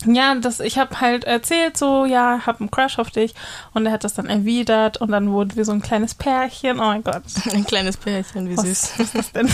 ja, 0.05 0.33
das, 0.35 0.59
ich 0.61 0.77
habe 0.77 1.01
halt 1.01 1.25
erzählt, 1.25 1.77
so, 1.77 2.05
ja, 2.05 2.39
hab 2.45 2.61
einen 2.61 2.71
Crush 2.71 2.99
auf 2.99 3.11
dich 3.11 3.33
und 3.73 3.85
er 3.85 3.91
hat 3.91 4.03
das 4.03 4.13
dann 4.13 4.27
erwidert 4.27 4.97
und 4.97 5.11
dann 5.11 5.29
wurden 5.31 5.55
wir 5.55 5.65
so 5.65 5.71
ein 5.73 5.81
kleines 5.81 6.15
Pärchen. 6.15 6.79
Oh 6.79 6.83
mein 6.85 7.03
Gott. 7.03 7.23
Ein 7.53 7.65
kleines 7.65 7.97
Pärchen, 7.97 8.49
wie 8.49 8.57
was, 8.57 8.65
süß. 8.65 8.91
Was 8.97 8.99
ist 8.99 9.15
das 9.15 9.31
denn? 9.33 9.49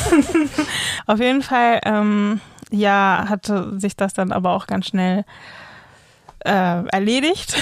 auf 1.08 1.20
jeden 1.20 1.42
Fall, 1.42 1.82
ähm, 1.84 2.42
ja, 2.72 3.26
hatte 3.28 3.80
sich 3.80 3.96
das 3.96 4.14
dann 4.14 4.32
aber 4.32 4.52
auch 4.52 4.68
ganz 4.68 4.88
schnell 4.88 5.26
äh, 6.46 6.86
erledigt, 6.90 7.56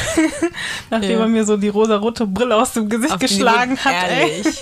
nachdem 0.89 1.11
Ja. 1.11 1.19
er 1.21 1.27
mir 1.27 1.45
so 1.45 1.55
die 1.55 1.69
rosarote 1.69 2.27
Brille 2.27 2.55
aus 2.57 2.73
dem 2.73 2.89
Gesicht 2.89 3.13
Auf 3.13 3.19
geschlagen 3.19 3.77
hat. 3.77 3.93
Ehrlich. 3.93 4.61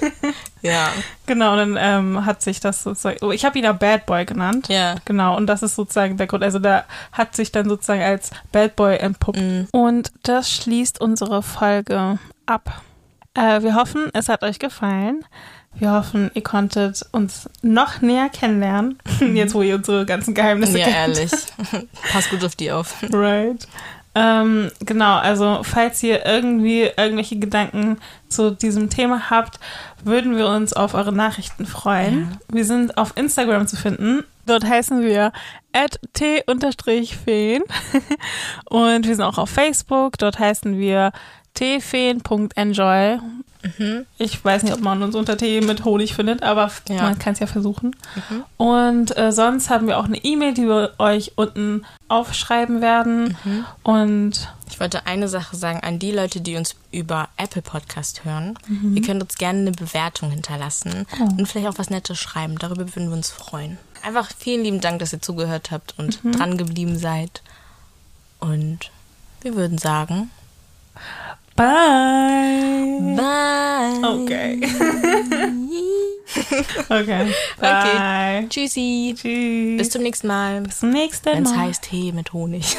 Ja. 0.62 0.92
Genau, 1.26 1.54
und 1.54 1.58
dann 1.58 1.78
ähm, 1.80 2.26
hat 2.26 2.42
sich 2.42 2.60
das 2.60 2.84
sozusagen, 2.84 3.18
oh, 3.22 3.32
ich 3.32 3.46
habe 3.46 3.58
ihn 3.58 3.64
ja 3.64 3.74
Bad 3.74 4.06
Boy 4.06 4.26
genannt. 4.26 4.68
Ja. 4.70 4.96
Genau, 5.06 5.36
und 5.38 5.48
das 5.48 5.64
ist 5.64 5.76
sozusagen 5.76 6.18
der 6.18 6.28
Grund. 6.28 6.44
Also 6.44 6.60
da 6.60 6.86
hat 7.12 7.36
sich 7.36 7.52
dann 7.52 7.68
sozusagen 7.68 8.02
als 8.02 8.32
Bad 8.52 8.76
Boy 8.76 8.98
entpuppt. 8.98 9.40
Mhm. 9.40 9.68
Und 9.72 10.12
das 10.24 10.52
schließt 10.52 11.02
unsere 11.02 11.42
Folge 11.44 12.20
ab. 12.46 12.82
Äh, 13.34 13.62
wir 13.62 13.76
hoffen, 13.76 14.10
es 14.14 14.30
hat 14.30 14.44
euch 14.44 14.60
gefallen. 14.60 15.24
Wir 15.74 15.94
hoffen, 15.94 16.32
ihr 16.34 16.44
konntet 16.44 17.06
uns 17.12 17.50
noch 17.62 18.02
näher 18.02 18.30
kennenlernen. 18.30 19.00
Jetzt, 19.34 19.54
wo 19.54 19.62
ihr 19.62 19.76
unsere 19.76 20.06
ganzen 20.06 20.34
Geheimnisse. 20.34 20.78
Ja, 20.78 20.86
kennt. 20.86 21.18
ehrlich. 21.18 21.32
Pass 22.12 22.30
gut 22.30 22.44
auf 22.44 22.56
die 22.56 22.72
auf. 22.72 22.96
Right. 23.12 23.68
Ähm, 24.14 24.70
genau, 24.80 25.18
also 25.18 25.62
falls 25.64 26.04
ihr 26.04 26.26
irgendwie 26.26 26.90
irgendwelche 26.98 27.40
Gedanken 27.40 27.98
zu 28.28 28.52
diesem 28.52 28.90
Thema 28.90 29.30
habt, 29.30 29.60
würden 30.04 30.36
wir 30.36 30.48
uns 30.48 30.74
auf 30.74 30.94
eure 30.94 31.14
Nachrichten 31.14 31.66
freuen. 31.66 32.38
Wir 32.50 32.66
sind 32.66 32.98
auf 32.98 33.16
Instagram 33.16 33.68
zu 33.68 33.78
finden. 33.78 34.24
Dort 34.46 34.66
heißen 34.66 35.02
wir 35.02 35.32
t-feen 36.14 37.64
und 38.70 39.08
wir 39.08 39.16
sind 39.16 39.24
auch 39.24 39.38
auf 39.38 39.50
Facebook. 39.50 40.18
Dort 40.18 40.40
heißen 40.40 40.78
wir 40.78 41.14
tfeen.enjoy. 41.54 43.20
Ich 44.18 44.44
weiß 44.44 44.64
nicht, 44.64 44.74
ob 44.74 44.82
man 44.82 45.04
uns 45.04 45.16
unter 45.16 45.38
Tee 45.38 45.62
mit 45.62 45.86
Honig 45.86 46.14
findet, 46.16 46.42
aber 46.44 46.72
Ja. 46.90 47.04
man 47.04 47.20
kann 47.20 47.34
es 47.34 47.40
ja 47.40 47.48
versuchen. 47.48 47.96
Und 48.58 49.16
äh, 49.18 49.32
sonst 49.32 49.70
haben 49.70 49.88
wir 49.88 49.98
auch 50.00 50.06
eine 50.06 50.18
E-Mail, 50.18 50.54
die 50.54 50.64
wir 50.68 50.94
euch 50.98 51.34
unten 51.36 51.86
aufschreiben 52.08 52.82
werden. 52.82 53.38
Und 53.84 54.50
Ich 54.70 54.80
wollte 54.80 55.06
eine 55.06 55.28
Sache 55.28 55.56
sagen 55.58 55.82
an 55.82 56.00
die 56.00 56.12
Leute, 56.12 56.40
die 56.42 56.56
uns 56.56 56.76
über 56.92 57.28
Apple 57.38 57.62
Podcast 57.62 58.24
hören. 58.26 58.58
Ihr 58.96 59.02
könnt 59.02 59.22
uns 59.22 59.36
gerne 59.38 59.60
eine 59.60 59.72
Bewertung 59.74 60.32
hinterlassen 60.32 61.06
und 61.38 61.46
vielleicht 61.48 61.68
auch 61.68 61.78
was 61.78 61.90
Nettes 61.90 62.18
schreiben. 62.18 62.58
Darüber 62.58 62.88
würden 62.88 63.10
wir 63.10 63.16
uns 63.18 63.30
freuen. 63.30 63.78
Einfach 64.02 64.30
vielen 64.36 64.64
lieben 64.64 64.82
Dank, 64.82 65.00
dass 65.00 65.14
ihr 65.14 65.22
zugehört 65.22 65.70
habt 65.72 65.94
und 66.00 66.20
dran 66.24 66.58
geblieben 66.58 66.98
seid. 66.98 67.42
Und 68.40 68.90
wir 69.42 69.56
würden 69.56 69.78
sagen, 69.78 70.32
bye. 71.62 73.16
bye. 73.16 73.42
Okay. 74.04 74.60
okay. 76.90 77.34
Bye. 77.60 78.48
Tschüssi. 78.50 79.14
Tschüss. 79.16 79.78
Bis 79.78 79.90
zum 79.90 80.02
nächsten 80.04 80.28
Mal. 80.28 80.62
Bis 80.62 80.80
zum 80.80 80.90
nächsten 80.92 81.26
Wenn 81.26 81.44
es 81.44 81.52
Mal. 81.52 81.60
heißt 81.60 81.84
Tee 81.84 82.12
mit 82.12 82.34
Honig. 82.34 82.78